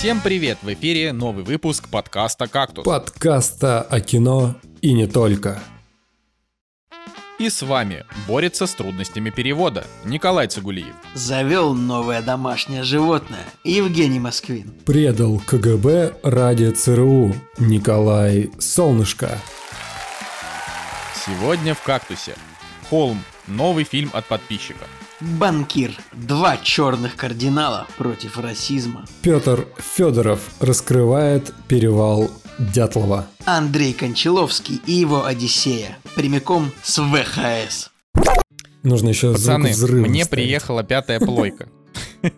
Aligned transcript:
Всем 0.00 0.22
привет! 0.22 0.56
В 0.62 0.72
эфире 0.72 1.12
новый 1.12 1.44
выпуск 1.44 1.90
подкаста 1.90 2.48
«Кактус». 2.48 2.86
Подкаста 2.86 3.82
о 3.82 4.00
кино 4.00 4.54
и 4.80 4.94
не 4.94 5.06
только. 5.06 5.62
И 7.38 7.50
с 7.50 7.60
вами 7.60 8.06
борется 8.26 8.66
с 8.66 8.72
трудностями 8.72 9.28
перевода 9.28 9.86
Николай 10.06 10.48
Цигулиев. 10.48 10.94
Завел 11.12 11.74
новое 11.74 12.22
домашнее 12.22 12.82
животное 12.82 13.44
Евгений 13.62 14.20
Москвин. 14.20 14.72
Предал 14.86 15.38
КГБ 15.46 16.14
ради 16.22 16.70
ЦРУ 16.70 17.34
Николай 17.58 18.50
Солнышко. 18.58 19.38
Сегодня 21.14 21.74
в 21.74 21.82
«Кактусе» 21.82 22.36
Холм. 22.88 23.22
Новый 23.46 23.84
фильм 23.84 24.08
от 24.14 24.24
подписчика. 24.24 24.86
Банкир. 25.20 25.92
Два 26.12 26.56
черных 26.56 27.16
кардинала 27.16 27.86
против 27.98 28.38
расизма. 28.38 29.04
Петр 29.22 29.66
Федоров 29.78 30.40
раскрывает 30.60 31.52
перевал 31.68 32.30
Дятлова. 32.58 33.26
Андрей 33.44 33.92
Кончаловский 33.92 34.80
и 34.86 34.92
его 34.92 35.24
Одиссея. 35.24 35.98
Прямиком 36.14 36.70
с 36.82 37.02
ВХС. 37.02 37.90
Нужно 38.82 39.10
еще 39.10 39.32
Пацаны, 39.32 39.74
звук 39.74 39.90
взрыва 39.90 40.06
мне 40.06 40.22
вставить. 40.22 40.44
приехала 40.46 40.82
пятая 40.82 41.20
плойка. 41.20 41.68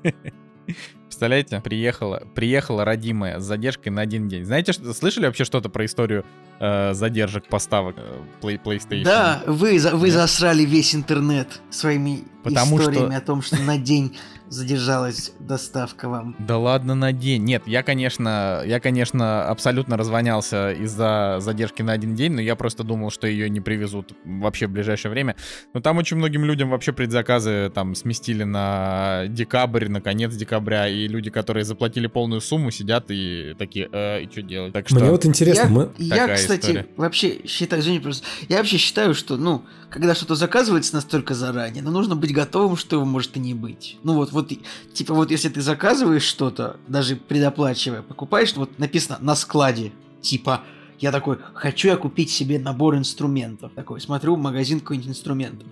Представляете, 1.22 1.60
приехала, 1.60 2.22
приехала 2.34 2.84
родимая 2.84 3.38
с 3.38 3.44
задержкой 3.44 3.92
на 3.92 4.02
один 4.02 4.26
день. 4.26 4.44
Знаете, 4.44 4.72
что, 4.72 4.92
слышали 4.92 5.26
вообще 5.26 5.44
что-то 5.44 5.68
про 5.68 5.84
историю 5.84 6.24
э, 6.58 6.94
задержек 6.94 7.46
поставок 7.46 7.94
э, 7.96 8.02
Play, 8.40 8.60
PlayStation? 8.60 9.04
Да, 9.04 9.40
вы, 9.46 9.78
за- 9.78 9.94
вы 9.94 10.08
Нет. 10.08 10.16
засрали 10.16 10.64
весь 10.64 10.96
интернет 10.96 11.60
своими 11.70 12.24
Потому 12.42 12.76
историями 12.76 13.10
что- 13.10 13.16
о 13.18 13.20
том, 13.20 13.40
что 13.42 13.56
на 13.62 13.78
день 13.78 14.16
задержалась 14.52 15.32
доставка 15.38 16.08
вам. 16.08 16.36
Да 16.38 16.58
ладно 16.58 16.94
на 16.94 17.12
день. 17.12 17.42
Нет, 17.44 17.62
я, 17.66 17.82
конечно, 17.82 18.62
я, 18.66 18.80
конечно, 18.80 19.44
абсолютно 19.46 19.96
развонялся 19.96 20.72
из-за 20.72 21.38
задержки 21.40 21.82
на 21.82 21.92
один 21.92 22.14
день, 22.14 22.32
но 22.32 22.40
я 22.40 22.54
просто 22.54 22.84
думал, 22.84 23.10
что 23.10 23.26
ее 23.26 23.48
не 23.48 23.60
привезут 23.60 24.12
вообще 24.24 24.66
в 24.66 24.70
ближайшее 24.70 25.10
время. 25.10 25.36
Но 25.72 25.80
там 25.80 25.98
очень 25.98 26.18
многим 26.18 26.44
людям 26.44 26.70
вообще 26.70 26.92
предзаказы 26.92 27.70
там 27.74 27.94
сместили 27.94 28.44
на 28.44 29.24
декабрь, 29.28 29.88
на 29.88 30.00
конец 30.00 30.34
декабря, 30.34 30.88
и 30.88 31.08
люди, 31.08 31.30
которые 31.30 31.64
заплатили 31.64 32.06
полную 32.06 32.40
сумму, 32.40 32.70
сидят 32.70 33.06
и 33.08 33.54
такие, 33.58 33.88
э, 33.90 34.22
и 34.22 34.30
что 34.30 34.42
делать? 34.42 34.72
Так 34.72 34.88
что... 34.88 35.00
Мне 35.00 35.10
вот 35.10 35.24
интересно, 35.24 35.62
я, 35.62 35.68
мы... 35.68 35.90
я, 35.98 36.28
кстати, 36.34 36.60
история. 36.60 36.86
вообще 36.96 37.46
считаю, 37.46 37.82
извини, 37.82 38.00
просто, 38.00 38.26
я 38.48 38.58
вообще 38.58 38.76
считаю, 38.76 39.14
что, 39.14 39.36
ну, 39.36 39.64
когда 39.92 40.14
что-то 40.14 40.34
заказывается 40.34 40.94
настолько 40.94 41.34
заранее, 41.34 41.82
ну, 41.82 41.90
нужно 41.90 42.16
быть 42.16 42.32
готовым, 42.32 42.76
что 42.76 42.96
его 42.96 43.04
может 43.04 43.36
и 43.36 43.40
не 43.40 43.54
быть. 43.54 43.98
Ну, 44.02 44.14
вот, 44.14 44.32
вот, 44.32 44.41
и- 44.50 44.62
типа, 44.92 45.14
вот 45.14 45.30
если 45.30 45.48
ты 45.48 45.60
заказываешь 45.60 46.24
что-то, 46.24 46.78
даже 46.88 47.14
предоплачивая, 47.16 48.02
покупаешь, 48.02 48.54
вот 48.56 48.78
написано 48.78 49.18
на 49.20 49.36
складе, 49.36 49.92
типа, 50.20 50.62
я 50.98 51.12
такой, 51.12 51.38
хочу 51.54 51.88
я 51.88 51.96
купить 51.96 52.30
себе 52.30 52.58
набор 52.58 52.96
инструментов. 52.96 53.72
Такой, 53.74 54.00
смотрю, 54.00 54.36
магазин 54.36 54.80
какой-нибудь 54.80 55.10
инструментов. 55.10 55.68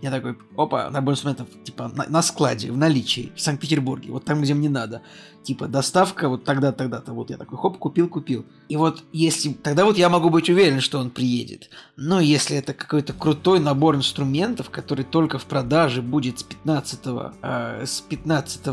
Я 0.00 0.10
такой, 0.10 0.36
опа, 0.56 0.90
набор 0.90 1.14
инструментов, 1.14 1.48
типа, 1.64 1.90
на, 1.94 2.06
на 2.08 2.22
складе, 2.22 2.72
в 2.72 2.76
наличии, 2.76 3.32
в 3.34 3.40
Санкт-Петербурге, 3.40 4.10
вот 4.12 4.24
там, 4.24 4.42
где 4.42 4.54
мне 4.54 4.68
надо. 4.68 5.02
Типа, 5.42 5.68
доставка 5.68 6.28
вот 6.28 6.44
тогда, 6.44 6.72
тогда-то. 6.72 7.12
Вот 7.12 7.30
я 7.30 7.36
такой, 7.36 7.56
хоп, 7.58 7.78
купил, 7.78 8.08
купил. 8.08 8.44
И 8.68 8.76
вот 8.76 9.04
если... 9.12 9.52
Тогда 9.52 9.84
вот 9.84 9.96
я 9.96 10.08
могу 10.08 10.28
быть 10.28 10.50
уверен, 10.50 10.80
что 10.80 10.98
он 10.98 11.10
приедет. 11.10 11.70
Но 11.96 12.20
если 12.20 12.56
это 12.56 12.74
какой-то 12.74 13.12
крутой 13.12 13.60
набор 13.60 13.94
инструментов, 13.94 14.70
который 14.70 15.04
только 15.04 15.38
в 15.38 15.44
продаже 15.44 16.02
будет 16.02 16.40
с 16.40 16.42
15 16.42 17.00
э, 17.42 17.84
с 17.86 18.00
15 18.00 18.66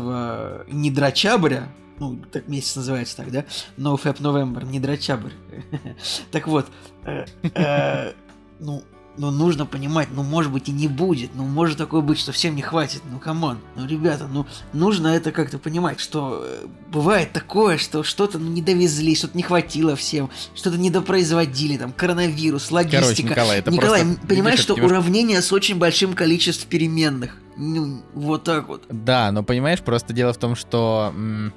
недрачабря, 0.72 1.68
ну, 1.98 2.18
так 2.30 2.48
месяц 2.48 2.76
называется 2.76 3.16
так, 3.16 3.30
да? 3.30 3.44
NoFap 3.76 4.20
November, 4.20 4.64
недрачабрь. 4.64 5.32
Так 6.30 6.48
вот, 6.48 6.66
э, 7.04 7.24
э, 7.54 8.12
ну, 8.58 8.82
ну, 9.16 9.30
нужно 9.30 9.66
понимать, 9.66 10.08
ну, 10.12 10.22
может 10.22 10.50
быть, 10.52 10.68
и 10.68 10.72
не 10.72 10.88
будет. 10.88 11.30
Ну, 11.34 11.44
может 11.44 11.78
такое 11.78 12.00
быть, 12.00 12.18
что 12.18 12.32
всем 12.32 12.56
не 12.56 12.62
хватит. 12.62 13.02
Ну, 13.10 13.18
come 13.18 13.41
on. 13.41 13.58
Ну, 13.76 13.86
ребята, 13.86 14.26
ну, 14.30 14.46
нужно 14.72 15.08
это 15.08 15.30
как-то 15.32 15.58
понимать, 15.58 16.00
что 16.00 16.42
э, 16.44 16.66
бывает 16.90 17.32
такое, 17.32 17.78
что 17.78 18.02
что-то 18.02 18.38
ну, 18.38 18.50
не 18.50 18.62
довезли, 18.62 19.14
что-то 19.14 19.36
не 19.36 19.42
хватило 19.42 19.94
всем, 19.96 20.30
что-то 20.54 20.76
недопроизводили, 20.78 21.76
там, 21.76 21.92
коронавирус, 21.92 22.70
логистика. 22.70 23.02
Короче, 23.04 23.22
Николай, 23.22 23.58
это 23.60 23.70
Николай, 23.70 24.02
просто, 24.04 24.26
понимаешь, 24.26 24.58
что 24.60 24.74
немножко- 24.74 24.92
уравнение 24.94 25.42
с 25.42 25.52
очень 25.52 25.78
большим 25.78 26.14
количеством 26.14 26.68
переменных. 26.68 27.36
Ну, 27.56 28.02
вот 28.14 28.42
так 28.44 28.66
вот. 28.68 28.82
Да, 28.88 29.30
но 29.30 29.44
понимаешь, 29.44 29.80
просто 29.80 30.12
дело 30.12 30.32
в 30.32 30.38
том, 30.38 30.56
что 30.56 31.12
м, 31.14 31.52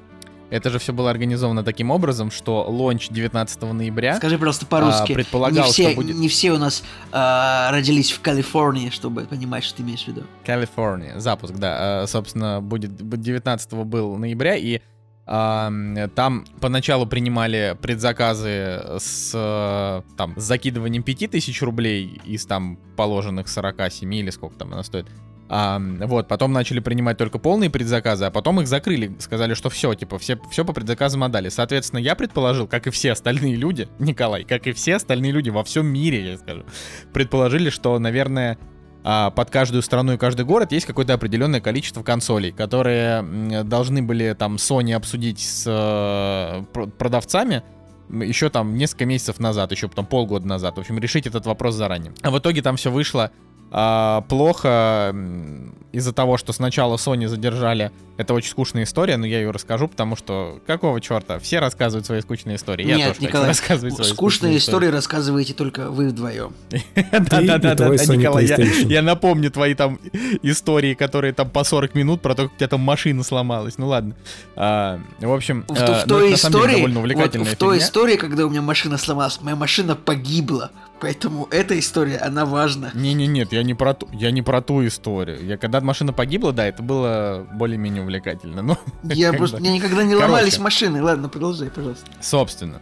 это 0.50 0.70
же 0.70 0.80
все 0.80 0.94
было 0.94 1.10
организовано 1.10 1.64
таким 1.64 1.92
образом, 1.92 2.32
что 2.32 2.64
лонч 2.64 3.10
19 3.10 3.62
ноября 3.74 4.16
Скажи, 4.16 4.38
пожалуйста, 4.38 4.66
по-русски. 4.66 5.12
а, 5.12 5.16
предполагал, 5.16 5.66
не, 5.66 5.72
все, 5.72 5.90
что 5.90 5.96
будет 5.96 6.16
не 6.16 6.30
все 6.30 6.52
у 6.52 6.58
нас 6.58 6.84
а, 7.12 7.70
родились 7.72 8.12
в 8.12 8.22
Калифорнии, 8.22 8.90
чтобы 8.90 9.24
понимать, 9.24 9.64
что 9.64 9.78
ты 9.78 9.84
имеешь 9.84 10.04
в 10.04 10.08
виду. 10.08 10.24
Калифорния, 10.46 11.20
запуск, 11.20 11.54
да, 11.56 12.04
а, 12.04 12.08
собственно, 12.08 12.62
будет 12.62 12.96
19 12.96 13.74
был 13.74 14.16
ноября, 14.18 14.56
и 14.56 14.82
а, 15.30 15.70
там 16.16 16.46
поначалу 16.62 17.06
принимали 17.06 17.78
предзаказы 17.82 18.82
с 18.98 19.32
э, 19.34 20.16
там 20.16 20.34
с 20.38 20.44
закидыванием 20.44 21.04
5000 21.04 21.62
рублей 21.64 22.22
из 22.24 22.46
там 22.46 22.80
положенных 22.96 23.50
47 23.50 24.16
или 24.16 24.30
сколько 24.30 24.58
там 24.58 24.72
она 24.72 24.84
стоит. 24.84 25.08
А, 25.50 25.80
вот, 25.80 26.28
потом 26.28 26.52
начали 26.52 26.80
принимать 26.80 27.18
только 27.18 27.40
полные 27.40 27.70
предзаказы, 27.70 28.26
а 28.26 28.32
потом 28.32 28.60
их 28.62 28.68
закрыли, 28.68 29.16
сказали, 29.20 29.54
что 29.54 29.70
все, 29.70 29.94
типа, 29.94 30.20
все, 30.20 30.38
все 30.52 30.66
по 30.66 30.74
предзаказам 30.74 31.24
отдали. 31.24 31.50
Соответственно, 31.50 32.00
я 32.00 32.16
предположил, 32.16 32.68
как 32.68 32.88
и 32.88 32.90
все 32.90 33.14
остальные 33.14 33.56
люди, 33.56 33.88
Николай, 34.00 34.44
как 34.44 34.68
и 34.68 34.74
все 34.74 34.96
остальные 34.96 35.32
люди 35.32 35.50
во 35.50 35.64
всем 35.64 35.88
мире, 35.88 36.32
я 36.32 36.38
скажу, 36.38 36.64
предположили, 37.14 37.70
что, 37.70 37.98
наверное, 37.98 38.58
а, 39.04 39.32
под 39.32 39.50
каждую 39.50 39.84
страну 39.84 40.14
и 40.14 40.18
каждый 40.18 40.44
город 40.44 40.74
есть 40.74 40.86
какое-то 40.86 41.14
определенное 41.14 41.62
количество 41.62 42.04
консолей, 42.04 42.52
которые 42.52 43.64
должны 43.64 44.02
были 44.02 44.36
там 44.38 44.56
Sony 44.56 44.94
обсудить 44.94 45.40
с 45.40 45.64
э, 45.66 46.64
про- 46.74 46.88
продавцами 46.88 47.64
еще 48.10 48.50
там 48.50 48.76
несколько 48.76 49.06
месяцев 49.06 49.40
назад, 49.40 49.72
еще 49.72 49.88
потом 49.88 50.06
полгода 50.06 50.48
назад. 50.48 50.78
В 50.78 50.80
общем, 50.80 50.98
решить 51.00 51.28
этот 51.28 51.46
вопрос 51.46 51.76
заранее. 51.76 52.14
А 52.22 52.32
в 52.32 52.40
итоге 52.40 52.62
там 52.62 52.78
все 52.78 52.92
вышло 52.92 53.32
а, 53.72 54.22
плохо 54.22 55.14
из-за 55.92 56.14
того, 56.14 56.38
что 56.38 56.54
сначала 56.54 56.98
Sony 56.98 57.28
задержали. 57.28 57.92
Это 58.18 58.34
очень 58.34 58.50
скучная 58.50 58.84
история, 58.84 59.18
но 59.18 59.26
я 59.26 59.40
ее 59.40 59.52
расскажу, 59.52 59.88
потому 59.88 60.16
что 60.16 60.60
какого 60.68 61.00
черта? 61.02 61.40
Все 61.40 61.60
рассказывают 61.60 62.06
свои 62.06 62.22
скучные 62.22 62.58
истории. 62.58 62.86
Я 62.86 62.96
Нет, 62.96 63.08
тоже 63.08 63.16
хочу 63.16 63.28
Николай, 63.28 63.48
рассказывать 63.48 63.96
свои 63.96 64.08
Скучные 64.08 64.58
истории 64.58 64.88
рассказываете 64.88 65.54
только 65.54 65.90
вы 65.90 66.10
вдвоем. 66.10 66.54
Да-да-да, 67.12 67.88
Николай, 67.90 68.46
я, 68.46 68.58
я 68.58 69.02
напомню 69.02 69.52
твои 69.52 69.74
там 69.76 70.00
истории, 70.42 70.94
которые 70.94 71.34
там 71.34 71.50
по 71.50 71.64
40 71.64 71.96
минут 71.96 72.22
про 72.22 72.36
то, 72.36 72.44
как 72.44 72.54
у 72.54 72.56
тебя 72.58 72.68
там 72.68 72.82
машина 72.82 73.24
сломалась. 73.24 73.78
Ну 73.78 73.88
ладно. 73.88 74.16
А, 74.56 75.00
в 75.20 75.32
общем, 75.32 75.66
В, 75.68 75.76
а, 75.80 76.04
ну, 76.06 76.08
той 76.08 76.34
истории, 76.34 77.44
в 77.44 77.56
той 77.56 77.78
истории, 77.80 78.18
когда 78.18 78.46
у 78.46 78.50
меня 78.50 78.62
машина 78.62 78.98
сломалась, 78.98 79.40
моя 79.42 79.56
машина 79.56 79.96
погибла. 79.96 80.72
Поэтому 81.00 81.48
эта 81.52 81.78
история, 81.78 82.18
она 82.18 82.46
важна. 82.46 82.92
Не-не-нет, 82.94 83.52
я 83.54 83.64
не 83.64 83.74
про 83.74 83.94
ту, 83.94 84.08
я 84.12 84.32
не 84.32 84.42
про 84.42 84.62
ту 84.62 84.86
историю. 84.88 85.46
Я 85.46 85.58
когда 85.58 85.80
машина 85.82 86.12
погибла, 86.12 86.54
да, 86.54 86.66
это 86.66 86.82
было 86.82 87.48
более-менее 87.54 88.02
увлекательно. 88.04 88.62
Ну, 88.62 88.78
Я 89.04 89.34
просто, 89.34 89.58
меня 89.58 89.74
никогда 89.74 90.04
не 90.04 90.14
Короче. 90.14 90.32
ломались 90.32 90.60
машины. 90.60 91.02
Ладно, 91.04 91.30
продолжай, 91.30 91.70
пожалуйста. 91.70 92.06
собственно. 92.20 92.82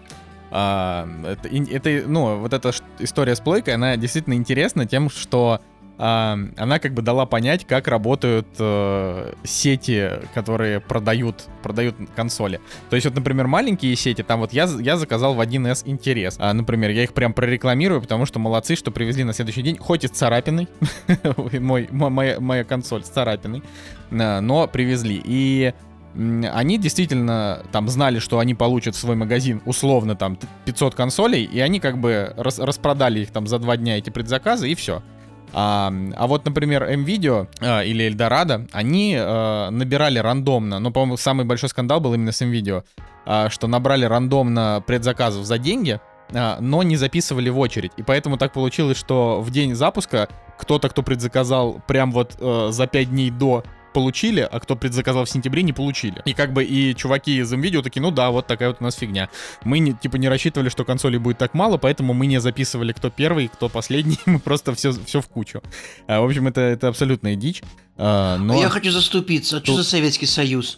А, 0.51 1.07
это, 1.25 1.49
это, 1.49 2.07
ну, 2.07 2.39
вот 2.39 2.53
эта 2.53 2.71
история 2.99 3.35
с 3.35 3.41
плойкой, 3.41 3.73
она 3.73 3.97
действительно 3.97 4.35
интересна 4.35 4.85
тем, 4.85 5.09
что 5.09 5.59
она 5.97 6.79
как 6.79 6.93
бы 6.93 7.01
дала 7.01 7.25
понять, 7.25 7.65
как 7.65 7.87
работают 7.87 8.47
э, 8.59 9.33
сети, 9.43 10.09
которые 10.33 10.79
продают, 10.81 11.45
продают 11.63 11.95
консоли. 12.15 12.59
То 12.89 12.95
есть 12.95 13.05
вот, 13.05 13.15
например, 13.15 13.47
маленькие 13.47 13.95
сети, 13.95 14.21
там 14.21 14.41
вот 14.41 14.51
я, 14.53 14.65
я 14.79 14.97
заказал 14.97 15.33
в 15.35 15.39
1С 15.41 15.83
интерес. 15.85 16.35
А, 16.39 16.53
например, 16.53 16.91
я 16.91 17.03
их 17.03 17.13
прям 17.13 17.33
прорекламирую, 17.33 18.01
потому 18.01 18.25
что 18.25 18.39
молодцы, 18.39 18.75
что 18.75 18.91
привезли 18.91 19.23
на 19.23 19.33
следующий 19.33 19.61
день, 19.61 19.77
хоть 19.77 20.03
и 20.03 20.07
с 20.07 20.11
царапиной, 20.11 20.67
мой, 21.59 21.87
мо- 21.91 22.09
моя, 22.09 22.39
моя 22.39 22.63
консоль 22.63 23.03
с 23.03 23.07
царапиной, 23.09 23.63
а, 24.11 24.41
но 24.41 24.67
привезли. 24.67 25.21
И 25.23 25.73
они 26.53 26.77
действительно 26.77 27.63
там 27.71 27.89
знали, 27.89 28.19
что 28.19 28.39
они 28.39 28.53
получат 28.53 28.95
в 28.95 28.97
свой 28.97 29.15
магазин 29.15 29.61
условно 29.65 30.15
там 30.15 30.37
т- 30.37 30.47
500 30.65 30.95
консолей, 30.95 31.43
и 31.43 31.59
они 31.59 31.79
как 31.79 31.97
бы 31.97 32.33
рас- 32.37 32.59
распродали 32.59 33.19
их 33.21 33.31
там 33.31 33.47
за 33.47 33.59
два 33.59 33.75
дня 33.77 33.97
эти 33.97 34.09
предзаказы, 34.09 34.69
и 34.69 34.75
все. 34.75 35.01
А, 35.57 35.89
а 36.17 36.27
вот, 36.27 36.43
например, 36.43 36.83
MVideo 36.83 37.47
а, 37.61 37.81
или 37.81 38.09
Eldorado, 38.09 38.67
они 38.73 39.15
а, 39.17 39.69
набирали 39.69 40.19
рандомно, 40.19 40.79
но, 40.79 40.91
по-моему, 40.91 41.15
самый 41.15 41.45
большой 41.45 41.69
скандал 41.69 42.01
был 42.01 42.13
именно 42.13 42.33
с 42.33 42.41
MVideo, 42.41 42.83
а, 43.25 43.49
что 43.49 43.67
набрали 43.67 44.03
рандомно 44.03 44.83
предзаказов 44.85 45.45
за 45.45 45.57
деньги, 45.57 46.01
а, 46.33 46.57
но 46.59 46.83
не 46.83 46.97
записывали 46.97 47.47
в 47.47 47.57
очередь. 47.57 47.93
И 47.95 48.03
поэтому 48.03 48.37
так 48.37 48.51
получилось, 48.51 48.97
что 48.97 49.39
в 49.39 49.49
день 49.49 49.75
запуска 49.75 50.27
кто-то, 50.57 50.89
кто 50.89 51.03
предзаказал 51.03 51.81
прям 51.87 52.11
вот 52.11 52.35
э, 52.37 52.67
за 52.71 52.87
5 52.87 53.09
дней 53.09 53.29
до 53.29 53.63
получили, 53.95 54.41
а 54.41 54.59
кто 54.59 54.75
предзаказал 54.75 55.23
в 55.23 55.29
сентябре, 55.29 55.63
не 55.63 55.71
получили. 55.71 56.21
И 56.25 56.33
как 56.33 56.51
бы 56.51 56.65
и 56.65 56.93
чуваки 56.95 57.37
из 57.37 57.53
видео 57.53 57.81
такие, 57.81 58.01
ну 58.01 58.11
да, 58.11 58.29
вот 58.29 58.45
такая 58.45 58.67
вот 58.67 58.77
у 58.81 58.83
нас 58.83 58.95
фигня. 58.95 59.29
Мы 59.63 59.79
не, 59.79 59.93
типа 59.93 60.17
не 60.17 60.27
рассчитывали, 60.27 60.67
что 60.67 60.83
консолей 60.83 61.17
будет 61.17 61.37
так 61.37 61.53
мало, 61.53 61.77
поэтому 61.77 62.13
мы 62.13 62.25
не 62.25 62.41
записывали, 62.41 62.91
кто 62.91 63.09
первый, 63.09 63.47
кто 63.47 63.69
последний, 63.69 64.19
мы 64.25 64.39
просто 64.39 64.75
все, 64.75 64.91
все 64.91 65.21
в 65.21 65.27
кучу. 65.29 65.61
А, 66.07 66.19
в 66.19 66.25
общем, 66.25 66.45
это, 66.47 66.59
это 66.59 66.89
абсолютная 66.89 67.35
дичь. 67.37 67.63
А, 67.95 68.37
но... 68.37 68.59
Я 68.59 68.67
хочу 68.67 68.91
заступиться. 68.91 69.57
А 69.57 69.59
что 69.59 69.67
Тут- 69.67 69.77
за 69.77 69.83
Советский 69.89 70.25
Союз? 70.25 70.77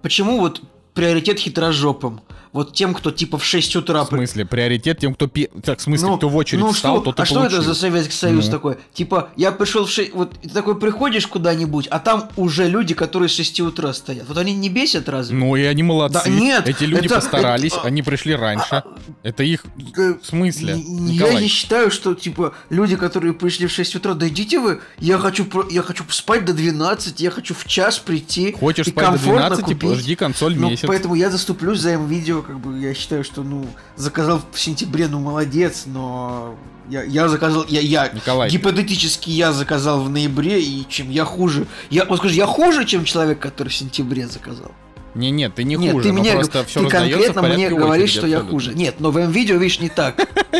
Почему 0.00 0.38
вот 0.38 0.62
приоритет 0.94 1.40
хитрожопым? 1.40 2.20
Вот 2.52 2.74
тем, 2.74 2.92
кто 2.92 3.10
типа 3.10 3.38
в 3.38 3.44
6 3.44 3.76
утра... 3.76 4.04
В 4.04 4.08
смысле, 4.08 4.44
приоритет 4.44 4.98
тем, 4.98 5.14
кто... 5.14 5.26
пе- 5.26 5.48
Так, 5.64 5.78
в 5.78 5.82
смысле, 5.82 6.08
Ну, 6.08 6.16
кто 6.18 6.28
в 6.28 6.36
очередь 6.36 6.60
ну 6.60 6.72
встал, 6.72 6.96
что, 6.96 7.04
тот 7.06 7.18
и 7.18 7.22
а 7.22 7.24
что 7.24 7.40
это 7.46 7.54
получил. 7.56 7.62
за 7.74 7.80
Советский 7.80 8.14
Союз 8.14 8.44
Ну. 8.46 8.50
такой? 8.52 8.76
Типа, 8.92 9.30
я 9.36 9.52
пришел 9.52 9.86
в 9.86 9.90
6... 9.90 10.12
Вот 10.12 10.34
ты 10.38 10.50
такой 10.50 10.78
приходишь 10.78 11.26
куда-нибудь, 11.26 11.86
а 11.86 11.98
там 11.98 12.28
уже 12.36 12.68
люди, 12.68 12.92
которые 12.94 13.30
с 13.30 13.32
6 13.36 13.60
утра 13.60 13.94
стоят. 13.94 14.28
Вот 14.28 14.36
они 14.36 14.52
не 14.54 14.68
бесят 14.68 15.08
разве? 15.08 15.34
Ну 15.34 15.56
и 15.56 15.62
они 15.62 15.82
молодцы. 15.82 16.20
Да 16.24 16.28
нет, 16.30 16.68
Эти 16.68 16.84
люди 16.84 17.06
это- 17.06 17.14
постарались, 17.14 17.72
это- 17.72 17.82
они 17.86 18.02
пришли 18.02 18.34
раньше. 18.34 18.82
Это 19.22 19.42
их... 19.44 19.64
Э, 19.96 20.14
В 20.22 20.26
смысле? 20.26 20.74
н- 20.74 21.06
Я 21.06 21.12
Николай? 21.24 21.42
не 21.42 21.48
считаю, 21.48 21.90
что, 21.90 22.14
типа, 22.14 22.52
люди, 22.68 22.96
которые 22.96 23.32
пришли 23.32 23.66
в 23.66 23.72
6 23.72 23.96
утра, 23.96 24.12
да 24.12 24.28
идите 24.28 24.58
вы, 24.58 24.80
я 24.98 25.16
хочу, 25.16 25.46
я 25.70 25.80
хочу 25.82 26.04
спать 26.10 26.44
до 26.44 26.52
12, 26.52 27.18
я 27.20 27.30
хочу 27.30 27.54
в 27.54 27.64
час 27.66 27.98
прийти 27.98 28.52
Хочешь 28.52 28.88
и 28.88 28.90
спать 28.90 29.04
до 29.06 29.10
комфортно 29.12 29.40
12, 29.48 29.66
типа, 29.66 29.86
купить. 29.86 30.00
жди 30.02 30.14
консоль 30.16 30.54
Ну, 30.56 30.68
месяц. 30.68 30.84
поэтому 30.86 31.14
я 31.14 31.30
заступлюсь 31.30 31.78
за 31.80 31.90
М-видео, 31.92 32.41
как 32.42 32.60
бы, 32.60 32.78
я 32.78 32.94
считаю, 32.94 33.24
что, 33.24 33.42
ну, 33.42 33.66
заказал 33.96 34.42
в 34.52 34.60
сентябре, 34.60 35.08
ну, 35.08 35.20
молодец, 35.20 35.84
но 35.86 36.56
я, 36.88 37.02
я 37.02 37.28
заказал, 37.28 37.64
я, 37.68 37.80
я, 37.80 38.08
Николай, 38.08 38.50
гипотетически 38.50 39.30
я 39.30 39.52
заказал 39.52 40.02
в 40.02 40.10
ноябре, 40.10 40.60
и 40.60 40.86
чем 40.88 41.10
я 41.10 41.24
хуже, 41.24 41.66
я, 41.90 42.04
вот 42.04 42.18
скажи, 42.18 42.34
я 42.34 42.46
хуже, 42.46 42.84
чем 42.84 43.04
человек, 43.04 43.38
который 43.38 43.68
в 43.68 43.74
сентябре 43.74 44.26
заказал? 44.26 44.72
не, 45.14 45.30
нет, 45.30 45.54
ты 45.54 45.64
не 45.64 45.76
Нет, 45.76 45.92
хуже, 45.92 46.08
ты 46.08 46.12
мне, 46.12 46.32
просто 46.32 46.64
все 46.64 46.84
ты 46.84 46.88
конкретно 46.88 47.42
мне 47.42 47.68
говоришь, 47.68 48.10
что 48.10 48.26
я 48.26 48.38
абсолютно. 48.38 48.50
хуже. 48.50 48.74
Нет, 48.74 48.96
но 48.98 49.10
в 49.10 49.18
М-видео, 49.18 49.56
видишь, 49.56 49.80
не 49.80 49.90
так. 49.90 50.16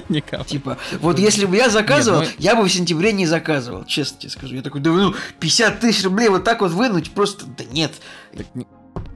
Типа, 0.46 0.78
вот 1.00 1.18
если 1.18 1.46
бы 1.46 1.56
я 1.56 1.70
заказывал, 1.70 2.20
ну- 2.20 2.26
я 2.38 2.54
бы 2.54 2.62
в 2.62 2.68
сентябре 2.68 3.12
не 3.12 3.26
заказывал, 3.26 3.84
честно 3.84 4.18
тебе 4.20 4.30
скажу. 4.30 4.54
Я 4.54 4.62
такой, 4.62 4.80
да 4.80 4.90
ну, 4.90 5.14
50 5.40 5.80
тысяч 5.80 6.04
рублей 6.04 6.28
вот 6.28 6.44
так 6.44 6.60
вот 6.60 6.72
вынуть, 6.72 7.12
просто, 7.12 7.46
да 7.46 7.64
нет. 7.64 7.92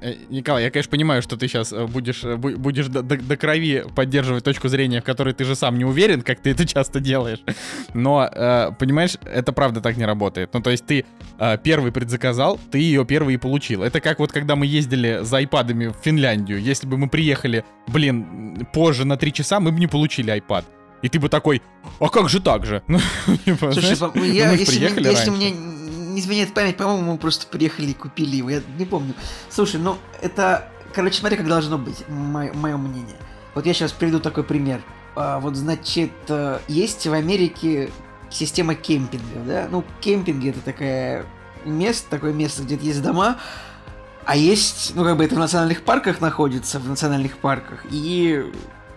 Э, 0.01 0.15
Николай, 0.31 0.65
я, 0.65 0.71
конечно, 0.71 0.91
понимаю, 0.91 1.23
что 1.23 1.37
ты 1.37 1.49
сейчас 1.49 1.73
будешь, 1.73 2.23
э, 2.25 2.35
бу- 2.37 2.57
будешь 2.57 2.87
до, 2.87 3.03
до- 3.03 3.17
до 3.17 3.37
крови 3.37 3.85
поддерживать 3.95 4.45
точку 4.45 4.69
зрения, 4.69 5.01
в 5.01 5.05
которой 5.05 5.33
ты 5.35 5.45
же 5.45 5.55
сам 5.55 5.79
не 5.79 5.85
уверен, 5.85 6.23
как 6.23 6.41
ты 6.41 6.51
это 6.51 6.67
часто 6.67 7.01
делаешь. 7.01 7.41
Но, 7.95 8.29
э, 8.31 8.71
понимаешь, 8.79 9.17
это 9.25 9.53
правда 9.53 9.81
так 9.81 9.97
не 9.97 10.05
работает. 10.05 10.51
Ну, 10.53 10.61
то 10.61 10.71
есть 10.71 10.87
ты 10.87 11.05
э, 11.39 11.59
первый 11.63 11.93
предзаказал, 11.93 12.59
ты 12.71 12.79
ее 12.79 13.05
первый 13.05 13.35
и 13.35 13.39
получил. 13.39 13.83
Это 13.83 14.01
как 14.01 14.19
вот 14.19 14.33
когда 14.33 14.55
мы 14.57 14.67
ездили 14.67 15.21
за 15.23 15.39
айпадами 15.39 15.87
в 15.89 15.97
Финляндию. 16.03 16.61
Если 16.61 16.87
бы 16.87 16.97
мы 16.99 17.09
приехали, 17.09 17.65
блин, 17.89 18.67
позже 18.73 19.05
на 19.05 19.17
3 19.17 19.33
часа, 19.33 19.61
мы 19.61 19.73
бы 19.73 19.79
не 19.81 19.87
получили 19.87 20.31
айпад. 20.31 20.65
И 21.03 21.09
ты 21.09 21.21
бы 21.21 21.29
такой, 21.29 21.61
а 22.01 22.09
как 22.09 22.29
же 22.29 22.41
так 22.41 22.65
же? 22.67 22.83
Ну, 22.89 22.99
типа, 23.45 23.73
Слушай, 23.73 23.97
ну, 24.15 24.25
я, 24.25 24.57
ж 24.57 24.61
если, 24.61 24.89
мне, 25.01 25.11
если 25.11 25.31
мне 25.31 25.55
не 26.17 26.23
изменяет 26.23 26.55
память, 26.55 26.79
по-моему, 26.79 27.13
мы 27.13 27.19
просто 27.19 27.47
приехали 27.47 27.89
и 27.89 27.95
купили 27.95 28.37
его, 28.37 28.49
я 28.49 28.63
не 28.79 28.87
помню. 28.87 29.13
Слушай, 29.51 29.81
ну 29.81 29.99
это, 30.23 30.67
короче, 30.95 31.19
смотри, 31.19 31.37
как 31.37 31.47
должно 31.47 31.77
быть, 31.77 32.09
мое 32.09 32.77
мнение. 32.79 33.19
Вот 33.55 33.67
я 33.67 33.75
сейчас 33.75 33.93
приведу 33.93 34.19
такой 34.19 34.43
пример. 34.43 34.81
А, 35.15 35.39
вот, 35.41 35.57
значит, 35.57 36.13
э, 36.29 36.59
есть 36.69 37.07
в 37.07 37.13
Америке 37.13 37.91
система 38.31 38.75
кемпингов, 38.75 39.47
да? 39.47 39.69
Ну, 39.71 39.85
кемпинги 40.01 40.51
это 40.51 40.61
такая 40.61 41.27
место, 41.67 42.09
такое 42.09 42.33
место, 42.33 42.63
где 42.63 42.77
есть 42.77 43.03
дома, 43.03 43.37
а 44.25 44.37
есть, 44.37 44.93
ну, 44.95 45.05
как 45.05 45.19
бы 45.19 45.25
это 45.25 45.35
в 45.35 45.39
национальных 45.39 45.83
парках 45.83 46.23
находится, 46.23 46.79
в 46.79 46.89
национальных 46.89 47.37
парках, 47.37 47.85
и 47.91 48.51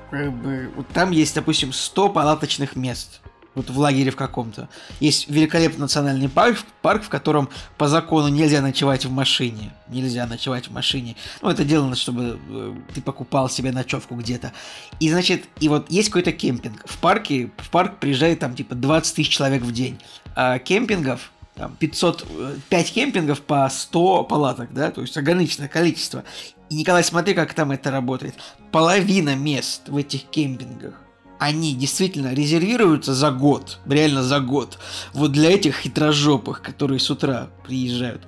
как 0.09 0.31
бы 0.31 0.71
вот 0.73 0.87
там 0.87 1.11
есть, 1.11 1.35
допустим, 1.35 1.73
100 1.73 2.09
палаточных 2.09 2.77
мест. 2.77 3.19
Вот 3.59 3.69
в 3.69 3.77
лагере 3.77 4.09
в 4.09 4.15
каком-то. 4.15 4.69
Есть 5.01 5.29
великолепный 5.29 5.81
национальный 5.81 6.29
парк, 6.29 6.59
парк, 6.81 7.03
в 7.03 7.09
котором 7.09 7.49
по 7.77 7.89
закону 7.89 8.29
нельзя 8.29 8.61
ночевать 8.61 9.03
в 9.03 9.11
машине. 9.11 9.73
Нельзя 9.89 10.25
ночевать 10.27 10.69
в 10.69 10.71
машине. 10.71 11.17
Ну, 11.41 11.49
это 11.49 11.65
делано, 11.65 11.97
чтобы 11.97 12.39
э, 12.49 12.75
ты 12.95 13.01
покупал 13.01 13.49
себе 13.49 13.73
ночевку 13.73 14.15
где-то. 14.15 14.53
И, 15.01 15.09
значит, 15.09 15.43
и 15.59 15.67
вот 15.67 15.91
есть 15.91 16.07
какой-то 16.07 16.31
кемпинг. 16.31 16.83
В 16.85 16.99
парке, 16.99 17.51
в 17.57 17.69
парк 17.69 17.99
приезжает 17.99 18.39
там 18.39 18.55
типа 18.55 18.75
20 18.75 19.13
тысяч 19.13 19.29
человек 19.29 19.63
в 19.63 19.73
день. 19.73 19.99
А 20.35 20.57
кемпингов, 20.57 21.33
там 21.55 21.75
500, 21.77 22.25
э, 22.29 22.55
5 22.69 22.93
кемпингов 22.93 23.41
по 23.41 23.67
100 23.69 24.23
палаток, 24.23 24.73
да, 24.73 24.89
то 24.89 25.01
есть 25.01 25.17
ограниченное 25.17 25.67
количество. 25.67 26.23
И, 26.69 26.75
Николай, 26.75 27.03
смотри, 27.03 27.33
как 27.33 27.53
там 27.53 27.73
это 27.73 27.91
работает. 27.91 28.35
Половина 28.71 29.35
мест 29.35 29.89
в 29.89 29.97
этих 29.97 30.23
кемпингах, 30.29 30.93
они 31.39 31.73
действительно 31.73 32.33
резервируются 32.33 33.13
за 33.13 33.31
год, 33.31 33.79
реально 33.87 34.23
за 34.23 34.41
год, 34.41 34.77
вот 35.13 35.31
для 35.31 35.51
этих 35.51 35.79
хитрожопых, 35.79 36.61
которые 36.61 36.99
с 36.99 37.09
утра 37.09 37.49
приезжают. 37.65 38.21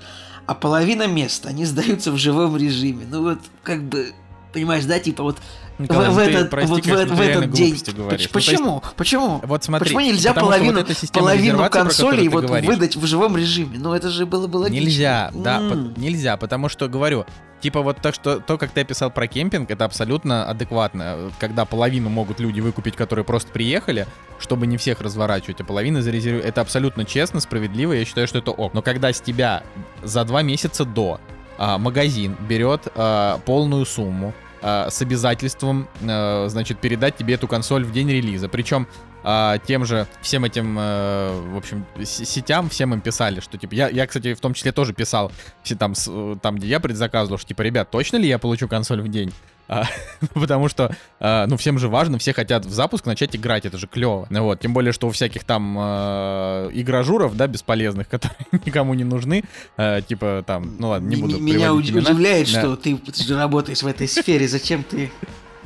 А 0.47 0.55
половина 0.55 1.07
мест, 1.07 1.45
они 1.45 1.65
сдаются 1.65 2.11
в 2.11 2.17
живом 2.17 2.57
режиме. 2.57 3.05
Ну 3.09 3.21
вот, 3.21 3.39
как 3.63 3.83
бы, 3.83 4.13
понимаешь, 4.53 4.85
да, 4.85 4.99
типа 4.99 5.23
вот 5.23 5.37
Николай, 5.81 6.09
в, 6.09 6.13
в 6.13 6.15
ну 6.15 6.21
этот, 6.21 6.49
прости, 6.49 6.69
вот 6.71 6.79
в, 6.79 6.83
конечно, 6.89 7.15
в 7.15 7.19
реально 7.21 7.43
этот 7.43 7.51
день. 7.51 7.77
говоришь. 7.95 8.29
Поч- 8.29 8.47
Ну, 8.47 8.51
есть, 8.51 8.51
Почему? 8.51 8.83
Почему? 8.95 9.41
Вот 9.43 9.63
смотри, 9.63 9.85
Почему 9.85 9.99
нельзя 10.01 10.33
половину, 10.33 10.79
вот 10.79 11.11
половину 11.13 11.69
консолей 11.69 12.27
вот 12.27 12.45
говоришь. 12.45 12.67
выдать 12.67 12.95
в 12.95 13.05
живом 13.05 13.37
режиме? 13.37 13.77
Ну 13.79 13.93
это 13.93 14.09
же 14.09 14.25
было 14.25 14.47
бы 14.47 14.57
логично. 14.57 14.83
Нельзя, 14.85 15.31
да, 15.33 15.59
по- 15.59 15.99
нельзя, 15.99 16.37
потому 16.37 16.69
что, 16.69 16.87
говорю, 16.87 17.25
типа 17.61 17.81
вот 17.81 17.97
так 18.01 18.15
что, 18.15 18.39
то, 18.39 18.57
как 18.57 18.71
ты 18.71 18.81
описал 18.81 19.11
про 19.11 19.27
кемпинг, 19.27 19.69
это 19.71 19.85
абсолютно 19.85 20.45
адекватно, 20.49 21.31
когда 21.39 21.65
половину 21.65 22.09
могут 22.09 22.39
люди 22.39 22.59
выкупить, 22.59 22.95
которые 22.95 23.23
просто 23.25 23.51
приехали, 23.51 24.07
чтобы 24.39 24.67
не 24.67 24.77
всех 24.77 25.01
разворачивать, 25.01 25.61
а 25.61 25.63
половина 25.63 26.01
зарезервирует. 26.01 26.45
Это 26.45 26.61
абсолютно 26.61 27.05
честно, 27.05 27.39
справедливо, 27.39 27.93
я 27.93 28.05
считаю, 28.05 28.27
что 28.27 28.39
это 28.39 28.51
ок. 28.51 28.73
Но 28.73 28.81
когда 28.81 29.13
с 29.13 29.21
тебя 29.21 29.63
за 30.03 30.23
два 30.25 30.41
месяца 30.41 30.85
до 30.85 31.19
а, 31.57 31.77
магазин 31.77 32.35
берет 32.49 32.87
а, 32.95 33.39
полную 33.45 33.85
сумму 33.85 34.33
а, 34.61 34.89
с 34.89 35.01
обязательством, 35.01 35.87
а, 36.03 36.47
значит, 36.49 36.79
передать 36.79 37.17
тебе 37.17 37.35
эту 37.35 37.47
консоль 37.47 37.83
в 37.83 37.91
день 37.91 38.09
релиза, 38.09 38.49
причем 38.49 38.87
а, 39.23 39.57
тем 39.59 39.85
же 39.85 40.07
всем 40.21 40.43
этим, 40.45 40.77
э, 40.79 41.39
в 41.53 41.57
общем, 41.57 41.85
сетям, 42.03 42.69
всем 42.69 42.93
им 42.93 43.01
писали, 43.01 43.39
что 43.39 43.57
типа 43.57 43.73
я, 43.73 43.89
я, 43.89 44.07
кстати, 44.07 44.33
в 44.33 44.39
том 44.39 44.53
числе 44.53 44.71
тоже 44.71 44.93
писал 44.93 45.31
все 45.63 45.75
там, 45.75 45.95
с- 45.95 46.11
там, 46.41 46.55
где 46.55 46.67
я 46.67 46.79
предзаказывал, 46.79 47.37
что 47.37 47.47
типа, 47.47 47.61
ребят, 47.61 47.91
точно 47.91 48.17
ли 48.17 48.27
я 48.27 48.39
получу 48.39 48.67
консоль 48.67 49.01
в 49.01 49.07
день? 49.09 49.31
А, 49.67 49.85
потому 50.33 50.67
что, 50.67 50.93
а, 51.19 51.45
ну, 51.47 51.55
всем 51.55 51.79
же 51.79 51.87
важно, 51.87 52.17
все 52.17 52.33
хотят 52.33 52.65
в 52.65 52.71
запуск 52.71 53.05
начать 53.05 53.35
играть, 53.37 53.65
это 53.65 53.77
же 53.77 53.87
клево. 53.87 54.27
Ну 54.29 54.43
Вот, 54.43 54.59
тем 54.59 54.73
более, 54.73 54.91
что 54.91 55.07
у 55.07 55.11
всяких 55.11 55.45
там 55.45 55.77
э, 55.79 56.69
игражуров, 56.73 57.37
да, 57.37 57.47
бесполезных, 57.47 58.07
которые 58.09 58.35
никому 58.65 58.93
не 58.95 59.03
нужны, 59.05 59.43
э, 59.77 60.01
типа 60.05 60.43
там, 60.45 60.75
ну 60.77 60.89
ладно, 60.89 61.07
не 61.07 61.15
буду 61.15 61.39
Меня 61.39 61.73
удивляет, 61.73 62.51
Да. 62.51 62.59
что 62.59 62.75
ты, 62.75 62.97
ты 62.97 63.23
же 63.23 63.37
работаешь 63.37 63.81
в 63.81 63.87
этой 63.87 64.07
сфере. 64.09 64.47
Зачем 64.47 64.83
ты? 64.83 65.09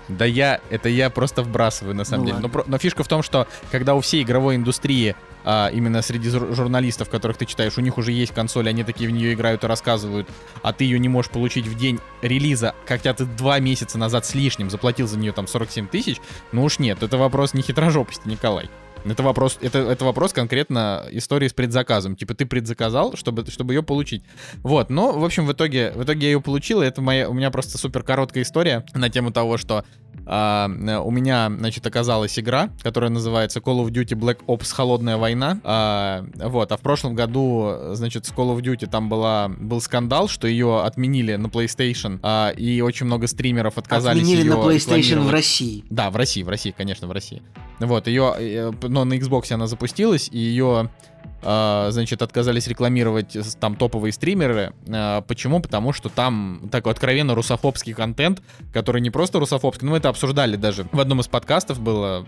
Да 0.07 0.25
я, 0.25 0.59
это 0.69 0.89
я 0.89 1.09
просто 1.09 1.41
вбрасываю, 1.41 1.95
на 1.95 2.05
самом 2.05 2.25
Ну 2.25 2.31
деле. 2.31 2.49
Но, 2.53 2.63
но 2.67 2.77
фишка 2.77 3.03
в 3.03 3.07
том, 3.07 3.23
что 3.23 3.47
когда 3.71 3.95
у 3.95 4.01
всей 4.01 4.23
игровой 4.23 4.55
индустрии, 4.55 5.15
а, 5.43 5.69
именно 5.69 6.01
среди 6.01 6.29
жур- 6.29 6.53
журналистов, 6.53 7.09
которых 7.09 7.37
ты 7.37 7.45
читаешь, 7.45 7.77
у 7.77 7.81
них 7.81 7.97
уже 7.97 8.11
есть 8.11 8.33
консоль, 8.33 8.67
они 8.69 8.83
такие 8.83 9.09
в 9.09 9.13
нее 9.13 9.33
играют 9.33 9.63
и 9.63 9.67
рассказывают, 9.67 10.27
а 10.61 10.73
ты 10.73 10.83
ее 10.83 10.99
не 10.99 11.09
можешь 11.09 11.31
получить 11.31 11.67
в 11.67 11.77
день 11.77 11.99
релиза, 12.21 12.73
хотя 12.85 13.13
ты 13.13 13.25
два 13.25 13.59
месяца 13.59 13.97
назад 13.97 14.25
с 14.25 14.33
лишним 14.33 14.69
заплатил 14.69 15.07
за 15.07 15.17
нее 15.17 15.31
там 15.31 15.47
47 15.47 15.87
тысяч, 15.87 16.17
ну 16.51 16.63
уж 16.63 16.79
нет, 16.79 17.03
это 17.03 17.17
вопрос 17.17 17.53
не 17.53 17.61
хитрожопости, 17.61 18.27
Николай. 18.27 18.69
Это 19.05 19.21
вопрос, 19.21 19.59
это, 19.61 19.79
это 19.79 20.03
вопрос 20.03 20.33
конкретно 20.33 21.05
истории 21.11 21.47
с 21.47 21.53
предзаказом. 21.53 22.15
Типа 22.15 22.33
ты 22.33 22.45
предзаказал, 22.45 23.15
чтобы, 23.15 23.45
чтобы 23.49 23.73
ее 23.73 23.83
получить. 23.83 24.23
Вот, 24.63 24.89
но, 24.89 25.11
в 25.11 25.23
общем, 25.23 25.45
в 25.45 25.53
итоге, 25.53 25.91
в 25.95 26.03
итоге 26.03 26.27
я 26.27 26.33
ее 26.33 26.41
получил, 26.41 26.81
и 26.81 26.85
это 26.85 27.01
моя, 27.01 27.29
у 27.29 27.33
меня 27.33 27.51
просто 27.51 27.77
супер 27.77 28.03
короткая 28.03 28.43
история 28.43 28.83
на 28.93 29.09
тему 29.09 29.31
того, 29.31 29.57
что 29.57 29.85
э, 30.25 31.01
у 31.03 31.11
меня, 31.11 31.51
значит, 31.55 31.85
оказалась 31.85 32.37
игра, 32.39 32.69
которая 32.81 33.11
называется 33.11 33.59
Call 33.59 33.85
of 33.85 33.89
Duty 33.91 34.17
Black 34.17 34.43
Ops 34.47 34.73
Холодная 34.73 35.17
война. 35.17 35.59
А, 35.63 36.25
вот, 36.35 36.71
а 36.71 36.77
в 36.77 36.81
прошлом 36.81 37.13
году, 37.13 37.73
значит, 37.91 38.25
с 38.25 38.31
Call 38.31 38.57
of 38.57 38.61
Duty 38.61 38.89
там 38.89 39.07
была, 39.07 39.49
был 39.49 39.81
скандал, 39.81 40.27
что 40.27 40.47
ее 40.47 40.81
отменили 40.81 41.35
на 41.35 41.47
PlayStation, 41.47 42.19
а, 42.23 42.49
и 42.49 42.81
очень 42.81 43.05
много 43.05 43.27
стримеров 43.27 43.77
отказались 43.77 44.23
Отменили 44.23 44.49
на 44.49 44.55
PlayStation 44.55 45.21
в. 45.21 45.29
России. 45.29 45.85
Да, 45.89 46.09
в 46.09 46.15
России, 46.15 46.41
в 46.41 46.49
России, 46.49 46.73
конечно, 46.75 47.07
в 47.07 47.11
России. 47.11 47.43
Вот, 47.79 48.07
ее, 48.07 48.73
но 48.95 49.03
на 49.03 49.15
Xbox 49.15 49.51
она 49.51 49.67
запустилась, 49.67 50.29
и 50.31 50.37
ее, 50.37 50.89
значит, 51.41 52.21
отказались 52.21 52.67
рекламировать 52.67 53.37
там 53.59 53.75
топовые 53.75 54.11
стримеры. 54.11 54.73
Э, 54.87 55.21
Почему? 55.27 55.59
Потому 55.59 55.93
что 55.93 56.09
там 56.09 56.69
такой 56.71 56.91
откровенно 56.91 57.35
русофобский 57.35 57.93
контент, 57.93 58.41
который 58.73 59.01
не 59.01 59.11
просто 59.11 59.39
русофобский, 59.39 59.85
но 59.85 59.91
мы 59.91 59.97
это 59.97 60.09
обсуждали 60.09 60.55
даже 60.55 60.87
в 60.91 60.99
одном 60.99 61.19
из 61.19 61.27
подкастов 61.27 61.79
было, 61.79 62.25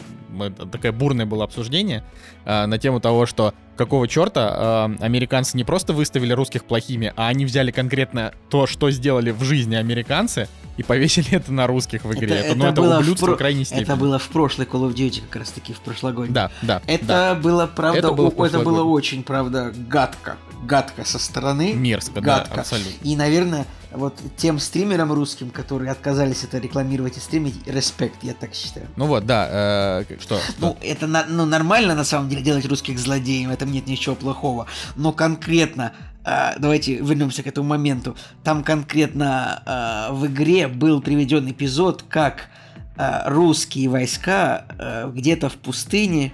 такое 0.71 0.91
бурное 0.91 1.25
было 1.25 1.43
обсуждение 1.43 2.03
э, 2.45 2.65
на 2.65 2.77
тему 2.77 2.99
того, 2.99 3.25
что 3.25 3.53
какого 3.75 4.07
черта 4.07 4.85
американцы 4.99 5.55
не 5.55 5.63
просто 5.63 5.93
выставили 5.93 6.33
русских 6.33 6.65
плохими, 6.65 7.13
а 7.15 7.27
они 7.27 7.45
взяли 7.45 7.69
конкретно 7.69 8.33
то, 8.49 8.65
что 8.65 8.89
сделали 8.89 9.29
в 9.29 9.43
жизни 9.43 9.75
американцы, 9.75 10.47
и 10.77 10.83
повесили 10.83 11.33
это 11.33 11.51
на 11.51 11.67
русских 11.67 12.05
в 12.05 12.13
игре. 12.13 12.35
Это, 12.35 12.47
это, 12.49 12.57
ну, 12.57 12.65
это 12.65 12.81
было 12.81 12.99
ублюдство 12.99 13.25
в, 13.25 13.29
про... 13.29 13.37
крайней 13.37 13.65
степени. 13.65 13.83
Это 13.83 13.95
было 13.95 14.19
в 14.19 14.27
прошлой 14.29 14.65
Call 14.65 14.87
of 14.87 14.93
Duty 14.93 15.23
как 15.27 15.41
раз 15.41 15.51
таки, 15.51 15.73
в 15.73 15.79
прошлогодней. 15.79 16.33
Да, 16.33 16.51
да. 16.61 16.81
Это 16.85 17.05
да. 17.05 17.35
было, 17.35 17.67
правда, 17.67 17.99
это 17.99 18.11
было, 18.11 18.45
это 18.45 18.59
было 18.59 18.83
очень, 18.91 19.23
правда, 19.23 19.73
гадко. 19.75 20.37
Гадко 20.63 21.05
со 21.05 21.19
стороны. 21.19 21.73
Мерзко, 21.73 22.21
гадко. 22.21 22.55
да, 22.55 22.61
абсолютно. 22.61 23.07
И, 23.07 23.15
наверное, 23.15 23.65
вот 23.91 24.15
тем 24.35 24.59
стримерам 24.59 25.11
русским, 25.11 25.49
которые 25.49 25.91
отказались 25.91 26.43
это 26.43 26.57
рекламировать 26.57 27.17
и 27.17 27.19
стримить, 27.19 27.55
респект, 27.67 28.23
я 28.23 28.33
так 28.33 28.53
считаю. 28.53 28.87
Ну 28.95 29.05
вот, 29.05 29.25
да, 29.25 30.03
э, 30.09 30.17
что? 30.19 30.39
Ну, 30.59 30.77
это 30.81 31.07
на, 31.07 31.25
ну, 31.27 31.45
нормально, 31.45 31.95
на 31.95 32.03
самом 32.03 32.29
деле, 32.29 32.41
делать 32.41 32.65
русских 32.65 32.99
злодеев, 32.99 33.49
в 33.49 33.51
этом 33.51 33.71
нет 33.71 33.87
ничего 33.87 34.15
плохого. 34.15 34.67
Но 34.95 35.11
конкретно 35.13 35.93
э, 36.25 36.59
давайте 36.59 36.95
вернемся 36.95 37.43
к 37.43 37.47
этому 37.47 37.69
моменту. 37.69 38.15
Там 38.43 38.63
конкретно 38.63 39.63
э, 39.65 40.13
в 40.13 40.27
игре 40.27 40.67
был 40.67 41.01
приведен 41.01 41.49
эпизод, 41.49 42.03
как 42.09 42.49
э, 42.97 43.29
русские 43.29 43.89
войска 43.89 44.65
э, 44.77 45.11
где-то 45.13 45.49
в 45.49 45.55
пустыне 45.55 46.33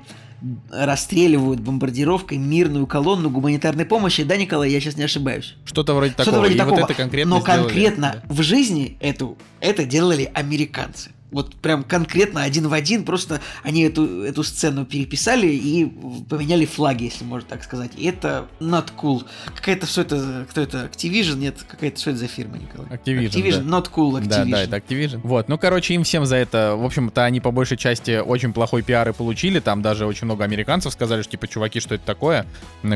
расстреливают 0.71 1.59
бомбардировкой 1.61 2.37
мирную 2.37 2.87
колонну 2.87 3.29
гуманитарной 3.29 3.85
помощи. 3.85 4.23
Да, 4.23 4.37
Николай, 4.37 4.71
я 4.71 4.79
сейчас 4.79 4.97
не 4.97 5.03
ошибаюсь. 5.03 5.55
Что-то 5.65 5.93
вроде 5.93 6.11
такого. 6.11 6.23
Что-то 6.25 6.39
вроде 6.39 6.55
и 6.55 6.57
такого. 6.57 6.79
Вот 6.79 6.89
это 6.89 6.93
конкретно 6.93 7.35
Но 7.35 7.41
сделали, 7.41 7.61
конкретно 7.61 8.21
да. 8.27 8.33
в 8.33 8.41
жизни 8.41 8.97
эту, 8.99 9.37
это 9.59 9.85
делали 9.85 10.29
американцы 10.33 11.11
вот 11.33 11.55
прям 11.55 11.83
конкретно 11.83 12.43
один 12.43 12.67
в 12.67 12.73
один, 12.73 13.03
просто 13.03 13.41
они 13.63 13.81
эту, 13.81 14.23
эту 14.23 14.43
сцену 14.43 14.85
переписали 14.85 15.47
и 15.47 15.85
поменяли 16.29 16.65
флаги, 16.65 17.05
если 17.05 17.25
можно 17.25 17.49
так 17.49 17.63
сказать. 17.63 17.91
И 17.97 18.05
это 18.05 18.47
not 18.59 18.89
cool. 19.01 19.25
Какая-то 19.55 19.85
все 19.85 20.01
это, 20.01 20.45
кто 20.49 20.61
это, 20.61 20.89
Activision? 20.91 21.37
Нет, 21.37 21.65
какая-то 21.67 21.99
что 21.99 22.11
это 22.11 22.19
за 22.19 22.27
фирма, 22.27 22.57
Николай? 22.57 22.87
Activision, 22.89 23.29
Activision 23.29 23.63
да. 23.63 23.77
not 23.77 23.91
cool 23.91 24.11
Activision. 24.21 24.45
Да, 24.45 24.45
да, 24.45 24.63
это 24.63 24.77
Activision. 24.77 25.19
Вот, 25.23 25.49
ну, 25.49 25.57
короче, 25.57 25.95
им 25.95 26.03
всем 26.03 26.25
за 26.25 26.37
это, 26.37 26.75
в 26.75 26.85
общем-то, 26.85 27.23
они 27.23 27.39
по 27.39 27.51
большей 27.51 27.77
части 27.77 28.19
очень 28.19 28.53
плохой 28.53 28.83
пиар 28.83 29.09
и 29.09 29.13
получили, 29.13 29.59
там 29.59 29.81
даже 29.81 30.05
очень 30.05 30.25
много 30.25 30.43
американцев 30.43 30.93
сказали, 30.93 31.23
что, 31.23 31.31
типа, 31.31 31.47
чуваки, 31.47 31.79
что 31.79 31.95
это 31.95 32.05
такое, 32.05 32.45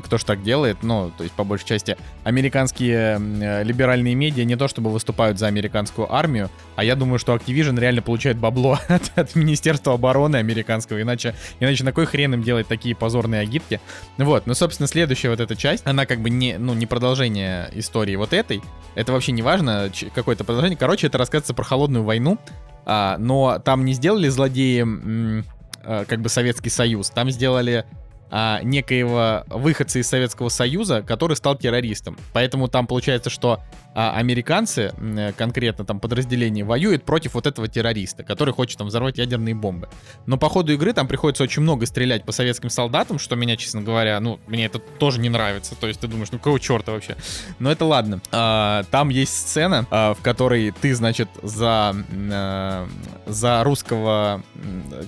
кто 0.03 0.17
ж 0.17 0.23
так 0.23 0.43
делает, 0.43 0.83
ну, 0.83 1.11
то 1.17 1.23
есть, 1.23 1.35
по 1.35 1.43
большей 1.43 1.67
части, 1.67 1.97
американские 2.23 3.19
э, 3.19 3.63
либеральные 3.63 4.13
медиа 4.13 4.43
не 4.43 4.55
то 4.55 4.67
чтобы 4.67 4.91
выступают 4.91 5.39
за 5.39 5.47
американскую 5.47 6.13
армию, 6.13 6.49
а 6.75 6.83
я 6.83 6.95
думаю, 6.95 7.17
что 7.17 7.33
Activision 7.35 7.79
реально 7.79 8.01
получает 8.01 8.26
получают 8.27 8.37
бабло 8.37 8.79
от, 8.87 9.11
от 9.17 9.35
Министерства 9.35 9.93
обороны 9.93 10.37
американского, 10.37 11.01
иначе, 11.01 11.33
иначе 11.59 11.83
на 11.83 11.93
кой 11.93 12.05
хрен 12.05 12.33
им 12.33 12.43
делать 12.43 12.67
такие 12.67 12.95
позорные 12.95 13.41
агитки? 13.41 13.79
Вот, 14.17 14.47
ну, 14.47 14.53
собственно, 14.53 14.87
следующая 14.87 15.29
вот 15.29 15.39
эта 15.39 15.55
часть, 15.55 15.85
она 15.85 16.05
как 16.05 16.19
бы 16.19 16.29
не, 16.29 16.57
ну, 16.57 16.73
не 16.73 16.85
продолжение 16.85 17.69
истории 17.73 18.15
вот 18.15 18.33
этой, 18.33 18.61
это 18.95 19.13
вообще 19.13 19.31
не 19.31 19.41
важно, 19.41 19.89
какое-то 20.13 20.43
продолжение, 20.43 20.77
короче, 20.77 21.07
это 21.07 21.17
рассказывается 21.17 21.53
про 21.53 21.63
холодную 21.63 22.03
войну, 22.03 22.37
а, 22.85 23.17
но 23.17 23.59
там 23.59 23.85
не 23.85 23.93
сделали 23.93 24.27
злодеи 24.27 24.81
м, 24.81 25.45
а, 25.83 26.05
как 26.05 26.21
бы 26.21 26.29
Советский 26.29 26.69
Союз, 26.69 27.09
там 27.09 27.31
сделали 27.31 27.85
а, 28.29 28.59
некоего 28.61 29.43
выходца 29.47 29.99
из 29.99 30.07
Советского 30.07 30.49
Союза, 30.49 31.01
который 31.01 31.37
стал 31.37 31.55
террористом. 31.55 32.17
Поэтому 32.33 32.67
там 32.67 32.85
получается, 32.85 33.29
что 33.29 33.61
а, 33.99 34.11
американцы, 34.11 34.93
конкретно 35.37 35.83
там 35.83 35.99
подразделение, 35.99 36.63
воюют 36.63 37.03
против 37.03 37.33
вот 37.33 37.47
этого 37.47 37.67
террориста, 37.67 38.21
который 38.21 38.53
хочет 38.53 38.77
там 38.77 38.85
взорвать 38.85 39.17
ядерные 39.17 39.55
бомбы. 39.55 39.89
Но 40.27 40.37
по 40.37 40.49
ходу 40.49 40.71
игры 40.71 40.93
там 40.93 41.07
приходится 41.07 41.43
очень 41.43 41.63
много 41.63 41.87
стрелять 41.87 42.23
по 42.23 42.31
советским 42.31 42.69
солдатам, 42.69 43.17
что 43.17 43.35
меня, 43.35 43.57
честно 43.57 43.81
говоря, 43.81 44.19
ну, 44.19 44.39
мне 44.45 44.65
это 44.65 44.77
тоже 44.77 45.19
не 45.19 45.29
нравится. 45.29 45.73
То 45.73 45.87
есть 45.87 45.99
ты 45.99 46.07
думаешь, 46.07 46.31
ну 46.31 46.37
какого 46.37 46.59
черта 46.59 46.91
вообще? 46.91 47.17
Но 47.57 47.71
это 47.71 47.85
ладно. 47.85 48.21
А, 48.31 48.83
там 48.91 49.09
есть 49.09 49.35
сцена, 49.35 49.87
а, 49.89 50.13
в 50.13 50.21
которой 50.21 50.69
ты, 50.79 50.93
значит, 50.93 51.29
за, 51.41 51.95
а, 52.31 52.87
за 53.25 53.63
русского 53.63 54.43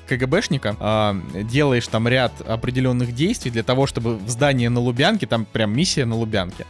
КГБшника 0.08 0.75
а, 0.79 1.15
делаешь 1.43 1.88
там 1.88 2.08
ряд 2.08 2.31
определенных 2.41 3.13
действий 3.13 3.51
для 3.51 3.62
того, 3.62 3.86
чтобы 3.86 4.17
в 4.17 4.29
здание 4.29 4.72
на 4.72 4.79
Лубянке, 4.79 5.27
там 5.27 5.46
прям 5.46 5.77
миссия 5.77 6.05
на 6.05 6.15
Лубянке, 6.15 6.65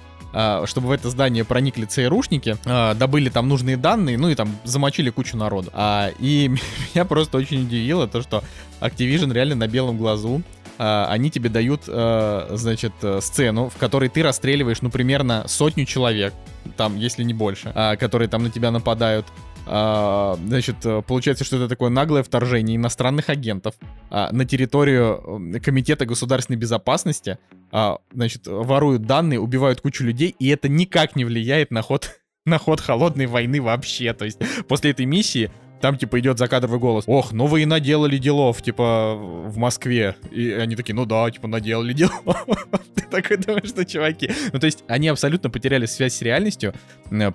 чтобы 0.65 0.87
в 0.87 0.91
это 0.91 1.09
здание 1.09 1.43
проникли 1.43 1.85
ЦРУшники, 1.85 2.57
а, 2.65 2.93
добыли 2.93 3.29
там 3.29 3.47
нужные 3.47 3.77
данные, 3.77 4.17
ну 4.17 4.29
и 4.29 4.35
там 4.35 4.55
замочили 4.63 5.09
кучу 5.09 5.37
народу. 5.37 5.69
А, 5.73 6.11
и 6.19 6.47
меня 6.93 7.05
просто 7.05 7.37
очень 7.37 7.63
удивило 7.63 8.07
то, 8.07 8.21
что 8.21 8.43
Activision 8.81 9.33
реально 9.33 9.55
на 9.55 9.67
белом 9.67 9.97
глазу 9.97 10.41
они 10.81 11.29
тебе 11.29 11.49
дают, 11.49 11.83
значит, 11.83 12.93
сцену, 13.19 13.67
в 13.67 13.75
которой 13.75 14.07
ты 14.07 14.23
расстреливаешь, 14.23 14.81
ну, 14.81 14.89
примерно 14.89 15.43
сотню 15.45 15.83
человек, 15.83 16.33
там, 16.77 16.95
если 16.95 17.25
не 17.25 17.33
больше, 17.33 17.73
которые 17.99 18.29
там 18.29 18.43
на 18.43 18.49
тебя 18.49 18.71
нападают. 18.71 19.25
А, 19.71 20.35
значит, 20.47 20.77
э, 20.83 21.03
получается, 21.05 21.43
что 21.43 21.57
это 21.57 21.67
такое 21.67 21.91
наглое 21.91 22.23
вторжение 22.23 22.75
иностранных 22.75 23.29
агентов 23.29 23.75
а, 24.09 24.31
на 24.31 24.43
территорию 24.43 25.61
Комитета 25.63 26.07
государственной 26.07 26.57
безопасности, 26.57 27.37
а, 27.71 27.99
значит, 28.11 28.47
воруют 28.47 29.03
данные, 29.03 29.39
убивают 29.39 29.81
кучу 29.81 30.03
людей, 30.03 30.35
и 30.39 30.47
это 30.47 30.69
никак 30.69 31.15
не 31.15 31.23
влияет 31.23 31.69
на 31.69 31.83
ход 31.83 32.19
на 32.47 32.57
ход 32.57 32.81
холодной 32.81 33.27
войны 33.27 33.61
вообще. 33.61 34.13
То 34.13 34.25
есть 34.25 34.39
после 34.67 34.89
этой 34.89 35.05
миссии 35.05 35.51
там, 35.81 35.97
типа, 35.97 36.19
идет 36.19 36.37
закадровый 36.37 36.79
голос. 36.79 37.05
Ох, 37.07 37.31
ну 37.31 37.45
вы 37.45 37.63
и 37.63 37.65
наделали 37.65 38.17
делов, 38.17 38.61
типа, 38.61 39.15
в 39.15 39.57
Москве. 39.57 40.15
И 40.31 40.51
они 40.51 40.75
такие, 40.75 40.93
ну 40.93 41.05
да, 41.05 41.29
типа, 41.31 41.47
наделали 41.47 41.93
делов. 41.93 42.23
Ты 42.95 43.01
такой 43.09 43.37
думаешь, 43.37 43.69
что, 43.69 43.85
чуваки... 43.85 44.29
Ну, 44.51 44.59
то 44.59 44.65
есть, 44.65 44.83
они 44.87 45.07
абсолютно 45.07 45.49
потеряли 45.49 45.85
связь 45.85 46.15
с 46.15 46.21
реальностью, 46.21 46.73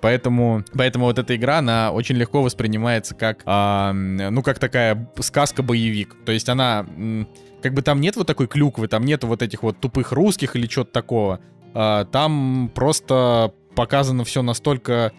поэтому, 0.01 0.65
поэтому 0.75 1.07
вот 1.07 1.19
эта 1.19 1.35
игра, 1.37 1.59
она 1.59 1.91
очень 1.91 2.17
легко 2.17 2.43
воспринимается 2.43 3.15
как, 3.15 3.43
а, 3.47 3.93
ну, 3.93 4.43
как 4.43 4.59
такая 4.59 5.11
сказка-боевик. 5.19 6.17
То 6.25 6.33
есть, 6.33 6.49
она... 6.49 6.87
Как 7.63 7.73
бы 7.73 7.81
там 7.81 8.03
нет 8.03 8.17
вот 8.17 8.27
такой 8.27 8.47
клюквы, 8.47 8.89
там 8.89 9.07
нету 9.07 9.27
вот 9.27 9.41
этих 9.41 9.63
вот 9.63 9.81
тупых 9.81 10.13
русских 10.13 10.55
или 10.55 10.67
чего-то 10.67 10.93
такого. 10.93 11.41
А, 11.73 12.05
там 12.05 12.71
просто 12.75 13.55
показано 13.75 14.25
все 14.25 14.43
настолько 14.43 15.13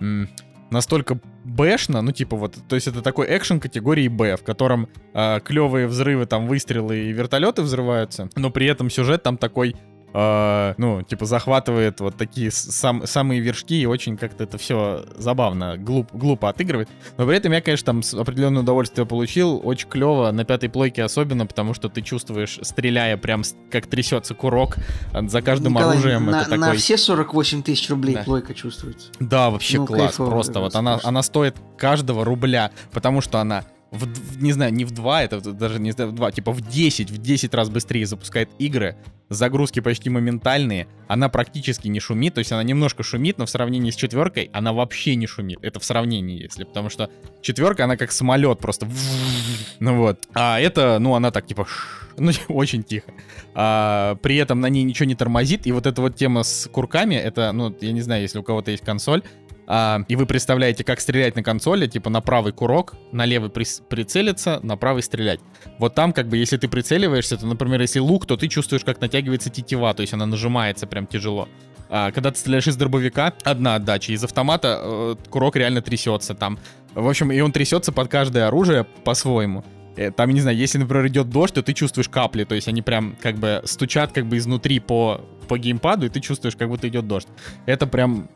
настолько 0.75 1.20
бэшно, 1.44 2.01
ну 2.01 2.12
типа 2.12 2.36
вот, 2.36 2.58
то 2.67 2.75
есть 2.75 2.88
это 2.88 3.01
такой 3.01 3.25
экшен 3.36 3.60
категории 3.60 4.08
Б, 4.08 4.36
в 4.36 4.44
котором 4.44 4.89
э, 5.13 5.39
клевые 5.39 5.88
взрывы, 5.88 6.25
там 6.25 6.48
выстрелы 6.48 6.98
и 6.98 7.12
вертолеты 7.12 7.62
взрываются, 7.62 8.29
но 8.36 8.51
при 8.51 8.67
этом 8.67 8.89
сюжет 8.89 9.24
там 9.24 9.38
такой 9.38 9.75
э, 10.15 10.74
ну, 10.77 11.01
типа, 11.03 11.25
захватывает 11.25 12.00
вот 12.00 12.15
такие 12.15 12.50
сам, 12.51 13.05
самые 13.05 13.41
вершки 13.41 13.81
и 13.81 13.86
очень 13.86 14.17
как-то 14.17 14.45
это 14.45 14.57
все 14.57 15.05
забавно, 15.17 15.77
глуп, 15.77 16.10
глупо 16.13 16.50
отыгрывает. 16.50 16.89
Но 17.17 17.27
при 17.27 17.36
этом 17.36 17.51
я, 17.51 17.62
конечно, 17.62 17.86
там 17.86 18.19
определенное 18.19 18.62
удовольствие 18.62 19.05
получил, 19.05 19.62
очень 19.63 19.89
клево, 19.89 20.31
на 20.31 20.45
пятой 20.45 20.69
плойке 20.69 21.03
особенно, 21.03 21.45
потому 21.45 21.74
что 21.74 21.89
ты 21.89 22.01
чувствуешь, 22.01 22.60
стреляя 22.62 23.17
прям 23.17 23.43
как 23.69 23.88
трясется 23.88 24.34
курок 24.34 24.77
за 25.13 25.41
каждым 25.41 25.74
Николай, 25.74 25.98
оружием. 25.98 26.25
На, 26.27 26.41
это 26.41 26.51
такой... 26.51 26.67
на 26.67 26.74
все 26.74 26.98
48 26.98 27.63
тысяч 27.63 27.89
рублей 27.89 28.15
да. 28.15 28.24
плойка 28.24 28.53
чувствуется. 28.53 29.10
Да, 29.19 29.50
вообще 29.50 29.79
ну, 29.79 29.86
класс, 29.86 30.15
просто 30.15 30.60
вот 30.62 30.75
она, 30.75 31.00
она 31.03 31.22
стоит 31.24 31.55
каждого 31.77 32.24
рубля, 32.24 32.72
потому 32.91 33.22
что 33.22 33.39
она 33.39 33.65
в, 33.92 34.42
не 34.42 34.51
знаю, 34.51 34.74
не 34.74 34.86
в 34.86 34.92
2, 34.92 35.24
это 35.24 35.51
даже 35.54 35.80
не 35.80 35.92
в 35.92 35.96
2, 35.96 36.32
типа 36.32 36.51
в 36.51 36.62
10, 36.62 37.12
в 37.12 37.18
10 37.18 37.54
раз 37.54 37.70
быстрее 37.70 38.06
запускает 38.06 38.50
игры, 38.60 38.98
загрузки 39.30 39.80
почти 39.80 40.10
моментальные, 40.10 40.88
она 41.08 41.30
практически 41.30 41.88
не 41.88 42.00
шумит, 42.00 42.36
то 42.36 42.39
есть 42.39 42.51
она 42.51 42.63
немножко 42.63 43.04
шумит, 43.04 43.38
но 43.38 43.46
в 43.46 43.50
сравнении 43.50 43.92
с 43.92 43.96
четверкой 43.96 44.50
она 44.54 44.74
вообще 44.74 45.15
не 45.15 45.27
шумит. 45.27 45.60
Это 45.62 45.80
в 45.80 45.86
сравнении, 45.86 46.42
если, 46.42 46.63
потому 46.63 46.89
что 46.89 47.10
четверка, 47.42 47.86
она 47.86 47.98
как 47.98 48.12
самолет 48.12 48.60
просто, 48.60 48.88
ну 49.80 49.98
вот, 49.98 50.20
а 50.34 50.60
это, 50.60 51.00
ну 51.00 51.15
она 51.15 51.32
так 51.32 51.48
типа, 51.48 51.68
ну 52.18 52.32
очень 52.50 52.84
тихо. 52.84 53.12
А, 53.54 54.15
при 54.15 54.36
этом 54.38 54.60
на 54.62 54.68
ней 54.70 54.84
ничего 54.84 55.06
не 55.06 55.15
тормозит, 55.15 55.68
и 55.68 55.72
вот 55.72 55.86
эта 55.86 56.01
вот 56.01 56.15
тема 56.15 56.44
с 56.44 56.70
курками, 56.72 57.15
это, 57.15 57.51
ну, 57.51 57.75
я 57.82 57.92
не 57.92 58.01
знаю, 58.01 58.22
если 58.22 58.39
у 58.39 58.44
кого-то 58.44 58.72
есть 58.72 58.84
консоль, 58.84 59.24
а, 59.67 60.01
и 60.07 60.15
вы 60.15 60.25
представляете, 60.25 60.84
как 60.84 61.00
стрелять 61.00 61.36
на 61.36 61.43
консоли, 61.43 61.88
типа 61.88 62.10
на 62.10 62.22
правый 62.22 62.53
курок, 62.53 62.95
на 63.12 63.25
левый 63.25 63.50
при, 63.50 63.65
прицелиться, 63.88 64.60
на 64.63 64.77
правый 64.77 65.03
стрелять. 65.03 65.39
Вот 65.79 65.95
там, 65.95 66.13
как 66.13 66.27
бы, 66.27 66.38
если 66.38 66.57
ты 66.57 66.67
прицеливаешься, 66.67 67.38
то, 67.38 67.45
например, 67.45 67.81
если 67.81 68.00
лук, 68.00 68.25
то 68.25 68.38
ты 68.38 68.48
чувствуешь, 68.48 68.84
как 68.84 69.01
натягивается 69.01 69.50
тетива, 69.50 69.93
то 69.93 70.01
есть 70.01 70.13
она 70.13 70.25
нажимается 70.25 70.88
прям 70.88 71.07
тяжело. 71.07 71.48
А, 71.89 72.12
когда 72.12 72.31
ты 72.31 72.38
стреляешь 72.38 72.67
из 72.67 72.75
дробовика, 72.75 73.34
одна 73.43 73.75
отдача, 73.75 74.12
из 74.12 74.24
автомата 74.24 74.79
э, 74.81 75.15
курок 75.29 75.55
реально 75.55 75.81
трясется 75.81 76.34
там. 76.34 76.60
В 76.93 77.07
общем, 77.07 77.31
и 77.31 77.39
он 77.41 77.51
трясется 77.51 77.91
под 77.91 78.07
каждое 78.07 78.48
оружие 78.48 78.86
по-своему. 79.03 79.63
Э, 79.96 80.12
там, 80.12 80.30
не 80.32 80.42
знаю, 80.42 80.58
если, 80.58 80.78
например, 80.78 81.08
идет 81.08 81.30
дождь, 81.30 81.54
то 81.54 81.62
ты 81.64 81.74
чувствуешь 81.74 82.10
капли, 82.10 82.44
то 82.44 82.56
есть 82.56 82.68
они 82.68 82.82
прям 82.82 83.16
как 83.22 83.36
бы 83.36 83.62
стучат 83.66 84.12
как 84.12 84.25
бы 84.25 84.38
изнутри 84.38 84.80
по, 84.80 85.22
по 85.48 85.58
геймпаду, 85.58 86.06
и 86.06 86.10
ты 86.10 86.20
чувствуешь, 86.20 86.56
как 86.56 86.70
будто 86.70 86.88
идет 86.88 87.08
дождь. 87.08 87.28
Это 87.66 87.88
прям 87.88 88.30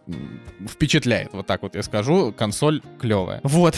впечатляет, 0.68 1.30
вот 1.34 1.48
так 1.48 1.62
вот 1.62 1.76
я 1.76 1.84
скажу. 1.84 2.32
Консоль 2.32 2.82
клевая. 3.00 3.42
Вот. 3.44 3.76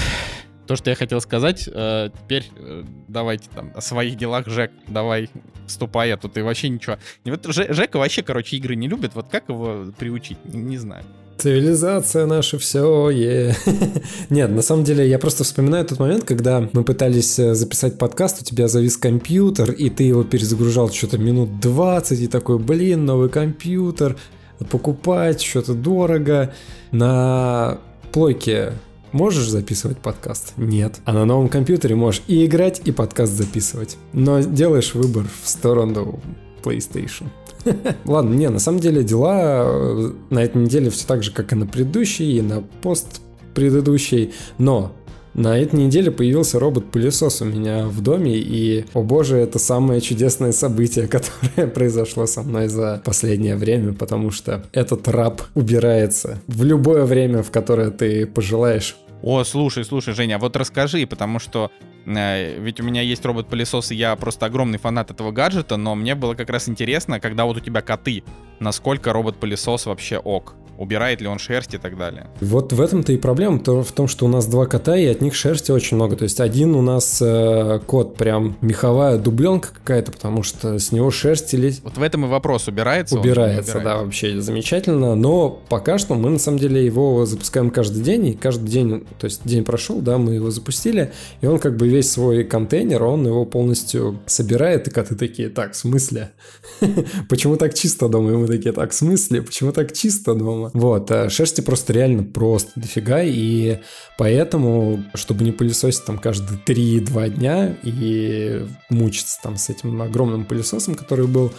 то, 0.68 0.76
что 0.76 0.90
я 0.90 0.96
хотел 0.96 1.20
сказать, 1.22 1.68
э, 1.68 2.10
теперь 2.24 2.46
э, 2.56 2.84
давайте 3.08 3.50
там 3.54 3.72
о 3.76 3.82
своих 3.82 4.16
делах, 4.16 4.48
Жек, 4.48 4.72
давай 4.88 5.30
вступай, 5.68 6.14
а 6.14 6.18
то 6.18 6.28
ты 6.30 6.44
вообще 6.44 6.70
ничего. 6.70 6.98
И 7.26 7.32
вот 7.32 7.46
Же- 7.46 7.74
Жека 7.74 7.98
вообще, 7.98 8.22
короче, 8.24 8.58
игры 8.58 8.76
не 8.76 8.88
любит, 8.88 9.16
вот 9.16 9.28
как 9.30 9.50
его 9.50 9.88
приучить, 9.98 10.38
не 10.46 10.78
знаю. 10.78 11.04
Цивилизация 11.38 12.26
наша 12.26 12.58
все, 12.58 13.10
е. 13.10 13.56
Нет, 14.30 14.52
на 14.52 14.62
самом 14.62 14.84
деле 14.84 15.08
я 15.08 15.18
просто 15.18 15.44
вспоминаю 15.44 15.86
тот 15.86 16.00
момент, 16.00 16.24
когда 16.24 16.70
мы 16.74 16.84
пытались 16.84 17.40
э, 17.40 17.56
записать 17.56 17.98
подкаст, 17.98 18.42
у 18.42 18.46
тебя 18.46 18.68
завис 18.68 18.98
компьютер, 18.98 19.72
и 19.72 19.90
ты 19.90 20.04
его 20.04 20.24
перезагружал 20.24 20.92
что-то 20.92 21.18
минут 21.18 21.60
20, 21.60 22.20
и 22.20 22.28
такой, 22.28 22.60
блин, 22.60 23.06
новый 23.06 23.30
компьютер, 23.30 24.18
покупать, 24.70 25.42
что-то 25.42 25.74
дорого. 25.74 26.54
На 26.92 27.80
плойке 28.12 28.74
Можешь 29.12 29.50
записывать 29.50 29.98
подкаст? 29.98 30.54
Нет. 30.56 31.02
А 31.04 31.12
на 31.12 31.26
новом 31.26 31.50
компьютере 31.50 31.96
можешь 31.96 32.22
и 32.28 32.46
играть, 32.46 32.82
и 32.86 32.94
подкаст 32.94 33.34
записывать. 33.34 33.98
Но 34.14 34.40
делаешь 34.40 34.94
выбор 34.94 35.26
в 35.44 35.50
сторону 35.50 36.22
PlayStation. 36.64 37.26
Ладно, 38.06 38.34
не, 38.34 38.50
на 38.50 38.60
самом 38.60 38.80
деле 38.80 39.04
дела 39.04 39.64
э, 39.66 40.12
на 40.30 40.44
этой 40.44 40.62
неделе 40.62 40.90
все 40.90 41.06
так 41.06 41.24
же, 41.24 41.32
как 41.32 41.52
и 41.52 41.56
на 41.56 41.66
предыдущей, 41.66 42.38
и 42.38 42.42
на 42.42 42.62
пост 42.82 43.22
предыдущей. 43.54 44.34
Но 44.58 44.94
на 45.34 45.58
этой 45.58 45.80
неделе 45.80 46.12
появился 46.12 46.60
робот-пылесос 46.60 47.42
у 47.42 47.46
меня 47.46 47.86
в 47.88 48.02
доме, 48.02 48.38
и, 48.38 48.86
о 48.94 49.02
боже, 49.02 49.38
это 49.38 49.60
самое 49.60 50.02
чудесное 50.02 50.52
событие, 50.52 51.08
которое 51.10 51.68
произошло 51.68 52.26
со 52.26 52.42
мной 52.42 52.68
за 52.68 53.02
последнее 53.06 53.56
время, 53.56 53.94
потому 53.94 54.32
что 54.32 54.66
этот 54.74 55.08
раб 55.08 55.42
убирается 55.56 56.40
в 56.48 56.64
любое 56.64 57.06
время, 57.06 57.44
в 57.44 57.52
которое 57.52 57.92
ты 57.92 58.26
пожелаешь. 58.26 58.98
О, 59.24 59.44
слушай, 59.44 59.86
слушай, 59.86 60.14
Женя, 60.16 60.40
вот 60.40 60.56
расскажи, 60.56 61.06
потому 61.06 61.40
что 61.40 61.72
э, 62.06 62.60
ведь 62.60 62.80
у 62.80 62.84
меня 62.84 63.02
есть 63.02 63.24
робот-пылесос, 63.24 63.92
и 63.92 63.96
я 63.96 64.16
просто 64.16 64.48
огромный 64.48 64.80
фанат 64.80 65.12
этого 65.12 65.32
гаджета, 65.32 65.78
но 65.78 65.94
мне 65.94 66.16
было 66.16 66.34
как 66.34 66.50
раз 66.50 66.68
интересно, 66.68 67.20
когда 67.20 67.46
вот 67.46 67.58
у 67.58 67.60
тебя 67.60 67.82
коты, 67.82 68.24
насколько 68.60 69.14
робот-пылесос 69.14 69.86
вообще 69.86 70.18
ок 70.18 70.56
убирает 70.82 71.22
ли 71.22 71.28
он 71.28 71.38
шерсть 71.38 71.76
и 71.76 71.78
так 71.78 71.96
далее. 71.96 72.28
Вот 72.42 72.74
в 72.74 72.82
этом-то 72.82 73.14
и 73.14 73.18
проблема, 73.18 73.60
то 73.60 73.84
в 73.84 73.92
том, 73.92 74.08
что 74.08 74.26
у 74.26 74.28
нас 74.28 74.48
два 74.48 74.66
кота, 74.66 74.98
и 74.98 75.06
от 75.06 75.22
них 75.22 75.36
шерсти 75.36 75.72
очень 75.72 75.96
много. 75.96 76.16
То 76.16 76.24
есть 76.24 76.40
один 76.40 76.74
у 76.74 76.82
нас 76.82 77.20
э, 77.22 77.80
кот 77.86 78.16
прям 78.16 78.58
меховая 78.62 79.20
дубленка 79.20 79.70
какая-то, 79.74 80.12
потому 80.12 80.42
что 80.42 80.80
с 80.80 80.92
него 80.92 81.12
шерсть 81.12 81.54
лезет. 81.54 81.84
Вот 81.84 81.98
в 81.98 82.02
этом 82.02 82.26
и 82.26 82.28
вопрос, 82.28 82.68
убирается 82.68 83.20
Убирается, 83.20 83.78
убирается, 83.78 83.80
да, 83.80 83.98
вообще 83.98 84.42
замечательно. 84.42 85.14
Но 85.14 85.62
пока 85.70 86.00
что 86.00 86.16
мы 86.16 86.32
на 86.32 86.40
самом 86.40 86.58
деле 86.58 86.84
его 86.84 87.26
запускаем 87.28 87.70
каждый 87.70 88.02
день, 88.02 88.28
и 88.28 88.34
каждый 88.34 88.68
день, 88.68 89.06
то 89.20 89.26
есть 89.26 89.42
день 89.46 89.64
прошел, 89.64 90.00
да, 90.00 90.18
мы 90.18 90.34
его 90.34 90.50
запустили, 90.50 91.12
и 91.42 91.46
он 91.46 91.60
как 91.60 91.78
бы 91.78 91.88
весь 91.88 92.10
свой 92.10 92.44
контейнер, 92.44 93.04
он 93.04 93.28
его 93.28 93.46
полностью 93.46 94.20
собирает, 94.26 94.88
и 94.88 94.92
коты 94.92 95.14
такие, 95.14 95.50
так, 95.50 95.74
в 95.74 95.76
смысле? 95.76 96.32
Почему 97.30 97.56
так 97.56 97.76
чисто 97.76 98.10
дома? 98.10 98.32
И 98.32 98.36
мы 98.36 98.48
такие, 98.48 98.74
так, 98.74 98.92
в 98.92 98.96
смысле? 98.96 99.44
Почему 99.44 99.72
так 99.72 99.94
чисто 99.94 100.34
дома? 100.34 100.71
Вот, 100.74 101.12
а 101.12 101.30
шерсти 101.30 101.62
просто 101.62 101.94
реально 101.94 102.24
просто 102.24 102.72
дофига, 102.76 103.22
и 103.24 103.80
поэтому, 104.18 105.04
чтобы 105.14 105.44
не 105.44 105.52
пылесосить 105.52 106.06
там 106.06 106.18
каждые 106.18 106.60
3-2 106.66 107.30
дня 107.30 107.76
и 107.84 108.66
мучиться 108.90 109.40
там 109.42 109.58
с 109.58 109.70
этим 109.70 110.02
огромным 110.02 110.46
пылесосом, 110.46 110.96
который 110.96 111.28
был, 111.28 111.52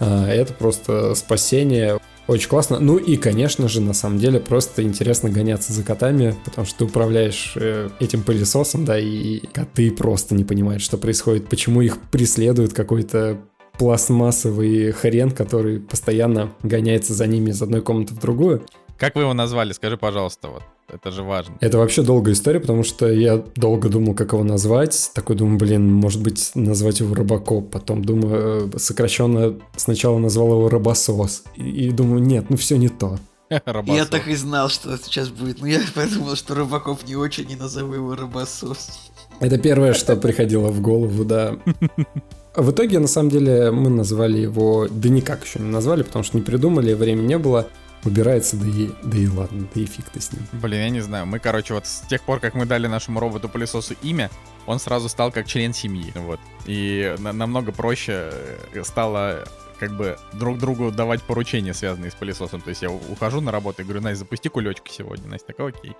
а, 0.00 0.28
это 0.28 0.52
просто 0.52 1.14
спасение. 1.14 1.98
Очень 2.26 2.48
классно. 2.48 2.78
Ну 2.78 2.96
и, 2.96 3.16
конечно 3.16 3.68
же, 3.68 3.80
на 3.80 3.92
самом 3.92 4.18
деле 4.18 4.40
просто 4.40 4.82
интересно 4.82 5.30
гоняться 5.30 5.72
за 5.72 5.82
котами, 5.82 6.36
потому 6.44 6.66
что 6.66 6.78
ты 6.78 6.84
управляешь 6.84 7.54
э, 7.56 7.90
этим 7.98 8.22
пылесосом, 8.22 8.84
да, 8.84 8.98
и 8.98 9.40
коты 9.52 9.90
просто 9.90 10.36
не 10.36 10.44
понимают, 10.44 10.80
что 10.80 10.96
происходит, 10.96 11.48
почему 11.48 11.82
их 11.82 11.98
преследует 12.12 12.72
какой-то 12.72 13.40
пластмассовый 13.80 14.92
хрен, 14.92 15.30
который 15.30 15.80
постоянно 15.80 16.52
гоняется 16.62 17.14
за 17.14 17.26
ними 17.26 17.48
из 17.48 17.62
одной 17.62 17.80
комнаты 17.80 18.12
в 18.12 18.20
другую. 18.20 18.62
Как 18.98 19.14
вы 19.14 19.22
его 19.22 19.32
назвали? 19.32 19.72
Скажи, 19.72 19.96
пожалуйста, 19.96 20.48
вот. 20.48 20.62
Это 20.92 21.10
же 21.10 21.22
важно. 21.22 21.54
Это 21.60 21.78
вообще 21.78 22.02
долгая 22.02 22.34
история, 22.34 22.60
потому 22.60 22.82
что 22.82 23.10
я 23.10 23.38
долго 23.38 23.88
думал, 23.88 24.14
как 24.14 24.34
его 24.34 24.44
назвать. 24.44 25.12
Такой 25.14 25.34
думаю, 25.34 25.56
блин, 25.56 25.90
может 25.90 26.22
быть, 26.22 26.50
назвать 26.54 27.00
его 27.00 27.14
Робокоп. 27.14 27.70
Потом 27.70 28.04
думаю, 28.04 28.70
э, 28.74 28.78
сокращенно 28.78 29.58
сначала 29.76 30.18
назвал 30.18 30.50
его 30.50 30.68
Робосос. 30.68 31.44
И, 31.56 31.86
и 31.86 31.90
думаю, 31.90 32.20
нет, 32.20 32.50
ну 32.50 32.58
все 32.58 32.76
не 32.76 32.90
то. 32.90 33.18
Я 33.86 34.04
так 34.04 34.28
и 34.28 34.34
знал, 34.34 34.68
что 34.68 34.94
сейчас 34.98 35.30
будет. 35.30 35.62
Но 35.62 35.68
я 35.68 35.80
подумал, 35.94 36.36
что 36.36 36.54
Робокоп 36.54 37.08
не 37.08 37.16
очень, 37.16 37.50
и 37.50 37.56
назову 37.56 37.94
его 37.94 38.14
Робосос. 38.14 39.10
Это 39.40 39.56
первое, 39.56 39.94
что 39.94 40.16
приходило 40.16 40.68
в 40.68 40.82
голову, 40.82 41.24
да. 41.24 41.56
В 42.54 42.72
итоге, 42.72 42.98
на 42.98 43.06
самом 43.06 43.30
деле, 43.30 43.70
мы 43.70 43.90
назвали 43.90 44.38
его, 44.38 44.88
да 44.90 45.08
никак 45.08 45.44
еще 45.44 45.60
не 45.60 45.70
назвали, 45.70 46.02
потому 46.02 46.24
что 46.24 46.36
не 46.36 46.42
придумали, 46.42 46.94
времени 46.94 47.26
не 47.26 47.38
было. 47.38 47.68
Убирается, 48.02 48.56
да 48.56 48.66
и, 48.66 48.90
да 49.02 49.18
и 49.18 49.26
ладно, 49.28 49.68
да 49.74 49.80
и 49.80 49.84
фиг 49.84 50.06
ты 50.06 50.20
с 50.22 50.32
ним. 50.32 50.42
Блин, 50.52 50.80
я 50.80 50.88
не 50.88 51.00
знаю, 51.00 51.26
мы, 51.26 51.38
короче, 51.38 51.74
вот 51.74 51.86
с 51.86 52.00
тех 52.08 52.22
пор, 52.22 52.40
как 52.40 52.54
мы 52.54 52.64
дали 52.64 52.86
нашему 52.86 53.20
роботу-пылесосу 53.20 53.94
имя, 54.02 54.30
он 54.66 54.80
сразу 54.80 55.10
стал 55.10 55.30
как 55.30 55.46
член 55.46 55.74
семьи, 55.74 56.10
вот. 56.16 56.40
И 56.64 57.14
на- 57.18 57.34
намного 57.34 57.72
проще 57.72 58.32
э, 58.72 58.84
стало 58.84 59.44
как 59.78 59.92
бы 59.92 60.18
друг 60.32 60.58
другу 60.58 60.90
давать 60.90 61.22
поручения, 61.22 61.74
связанные 61.74 62.10
с 62.10 62.14
пылесосом. 62.14 62.62
То 62.62 62.70
есть 62.70 62.80
я 62.82 62.90
ухожу 62.90 63.42
на 63.42 63.52
работу 63.52 63.82
и 63.82 63.84
говорю, 63.84 64.00
Настя, 64.00 64.20
запусти 64.20 64.48
кулечка 64.48 64.90
сегодня. 64.90 65.28
Настя 65.28 65.48
такая, 65.48 65.68
окей. 65.68 65.94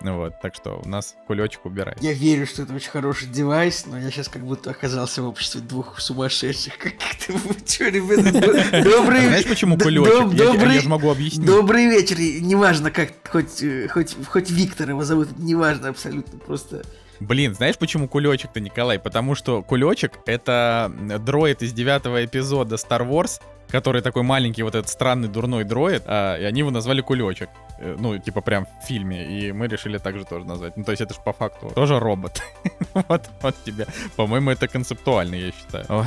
Ну 0.00 0.16
вот, 0.16 0.40
так 0.40 0.54
что 0.54 0.80
у 0.84 0.88
нас 0.88 1.16
кулечек 1.26 1.64
убирает. 1.66 2.00
Я 2.00 2.12
верю, 2.12 2.46
что 2.46 2.62
это 2.62 2.72
очень 2.72 2.90
хороший 2.90 3.26
девайс, 3.28 3.84
но 3.86 3.98
я 3.98 4.10
сейчас 4.10 4.28
как 4.28 4.42
будто 4.42 4.70
оказался 4.70 5.22
в 5.22 5.28
обществе 5.28 5.60
двух 5.60 6.00
сумасшедших 6.00 6.78
каких-то. 6.78 7.32
Что, 7.66 7.88
ребята, 7.88 8.84
добрый 8.84 9.20
Знаешь, 9.20 9.46
почему 9.46 9.76
кулечек? 9.76 10.32
Я, 10.34 10.80
же 10.80 10.88
могу 10.88 11.10
объяснить. 11.10 11.46
Добрый 11.46 11.86
вечер. 11.86 12.16
Неважно, 12.18 12.90
как 12.90 13.10
э, 13.34 13.88
хоть, 13.88 14.16
хоть 14.26 14.50
Виктор 14.50 14.90
его 14.90 15.02
зовут, 15.02 15.36
неважно 15.38 15.88
абсолютно. 15.88 16.38
Просто 16.38 16.82
Блин, 17.20 17.54
знаешь, 17.54 17.76
почему 17.76 18.08
кулечек-то, 18.08 18.60
Николай? 18.60 18.98
Потому 18.98 19.34
что 19.34 19.62
кулечек— 19.62 20.12
это 20.26 20.92
дроид 21.20 21.62
из 21.62 21.72
девятого 21.72 22.24
эпизода 22.24 22.76
Star 22.76 23.08
Wars, 23.08 23.40
который 23.70 24.02
такой 24.02 24.22
маленький, 24.22 24.62
вот 24.62 24.74
этот 24.74 24.88
странный 24.90 25.28
дурной 25.28 25.64
дроид, 25.64 26.02
а, 26.06 26.36
и 26.36 26.44
они 26.44 26.60
его 26.60 26.70
назвали 26.70 27.00
Кулечек. 27.00 27.50
Э, 27.78 27.96
ну, 27.98 28.18
типа 28.18 28.40
прям 28.40 28.66
в 28.66 28.86
фильме, 28.86 29.26
и 29.26 29.52
мы 29.52 29.68
решили 29.68 29.98
также 29.98 30.24
тоже 30.24 30.44
назвать. 30.46 30.76
Ну, 30.76 30.84
то 30.84 30.90
есть 30.92 31.00
это 31.00 31.14
же 31.14 31.20
по 31.20 31.32
факту 31.32 31.70
тоже 31.74 31.98
робот. 31.98 32.42
вот, 32.94 33.30
вот 33.40 33.54
тебе. 33.64 33.86
По-моему, 34.16 34.50
это 34.50 34.68
концептуально, 34.68 35.36
я 35.36 35.52
считаю. 35.52 35.84
Вот, 35.88 36.06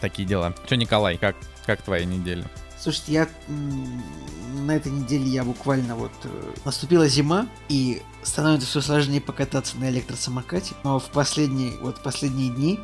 такие 0.00 0.26
дела. 0.26 0.54
Че, 0.66 0.76
Николай, 0.76 1.16
как, 1.16 1.36
как 1.66 1.82
твоя 1.82 2.04
неделя? 2.04 2.44
Слушайте, 2.78 3.12
я 3.12 3.28
на 3.48 4.72
этой 4.72 4.90
неделе 4.90 5.24
я 5.24 5.44
буквально 5.44 5.94
вот 5.94 6.12
э, 6.24 6.52
наступила 6.64 7.06
зима 7.06 7.46
и 7.68 8.02
становится 8.24 8.66
все 8.66 8.80
сложнее 8.80 9.20
покататься 9.20 9.76
на 9.78 9.88
электросамокате. 9.88 10.74
Но 10.82 10.98
в 10.98 11.08
последние 11.10 11.78
вот 11.78 12.02
последние 12.02 12.50
дни 12.50 12.80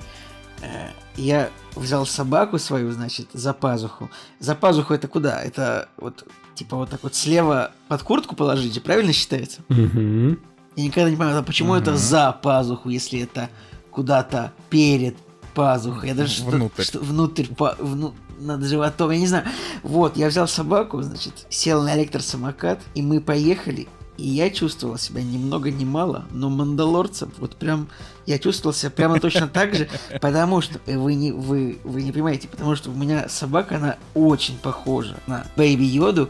я 1.17 1.51
взял 1.75 2.07
собаку 2.07 2.59
свою, 2.59 2.93
значит, 2.93 3.29
за 3.33 3.53
пазуху. 3.53 4.11
За 4.39 4.55
пазуху 4.55 4.95
это 4.95 5.09
куда? 5.09 5.43
Это 5.43 5.89
вот 5.97 6.27
типа 6.55 6.77
вот 6.77 6.91
так 6.91 7.03
вот 7.03 7.15
слева 7.15 7.73
под 7.89 8.03
куртку 8.03 8.37
положите, 8.37 8.81
правильно 8.81 9.13
считается? 9.13 9.61
Угу. 9.69 10.37
Я 10.77 10.85
никогда 10.85 11.11
не 11.11 11.17
понимаю, 11.17 11.39
а 11.39 11.43
почему 11.43 11.73
угу. 11.73 11.79
это 11.79 11.97
за 11.97 12.33
пазуху, 12.33 12.89
если 12.89 13.21
это 13.21 13.51
куда-то 13.91 14.53
перед 14.71 15.17
пазухой. 15.55 16.11
Я 16.11 16.15
даже 16.15 16.45
внутрь. 16.45 16.83
Что, 16.83 16.99
что, 16.99 17.05
внутрь, 17.05 17.47
по, 17.47 17.75
вну, 17.79 18.15
над 18.39 18.65
животом, 18.65 19.11
я 19.11 19.19
не 19.19 19.27
знаю. 19.27 19.45
Вот, 19.83 20.17
я 20.17 20.29
взял 20.29 20.47
собаку, 20.47 21.03
значит, 21.03 21.47
сел 21.49 21.83
на 21.83 21.97
электросамокат, 21.97 22.81
и 22.95 23.03
мы 23.03 23.21
поехали. 23.21 23.89
И 24.19 24.29
я 24.29 24.51
чувствовал 24.51 24.99
себя 24.99 25.23
ни 25.23 25.39
много 25.39 25.71
ни 25.71 25.85
мало, 25.85 26.27
но 26.33 26.51
мандалорцем. 26.51 27.33
Вот 27.39 27.55
прям 27.55 27.89
я 28.27 28.39
чувствовал 28.39 28.75
себя 28.75 28.91
прямо 28.91 29.21
точно 29.21 29.47
так 29.47 29.75
же, 29.75 29.89
потому 30.21 30.61
что 30.61 30.81
вы 30.87 31.15
не 31.15 31.31
вы 31.31 31.79
вы 31.85 32.03
не 32.03 32.11
понимаете, 32.11 32.49
потому 32.49 32.75
что 32.75 32.91
у 32.91 32.95
меня 32.95 33.29
собака 33.29 33.77
она 33.77 33.97
очень 34.15 34.59
похожа 34.59 35.17
на 35.29 35.47
Бэйби 35.57 35.85
Йоду, 35.85 36.29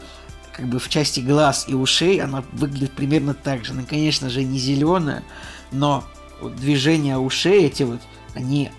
как 0.53 0.67
бы 0.67 0.77
в 0.77 0.87
части 0.87 1.19
глаз 1.19 1.65
и 1.67 1.73
ушей 1.73 2.21
она 2.21 2.43
выглядит 2.53 2.91
примерно 2.91 3.33
так 3.33 3.65
же. 3.65 3.73
Она, 3.73 3.83
конечно 3.83 4.29
же, 4.29 4.43
не 4.43 4.59
зеленая, 4.59 5.23
но 5.71 6.03
вот 6.41 6.55
движения 6.55 7.17
ушей 7.17 7.65
эти 7.65 7.83
вот 7.83 7.99
они 8.35 8.69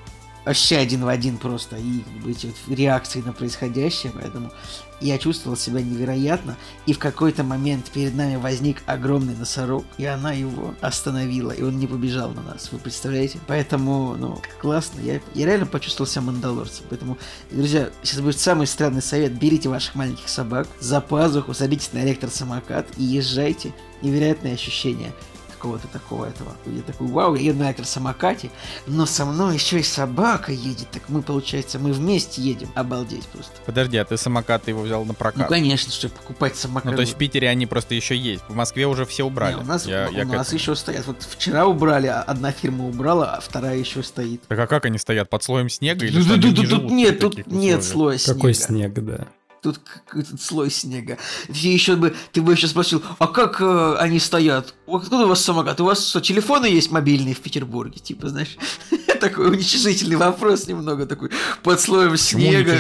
вообще 0.45 0.77
один 0.77 1.05
в 1.05 1.09
один 1.09 1.37
просто. 1.37 1.77
И 1.77 2.03
эти 2.29 2.47
вот 2.47 2.77
реакции 2.77 3.23
на 3.23 3.33
происходящее, 3.33 4.13
поэтому 4.15 4.51
я 5.01 5.19
чувствовал 5.19 5.57
себя 5.57 5.81
невероятно, 5.83 6.57
и 6.87 6.93
в 6.93 6.99
какой-то 6.99 7.45
момент 7.45 7.91
перед 7.91 8.15
нами 8.15 8.37
возник 8.37 8.83
огромный 8.87 9.35
носорог, 9.35 9.85
и 9.99 10.05
она 10.05 10.33
его 10.33 10.75
остановила, 10.81 11.51
и 11.51 11.63
он 11.63 11.79
не 11.79 11.87
побежал 11.87 12.31
на 12.31 12.43
нас, 12.43 12.71
вы 12.73 12.79
представляете? 12.79 13.39
Поэтому, 13.47 14.17
ну, 14.17 14.41
классно, 14.61 15.01
я, 15.01 15.21
я 15.35 15.47
реально 15.47 15.67
почувствовал 15.67 16.09
себя 16.09 16.23
мандалорцем, 16.23 16.85
поэтому, 16.89 17.19
друзья, 17.51 17.91
сейчас 18.03 18.21
будет 18.21 18.39
самый 18.39 18.67
странный 18.67 19.03
совет, 19.03 19.39
берите 19.39 19.69
ваших 19.69 19.95
маленьких 19.95 20.29
собак 20.29 20.69
за 20.81 21.01
пазуху, 21.01 21.55
садитесь 21.55 21.93
на 21.93 22.05
электросамокат 22.05 22.87
и 22.97 23.05
езжайте, 23.05 23.73
невероятное 24.03 24.55
ощущение 24.55 25.13
какого-то 25.61 25.89
такого 25.89 26.25
этого. 26.25 26.53
Я 26.65 26.81
такой, 26.83 27.07
вау, 27.09 27.35
я 27.35 27.43
еду 27.51 27.59
на 27.59 27.67
электросамокате, 27.69 28.51
но 28.87 29.05
со 29.05 29.27
мной 29.27 29.55
еще 29.55 29.79
и 29.81 29.83
собака 29.83 30.53
едет. 30.53 30.89
Так 30.91 31.03
мы, 31.09 31.21
получается, 31.21 31.79
мы 31.79 31.93
вместе 31.93 32.41
едем. 32.41 32.71
Обалдеть 32.75 33.27
просто. 33.27 33.53
Подожди, 33.67 33.99
а 33.99 34.05
ты 34.07 34.17
самокат 34.17 34.63
ты 34.65 34.71
его 34.71 34.81
взял 34.83 35.05
на 35.05 35.13
прокат? 35.13 35.43
Ну, 35.43 35.47
конечно, 35.49 35.93
чтобы 35.93 36.15
покупать 36.15 36.57
самокат. 36.57 36.91
Ну, 36.91 36.97
то 36.97 37.03
есть 37.03 37.13
в 37.15 37.17
Питере 37.17 37.49
они 37.51 37.67
просто 37.67 37.95
еще 37.95 38.17
есть. 38.17 38.43
В 38.49 38.55
Москве 38.55 38.87
уже 38.87 39.05
все 39.05 39.25
убрали. 39.25 39.57
Не, 39.57 39.61
у 39.61 39.65
нас, 39.65 39.85
Я- 39.87 40.09
у 40.11 40.13
я 40.13 40.25
к 40.25 40.29
нас 40.29 40.51
еще 40.55 40.75
стоят. 40.75 41.07
Вот 41.07 41.23
вчера 41.23 41.67
убрали, 41.67 42.07
а 42.07 42.23
одна 42.23 42.53
фирма 42.53 42.89
убрала, 42.89 43.35
а 43.35 43.41
вторая 43.41 43.77
еще 43.77 44.03
стоит. 44.03 44.43
Так 44.49 44.59
а 44.59 44.67
как 44.67 44.87
они 44.87 44.99
стоят? 44.99 45.29
Под 45.29 45.43
слоем 45.43 45.69
снега? 45.69 46.07
Или 46.07 46.23
Тут, 46.23 46.41
тут- 46.41 46.45
не 46.59 46.67
тут 46.67 46.87
при 46.87 46.95
нет, 46.95 47.19
тут 47.21 47.47
нет 47.47 47.85
слоя 47.85 48.19
Какой 48.19 48.55
снега. 48.55 48.95
снег, 48.95 49.05
да. 49.05 49.29
Тут 49.63 49.79
какой-то 49.79 50.39
слой 50.39 50.71
снега. 50.71 51.19
Ты 51.47 51.53
еще 51.69 51.95
бы, 51.97 52.15
ты 52.33 52.41
бы 52.41 52.53
еще 52.55 52.67
спросил, 52.67 53.03
а 53.19 53.27
как 53.27 53.61
э, 53.61 53.97
они 53.99 54.19
стоят? 54.19 54.75
Откуда 54.97 55.25
у 55.25 55.29
вас 55.29 55.43
самокат? 55.43 55.81
У 55.81 55.85
вас 55.85 56.07
что, 56.09 56.21
телефоны 56.21 56.67
есть 56.67 56.91
мобильные 56.91 57.35
в 57.35 57.41
Петербурге? 57.41 57.99
Типа, 58.01 58.29
знаешь, 58.29 58.57
такой 59.21 59.49
уничижительный 59.51 60.17
вопрос 60.17 60.67
немного 60.67 61.07
такой. 61.07 61.31
Под 61.63 61.81
слоем 61.81 62.17
снега. 62.17 62.73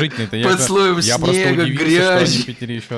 под 0.42 0.60
слоем 0.60 1.00
снега, 1.02 1.62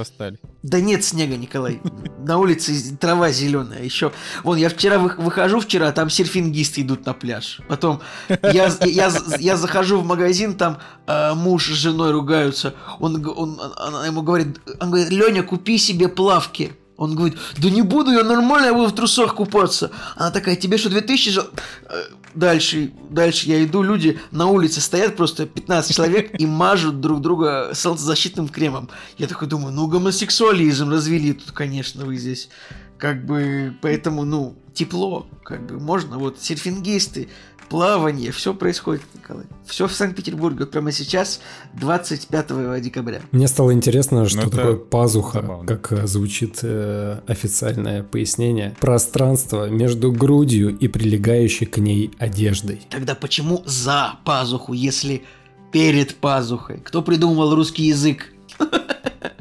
остались. 0.00 0.40
Да 0.62 0.80
нет 0.80 1.04
снега, 1.04 1.36
Николай. 1.36 1.80
На 2.18 2.38
улице 2.38 2.96
трава 2.96 3.30
зеленая. 3.30 3.82
Еще. 3.82 4.12
Вон, 4.44 4.56
я 4.58 4.68
вчера 4.68 4.98
вы- 4.98 5.14
выхожу 5.16 5.60
вчера, 5.60 5.92
там 5.92 6.08
серфингисты 6.08 6.82
идут 6.82 7.04
на 7.06 7.12
пляж. 7.14 7.60
Потом 7.68 8.00
я, 8.28 8.72
я, 8.84 9.12
я 9.38 9.56
захожу 9.56 10.00
в 10.00 10.06
магазин, 10.06 10.54
там 10.54 10.78
э, 11.06 11.34
муж 11.34 11.66
с 11.66 11.74
женой 11.74 12.12
ругаются. 12.12 12.74
Он, 13.00 13.24
он, 13.36 13.60
она 13.76 14.06
ему 14.06 14.22
говорит, 14.22 14.60
он 14.80 14.90
говорит, 14.90 15.10
Леня, 15.10 15.42
купи 15.42 15.78
себе 15.78 16.08
плавки. 16.08 16.72
Он 17.02 17.16
говорит, 17.16 17.36
да 17.58 17.68
не 17.68 17.82
буду 17.82 18.12
я 18.12 18.22
нормально, 18.22 18.66
я 18.66 18.74
буду 18.74 18.88
в 18.88 18.94
трусах 18.94 19.34
купаться. 19.34 19.90
Она 20.16 20.30
такая, 20.30 20.54
тебе 20.54 20.78
что, 20.78 20.88
2000 20.88 21.30
жал? 21.30 21.46
Э, 21.88 22.02
Дальше, 22.34 22.92
дальше 23.10 23.46
я 23.48 23.62
иду, 23.62 23.82
люди 23.82 24.18
на 24.30 24.46
улице 24.46 24.80
стоят, 24.80 25.16
просто 25.16 25.44
15 25.44 25.94
человек 25.94 26.40
и 26.40 26.46
мажут 26.46 27.00
друг 27.00 27.20
друга 27.20 27.72
солнцезащитным 27.74 28.48
кремом. 28.48 28.88
Я 29.18 29.26
такой 29.26 29.48
думаю, 29.48 29.74
ну 29.74 29.86
гомосексуализм 29.86 30.88
развели 30.88 31.34
тут, 31.34 31.52
конечно, 31.52 32.06
вы 32.06 32.16
здесь. 32.16 32.48
Как 32.96 33.26
бы, 33.26 33.74
поэтому, 33.82 34.24
ну, 34.24 34.56
тепло, 34.72 35.26
как 35.44 35.66
бы, 35.66 35.78
можно, 35.78 36.18
вот, 36.18 36.40
серфингисты, 36.40 37.28
плавание, 37.72 38.30
все 38.32 38.52
происходит, 38.52 39.00
Николай. 39.14 39.46
Все 39.64 39.86
в 39.88 39.92
Санкт-Петербурге, 39.92 40.66
прямо 40.66 40.92
сейчас, 40.92 41.40
25 41.80 42.82
декабря. 42.82 43.22
Мне 43.32 43.48
стало 43.48 43.72
интересно, 43.72 44.28
что 44.28 44.42
Ну, 44.42 44.50
такое 44.50 44.76
пазуха, 44.76 45.40
забавно. 45.40 45.66
как 45.66 45.90
э, 45.92 46.06
звучит 46.06 46.58
э, 46.62 47.20
официальное 47.26 48.02
пояснение. 48.02 48.76
Пространство 48.78 49.70
между 49.70 50.12
грудью 50.12 50.76
и 50.76 50.86
прилегающей 50.86 51.64
к 51.64 51.78
ней 51.78 52.10
одеждой. 52.18 52.82
Тогда 52.90 53.14
почему 53.14 53.62
за 53.64 54.16
пазуху, 54.26 54.74
если 54.74 55.24
перед 55.72 56.14
пазухой? 56.16 56.76
Кто 56.84 57.00
придумал 57.00 57.54
русский 57.54 57.84
язык? 57.84 58.34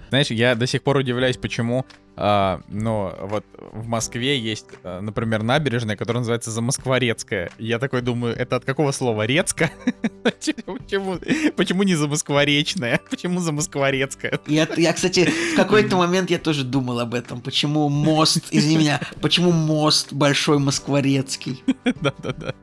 Знаешь, 0.10 0.32
я 0.32 0.56
до 0.56 0.68
сих 0.68 0.84
пор 0.84 0.98
удивляюсь, 0.98 1.38
почему, 1.38 1.86
а, 2.16 2.62
ну, 2.68 3.14
вот 3.22 3.46
в 3.60 3.88
Москве 3.88 4.38
есть, 4.38 4.66
а, 4.84 5.02
например, 5.02 5.44
набережная, 5.44 5.96
которая 5.96 6.22
называется 6.22 6.52
Замоскворецкая. 6.52 7.52
Я 7.58 7.80
такой 7.80 8.02
думаю, 8.02 8.36
это 8.36 8.58
от 8.58 8.66
какого 8.66 8.92
слова? 8.92 9.26
Рецка? 9.26 9.72
Почему, 10.24 11.20
почему 11.56 11.84
не 11.84 11.96
Замоскворечная? 11.96 13.00
Почему 13.10 13.40
Замоскворецкая? 13.40 14.40
Я, 14.46 14.68
я, 14.78 14.94
кстати, 14.94 15.30
в 15.54 15.56
какой-то 15.56 15.98
момент 15.98 16.30
я 16.30 16.38
тоже 16.38 16.64
думал 16.64 17.00
об 17.00 17.14
этом. 17.14 17.42
Почему 17.42 17.90
мост, 17.90 18.46
извини 18.52 18.78
меня, 18.78 19.02
почему 19.22 19.52
мост 19.52 20.14
Большой 20.14 20.60
Москворецкий? 20.60 21.64
Да-да-да. 22.02 22.54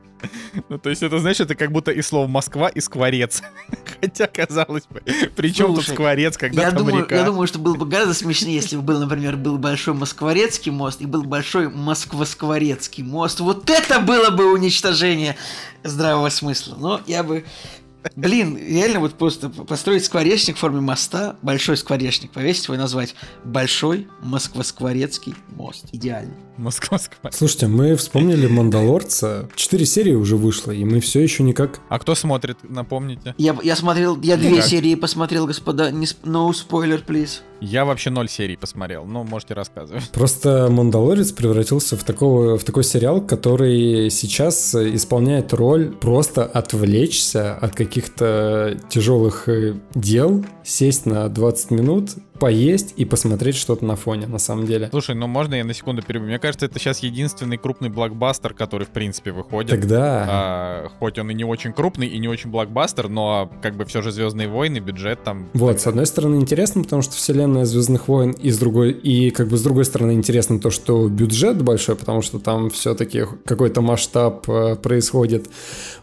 Ну, 0.68 0.78
то 0.78 0.90
есть 0.90 1.02
это, 1.02 1.18
знаешь, 1.18 1.40
это 1.40 1.54
как 1.54 1.72
будто 1.72 1.90
и 1.90 2.02
слово 2.02 2.26
Москва, 2.26 2.68
и 2.68 2.80
скворец. 2.80 3.42
Хотя, 4.00 4.26
казалось 4.26 4.84
бы, 4.88 5.00
при 5.36 5.52
чем 5.52 5.68
тут 5.68 5.76
Слушай, 5.76 5.94
скворец, 5.94 6.36
когда 6.36 6.62
Я 6.62 6.70
там 6.70 6.78
думаю, 6.78 7.04
река? 7.04 7.16
я 7.16 7.24
думаю, 7.24 7.46
что 7.46 7.58
было 7.58 7.74
бы 7.74 7.86
гораздо 7.86 8.14
смешнее, 8.14 8.56
если 8.56 8.76
бы 8.76 8.82
был, 8.82 9.00
например, 9.00 9.36
был 9.36 9.58
Большой 9.58 9.94
Москворецкий 9.94 10.72
мост 10.72 11.00
и 11.00 11.06
был 11.06 11.22
Большой 11.22 11.68
Москва-Скворецкий 11.68 13.04
мост. 13.04 13.40
Вот 13.40 13.68
это 13.70 14.00
было 14.00 14.30
бы 14.30 14.52
уничтожение 14.52 15.36
здравого 15.84 16.28
смысла. 16.28 16.76
Но 16.78 17.00
я 17.06 17.22
бы... 17.22 17.44
Блин, 18.14 18.56
реально 18.56 19.00
вот 19.00 19.14
просто 19.14 19.50
построить 19.50 20.04
скворечник 20.04 20.56
в 20.56 20.60
форме 20.60 20.80
моста, 20.80 21.36
большой 21.42 21.76
скворечник, 21.76 22.30
повесить 22.30 22.64
его 22.64 22.74
и 22.74 22.78
назвать 22.78 23.14
Большой 23.44 24.08
Москва-Скворецкий 24.22 25.34
мост. 25.50 25.86
Идеально. 25.92 26.32
Москва. 26.58 26.98
Слушайте, 27.30 27.68
мы 27.68 27.96
вспомнили 27.96 28.46
«Мандалорца». 28.48 29.48
Четыре 29.54 29.86
серии 29.86 30.14
уже 30.14 30.36
вышло, 30.36 30.72
и 30.72 30.84
мы 30.84 31.00
все 31.00 31.20
еще 31.20 31.42
никак... 31.42 31.80
А 31.88 31.98
кто 31.98 32.14
смотрит, 32.14 32.58
напомните? 32.62 33.34
Я, 33.38 33.56
я 33.62 33.76
смотрел, 33.76 34.20
я 34.20 34.36
две 34.36 34.56
как? 34.56 34.64
серии 34.64 34.94
посмотрел, 34.94 35.46
господа. 35.46 35.90
Не, 35.90 36.06
no 36.24 36.50
spoiler, 36.50 37.04
please. 37.04 37.40
Я 37.60 37.84
вообще 37.84 38.10
ноль 38.10 38.28
серий 38.28 38.56
посмотрел, 38.56 39.04
ну, 39.04 39.24
можете 39.24 39.54
рассказывать. 39.54 40.08
Просто 40.10 40.68
«Мандалорец» 40.70 41.32
превратился 41.32 41.96
в, 41.96 42.04
такого, 42.04 42.56
в 42.56 42.62
такой 42.62 42.84
сериал, 42.84 43.20
который 43.20 44.10
сейчас 44.10 44.74
исполняет 44.74 45.52
роль 45.52 45.90
просто 45.90 46.44
отвлечься 46.44 47.54
от 47.56 47.74
каких-то 47.74 48.78
тяжелых 48.88 49.48
э, 49.48 49.74
дел, 49.94 50.44
сесть 50.62 51.06
на 51.06 51.28
20 51.28 51.70
минут, 51.72 52.10
поесть 52.38 52.94
и 52.96 53.04
посмотреть 53.04 53.56
что-то 53.56 53.84
на 53.84 53.96
фоне, 53.96 54.26
на 54.26 54.38
самом 54.38 54.66
деле. 54.66 54.88
Слушай, 54.90 55.14
ну 55.14 55.26
можно 55.26 55.54
я 55.54 55.64
на 55.64 55.74
секунду 55.74 56.02
перебью? 56.02 56.28
Мне 56.28 56.38
кажется, 56.38 56.66
это 56.66 56.78
сейчас 56.78 57.00
единственный 57.00 57.56
крупный 57.56 57.88
блокбастер, 57.88 58.54
который, 58.54 58.84
в 58.86 58.90
принципе, 58.90 59.32
выходит. 59.32 59.70
Тогда... 59.70 60.26
А, 60.28 60.88
хоть 60.98 61.18
он 61.18 61.30
и 61.30 61.34
не 61.34 61.44
очень 61.44 61.72
крупный, 61.72 62.06
и 62.06 62.18
не 62.18 62.28
очень 62.28 62.50
блокбастер, 62.50 63.08
но 63.08 63.50
как 63.62 63.76
бы 63.76 63.84
все 63.84 64.02
же 64.02 64.12
Звездные 64.12 64.48
войны, 64.48 64.78
бюджет 64.78 65.22
там. 65.22 65.48
Вот, 65.54 65.80
с 65.80 65.86
одной 65.86 66.06
стороны 66.06 66.36
интересно, 66.36 66.82
потому 66.82 67.02
что 67.02 67.14
вселенная 67.14 67.64
Звездных 67.64 68.08
войн, 68.08 68.32
и 68.32 68.50
с 68.50 68.58
другой, 68.58 68.92
и 68.92 69.30
как 69.30 69.48
бы 69.48 69.56
с 69.56 69.62
другой 69.62 69.84
стороны 69.84 70.12
интересно 70.12 70.58
то, 70.58 70.70
что 70.70 71.08
бюджет 71.08 71.62
большой, 71.62 71.96
потому 71.96 72.22
что 72.22 72.38
там 72.38 72.70
все-таки 72.70 73.24
какой-то 73.44 73.80
масштаб 73.80 74.48
э, 74.48 74.76
происходит. 74.76 75.48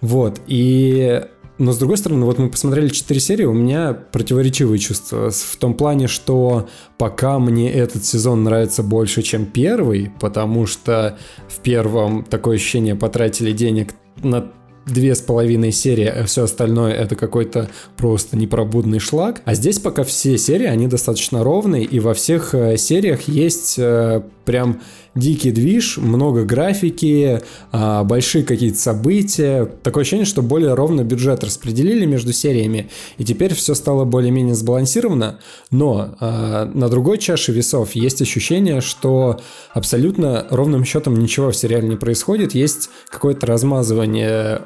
Вот, 0.01 0.39
и 0.47 1.25
но 1.57 1.71
с 1.71 1.77
другой 1.77 1.97
стороны, 1.97 2.25
вот 2.25 2.37
мы 2.37 2.49
посмотрели 2.49 2.89
4 2.89 3.19
серии, 3.19 3.45
у 3.45 3.53
меня 3.53 3.93
противоречивые 3.93 4.79
чувства 4.79 5.29
в 5.31 5.55
том 5.57 5.73
плане, 5.73 6.07
что 6.07 6.67
пока 6.97 7.39
мне 7.39 7.71
этот 7.71 8.03
сезон 8.05 8.43
нравится 8.43 8.83
больше, 8.83 9.21
чем 9.21 9.45
первый, 9.45 10.11
потому 10.19 10.65
что 10.65 11.17
в 11.47 11.59
первом 11.59 12.23
такое 12.23 12.55
ощущение 12.55 12.95
потратили 12.95 13.51
денег 13.51 13.93
на 14.21 14.51
две 14.85 15.15
с 15.15 15.21
половиной 15.21 15.71
серии, 15.71 16.05
а 16.05 16.25
все 16.25 16.43
остальное 16.43 16.93
это 16.93 17.15
какой-то 17.15 17.69
просто 17.97 18.37
непробудный 18.37 18.99
шлак. 18.99 19.41
А 19.45 19.55
здесь 19.55 19.79
пока 19.79 20.03
все 20.03 20.37
серии, 20.37 20.67
они 20.67 20.87
достаточно 20.87 21.43
ровные, 21.43 21.83
и 21.83 21.99
во 21.99 22.13
всех 22.13 22.53
э, 22.53 22.77
сериях 22.77 23.27
есть 23.27 23.79
э, 23.79 24.21
прям 24.45 24.81
дикий 25.15 25.51
движ, 25.51 25.97
много 25.97 26.43
графики, 26.43 27.41
а, 27.71 28.03
большие 28.03 28.43
какие-то 28.43 28.77
события. 28.77 29.65
Такое 29.65 30.01
ощущение, 30.01 30.25
что 30.25 30.41
более 30.41 30.73
ровно 30.73 31.03
бюджет 31.03 31.43
распределили 31.43 32.05
между 32.05 32.33
сериями, 32.33 32.89
и 33.17 33.23
теперь 33.23 33.53
все 33.53 33.73
стало 33.75 34.03
более-менее 34.03 34.55
сбалансировано. 34.55 35.39
Но 35.71 36.15
а, 36.19 36.65
на 36.65 36.89
другой 36.89 37.17
чаше 37.17 37.53
весов 37.53 37.91
есть 37.93 38.21
ощущение, 38.21 38.81
что 38.81 39.39
абсолютно 39.73 40.45
ровным 40.49 40.83
счетом 40.83 41.15
ничего 41.15 41.51
в 41.51 41.55
сериале 41.55 41.87
не 41.87 41.95
происходит. 41.95 42.53
Есть 42.53 42.89
какое-то 43.09 43.45
размазывание 43.45 44.61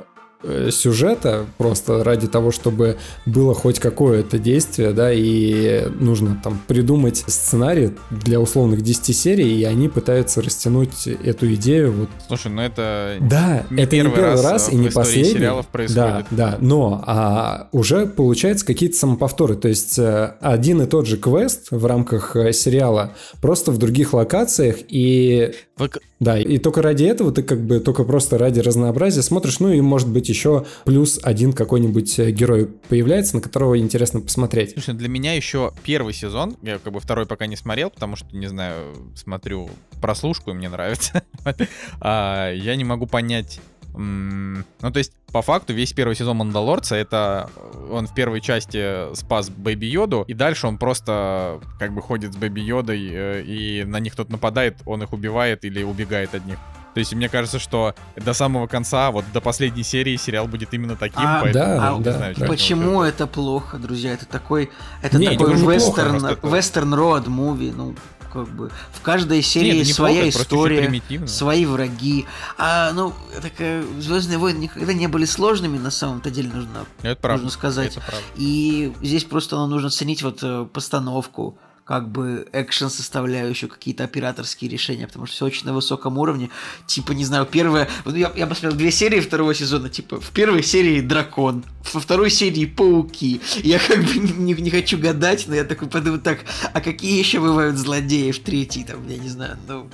сюжета 0.69 1.45
просто 1.57 2.03
ради 2.03 2.27
того, 2.27 2.51
чтобы 2.51 2.97
было 3.25 3.53
хоть 3.53 3.79
какое-то 3.79 4.39
действие, 4.39 4.91
да, 4.91 5.11
и 5.11 5.87
нужно 5.99 6.39
там 6.43 6.61
придумать 6.67 7.17
сценарий 7.27 7.91
для 8.09 8.39
условных 8.39 8.81
10 8.81 9.15
серий, 9.15 9.59
и 9.59 9.63
они 9.63 9.89
пытаются 9.89 10.41
растянуть 10.41 11.07
эту 11.07 11.53
идею 11.55 11.91
вот 11.91 12.09
Слушай, 12.27 12.51
ну 12.51 12.61
это 12.61 13.17
да, 13.19 13.65
не 13.69 13.83
это 13.83 13.95
не 13.95 14.01
первый 14.03 14.15
первый 14.15 14.31
раз, 14.35 14.43
раз, 14.43 14.69
э, 14.69 14.71
и 14.73 14.77
в 14.77 14.79
не 14.79 14.89
последний. 14.89 15.31
сериалов 15.31 15.65
Да, 15.65 15.71
происходит. 15.71 16.25
да, 16.31 16.57
но 16.59 17.03
а, 17.05 17.67
уже 17.71 18.05
получается 18.05 18.65
какие-то 18.65 18.97
самоповторы. 18.97 19.55
То 19.55 19.67
есть 19.67 19.97
э, 19.99 20.35
один 20.41 20.81
и 20.81 20.85
тот 20.85 21.05
же 21.05 21.17
квест 21.17 21.67
в 21.71 21.85
рамках 21.85 22.35
э, 22.35 22.53
сериала 22.53 23.13
просто 23.41 23.71
в 23.71 23.77
других 23.77 24.13
локациях 24.13 24.77
и 24.87 25.53
Вы 25.77 25.89
да, 26.19 26.37
и 26.37 26.57
только 26.57 26.81
ради 26.81 27.05
этого 27.05 27.31
ты 27.31 27.43
как 27.43 27.61
бы 27.61 27.79
только 27.79 28.03
просто 28.03 28.37
ради 28.37 28.59
разнообразия 28.59 29.21
смотришь, 29.21 29.59
ну 29.59 29.71
и 29.71 29.79
может 29.79 30.09
быть 30.09 30.27
еще 30.27 30.65
плюс 30.83 31.19
один 31.23 31.53
какой-нибудь 31.53 32.19
э, 32.19 32.31
герой 32.31 32.67
появляется, 32.89 33.37
на 33.37 33.41
которого 33.41 33.79
интересно 33.79 34.19
посмотреть. 34.19 34.73
Слушай, 34.73 34.95
для 34.95 35.07
меня 35.07 35.33
еще 35.33 35.73
первый 35.83 36.13
сезон, 36.13 36.57
я 36.61 36.77
как 36.79 36.91
бы 36.91 36.99
второй 36.99 37.25
пока 37.25 37.45
не 37.47 37.55
смотрел, 37.55 37.89
потому 37.89 38.17
что, 38.17 38.35
не 38.35 38.47
знаю, 38.47 38.95
смотрю 39.15 39.69
прослушку, 40.01 40.51
и 40.51 40.53
мне 40.53 40.69
нравится. 40.69 41.23
А, 42.01 42.51
Я 42.53 42.75
не 42.75 42.83
могу 42.83 43.07
понять... 43.07 43.59
Ну, 43.95 44.63
то 44.91 44.97
есть, 44.97 45.13
по 45.31 45.41
факту, 45.41 45.73
весь 45.73 45.93
первый 45.93 46.15
сезон 46.15 46.37
Мандалорца, 46.37 46.95
это 46.95 47.49
он 47.91 48.07
в 48.07 48.13
первой 48.13 48.41
части 48.41 49.13
спас 49.15 49.49
Бэби 49.49 49.85
Йоду, 49.85 50.23
и 50.27 50.33
дальше 50.33 50.67
он 50.67 50.77
просто 50.77 51.59
как 51.79 51.93
бы 51.93 52.01
ходит 52.01 52.33
с 52.33 52.37
Бэби 52.37 52.61
Йодой, 52.61 53.09
э, 53.11 53.41
и 53.43 53.83
на 53.83 53.99
них 53.99 54.13
кто-то 54.13 54.31
нападает, 54.31 54.77
он 54.85 55.03
их 55.03 55.11
убивает 55.13 55.65
или 55.65 55.83
убегает 55.83 56.33
от 56.33 56.45
них. 56.45 56.57
То 56.93 56.99
есть 56.99 57.13
мне 57.13 57.29
кажется, 57.29 57.59
что 57.59 57.93
до 58.15 58.33
самого 58.33 58.67
конца, 58.67 59.11
вот 59.11 59.23
до 59.31 59.41
последней 59.41 59.83
серии 59.83 60.15
сериал 60.17 60.47
будет 60.47 60.73
именно 60.73 60.95
таким, 60.95 61.21
А, 61.23 61.41
поэтому 61.41 61.75
да, 61.79 61.93
не 61.97 62.03
да, 62.03 62.11
знаю, 62.13 62.35
да. 62.37 62.45
Почему 62.47 63.03
это 63.03 63.27
плохо, 63.27 63.77
друзья? 63.77 64.13
Это 64.13 64.25
такой, 64.25 64.71
это 65.03 65.17
Не, 65.19 65.29
такой 65.29 65.53
это 65.53 65.59
плохо, 65.61 65.73
вестерн, 65.75 66.09
просто 66.19 66.31
это- 66.31 66.47
вестерн 66.47 66.93
роад 66.93 67.27
муви, 67.27 67.71
ну 67.75 67.95
как 68.31 68.47
бы 68.47 68.71
в 68.91 69.01
каждой 69.01 69.41
серии 69.41 69.79
неплохо, 69.79 69.93
своя 69.93 70.25
чуть 70.25 70.35
история, 70.41 71.27
свои 71.27 71.65
враги. 71.65 72.25
А 72.57 72.91
ну 72.93 73.13
такая 73.41 73.83
Звездные 73.99 74.37
войны 74.37 74.59
никогда 74.59 74.93
не 74.93 75.07
были 75.07 75.25
сложными 75.25 75.77
на 75.77 75.91
самом-то 75.91 76.31
деле 76.31 76.49
нужно 76.53 76.85
Это 77.01 77.19
правда. 77.21 77.43
нужно 77.43 77.57
сказать. 77.57 77.91
Это 77.97 78.01
правда. 78.01 78.25
И 78.35 78.93
здесь 79.01 79.23
просто 79.23 79.57
ну, 79.57 79.67
нужно 79.67 79.89
ценить 79.89 80.23
вот 80.23 80.39
э, 80.41 80.65
постановку, 80.71 81.57
как 81.89 82.07
бы 82.07 82.45
экшен 82.53 82.91
составляющую, 82.91 83.67
какие-то 83.67 84.03
операторские 84.03 84.69
решения, 84.69 85.07
потому 85.07 85.25
что 85.25 85.35
все 85.35 85.45
очень 85.47 85.65
на 85.65 85.73
высоком 85.73 86.19
уровне. 86.19 86.51
Типа, 86.85 87.13
не 87.13 87.25
знаю, 87.25 87.47
первое... 87.47 87.89
Вот 88.05 88.15
я, 88.15 88.31
я 88.35 88.45
посмотрел 88.45 88.77
две 88.77 88.91
серии 88.91 89.19
второго 89.19 89.55
сезона, 89.55 89.89
типа, 89.89 90.21
в 90.21 90.29
первой 90.29 90.61
серии 90.61 91.01
дракон, 91.01 91.65
во 91.91 91.99
второй 91.99 92.29
серии 92.29 92.65
пауки. 92.65 93.41
Я 93.63 93.79
как 93.79 94.03
бы 94.03 94.13
не, 94.37 94.53
не 94.53 94.69
хочу 94.69 94.99
гадать, 94.99 95.45
но 95.47 95.55
я 95.55 95.63
такой 95.63 95.87
подумал, 95.87 96.19
так, 96.19 96.41
а 96.73 96.79
какие 96.79 97.17
еще 97.17 97.39
бывают 97.39 97.75
злодеи 97.75 98.29
в 98.29 98.39
третьей, 98.39 98.83
там, 98.83 99.07
я 99.07 99.17
не 99.17 99.29
знаю, 99.29 99.57
ну, 99.67 99.81
вот 99.81 99.93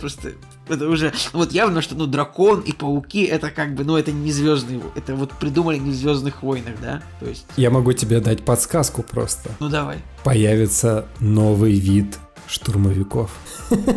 просто 0.00 0.32
это 0.68 0.88
уже 0.88 1.12
вот 1.32 1.52
явно, 1.52 1.82
что 1.82 1.94
ну 1.94 2.06
дракон 2.06 2.60
и 2.60 2.72
пауки 2.72 3.24
это 3.24 3.50
как 3.50 3.74
бы, 3.74 3.84
ну 3.84 3.96
это 3.96 4.12
не 4.12 4.32
звездные, 4.32 4.80
это 4.94 5.14
вот 5.14 5.32
придумали 5.32 5.78
не 5.78 5.90
в 5.90 5.94
Звездных 5.94 6.42
войнах, 6.42 6.74
да? 6.80 7.02
То 7.20 7.26
есть, 7.26 7.46
Я 7.56 7.70
могу 7.70 7.92
тебе 7.92 8.20
дать 8.20 8.44
подсказку 8.44 9.02
просто. 9.02 9.50
ну 9.60 9.68
давай. 9.68 9.98
Появится 10.24 11.06
новый 11.20 11.74
вид 11.78 12.18
штурмовиков. 12.48 13.30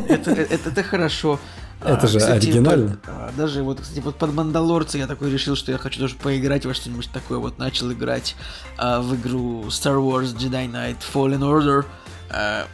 Это, 0.08 0.32
это, 0.32 0.70
это 0.70 0.84
хорошо. 0.84 1.40
Это 1.82 2.06
А, 2.06 2.08
же 2.08 2.20
кстати, 2.20 2.48
оригинально. 2.48 2.90
под- 2.92 3.00
а, 3.08 3.32
даже 3.38 3.62
вот, 3.62 3.82
кстати, 3.82 4.00
вот 4.00 4.16
под 4.16 4.34
Мандалорца 4.34 4.98
я 4.98 5.08
такой 5.08 5.30
решил, 5.30 5.56
что 5.56 5.72
я 5.72 5.78
хочу 5.78 6.00
тоже 6.00 6.16
поиграть 6.16 6.66
во 6.66 6.74
что-нибудь 6.74 7.10
такое. 7.12 7.38
Вот 7.38 7.60
начал 7.60 7.92
играть 7.92 8.36
а, 8.78 9.02
в 9.02 9.14
игру 9.16 9.66
Star 9.68 9.98
Wars 9.98 10.36
Jedi 10.36 10.72
Knight 10.72 10.98
Fallen 11.14 11.40
Order. 11.42 11.86
А, 12.32 12.66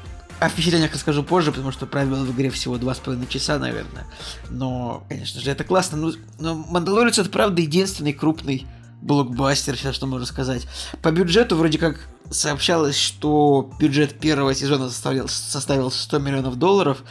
о 0.41 0.49
впечатлениях 0.49 0.91
расскажу 0.93 1.21
позже, 1.21 1.51
потому 1.51 1.71
что 1.71 1.85
провел 1.85 2.25
в 2.25 2.31
игре 2.31 2.49
всего 2.49 2.79
два 2.79 2.95
с 2.95 2.99
половиной 2.99 3.27
часа, 3.27 3.59
наверное. 3.59 4.07
Но, 4.49 5.03
конечно 5.07 5.39
же, 5.39 5.51
это 5.51 5.63
классно. 5.63 5.97
Ну, 5.97 6.13
но 6.39 6.55
Мандалорец 6.55 7.19
это 7.19 7.29
правда 7.29 7.61
единственный 7.61 8.11
крупный 8.11 8.65
блокбастер, 9.03 9.77
сейчас 9.77 9.93
что 9.93 10.07
можно 10.07 10.25
сказать. 10.25 10.67
По 11.03 11.11
бюджету 11.11 11.55
вроде 11.55 11.77
как 11.77 12.07
сообщалось, 12.31 12.97
что 12.97 13.71
бюджет 13.79 14.19
первого 14.19 14.55
сезона 14.55 14.89
составил, 14.89 15.27
составил 15.27 15.91
100 15.91 16.17
миллионов 16.17 16.55
долларов, 16.55 17.03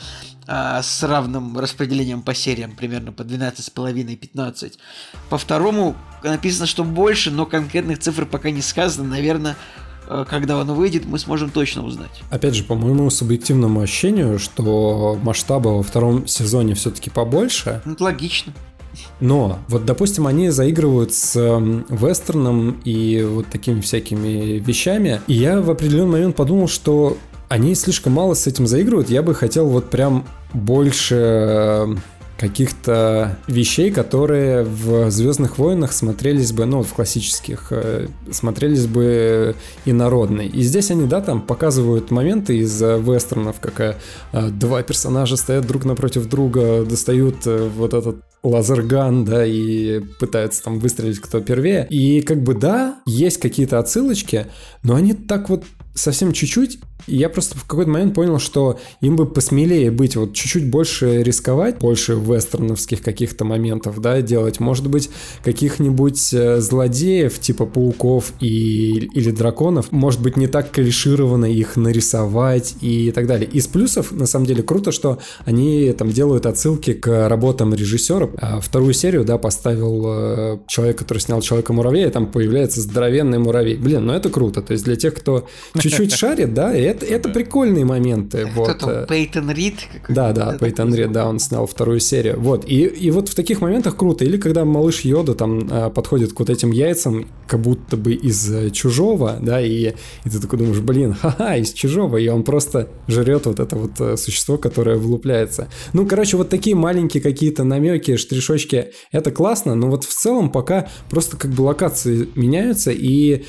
а, 0.49 0.83
с 0.83 1.01
равным 1.05 1.57
распределением 1.57 2.23
по 2.23 2.35
сериям, 2.35 2.75
примерно 2.75 3.13
по 3.13 3.23
12,5-15. 3.23 4.79
По 5.29 5.39
второму 5.39 5.95
написано, 6.25 6.67
что 6.67 6.83
больше, 6.83 7.31
но 7.31 7.47
конкретных 7.47 8.01
цифр 8.01 8.27
пока 8.27 8.51
не 8.51 8.61
сказано. 8.61 9.09
Наверное, 9.09 9.57
когда 10.29 10.61
оно 10.61 10.75
выйдет, 10.75 11.05
мы 11.07 11.19
сможем 11.19 11.51
точно 11.51 11.85
узнать. 11.85 12.23
Опять 12.31 12.55
же, 12.55 12.65
по 12.65 12.75
моему 12.75 13.09
субъективному 13.11 13.81
ощущению, 13.81 14.39
что 14.39 15.19
масштаба 15.23 15.69
во 15.69 15.83
втором 15.83 16.27
сезоне 16.27 16.75
все-таки 16.75 17.11
побольше, 17.11 17.81
Ну, 17.85 17.93
это 17.93 18.05
логично. 18.05 18.53
но 19.21 19.59
вот, 19.69 19.85
допустим, 19.85 20.27
они 20.27 20.51
заигрывают 20.51 21.15
с 21.15 21.35
вестерном 21.89 22.81
и 22.85 23.23
вот 23.23 23.47
такими 23.47 23.81
всякими 23.81 24.59
вещами, 24.59 25.21
и 25.27 25.35
я 25.35 25.61
в 25.61 25.71
определенный 25.71 26.13
момент 26.13 26.37
подумал, 26.37 26.69
что 26.69 27.17
они 27.49 27.75
слишком 27.75 28.13
мало 28.13 28.35
с 28.35 28.47
этим 28.47 28.67
заигрывают, 28.67 29.11
я 29.11 29.23
бы 29.23 29.35
хотел 29.35 29.67
вот 29.69 29.91
прям 29.91 30.25
больше 30.53 31.15
э, 31.17 31.95
каких-то 32.41 33.37
вещей, 33.49 33.91
которые 33.91 34.63
в 34.63 35.11
Звездных 35.11 35.59
войнах 35.59 35.93
смотрелись 35.93 36.53
бы, 36.53 36.65
ну, 36.65 36.79
вот 36.79 36.87
в 36.87 36.95
классических, 36.95 37.67
э, 37.71 38.07
смотрелись 38.31 38.87
бы 38.87 39.55
инородно. 39.85 40.41
И 40.41 40.63
здесь 40.63 40.91
они, 40.91 41.07
да, 41.07 41.21
там 41.21 41.43
показывают 41.43 42.11
моменты 42.11 42.57
из 42.57 42.83
э, 42.83 42.99
вестернов, 42.99 43.61
как 43.61 43.99
э, 44.33 44.49
два 44.53 44.83
персонажа 44.83 45.37
стоят 45.37 45.67
друг 45.67 45.85
напротив 45.85 46.31
друга, 46.31 46.83
достают 46.87 47.45
вот 47.45 47.93
этот 47.93 48.17
лазерган, 48.43 49.27
да, 49.27 49.45
и 49.45 50.01
пытаются 50.19 50.63
там 50.63 50.79
выстрелить 50.79 51.19
кто 51.19 51.41
первее. 51.41 51.87
И 51.91 52.23
как 52.23 52.43
бы 52.43 52.55
да, 52.55 53.03
есть 53.05 53.39
какие-то 53.39 53.79
отсылочки, 53.79 54.47
но 54.83 54.95
они 54.95 55.13
так 55.13 55.51
вот 55.51 55.65
совсем 55.95 56.33
чуть-чуть, 56.33 56.79
и 57.11 57.17
я 57.17 57.29
просто 57.29 57.59
в 57.59 57.65
какой-то 57.65 57.91
момент 57.91 58.15
понял, 58.15 58.39
что 58.39 58.79
им 59.01 59.17
бы 59.17 59.27
посмелее 59.27 59.91
быть, 59.91 60.17
вот 60.17 60.33
чуть-чуть 60.33 60.71
больше 60.71 61.23
рисковать, 61.23 61.79
больше 61.79 62.15
вестерновских 62.15 63.03
каких-то 63.03 63.45
моментов, 63.45 64.01
да, 64.01 64.23
делать, 64.23 64.61
может 64.61 64.89
быть, 64.89 65.11
каких-нибудь 65.45 66.33
э, 66.33 66.61
злодеев, 66.61 67.39
типа 67.39 67.67
пауков 67.67 68.33
и, 68.41 69.09
или 69.15 69.31
драконов, 69.31 69.91
может 69.93 70.23
быть, 70.23 70.37
не 70.37 70.47
так 70.47 70.71
клишированно 70.71 71.47
их 71.47 71.77
нарисовать 71.77 72.75
и 72.81 73.11
так 73.11 73.27
далее. 73.27 73.49
Из 73.51 73.67
плюсов, 73.67 74.13
на 74.13 74.27
самом 74.27 74.47
деле, 74.47 74.63
круто, 74.63 74.93
что 74.93 75.19
они 75.45 75.93
там 75.93 76.11
делают 76.11 76.47
отсылки 76.47 76.93
к 76.93 77.29
работам 77.29 77.75
режиссера. 77.75 78.31
А 78.41 78.61
Вторую 78.61 78.95
серию, 78.95 79.25
да, 79.25 79.39
поставил 79.39 80.05
э, 80.07 80.59
человек, 80.69 80.99
который 80.99 81.19
снял 81.19 81.41
Человека-муравея, 81.41 82.09
и 82.09 82.11
там 82.11 82.27
появляется 82.27 82.81
здоровенный 82.81 83.39
муравей. 83.39 83.77
Блин, 83.77 84.07
ну 84.07 84.13
это 84.13 84.29
круто. 84.29 84.63
То 84.63 84.73
есть 84.73 84.85
для 84.85 84.97
тех, 84.97 85.15
кто 85.15 85.49
чуть-чуть 85.79 86.13
шарит, 86.21 86.55
да, 86.55 86.75
и 86.77 86.83
это, 86.83 87.00
это 87.03 87.29
прикольные 87.29 87.85
моменты. 87.85 88.47
Кто 88.47 88.61
Вот. 88.63 88.79
там, 88.79 88.91
э, 88.91 89.07
Пейтон 89.09 89.51
Рид? 89.51 89.75
да, 90.09 90.33
да, 90.33 90.57
Пейтон 90.59 90.95
Рид, 90.95 91.13
да, 91.13 91.29
он 91.29 91.39
снял 91.39 91.67
вторую 91.67 92.01
серию. 92.01 92.39
Вот, 92.39 92.65
и, 92.67 92.85
и 92.85 93.11
вот 93.11 93.29
в 93.29 93.35
таких 93.35 93.61
моментах 93.61 93.97
круто. 93.97 94.25
Или 94.25 94.37
когда 94.37 94.65
малыш 94.65 95.01
Йода 95.01 95.35
там 95.35 95.69
а, 95.71 95.91
подходит 95.91 96.33
к 96.33 96.39
вот 96.39 96.51
этим 96.51 96.71
яйцам, 96.71 97.29
как 97.47 97.61
будто 97.61 97.97
бы 97.97 98.13
из 98.13 98.51
э, 98.53 98.71
чужого, 98.71 99.39
да, 99.41 99.61
и, 99.61 99.95
и 100.25 100.31
ты 100.31 100.41
такой 100.41 100.59
думаешь, 100.59 100.79
блин, 100.81 101.15
ха-ха, 101.15 101.57
из 101.57 101.73
чужого, 101.73 102.17
и 102.17 102.29
он 102.29 102.45
просто 102.45 102.89
жрет 103.09 103.47
вот 103.47 103.61
это 103.61 103.77
вот 103.77 103.93
э, 104.01 104.17
существо, 104.17 104.57
которое 104.57 104.97
влупляется. 104.97 105.69
Ну, 105.93 106.07
короче, 106.07 106.37
вот 106.37 106.49
такие 106.49 106.77
маленькие 106.77 107.23
какие-то 107.23 107.65
намеки, 107.65 108.17
штришочки, 108.17 108.93
это 109.13 109.31
классно, 109.31 109.75
но 109.75 109.89
вот 109.89 110.05
в 110.05 110.15
целом 110.15 110.51
пока 110.51 110.89
просто 111.09 111.37
как 111.37 111.51
бы 111.51 111.63
локации 111.63 112.29
меняются, 112.35 112.91
и 112.93 113.45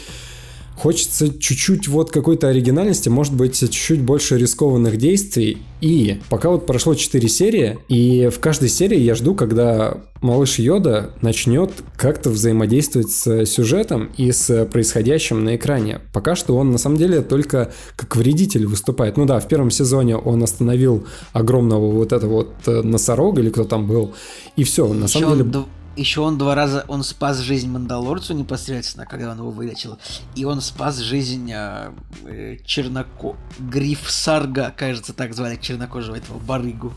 Хочется 0.82 1.32
чуть-чуть 1.32 1.88
вот 1.88 2.10
какой-то 2.10 2.48
оригинальности, 2.48 3.08
может 3.08 3.36
быть, 3.36 3.60
чуть-чуть 3.60 4.02
больше 4.02 4.40
рискованных 4.40 4.98
действий. 4.98 5.60
И 5.80 6.20
пока 6.28 6.50
вот 6.50 6.66
прошло 6.66 6.96
4 6.96 7.30
серии, 7.30 7.78
и 7.88 8.30
в 8.30 8.40
каждой 8.40 8.68
серии 8.68 8.98
я 8.98 9.14
жду, 9.14 9.36
когда 9.36 10.02
малыш 10.22 10.58
Йода 10.58 11.12
начнет 11.22 11.70
как-то 11.96 12.32
взаимодействовать 12.32 13.12
с 13.12 13.46
сюжетом 13.46 14.10
и 14.18 14.32
с 14.32 14.66
происходящим 14.66 15.44
на 15.44 15.56
экране. 15.56 16.02
Пока 16.14 16.36
что 16.36 16.58
он 16.58 16.72
на 16.72 16.80
самом 16.80 16.98
деле 16.98 17.22
только 17.22 17.72
как 17.96 18.16
вредитель 18.16 18.66
выступает. 18.66 19.18
Ну 19.18 19.26
да, 19.28 19.40
в 19.40 19.48
первом 19.48 19.70
сезоне 19.70 20.18
он 20.18 20.42
остановил 20.42 21.06
огромного 21.32 21.92
вот 21.92 22.12
этого 22.12 22.34
вот 22.34 22.54
э, 22.66 22.82
носорога 22.82 23.40
или 23.44 23.52
кто 23.52 23.66
там 23.66 23.86
был. 23.86 24.16
И 24.56 24.64
все, 24.64 24.92
на 24.92 25.04
Еще 25.04 25.20
самом 25.20 25.38
деле... 25.38 25.66
еще 25.96 26.22
он 26.22 26.38
два 26.38 26.56
раза, 26.56 26.86
он 26.88 27.04
спас 27.04 27.40
жизнь 27.40 27.70
Мандалорцу 27.70 28.34
непосредственно, 28.34 29.06
когда 29.06 29.32
он 29.32 29.38
его 29.38 29.52
вылечил, 29.52 29.98
и 30.36 30.46
он 30.46 30.62
спас 30.62 30.98
жизнь 30.98 31.52
э, 31.52 31.92
э, 32.26 32.58
Черноко... 32.66 33.36
Гриф 33.60 34.10
Сарга, 34.10 34.74
кажется, 34.76 35.14
так 35.14 35.34
звали 35.34 35.58
чернокожего 35.62 36.16
этого 36.16 36.40
барыгу. 36.40 36.94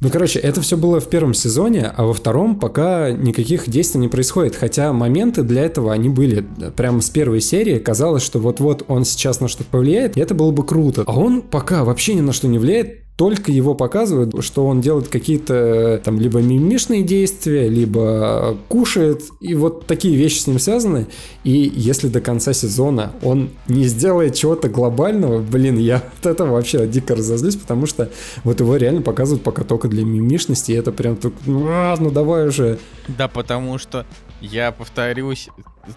Ну, 0.00 0.10
короче, 0.10 0.38
это 0.38 0.60
все 0.60 0.76
было 0.76 1.00
в 1.00 1.08
первом 1.08 1.32
сезоне, 1.32 1.86
а 1.96 2.04
во 2.04 2.12
втором 2.12 2.58
пока 2.60 3.10
никаких 3.12 3.66
действий 3.66 3.98
не 3.98 4.08
происходит. 4.08 4.54
Хотя 4.54 4.92
моменты 4.92 5.42
для 5.42 5.64
этого 5.64 5.90
они 5.90 6.10
были. 6.10 6.46
Прямо 6.76 7.00
с 7.00 7.08
первой 7.08 7.40
серии 7.40 7.78
казалось, 7.78 8.22
что 8.22 8.38
вот-вот 8.38 8.84
он 8.88 9.06
сейчас 9.06 9.40
на 9.40 9.48
что-то 9.48 9.70
повлияет, 9.70 10.18
и 10.18 10.20
это 10.20 10.34
было 10.34 10.50
бы 10.50 10.66
круто. 10.66 11.04
А 11.06 11.18
он 11.18 11.40
пока 11.40 11.82
вообще 11.82 12.12
ни 12.12 12.20
на 12.20 12.34
что 12.34 12.46
не 12.46 12.58
влияет, 12.58 13.05
только 13.16 13.50
его 13.50 13.74
показывают, 13.74 14.44
что 14.44 14.66
он 14.66 14.82
делает 14.82 15.08
какие-то 15.08 16.00
там 16.04 16.20
либо 16.20 16.40
мимишные 16.40 17.02
действия, 17.02 17.68
либо 17.68 18.58
кушает, 18.68 19.22
и 19.40 19.54
вот 19.54 19.86
такие 19.86 20.16
вещи 20.16 20.38
с 20.38 20.46
ним 20.46 20.58
связаны. 20.58 21.06
И 21.42 21.72
если 21.74 22.08
до 22.08 22.20
конца 22.20 22.52
сезона 22.52 23.12
он 23.22 23.50
не 23.68 23.84
сделает 23.84 24.34
чего-то 24.34 24.68
глобального, 24.68 25.40
блин, 25.40 25.78
я 25.78 25.96
от 26.18 26.26
этого 26.26 26.52
вообще 26.52 26.86
дико 26.86 27.14
разозлюсь, 27.14 27.56
потому 27.56 27.86
что 27.86 28.10
вот 28.44 28.60
его 28.60 28.76
реально 28.76 29.00
показывают 29.00 29.42
пока 29.42 29.64
только 29.64 29.88
для 29.88 30.04
мимишности, 30.04 30.72
и 30.72 30.74
это 30.74 30.92
прям 30.92 31.16
так, 31.16 31.32
ну, 31.46 31.66
а, 31.68 31.96
ну 31.98 32.10
давай 32.10 32.46
уже. 32.46 32.78
Да, 33.08 33.28
потому 33.28 33.78
что 33.78 34.04
я 34.42 34.72
повторюсь 34.72 35.48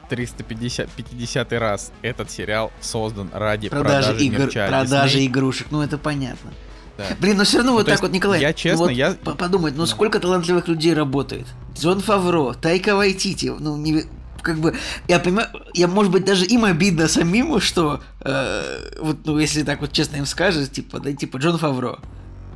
350 0.10 0.90
50 0.90 1.54
раз, 1.54 1.92
этот 2.02 2.32
сериал 2.32 2.72
создан 2.80 3.30
ради 3.34 3.68
Продажи, 3.68 4.08
продажи, 4.08 4.26
игр, 4.26 4.40
мерча 4.40 4.68
продажи 4.70 5.20
Disney. 5.20 5.26
игрушек, 5.28 5.68
ну 5.72 5.82
это 5.82 5.98
понятно. 5.98 6.52
Да. 7.00 7.16
Блин, 7.22 7.38
но 7.38 7.44
все 7.46 7.58
равно 7.58 7.72
Ну, 7.72 7.78
вот 7.78 7.86
так 7.86 7.94
есть 7.94 8.02
вот, 8.04 8.12
Николай, 8.12 8.42
я 8.42 8.50
ну 8.50 8.54
честно, 8.54 8.78
вот 8.86 8.92
я- 8.92 9.14
по- 9.14 9.32
подумать, 9.32 9.74
ну 9.78 9.84
Да. 9.84 9.88
сколько 9.88 10.20
талантливых 10.20 10.68
людей 10.68 10.94
работает? 10.94 11.48
Джон 11.80 12.02
Фавро, 12.02 12.54
Тайка 12.54 12.96
Вайтити, 12.96 13.54
ну 13.58 13.78
не 13.78 14.04
как 14.42 14.58
бы, 14.60 14.76
я 15.08 15.20
понимаю, 15.20 15.48
я, 15.74 15.88
может 15.88 16.12
быть, 16.12 16.26
даже 16.26 16.46
им 16.46 16.64
обидно 16.66 17.08
самим, 17.08 17.60
что, 17.62 18.02
э, 18.22 18.64
вот, 19.02 19.18
ну, 19.26 19.38
если 19.38 19.64
так 19.64 19.82
вот 19.82 19.92
честно 19.92 20.16
им 20.18 20.26
скажешь, 20.26 20.70
типа, 20.70 21.00
да, 21.00 21.12
типа, 21.14 21.38
Джон 21.38 21.58
Фавро, 21.58 22.00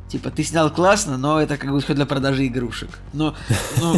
Типа, 0.06 0.30
ты 0.30 0.44
снял 0.44 0.70
классно, 0.70 1.16
но 1.16 1.40
это 1.40 1.56
как 1.56 1.72
бы 1.72 1.80
все 1.80 1.94
для 1.94 2.04
продажи 2.06 2.46
игрушек. 2.46 2.90
Но, 3.14 3.34
но, 3.80 3.96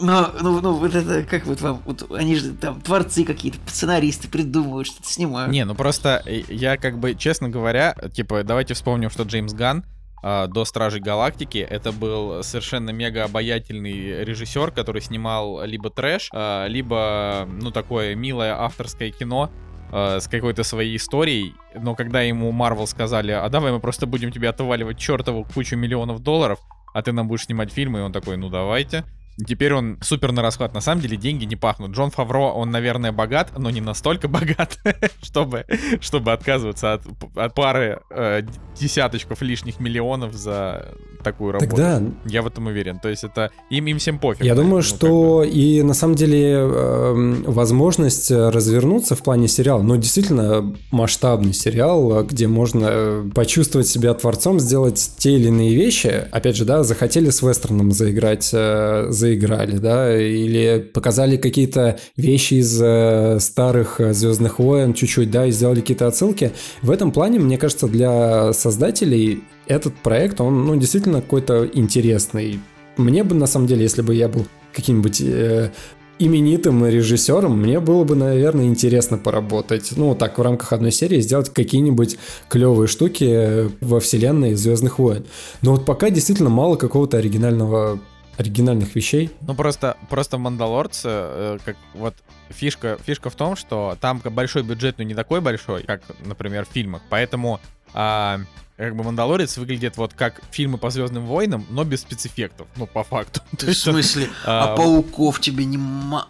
но, 0.00 0.32
ну, 0.40 0.60
ну, 0.60 0.72
вот 0.74 0.94
это, 0.94 1.22
как 1.24 1.46
вот 1.46 1.60
вам, 1.60 1.82
вот 1.84 2.10
они 2.12 2.36
же 2.36 2.52
там 2.52 2.80
творцы 2.80 3.24
какие-то, 3.24 3.58
сценаристы 3.66 4.28
придумывают, 4.28 4.88
что-то 4.88 5.08
снимают. 5.08 5.52
Не, 5.52 5.64
ну 5.64 5.74
просто 5.74 6.22
э, 6.26 6.42
я 6.48 6.76
как 6.76 6.98
бы, 6.98 7.14
честно 7.14 7.48
говоря, 7.48 7.94
типа, 8.12 8.42
давайте 8.44 8.74
вспомним, 8.74 9.10
что 9.10 9.24
Джеймс 9.24 9.52
Ган 9.52 9.84
а, 10.22 10.46
до 10.46 10.64
Стражей 10.64 11.00
Галактики. 11.00 11.58
Это 11.58 11.92
был 11.92 12.42
совершенно 12.42 12.90
мега 12.90 13.24
обаятельный 13.24 14.24
режиссер, 14.24 14.70
который 14.70 15.00
снимал 15.00 15.64
либо 15.64 15.90
трэш, 15.90 16.28
а, 16.32 16.66
либо, 16.66 17.48
ну, 17.60 17.70
такое 17.70 18.14
милое 18.14 18.54
авторское 18.60 19.10
кино 19.10 19.50
а, 19.90 20.20
с 20.20 20.28
какой-то 20.28 20.62
своей 20.62 20.96
историей. 20.96 21.54
Но 21.74 21.94
когда 21.94 22.20
ему 22.20 22.52
Марвел 22.52 22.86
сказали, 22.86 23.32
а 23.32 23.48
давай 23.48 23.72
мы 23.72 23.80
просто 23.80 24.06
будем 24.06 24.30
тебе 24.30 24.48
отваливать 24.50 24.98
чертову 24.98 25.44
кучу 25.44 25.76
миллионов 25.76 26.20
долларов, 26.20 26.58
а 26.92 27.02
ты 27.02 27.12
нам 27.12 27.28
будешь 27.28 27.44
снимать 27.44 27.72
фильмы, 27.72 28.00
и 28.00 28.02
он 28.02 28.12
такой, 28.12 28.36
ну 28.36 28.50
давайте. 28.50 29.04
Теперь 29.46 29.74
он 29.74 29.98
супер 30.00 30.32
на 30.32 30.42
расхват. 30.42 30.74
На 30.74 30.80
самом 30.80 31.02
деле 31.02 31.16
деньги 31.16 31.44
не 31.44 31.56
пахнут. 31.56 31.92
Джон 31.92 32.10
Фавро, 32.10 32.52
он, 32.52 32.70
наверное, 32.70 33.12
богат, 33.12 33.52
но 33.56 33.70
не 33.70 33.80
настолько 33.80 34.28
богат, 34.28 34.78
чтобы, 35.22 35.64
чтобы 36.00 36.32
отказываться 36.32 36.94
от, 36.94 37.02
от 37.34 37.54
пары 37.54 38.00
э, 38.10 38.42
десяточков 38.78 39.42
лишних 39.42 39.80
миллионов 39.80 40.34
за 40.34 40.94
такую 41.22 41.52
работу. 41.52 41.70
Тогда... 41.70 42.02
Я 42.24 42.42
в 42.42 42.46
этом 42.46 42.66
уверен. 42.66 42.98
То 42.98 43.08
есть 43.08 43.24
это 43.24 43.50
им, 43.68 43.86
им 43.86 43.98
всем 43.98 44.18
пофиг. 44.18 44.44
Я 44.44 44.54
думаю, 44.54 44.76
ну, 44.76 44.82
что 44.82 45.40
как 45.40 45.50
бы. 45.50 45.54
и 45.54 45.82
на 45.82 45.94
самом 45.94 46.14
деле 46.14 46.52
э, 46.52 47.42
возможность 47.46 48.30
развернуться 48.30 49.14
в 49.14 49.22
плане 49.22 49.48
сериала, 49.48 49.82
ну, 49.82 49.96
действительно 49.96 50.74
масштабный 50.90 51.52
сериал, 51.52 52.24
где 52.24 52.46
можно 52.46 52.88
э, 52.90 53.30
почувствовать 53.34 53.86
себя 53.86 54.14
творцом, 54.14 54.60
сделать 54.60 55.12
те 55.18 55.32
или 55.32 55.48
иные 55.48 55.74
вещи. 55.74 56.26
Опять 56.30 56.56
же, 56.56 56.64
да, 56.64 56.82
захотели 56.82 57.30
с 57.30 57.42
вестерном 57.42 57.92
заиграть, 57.92 58.50
э, 58.52 59.06
заиграли, 59.30 59.78
да, 59.78 60.20
или 60.20 60.80
показали 60.80 61.36
какие-то 61.36 61.98
вещи 62.16 62.54
из 62.54 62.80
э, 62.82 63.38
старых 63.40 64.00
э, 64.00 64.12
Звездных 64.12 64.58
войн 64.58 64.94
чуть-чуть, 64.94 65.30
да, 65.30 65.46
и 65.46 65.50
сделали 65.50 65.80
какие-то 65.80 66.06
отсылки. 66.06 66.52
В 66.82 66.90
этом 66.90 67.12
плане, 67.12 67.38
мне 67.38 67.58
кажется, 67.58 67.86
для 67.86 68.52
создателей 68.52 69.42
этот 69.66 69.94
проект, 69.94 70.40
он, 70.40 70.66
ну, 70.66 70.76
действительно 70.76 71.20
какой-то 71.20 71.68
интересный. 71.72 72.60
Мне 72.96 73.22
бы, 73.24 73.34
на 73.34 73.46
самом 73.46 73.66
деле, 73.66 73.82
если 73.82 74.02
бы 74.02 74.14
я 74.14 74.28
был 74.28 74.46
каким-нибудь 74.72 75.20
э, 75.20 75.70
именитым 76.18 76.86
режиссером, 76.86 77.58
мне 77.58 77.80
было 77.80 78.04
бы, 78.04 78.14
наверное, 78.14 78.66
интересно 78.66 79.16
поработать. 79.16 79.92
Ну, 79.96 80.14
так, 80.14 80.38
в 80.38 80.42
рамках 80.42 80.72
одной 80.72 80.92
серии 80.92 81.20
сделать 81.20 81.50
какие-нибудь 81.50 82.18
клевые 82.48 82.88
штуки 82.88 83.70
во 83.80 84.00
вселенной 84.00 84.54
Звездных 84.54 84.98
войн. 84.98 85.24
Но 85.62 85.72
вот 85.72 85.86
пока 85.86 86.10
действительно 86.10 86.50
мало 86.50 86.76
какого-то 86.76 87.16
оригинального 87.16 88.00
оригинальных 88.40 88.94
вещей. 88.94 89.30
Ну 89.42 89.54
просто, 89.54 89.96
просто 90.08 90.38
Мандалорцы, 90.38 91.08
э, 91.08 91.58
как 91.64 91.76
вот 91.94 92.14
фишка, 92.48 92.98
фишка 93.04 93.28
в 93.30 93.34
том, 93.34 93.54
что 93.54 93.96
там 94.00 94.18
большой 94.18 94.62
бюджет, 94.62 94.96
но 94.98 95.04
не 95.04 95.14
такой 95.14 95.40
большой, 95.40 95.82
как, 95.82 96.02
например, 96.24 96.64
в 96.64 96.68
фильмах. 96.68 97.02
Поэтому 97.10 97.60
а, 97.92 98.40
как 98.76 98.96
бы 98.96 99.04
Мандалорец 99.04 99.58
выглядит 99.58 99.98
вот 99.98 100.14
как 100.14 100.40
фильмы 100.50 100.78
по 100.78 100.88
Звездным 100.90 101.26
войнам, 101.26 101.66
но 101.68 101.84
без 101.84 102.00
спецэффектов, 102.00 102.66
ну 102.76 102.86
по 102.86 103.04
факту. 103.04 103.42
в 103.52 103.72
смысле? 103.74 104.30
А, 104.46 104.72
а 104.72 104.76
пауков 104.76 105.40
тебе 105.40 105.66
не 105.66 105.76
мало? 105.76 106.26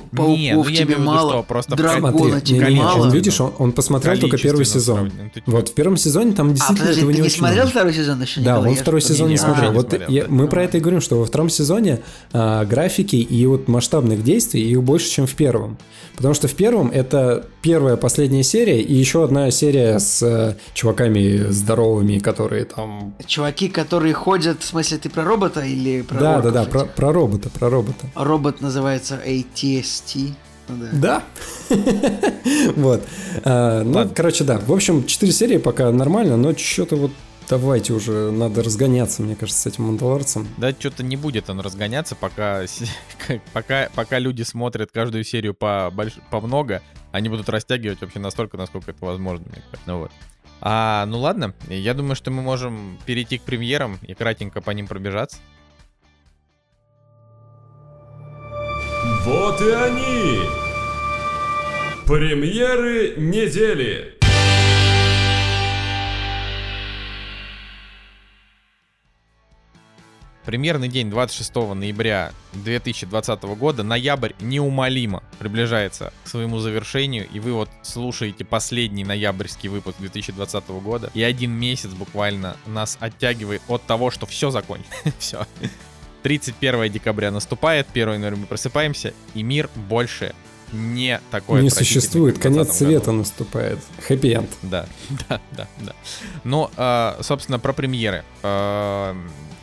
Пауков 0.00 0.38
не, 0.38 0.54
ну, 0.54 0.64
тебе 0.64 0.96
мало, 0.96 1.32
что, 1.32 1.42
просто 1.42 1.76
дракона 1.76 2.40
тебе 2.40 2.66
не, 2.68 2.76
мало. 2.76 3.02
Он, 3.02 3.10
видишь, 3.10 3.40
он, 3.40 3.52
он 3.58 3.72
посмотрел 3.72 4.18
только 4.18 4.38
первый 4.38 4.64
сезон. 4.64 5.10
Вот 5.46 5.68
в 5.70 5.74
первом 5.74 5.96
сезоне 5.96 6.32
там 6.32 6.48
а, 6.48 6.52
действительно 6.52 6.90
а, 6.90 6.92
подожди, 6.92 7.00
этого 7.00 7.12
ты 7.12 7.18
не, 7.18 7.24
не 7.24 7.30
смотрел 7.30 7.66
второй 7.66 7.94
сезон 7.94 8.22
еще? 8.22 8.40
Да, 8.40 8.60
он 8.60 8.74
второй 8.74 9.00
сезон 9.00 9.28
не 9.28 9.36
смотрел. 9.36 9.72
Вот 9.72 9.94
мы 10.28 10.48
про 10.48 10.64
это 10.64 10.78
и 10.78 10.80
говорим, 10.80 11.00
что 11.00 11.18
во 11.18 11.26
втором 11.26 11.48
сезоне 11.48 12.00
а, 12.32 12.64
графики 12.64 13.16
и 13.16 13.46
вот 13.46 13.68
масштабных 13.68 14.22
действий 14.22 14.62
их 14.62 14.82
больше, 14.82 15.10
чем 15.10 15.26
в 15.26 15.34
первом. 15.34 15.78
Потому 16.16 16.34
что 16.34 16.46
в 16.46 16.54
первом 16.54 16.90
это 16.90 17.46
первая, 17.60 17.96
последняя 17.96 18.44
серия 18.44 18.80
и 18.80 18.94
еще 18.94 19.24
одна 19.24 19.50
серия 19.50 19.98
с 19.98 20.22
э, 20.22 20.54
чуваками 20.74 21.50
здоровыми, 21.50 22.18
которые 22.18 22.66
там... 22.66 23.14
Чуваки, 23.26 23.68
которые 23.68 24.14
ходят, 24.14 24.62
в 24.62 24.64
смысле, 24.64 24.98
ты 24.98 25.10
про 25.10 25.24
робота 25.24 25.62
или 25.62 26.02
про 26.02 26.18
Да, 26.18 26.40
да, 26.40 26.50
да, 26.50 26.64
про, 26.64 26.84
про 26.84 27.12
робота, 27.12 27.50
про 27.50 27.68
робота. 27.68 28.06
Робот 28.14 28.60
называется 28.60 29.18
ATST. 29.84 30.32
Ну 30.68 30.76
да. 30.78 30.90
Да. 30.92 31.24
вот. 32.76 33.02
А, 33.44 33.82
ну, 33.82 34.10
короче, 34.14 34.44
да. 34.44 34.58
В 34.58 34.72
общем, 34.72 35.04
4 35.04 35.32
серии 35.32 35.58
пока 35.58 35.90
нормально, 35.90 36.36
но 36.36 36.56
что-то 36.56 36.96
вот 36.96 37.10
давайте 37.50 37.92
уже, 37.92 38.30
надо 38.30 38.62
разгоняться, 38.62 39.22
мне 39.22 39.36
кажется, 39.36 39.60
с 39.60 39.66
этим 39.66 39.84
Мандалорцем. 39.84 40.48
Да, 40.56 40.70
что-то 40.72 41.02
не 41.02 41.16
будет 41.16 41.50
он 41.50 41.60
разгоняться, 41.60 42.14
пока, 42.14 42.62
пока, 43.52 43.90
пока 43.94 44.18
люди 44.18 44.42
смотрят 44.42 44.90
каждую 44.90 45.24
серию 45.24 45.52
по, 45.52 45.90
больш... 45.92 46.14
по 46.30 46.40
много, 46.40 46.82
они 47.12 47.28
будут 47.28 47.50
растягивать 47.50 48.00
вообще 48.00 48.18
настолько, 48.18 48.56
насколько 48.56 48.92
это 48.92 49.04
возможно. 49.04 49.44
Ну 49.84 49.98
вот. 49.98 50.12
А, 50.62 51.04
ну 51.06 51.20
ладно, 51.20 51.52
я 51.68 51.92
думаю, 51.92 52.16
что 52.16 52.30
мы 52.30 52.40
можем 52.40 52.98
перейти 53.04 53.36
к 53.36 53.42
премьерам 53.42 53.98
и 54.00 54.14
кратенько 54.14 54.62
по 54.62 54.70
ним 54.70 54.86
пробежаться. 54.86 55.36
Вот 59.24 59.58
и 59.62 59.70
они! 59.70 60.40
Премьеры 62.06 63.14
недели! 63.16 64.18
Премьерный 70.44 70.88
день 70.88 71.08
26 71.08 71.54
ноября 71.54 72.32
2020 72.52 73.42
года, 73.44 73.82
ноябрь 73.82 74.32
неумолимо 74.40 75.22
приближается 75.38 76.12
к 76.24 76.28
своему 76.28 76.58
завершению, 76.58 77.26
и 77.32 77.40
вы 77.40 77.54
вот 77.54 77.70
слушаете 77.80 78.44
последний 78.44 79.04
ноябрьский 79.04 79.70
выпуск 79.70 79.96
2020 80.00 80.68
года, 80.82 81.10
и 81.14 81.22
один 81.22 81.52
месяц 81.52 81.88
буквально 81.92 82.58
нас 82.66 82.98
оттягивает 83.00 83.62
от 83.68 83.84
того, 83.84 84.10
что 84.10 84.26
все 84.26 84.50
закончится. 84.50 84.94
все. 85.18 85.46
31 86.24 86.90
декабря 86.90 87.30
наступает, 87.30 87.86
1 87.92 88.14
января 88.14 88.36
мы 88.36 88.46
просыпаемся, 88.46 89.12
и 89.34 89.42
мир 89.42 89.68
больше 89.74 90.34
не 90.72 91.20
такое 91.30 91.60
Не 91.60 91.68
существует, 91.68 92.38
конец 92.38 92.72
света 92.72 93.06
году. 93.06 93.18
наступает. 93.18 93.78
Хэппи-энд. 94.08 94.48
Да, 94.62 94.86
да, 95.28 95.40
да, 95.52 95.68
да. 95.78 95.92
Ну, 96.42 96.70
э, 96.76 97.18
собственно, 97.20 97.58
про 97.58 97.74
премьеры. 97.74 98.24
Э, 98.42 99.14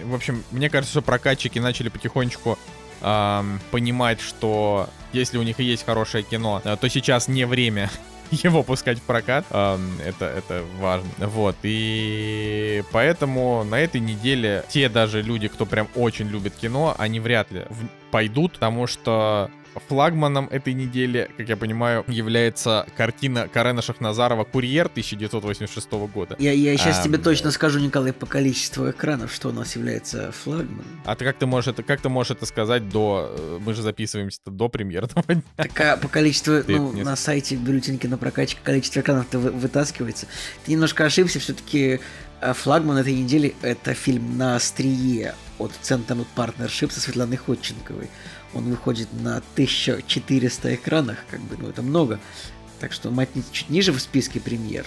в 0.04 0.14
общем, 0.14 0.44
мне 0.52 0.70
кажется, 0.70 0.92
что 0.92 1.02
прокатчики 1.02 1.58
начали 1.58 1.90
потихонечку 1.90 2.60
э, 3.02 3.44
понимать, 3.72 4.22
что 4.22 4.88
если 5.14 5.40
у 5.40 5.44
них 5.44 5.60
и 5.60 5.64
есть 5.64 5.84
хорошее 5.84 6.24
кино, 6.24 6.62
то 6.62 6.88
сейчас 6.88 7.28
не 7.28 7.46
время 7.46 7.90
его 8.44 8.64
пускать 8.64 9.00
в 9.00 9.02
прокат. 9.04 9.46
Это, 9.50 10.26
это 10.26 10.64
важно. 10.80 11.10
Вот. 11.20 11.56
И 11.64 12.84
поэтому 12.92 13.64
на 13.64 13.80
этой 13.80 14.00
неделе 14.02 14.64
те 14.70 14.90
даже 14.90 15.22
люди, 15.22 15.48
кто 15.48 15.66
прям 15.66 15.88
очень 15.96 16.28
любит 16.28 16.56
кино, 16.56 16.96
они 16.98 17.20
вряд 17.20 17.52
ли 17.52 17.66
пойдут, 18.12 18.54
потому 18.54 18.88
что 18.88 19.50
Флагманом 19.88 20.48
этой 20.50 20.74
недели, 20.74 21.30
как 21.38 21.50
я 21.50 21.58
понимаю, 21.58 22.04
является 22.08 22.86
картина 22.98 23.48
Карена 23.48 23.82
Шахназарова 23.82 24.44
«Курьер» 24.44 24.88
1986 24.88 25.92
года. 26.14 26.36
Я, 26.40 26.52
я 26.52 26.76
сейчас 26.78 27.00
а, 27.00 27.04
тебе 27.04 27.18
точно 27.18 27.52
скажу, 27.52 27.80
Николай, 27.80 28.14
по 28.14 28.26
количеству 28.26 28.90
экранов, 28.90 29.34
что 29.34 29.50
у 29.50 29.52
нас 29.52 29.76
является 29.76 30.32
флагманом. 30.32 30.86
А 31.06 31.16
ты 31.16 31.26
как 31.26 31.38
ты 31.38 31.46
можешь 31.46 31.74
это, 31.74 31.84
как 31.84 32.02
ты 32.02 32.10
можешь 32.10 32.32
это 32.32 32.46
сказать 32.46 32.90
до... 32.90 33.34
Э, 33.38 33.60
мы 33.62 33.74
же 33.74 33.82
записываемся 33.82 34.40
до 34.46 34.70
премьерного 34.70 35.24
дня. 35.28 35.44
Так 35.56 35.80
а 35.80 35.98
по 35.98 36.08
количеству, 36.08 36.62
ты 36.64 36.78
ну, 36.78 36.94
не... 36.94 37.04
на 37.04 37.16
сайте 37.16 37.56
бюллетеньки 37.56 38.08
на 38.08 38.18
прокачке 38.18 38.60
количество 38.64 39.00
экранов-то 39.00 39.40
вытаскивается. 39.40 40.28
Ты 40.66 40.74
немножко 40.74 41.06
ошибся, 41.06 41.40
все-таки 41.40 42.00
э, 42.42 42.54
флагман 42.54 42.98
этой 42.98 43.14
недели 43.14 43.56
это 43.62 43.94
фильм 43.94 44.38
«На 44.38 44.56
острие» 44.56 45.36
от 45.60 45.72
Центр 45.82 46.16
Partnership 46.36 46.92
со 46.92 47.00
Светланой 47.00 47.38
Ходченковой 47.38 48.10
он 48.54 48.70
выходит 48.70 49.08
на 49.14 49.38
1400 49.38 50.76
экранах, 50.76 51.18
как 51.30 51.40
бы, 51.42 51.58
ну 51.58 51.70
это 51.70 51.82
много. 51.82 52.20
Так 52.80 52.92
что 52.94 53.12
мать 53.12 53.30
чуть 53.52 53.70
ниже 53.70 53.92
в 53.92 54.00
списке 54.00 54.40
премьер. 54.40 54.86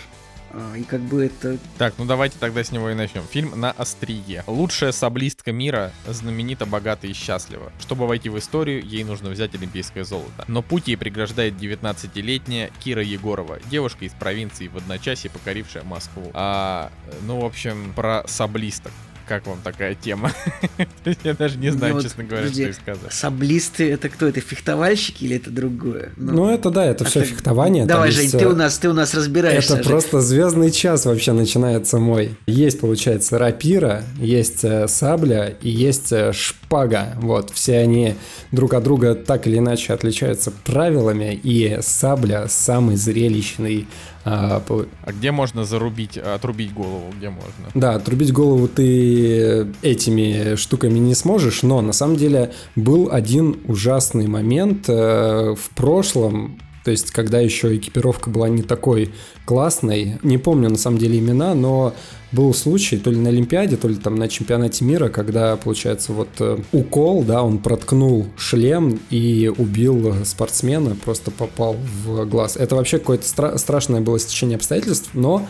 А, 0.56 0.76
и 0.76 0.84
как 0.84 1.00
бы 1.00 1.24
это... 1.24 1.58
Так, 1.78 1.94
ну 1.98 2.04
давайте 2.04 2.36
тогда 2.38 2.62
с 2.62 2.70
него 2.70 2.90
и 2.90 2.94
начнем. 2.94 3.24
Фильм 3.30 3.58
«На 3.58 3.72
острие». 3.72 4.44
Лучшая 4.46 4.92
саблистка 4.92 5.52
мира, 5.52 5.92
знаменита, 6.06 6.64
богата 6.64 7.06
и 7.06 7.12
счастлива. 7.12 7.72
Чтобы 7.80 8.06
войти 8.06 8.28
в 8.28 8.38
историю, 8.38 8.84
ей 8.84 9.04
нужно 9.04 9.30
взять 9.30 9.54
олимпийское 9.54 10.04
золото. 10.04 10.44
Но 10.46 10.62
путь 10.62 10.88
ей 10.88 10.96
преграждает 10.96 11.54
19-летняя 11.54 12.70
Кира 12.82 13.02
Егорова, 13.02 13.58
девушка 13.68 14.04
из 14.04 14.12
провинции 14.12 14.68
в 14.68 14.76
одночасье 14.76 15.30
покорившая 15.30 15.82
Москву. 15.82 16.30
А, 16.34 16.92
ну, 17.22 17.40
в 17.40 17.44
общем, 17.44 17.92
про 17.94 18.24
саблисток. 18.26 18.92
Как 19.26 19.46
вам 19.46 19.58
такая 19.62 19.94
тема? 19.94 20.32
Я 21.24 21.34
даже 21.34 21.58
не 21.58 21.70
знаю, 21.70 21.94
Ну 21.94 22.00
вот, 22.00 22.02
честно 22.04 22.24
говоря, 22.24 22.42
подожди, 22.42 22.62
что 22.62 22.70
и 22.70 22.74
сказать. 22.74 23.12
Саблисты 23.12 23.90
это 23.90 24.08
кто? 24.08 24.26
Это 24.28 24.40
фехтовальщики 24.40 25.24
или 25.24 25.36
это 25.36 25.50
другое? 25.50 26.10
Ну, 26.16 26.48
это 26.50 26.70
да, 26.70 26.84
это 26.84 27.04
а 27.04 27.06
все 27.06 27.20
ты- 27.20 27.26
фехтование. 27.26 27.86
Давай, 27.86 28.10
Жень, 28.10 28.24
есть, 28.24 28.38
ты 28.38 28.46
у 28.46 28.54
нас, 28.54 28.78
ты 28.78 28.88
у 28.88 28.92
нас 28.92 29.14
разбираешься. 29.14 29.76
Это 29.76 29.88
просто 29.88 30.20
звездный 30.20 30.70
час 30.70 31.06
вообще 31.06 31.32
начинается 31.32 31.98
мой. 31.98 32.36
Есть, 32.46 32.80
получается, 32.80 33.38
рапира, 33.38 34.02
есть 34.18 34.64
э, 34.64 34.88
сабля 34.88 35.54
и 35.60 35.70
есть 35.70 36.12
э, 36.12 36.32
шпага. 36.32 37.14
Вот, 37.20 37.50
все 37.50 37.78
они 37.78 38.14
друг 38.52 38.74
от 38.74 38.82
друга 38.84 39.14
так 39.14 39.46
или 39.46 39.58
иначе 39.58 39.92
отличаются 39.92 40.50
правилами, 40.50 41.38
и 41.42 41.78
сабля 41.82 42.46
самый 42.48 42.96
зрелищный. 42.96 43.86
А, 44.24 44.62
А 45.04 45.12
где 45.12 45.32
можно 45.32 45.64
зарубить, 45.64 46.16
отрубить 46.16 46.72
голову? 46.72 47.12
Где 47.16 47.30
можно? 47.30 47.70
Да, 47.74 47.94
отрубить 47.94 48.32
голову 48.32 48.68
ты 48.68 49.66
этими 49.82 50.56
штуками 50.56 50.98
не 50.98 51.14
сможешь, 51.14 51.62
но 51.62 51.80
на 51.82 51.92
самом 51.92 52.16
деле 52.16 52.52
был 52.74 53.08
один 53.12 53.58
ужасный 53.66 54.26
момент 54.26 54.88
э, 54.88 55.54
в 55.54 55.70
прошлом, 55.74 56.58
то 56.84 56.90
есть 56.90 57.10
когда 57.10 57.40
еще 57.40 57.76
экипировка 57.76 58.30
была 58.30 58.48
не 58.48 58.62
такой 58.62 59.12
классной, 59.46 60.18
не 60.22 60.38
помню 60.38 60.68
на 60.68 60.76
самом 60.76 60.98
деле 60.98 61.18
имена, 61.18 61.54
но 61.54 61.94
был 62.30 62.52
случай 62.52 62.98
то 62.98 63.10
ли 63.10 63.16
на 63.16 63.28
Олимпиаде, 63.28 63.76
то 63.76 63.88
ли 63.88 63.94
там 63.94 64.16
на 64.16 64.28
чемпионате 64.28 64.84
мира, 64.84 65.08
когда, 65.08 65.56
получается, 65.56 66.12
вот 66.12 66.28
э, 66.40 66.58
укол, 66.72 67.22
да, 67.22 67.42
он 67.42 67.58
проткнул 67.58 68.26
шлем 68.36 69.00
и 69.10 69.50
убил 69.56 70.14
спортсмена, 70.24 70.96
просто 70.96 71.30
попал 71.30 71.76
в 72.04 72.26
глаз. 72.26 72.56
Это 72.56 72.76
вообще 72.76 72.98
какое-то 72.98 73.24
стра- 73.24 73.56
страшное 73.56 74.00
было 74.00 74.18
стечение 74.18 74.56
обстоятельств, 74.56 75.10
но 75.14 75.46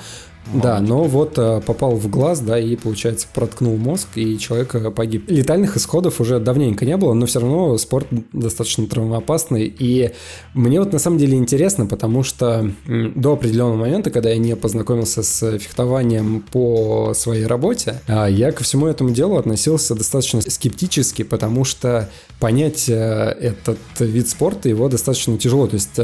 да, 0.53 0.81
но 0.81 1.05
вот 1.05 1.39
э, 1.39 1.61
попал 1.65 1.97
в 1.97 2.09
глаз, 2.09 2.41
да, 2.41 2.59
и, 2.59 2.77
получается, 2.77 3.27
проткнул 3.33 3.77
мозг, 3.77 4.09
и 4.17 4.39
человек 4.39 4.75
э, 4.75 4.91
погиб. 4.91 5.31
Летальных 5.31 5.77
исходов 5.77 6.21
уже 6.21 6.39
давненько 6.39 6.85
не 6.85 6.97
было, 6.97 7.15
но 7.15 7.27
все 7.27 7.41
равно 7.41 7.79
спорт 7.79 8.07
достаточно 8.33 8.87
травмоопасный. 8.87 9.75
И 9.79 10.13
мне 10.53 10.81
вот 10.81 10.93
на 10.93 10.99
самом 10.99 11.19
деле 11.19 11.39
интересно, 11.39 11.87
потому 11.87 12.23
что 12.23 12.71
до 12.87 13.33
определенного 13.33 13.77
момента, 13.77 14.11
когда 14.11 14.31
я 14.31 14.39
не 14.39 14.55
познакомился 14.55 15.23
с 15.23 15.59
фехтованием 15.59 16.45
по 16.53 17.13
своей 17.15 17.47
работе, 17.47 18.01
а, 18.07 18.27
я 18.27 18.53
ко 18.53 18.65
всему 18.65 18.87
этому 18.87 19.11
делу 19.11 19.37
относился 19.37 19.95
достаточно 19.95 20.41
скептически, 20.43 21.23
потому 21.23 21.65
что 21.65 22.11
понять 22.39 22.89
э, 22.89 22.93
этот 23.41 23.79
вид 23.99 24.29
спорта 24.29 24.69
его 24.69 24.89
достаточно 24.89 25.39
тяжело. 25.39 25.67
То 25.67 25.75
есть 25.75 25.99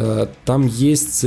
там 0.45 0.66
есть 0.66 1.24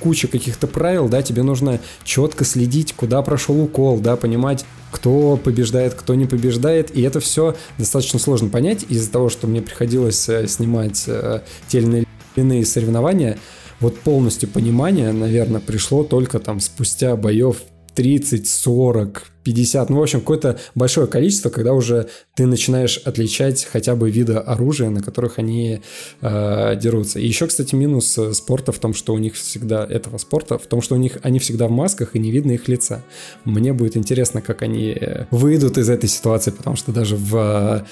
куча 0.00 0.28
каких-то 0.28 0.66
правил, 0.66 1.08
да, 1.08 1.22
тебе 1.22 1.42
нужно 1.42 1.80
четко 2.04 2.44
следить, 2.44 2.92
куда 2.94 3.22
прошел 3.22 3.60
укол, 3.62 3.98
да, 3.98 4.16
понимать, 4.16 4.64
кто 4.90 5.36
побеждает, 5.36 5.94
кто 5.94 6.14
не 6.14 6.26
побеждает, 6.26 6.96
и 6.96 7.02
это 7.02 7.20
все 7.20 7.56
достаточно 7.76 8.18
сложно 8.18 8.48
понять 8.48 8.84
из-за 8.88 9.10
того, 9.10 9.28
что 9.28 9.46
мне 9.46 9.60
приходилось 9.62 10.28
э, 10.28 10.46
снимать 10.46 11.04
э, 11.06 11.40
те 11.68 11.78
или 11.78 12.06
иные 12.36 12.64
соревнования, 12.64 13.38
вот 13.80 13.98
полностью 13.98 14.48
понимание, 14.48 15.12
наверное, 15.12 15.60
пришло 15.60 16.04
только 16.04 16.38
там 16.38 16.60
спустя 16.60 17.16
боев 17.16 17.58
30, 17.94 18.48
40, 18.48 19.24
50, 19.48 19.88
ну, 19.88 19.96
в 19.96 20.02
общем, 20.02 20.20
какое-то 20.20 20.58
большое 20.74 21.06
количество, 21.06 21.48
когда 21.48 21.72
уже 21.72 22.08
ты 22.34 22.44
начинаешь 22.44 22.98
отличать 22.98 23.64
хотя 23.64 23.96
бы 23.96 24.10
виды 24.10 24.34
оружия, 24.34 24.90
на 24.90 25.02
которых 25.02 25.38
они 25.38 25.80
э, 26.20 26.76
дерутся. 26.76 27.18
И 27.18 27.26
еще, 27.26 27.46
кстати, 27.46 27.74
минус 27.74 28.18
э, 28.18 28.34
спорта 28.34 28.72
в 28.72 28.78
том, 28.78 28.92
что 28.92 29.14
у 29.14 29.18
них 29.18 29.36
всегда, 29.36 29.86
этого 29.86 30.18
спорта, 30.18 30.58
в 30.58 30.66
том, 30.66 30.82
что 30.82 30.96
у 30.96 30.98
них 30.98 31.16
они 31.22 31.38
всегда 31.38 31.66
в 31.66 31.70
масках 31.70 32.14
и 32.14 32.18
не 32.18 32.30
видно 32.30 32.52
их 32.52 32.68
лица. 32.68 33.02
Мне 33.46 33.72
будет 33.72 33.96
интересно, 33.96 34.42
как 34.42 34.60
они 34.60 34.90
э, 34.90 35.24
выйдут 35.30 35.78
из 35.78 35.88
этой 35.88 36.10
ситуации, 36.10 36.50
потому 36.50 36.76
что 36.76 36.92
даже 36.92 37.16
в 37.16 37.34
э, 37.34 37.84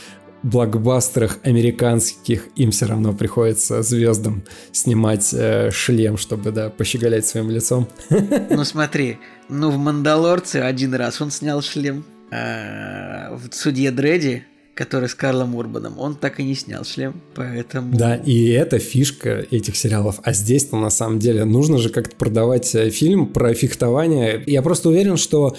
блокбастерах 0.43 1.39
американских 1.43 2.49
им 2.57 2.70
все 2.70 2.87
равно 2.87 3.12
приходится 3.12 3.82
звездам 3.82 4.45
снимать 4.72 5.32
э, 5.32 5.70
шлем, 5.70 6.16
чтобы, 6.16 6.53
да, 6.53 6.70
пощеголять 6.70 7.26
своим 7.26 7.51
лицом. 7.51 7.89
Ну 8.51 8.64
смотри, 8.64 9.18
ну 9.49 9.70
в 9.70 9.76
Мандалорце 9.76 10.57
один 10.57 10.95
раз 10.95 11.20
он 11.20 11.30
снял 11.30 11.62
шлем. 11.62 12.05
а 12.30 13.37
в 13.37 13.55
Судье 13.55 13.91
Дредди, 13.91 14.45
который 14.74 15.09
с 15.09 15.14
Карлом 15.14 15.55
Урбаном, 15.55 15.99
он 15.99 16.14
так 16.14 16.39
и 16.39 16.45
не 16.45 16.55
снял 16.55 16.84
шлем, 16.84 17.20
поэтому... 17.34 17.97
Да, 17.97 18.14
и 18.14 18.51
это 18.51 18.78
фишка 18.78 19.47
этих 19.51 19.74
сериалов. 19.76 20.20
А 20.22 20.32
здесь-то 20.32 20.76
на 20.76 20.91
самом 20.91 21.18
деле 21.18 21.45
нужно 21.45 21.78
же 21.78 21.89
как-то 21.89 22.14
продавать 22.14 22.74
э, 22.74 22.91
фильм 22.91 23.26
про 23.26 23.55
фехтование. 23.55 24.43
Я 24.47 24.62
просто 24.62 24.91
уверен, 24.91 25.16
что 25.16 25.57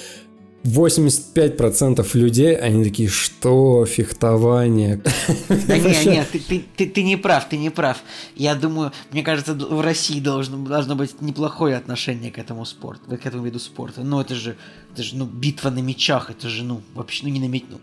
85% 0.64 2.06
людей, 2.14 2.56
они 2.56 2.84
такие, 2.84 3.08
что 3.08 3.86
фехтование? 3.86 5.02
Да 5.50 5.78
не, 5.78 5.84
Вообще, 5.84 6.12
не, 6.12 6.26
ты, 6.26 6.40
ты, 6.40 6.64
ты, 6.76 6.90
ты 6.90 7.04
не 7.04 7.16
прав, 7.16 7.48
ты 7.48 7.58
не 7.58 7.70
прав. 7.70 7.98
Я 8.36 8.56
думаю, 8.56 8.92
мне 9.12 9.24
кажется, 9.24 9.54
в 9.54 9.82
России 9.82 10.20
должно, 10.20 10.58
должно 10.58 10.96
быть 10.96 11.22
неплохое 11.22 11.76
отношение 11.78 12.32
к 12.32 12.38
этому 12.38 12.66
спорту, 12.66 13.18
к 13.18 13.26
этому 13.26 13.46
виду 13.46 13.60
спорта. 13.60 14.02
Ну, 14.02 14.20
это 14.20 14.36
же, 14.36 14.58
это 14.94 15.04
же, 15.04 15.16
ну, 15.16 15.26
битва 15.26 15.70
на 15.70 15.80
мечах, 15.80 16.30
это 16.30 16.50
же, 16.50 16.64
ну, 16.64 16.82
вообще, 16.94 17.26
ну, 17.26 17.30
не 17.30 17.40
на 17.40 17.48
меч, 17.48 17.64
ну, 17.70 17.80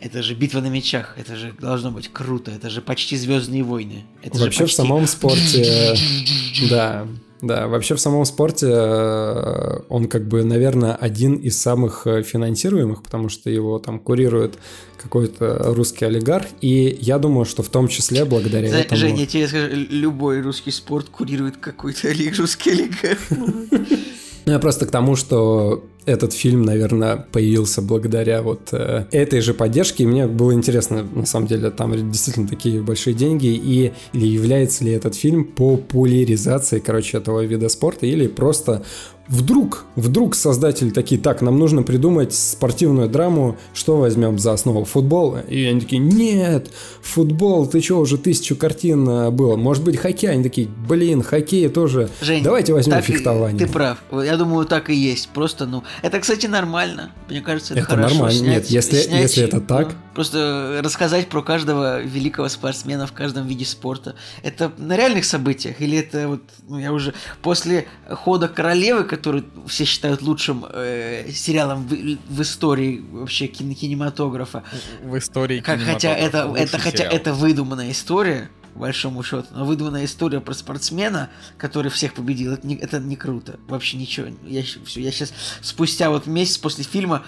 это 0.00 0.22
же 0.22 0.34
битва 0.34 0.60
на 0.60 0.68
мечах, 0.68 1.16
это 1.18 1.36
же 1.36 1.54
должно 1.60 1.90
быть 1.90 2.08
круто, 2.08 2.50
это 2.50 2.70
же 2.70 2.80
почти 2.80 3.16
Звездные 3.16 3.62
войны. 3.62 4.04
Это 4.22 4.38
Вообще 4.38 4.66
в 4.66 4.72
самом 4.72 5.06
спорте, 5.06 5.96
да, 6.70 7.06
да, 7.42 7.66
вообще 7.66 7.96
в 7.96 8.00
самом 8.00 8.24
спорте 8.24 8.68
э, 8.70 9.80
он 9.88 10.06
как 10.06 10.28
бы, 10.28 10.44
наверное, 10.44 10.94
один 10.94 11.34
из 11.34 11.60
самых 11.60 12.06
э, 12.06 12.22
финансируемых, 12.22 13.02
потому 13.02 13.28
что 13.28 13.50
его 13.50 13.80
там 13.80 13.98
курирует 13.98 14.54
какой-то 15.02 15.58
русский 15.74 16.04
олигарх, 16.04 16.46
и 16.60 16.96
я 17.00 17.18
думаю, 17.18 17.44
что 17.44 17.64
в 17.64 17.68
том 17.68 17.88
числе 17.88 18.24
благодаря 18.24 18.68
Зна- 18.68 18.78
этому... 18.78 19.00
Жень, 19.00 19.18
я 19.18 19.26
тебе 19.26 19.48
скажу, 19.48 19.66
любой 19.72 20.40
русский 20.40 20.70
спорт 20.70 21.08
курирует 21.08 21.56
какой-то 21.56 22.08
русский 22.38 22.70
олигарх. 22.70 23.18
Ну, 23.30 24.52
Я 24.52 24.58
просто 24.60 24.86
к 24.86 24.90
тому, 24.92 25.16
что 25.16 25.84
этот 26.04 26.32
фильм, 26.32 26.62
наверное, 26.62 27.16
появился 27.16 27.82
благодаря 27.82 28.42
вот 28.42 28.68
э, 28.72 29.06
этой 29.10 29.40
же 29.40 29.54
поддержке. 29.54 30.04
И 30.04 30.06
мне 30.06 30.26
было 30.26 30.52
интересно, 30.52 31.02
на 31.02 31.26
самом 31.26 31.46
деле, 31.46 31.70
там 31.70 32.10
действительно 32.10 32.48
такие 32.48 32.82
большие 32.82 33.14
деньги. 33.14 33.46
И 33.46 33.92
или 34.12 34.26
является 34.26 34.84
ли 34.84 34.92
этот 34.92 35.14
фильм 35.14 35.44
популяризацией, 35.44 36.82
короче, 36.82 37.18
этого 37.18 37.40
вида 37.44 37.68
спорта, 37.68 38.06
или 38.06 38.26
просто 38.26 38.82
вдруг, 39.28 39.86
вдруг 39.96 40.34
создатели 40.34 40.90
такие, 40.90 41.20
так, 41.20 41.40
нам 41.42 41.58
нужно 41.58 41.82
придумать 41.82 42.34
спортивную 42.34 43.08
драму, 43.08 43.56
что 43.72 43.96
возьмем 43.96 44.38
за 44.38 44.52
основу? 44.52 44.84
Футбол? 44.84 45.36
И 45.48 45.64
они 45.64 45.80
такие, 45.80 45.98
нет, 46.00 46.70
футбол, 47.02 47.66
ты 47.66 47.80
что, 47.80 47.98
уже 48.00 48.18
тысячу 48.18 48.56
картин 48.56 49.08
э, 49.08 49.30
было. 49.30 49.56
Может 49.56 49.84
быть, 49.84 49.96
хоккей? 49.96 50.30
Они 50.30 50.42
такие, 50.42 50.68
блин, 50.88 51.22
хоккей 51.22 51.68
тоже. 51.68 52.08
Жень, 52.20 52.42
Давайте 52.42 52.72
возьмем 52.72 52.98
и- 52.98 53.02
фехтование. 53.02 53.58
Ты 53.66 53.72
прав. 53.72 53.98
Я 54.12 54.36
думаю, 54.36 54.66
так 54.66 54.90
и 54.90 54.94
есть. 54.94 55.28
Просто, 55.30 55.66
ну, 55.66 55.82
это, 56.02 56.18
кстати, 56.20 56.46
нормально. 56.46 57.10
Мне 57.28 57.40
кажется, 57.40 57.74
это, 57.74 57.82
Это 57.82 57.90
хорошо. 57.90 58.14
нормально. 58.14 58.38
снять- 58.38 58.62
Нет, 58.62 58.66
если- 58.70 58.96
снять, 59.02 59.22
если 59.22 59.44
это 59.44 59.60
так. 59.60 59.94
Просто 60.14 60.80
рассказать 60.82 61.28
про 61.28 61.42
каждого 61.42 62.00
великого 62.02 62.48
спортсмена 62.48 63.06
в 63.06 63.12
каждом 63.12 63.46
виде 63.46 63.64
спорта. 63.64 64.14
Это 64.42 64.72
на 64.76 64.96
реальных 64.96 65.24
событиях 65.24 65.80
или 65.80 65.98
это 65.98 66.28
вот, 66.28 66.42
ну, 66.68 66.78
я 66.78 66.92
уже 66.92 67.14
после 67.42 67.86
хода 68.10 68.48
королевы, 68.48 69.04
который 69.04 69.44
все 69.66 69.84
считают 69.84 70.22
лучшим 70.22 70.64
э, 70.68 71.30
сериалом 71.32 71.86
в, 71.86 72.18
в 72.28 72.42
истории 72.42 73.04
вообще 73.10 73.46
кино- 73.46 73.74
кинематографа, 73.74 74.64
В 75.02 75.16
истории 75.18 75.60
как, 75.60 75.80
хотя 75.80 76.14
это, 76.14 76.52
это, 76.56 76.78
хотя 76.78 76.98
сериал. 76.98 77.12
это 77.14 77.34
выдуманная 77.34 77.90
история, 77.90 78.50
большому 78.74 79.22
счету, 79.22 79.46
но 79.52 79.64
выдуманная 79.64 80.04
история 80.04 80.40
про 80.40 80.54
спортсмена, 80.54 81.30
который 81.58 81.90
всех 81.90 82.14
победил, 82.14 82.54
это 82.54 82.66
не, 82.66 82.76
это 82.76 82.98
не 83.00 83.16
круто. 83.16 83.58
Вообще 83.68 83.96
ничего. 83.98 84.28
Я, 84.46 84.62
всё, 84.62 85.00
я 85.00 85.10
сейчас, 85.10 85.32
спустя 85.60 86.10
вот 86.10 86.26
месяц 86.26 86.58
после 86.58 86.84
фильма, 86.84 87.22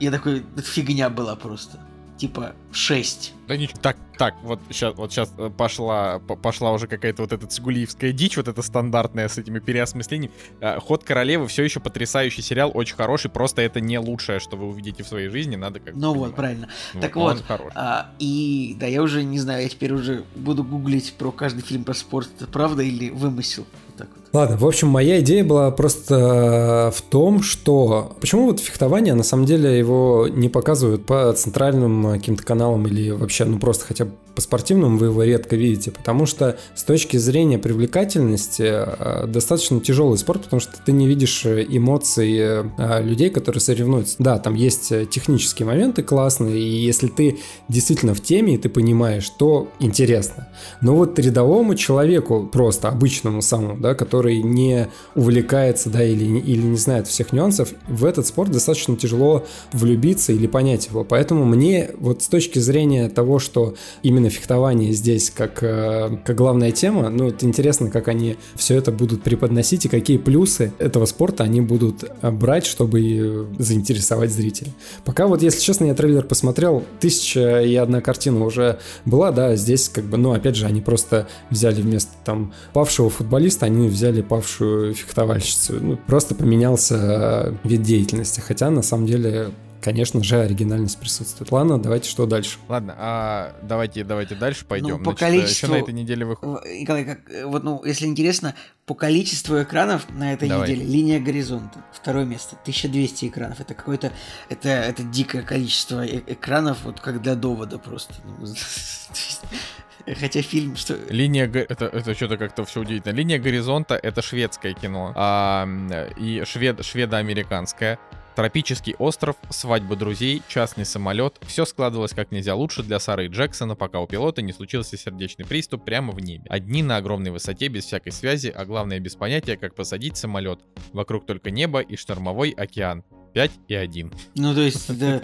я 0.00 0.10
такой, 0.10 0.44
это 0.56 0.62
фигня 0.62 1.08
была 1.10 1.36
просто. 1.36 1.78
Типа 2.18 2.54
6. 2.72 3.32
Да 3.48 3.56
ничего. 3.56 3.78
Так, 3.80 3.96
так, 4.18 4.34
вот 4.42 4.60
сейчас, 4.70 4.94
вот 4.96 5.10
сейчас 5.10 5.32
пошла, 5.56 6.18
по- 6.18 6.36
пошла 6.36 6.72
уже 6.72 6.86
какая-то 6.86 7.22
вот 7.22 7.32
эта 7.32 7.46
цигулиевская 7.46 8.12
дичь, 8.12 8.36
вот 8.36 8.46
эта 8.48 8.60
стандартная 8.62 9.28
с 9.28 9.38
этими 9.38 9.58
переосмыслениями. 9.58 10.32
А, 10.60 10.78
Ход 10.80 11.02
королевы 11.04 11.46
все 11.48 11.62
еще 11.64 11.80
потрясающий 11.80 12.42
сериал, 12.42 12.70
очень 12.74 12.96
хороший, 12.96 13.30
просто 13.30 13.62
это 13.62 13.80
не 13.80 13.98
лучшее, 13.98 14.38
что 14.38 14.56
вы 14.56 14.66
увидите 14.66 15.02
в 15.02 15.08
своей 15.08 15.28
жизни, 15.28 15.56
надо 15.56 15.80
как 15.80 15.94
Ну 15.94 16.12
вот, 16.14 16.34
правильно. 16.34 16.68
так 17.00 17.16
он 17.16 17.36
вот, 17.36 17.44
хороший. 17.46 17.72
А, 17.74 18.10
и 18.18 18.76
да, 18.78 18.86
я 18.86 19.02
уже 19.02 19.22
не 19.22 19.38
знаю, 19.38 19.62
я 19.62 19.68
теперь 19.68 19.92
уже 19.92 20.24
буду 20.36 20.62
гуглить 20.62 21.14
про 21.14 21.32
каждый 21.32 21.62
фильм 21.62 21.84
про 21.84 21.94
спорт, 21.94 22.28
это 22.36 22.46
правда 22.50 22.82
или 22.82 23.08
вымысел. 23.10 23.64
Вот 23.86 23.96
так 23.96 24.08
вот. 24.14 24.24
Ладно, 24.34 24.58
в 24.58 24.66
общем, 24.66 24.88
моя 24.88 25.20
идея 25.20 25.42
была 25.42 25.70
просто 25.70 26.92
в 26.94 27.00
том, 27.02 27.42
что 27.42 28.14
почему 28.20 28.44
вот 28.46 28.60
фехтование, 28.60 29.14
на 29.14 29.22
самом 29.22 29.46
деле, 29.46 29.78
его 29.78 30.28
не 30.28 30.50
показывают 30.50 31.06
по 31.06 31.32
центральным 31.32 32.08
э, 32.08 32.18
каким-то 32.18 32.44
каналам 32.44 32.86
или 32.86 33.10
вообще 33.10 33.37
вообще, 33.38 33.44
ну 33.52 33.58
просто 33.58 33.84
хотя 33.84 34.04
бы 34.04 34.12
по 34.34 34.40
спортивному 34.40 34.98
вы 34.98 35.06
его 35.06 35.22
редко 35.24 35.56
видите, 35.56 35.90
потому 35.90 36.24
что 36.24 36.56
с 36.76 36.84
точки 36.84 37.16
зрения 37.16 37.58
привлекательности 37.58 38.62
э, 38.64 39.26
достаточно 39.26 39.80
тяжелый 39.80 40.16
спорт, 40.16 40.44
потому 40.44 40.60
что 40.60 40.72
ты 40.84 40.92
не 40.92 41.08
видишь 41.08 41.44
э, 41.44 41.66
эмоций 41.68 42.36
э, 42.38 43.02
людей, 43.02 43.30
которые 43.30 43.60
соревнуются. 43.60 44.16
Да, 44.20 44.38
там 44.38 44.54
есть 44.54 44.92
технические 45.10 45.66
моменты 45.66 46.02
классные, 46.02 46.58
и 46.58 46.62
если 46.62 47.08
ты 47.08 47.38
действительно 47.68 48.14
в 48.14 48.22
теме, 48.22 48.54
и 48.54 48.58
ты 48.58 48.68
понимаешь, 48.68 49.28
то 49.28 49.68
интересно. 49.80 50.48
Но 50.80 50.94
вот 50.94 51.18
рядовому 51.18 51.74
человеку, 51.74 52.48
просто 52.52 52.88
обычному 52.88 53.42
самому, 53.42 53.78
да, 53.80 53.94
который 53.94 54.40
не 54.42 54.88
увлекается, 55.14 55.90
да, 55.90 56.04
или, 56.04 56.24
или 56.24 56.62
не 56.62 56.76
знает 56.76 57.08
всех 57.08 57.32
нюансов, 57.32 57.70
в 57.88 58.04
этот 58.04 58.26
спорт 58.26 58.50
достаточно 58.50 58.96
тяжело 58.96 59.44
влюбиться 59.72 60.32
или 60.32 60.46
понять 60.46 60.86
его. 60.86 61.04
Поэтому 61.04 61.44
мне 61.44 61.90
вот 61.98 62.22
с 62.22 62.28
точки 62.28 62.60
зрения 62.60 63.08
того, 63.08 63.27
что 63.38 63.74
именно 64.02 64.30
фехтование 64.30 64.92
здесь 64.92 65.30
как, 65.30 65.62
э, 65.62 66.18
как 66.24 66.36
главная 66.36 66.72
тема, 66.72 67.10
ну, 67.10 67.28
это 67.28 67.44
интересно, 67.44 67.90
как 67.90 68.08
они 68.08 68.36
все 68.56 68.76
это 68.76 68.92
будут 68.92 69.22
преподносить 69.22 69.84
и 69.84 69.88
какие 69.88 70.16
плюсы 70.16 70.72
этого 70.78 71.04
спорта 71.04 71.44
они 71.44 71.60
будут 71.60 72.04
э, 72.04 72.30
брать, 72.30 72.64
чтобы 72.64 73.48
заинтересовать 73.58 74.30
зрителей. 74.30 74.72
Пока 75.04 75.26
вот, 75.26 75.42
если 75.42 75.60
честно, 75.60 75.84
я 75.84 75.94
трейлер 75.94 76.24
посмотрел, 76.24 76.84
тысяча 77.00 77.60
и 77.60 77.74
одна 77.74 78.00
картина 78.00 78.44
уже 78.44 78.78
была, 79.04 79.32
да, 79.32 79.54
здесь 79.56 79.90
как 79.90 80.04
бы, 80.04 80.16
ну, 80.16 80.32
опять 80.32 80.56
же, 80.56 80.64
они 80.64 80.80
просто 80.80 81.28
взяли 81.50 81.82
вместо 81.82 82.12
там 82.24 82.54
павшего 82.72 83.10
футболиста, 83.10 83.66
они 83.66 83.88
взяли 83.88 84.22
павшую 84.22 84.94
фехтовальщицу. 84.94 85.74
Ну, 85.80 85.98
просто 86.06 86.34
поменялся 86.34 87.52
э, 87.64 87.68
вид 87.68 87.82
деятельности, 87.82 88.40
хотя 88.40 88.70
на 88.70 88.82
самом 88.82 89.06
деле 89.06 89.50
конечно 89.80 90.22
же, 90.22 90.40
оригинальность 90.40 90.98
присутствует. 90.98 91.50
Ладно, 91.50 91.78
давайте 91.78 92.08
что 92.08 92.26
дальше? 92.26 92.58
Ладно, 92.68 92.94
а 92.98 93.54
давайте, 93.62 94.04
давайте 94.04 94.34
дальше 94.34 94.64
пойдем. 94.64 94.98
Ну, 94.98 94.98
по 94.98 95.12
Значит, 95.12 95.20
количеству... 95.20 95.66
Еще 95.66 95.74
на 95.74 95.82
этой 95.82 95.94
неделе 95.94 96.24
выходит. 96.24 96.64
Николай, 96.66 97.04
как, 97.04 97.20
вот, 97.44 97.64
ну, 97.64 97.82
если 97.84 98.06
интересно, 98.06 98.54
по 98.86 98.94
количеству 98.94 99.62
экранов 99.62 100.08
на 100.10 100.32
этой 100.32 100.48
Давай. 100.48 100.70
неделе 100.70 100.86
линия 100.86 101.20
горизонта. 101.20 101.84
Второе 101.92 102.24
место. 102.24 102.56
1200 102.62 103.26
экранов. 103.26 103.60
Это 103.60 103.74
какое-то... 103.74 104.12
Это, 104.48 104.68
это 104.68 105.02
дикое 105.02 105.42
количество 105.42 106.04
э 106.06 106.22
экранов, 106.26 106.78
вот 106.84 107.00
как 107.00 107.20
для 107.20 107.34
довода 107.34 107.78
просто. 107.78 108.14
Ну, 108.24 108.46
Хотя 110.20 110.42
фильм, 110.42 110.76
что... 110.76 110.96
Линия... 111.10 111.44
Это, 111.46 111.86
это 111.86 112.14
что-то 112.14 112.38
как-то 112.38 112.64
все 112.64 112.80
удивительно. 112.80 113.12
Линия 113.12 113.38
горизонта— 113.38 113.94
это 114.02 114.22
шведское 114.22 114.72
кино. 114.72 115.12
А, 115.14 115.68
и 116.16 116.42
швед, 116.46 116.84
шведо-американское. 116.84 117.98
Тропический 118.38 118.94
остров, 119.00 119.34
свадьба 119.50 119.96
друзей, 119.96 120.44
частный 120.46 120.84
самолет. 120.84 121.40
Все 121.44 121.64
складывалось 121.64 122.12
как 122.12 122.30
нельзя 122.30 122.54
лучше 122.54 122.84
для 122.84 123.00
Сары 123.00 123.26
и 123.26 123.28
Джексона, 123.28 123.74
пока 123.74 123.98
у 123.98 124.06
пилота 124.06 124.42
не 124.42 124.52
случился 124.52 124.96
сердечный 124.96 125.44
приступ 125.44 125.84
прямо 125.84 126.12
в 126.12 126.20
небе. 126.20 126.44
Одни 126.48 126.84
на 126.84 126.98
огромной 126.98 127.32
высоте, 127.32 127.66
без 127.66 127.86
всякой 127.86 128.12
связи, 128.12 128.54
а 128.54 128.64
главное 128.64 129.00
без 129.00 129.16
понятия, 129.16 129.56
как 129.56 129.74
посадить 129.74 130.16
самолет. 130.16 130.60
Вокруг 130.92 131.26
только 131.26 131.50
небо 131.50 131.80
и 131.80 131.96
штормовой 131.96 132.50
океан. 132.50 133.02
5 133.38 133.50
и 133.68 133.74
1. 133.76 134.12
Ну, 134.34 134.52
то 134.52 134.60
есть, 134.62 134.98
да. 134.98 135.20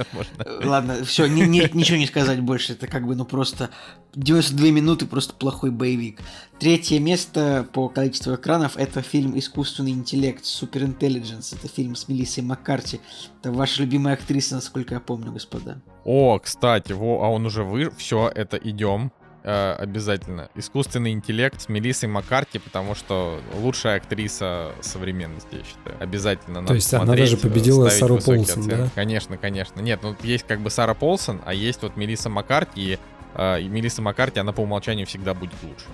Ладно, 0.62 1.04
все, 1.04 1.26
не, 1.26 1.42
ничего 1.48 1.98
не 1.98 2.06
сказать 2.06 2.40
больше. 2.40 2.74
Это 2.74 2.86
как 2.86 3.08
бы, 3.08 3.16
ну, 3.16 3.24
просто 3.24 3.70
92 4.14 4.68
минуты, 4.68 5.06
просто 5.06 5.34
плохой 5.34 5.72
боевик. 5.72 6.20
Третье 6.60 7.00
место 7.00 7.66
по 7.72 7.88
количеству 7.88 8.36
экранов 8.36 8.76
это 8.76 9.02
фильм 9.02 9.36
«Искусственный 9.36 9.90
интеллект» 9.90 10.44
Super 10.44 10.96
Intelligence. 10.96 11.56
Это 11.58 11.66
фильм 11.66 11.96
с 11.96 12.06
Мелиссой 12.06 12.44
Маккарти. 12.44 13.00
Это 13.40 13.50
ваша 13.50 13.82
любимая 13.82 14.14
актриса, 14.14 14.54
насколько 14.54 14.94
я 14.94 15.00
помню, 15.00 15.32
господа. 15.32 15.82
О, 16.04 16.38
кстати, 16.38 16.92
во, 16.92 17.24
а 17.24 17.28
он 17.30 17.46
уже 17.46 17.64
вы... 17.64 17.90
Все, 17.96 18.30
это 18.32 18.56
идем 18.58 19.10
э, 19.44 19.72
обязательно. 19.78 20.48
Искусственный 20.54 21.12
интеллект 21.12 21.60
с 21.60 21.68
Мелиссой 21.68 22.08
Маккарти, 22.08 22.58
потому 22.58 22.94
что 22.94 23.40
лучшая 23.54 23.98
актриса 23.98 24.72
современности, 24.80 25.56
я 25.56 25.64
считаю. 25.64 25.96
Обязательно 26.00 26.66
То 26.66 26.74
есть 26.74 26.92
она 26.92 27.14
даже 27.14 27.36
победила 27.36 27.88
Сару 27.90 28.18
Полсон, 28.18 28.68
да? 28.68 28.88
Конечно, 28.94 29.36
конечно. 29.36 29.80
Нет, 29.80 30.00
ну 30.02 30.16
есть 30.22 30.46
как 30.46 30.60
бы 30.60 30.70
Сара 30.70 30.94
Полсон, 30.94 31.40
а 31.44 31.54
есть 31.54 31.82
вот 31.82 31.96
Мелисса 31.96 32.28
Маккарти, 32.28 32.94
и, 32.94 32.98
э, 33.34 33.60
и 33.60 33.68
Мелисса 33.68 34.02
Маккарти, 34.02 34.40
она 34.40 34.52
по 34.52 34.62
умолчанию 34.62 35.06
всегда 35.06 35.34
будет 35.34 35.54
лучше. 35.62 35.86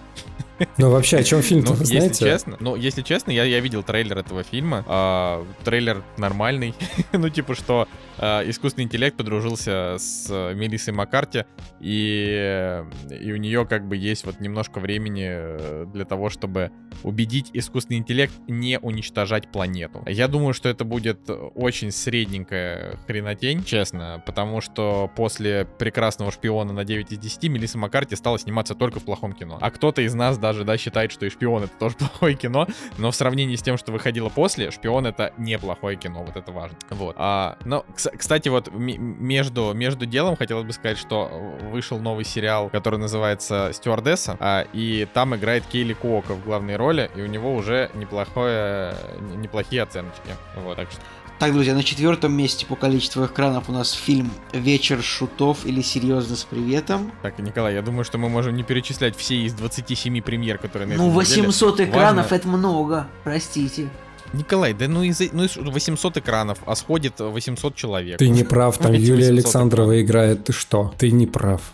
Ну, 0.76 0.90
вообще, 0.90 1.18
о 1.18 1.24
чем 1.24 1.40
фильм 1.42 1.64
ну, 1.64 1.72
вы 1.72 1.84
знаете? 1.84 2.09
Если 2.09 2.24
честно, 2.24 2.57
ну, 2.61 2.76
если 2.76 3.03
честно, 3.03 3.30
я, 3.30 3.44
я 3.44 3.61
видел 3.61 3.82
трейлер 3.82 4.18
этого 4.18 4.42
фильма. 4.42 4.84
А, 4.86 5.44
трейлер 5.64 6.03
нормальный. 6.18 6.74
ну, 7.12 7.28
типа, 7.30 7.55
что 7.55 7.88
искусственный 8.21 8.85
интеллект 8.85 9.16
подружился 9.16 9.97
с 9.99 10.27
а, 10.31 10.53
Мелиссой 10.53 10.93
Маккарти, 10.93 11.45
и, 11.81 12.85
и 13.11 13.33
у 13.33 13.37
нее 13.37 13.66
как 13.66 13.87
бы 13.89 13.97
есть 13.97 14.25
вот 14.27 14.41
немножко 14.41 14.79
времени 14.81 15.29
э, 15.31 15.87
для 15.93 16.05
того, 16.05 16.29
чтобы 16.29 16.71
убедить 17.03 17.51
искусственный 17.53 17.99
интеллект 17.99 18.33
не 18.47 18.79
уничтожать 18.79 19.51
планету. 19.51 20.03
Я 20.07 20.29
думаю, 20.29 20.53
что 20.53 20.68
это 20.68 20.85
будет 20.85 21.31
очень 21.55 21.91
средненькая 21.91 22.97
хренотень, 23.07 23.64
честно, 23.64 24.23
потому 24.27 24.61
что 24.61 25.11
после 25.16 25.66
«Прекрасного 25.79 26.31
шпиона» 26.31 26.73
на 26.73 26.85
9 26.85 27.12
из 27.12 27.18
10 27.18 27.45
Мелисса 27.45 27.79
Маккарти 27.79 28.16
стала 28.16 28.39
сниматься 28.39 28.75
только 28.75 29.01
в 29.01 29.05
плохом 29.05 29.33
кино. 29.33 29.59
А 29.61 29.71
кто-то 29.71 30.03
из 30.03 30.14
нас 30.14 30.39
даже, 30.39 30.64
да, 30.64 30.77
считает, 30.77 31.12
что 31.12 31.27
и 31.27 31.31
«Шпион»— 31.31 31.62
это 31.64 31.73
тоже 31.79 31.97
плохое 31.99 32.35
кино, 32.35 32.66
но 32.99 33.11
в 33.11 33.16
сравнении 33.16 33.57
с 33.57 33.62
тем, 33.62 33.79
что 33.79 33.93
выходило 33.93 34.29
после, 34.29 34.71
«Шпион»— 34.71 35.07
это 35.07 35.33
неплохое 35.39 35.97
кино, 35.97 36.25
вот 36.25 36.37
это 36.37 36.53
важно. 36.53 36.77
Вот. 36.91 37.14
А, 37.18 37.57
но, 37.64 37.85
кстати, 38.17 38.49
вот 38.49 38.71
между, 38.73 39.73
между 39.75 40.07
делом 40.07 40.37
хотелось 40.37 40.65
бы 40.65 40.73
сказать, 40.73 40.99
что 40.99 41.31
вышел 41.71 41.99
новый 41.99 42.25
сериал, 42.25 42.69
который 42.71 42.99
называется 42.99 43.71
«Стюардесса», 43.73 44.37
а, 44.41 44.67
и 44.73 45.07
там 45.13 45.35
играет 45.37 45.65
Кейли 45.67 45.93
Куока 45.93 46.35
в 46.35 46.45
главной 46.45 46.77
роли, 46.77 47.11
и 47.17 47.23
у 47.23 47.27
него 47.27 47.55
уже 47.55 47.91
неплохое, 47.95 48.95
неплохие 49.37 49.83
оценочки. 49.83 50.37
Вот, 50.57 50.77
так 50.77 50.91
что 50.91 51.01
так, 51.41 51.55
друзья, 51.55 51.73
на 51.73 51.83
четвертом 51.83 52.35
месте 52.35 52.67
по 52.67 52.77
количеству 52.77 53.25
экранов 53.25 53.71
у 53.71 53.73
нас 53.73 53.93
фильм 53.93 54.31
«Вечер 54.53 55.03
шутов» 55.03 55.65
или 55.65 55.81
«Серьезно 55.81 56.37
с 56.37 56.45
приветом». 56.45 57.13
Так, 57.23 57.39
Николай, 57.39 57.73
я 57.73 57.81
думаю, 57.81 58.05
что 58.05 58.19
мы 58.19 58.29
можем 58.29 58.55
не 58.55 58.63
перечислять 58.63 59.17
все 59.17 59.37
из 59.37 59.55
27 59.55 60.21
премьер, 60.21 60.59
которые 60.59 60.87
на 60.87 60.97
Ну, 60.97 61.09
800 61.09 61.73
неделе. 61.73 61.91
экранов 61.91 62.25
Важно...— 62.25 62.35
это 62.37 62.49
много, 62.49 63.07
простите. 63.25 63.89
Николай, 64.33 64.74
да 64.74 64.87
ну 64.89 65.03
из, 65.03 65.20
ну 65.33 65.45
из 65.45 65.57
800 65.57 66.18
экранов, 66.18 66.59
а 66.66 66.74
сходит 66.76 67.18
800 67.18 67.74
человек. 67.74 68.18
Ты 68.18 68.28
не 68.28 68.45
прав, 68.45 68.78
там 68.78 68.93
Юлия 68.93 69.28
Александрова 69.28 69.93
экранов. 69.93 70.05
играет, 70.07 70.45
ты 70.45 70.53
что? 70.53 70.95
Ты 70.99 71.11
не 71.11 71.26
прав. 71.26 71.72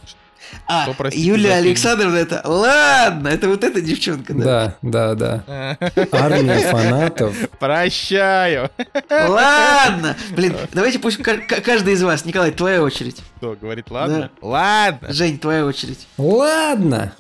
А, 0.67 0.89
Юлия 1.13 1.55
Александровна, 1.55 2.17
это... 2.17 2.43
Ладно, 2.45 3.29
это 3.29 3.49
вот 3.49 3.65
эта 3.65 3.81
девчонка, 3.81 4.35
да? 4.35 4.77
Да, 4.83 5.15
да, 5.15 5.45
да. 5.47 5.79
Армия 6.13 6.71
фанатов. 6.71 7.35
Прощаю. 7.59 8.71
Ладно. 9.11 10.17
Блин, 10.35 10.57
давайте 10.73 10.99
пусть 10.99 11.19
каждый 11.19 11.95
из 11.95 12.03
вас. 12.03 12.25
Николай, 12.25 12.51
твоя 12.51 12.83
очередь. 12.83 13.23
Кто, 13.37 13.57
говорит 13.61 13.91
ладно? 13.91 14.31
Да. 14.41 14.47
Ладно. 14.47 15.13
Жень, 15.13 15.39
твоя 15.39 15.65
очередь. 15.67 16.07
Ладно. 16.17 17.13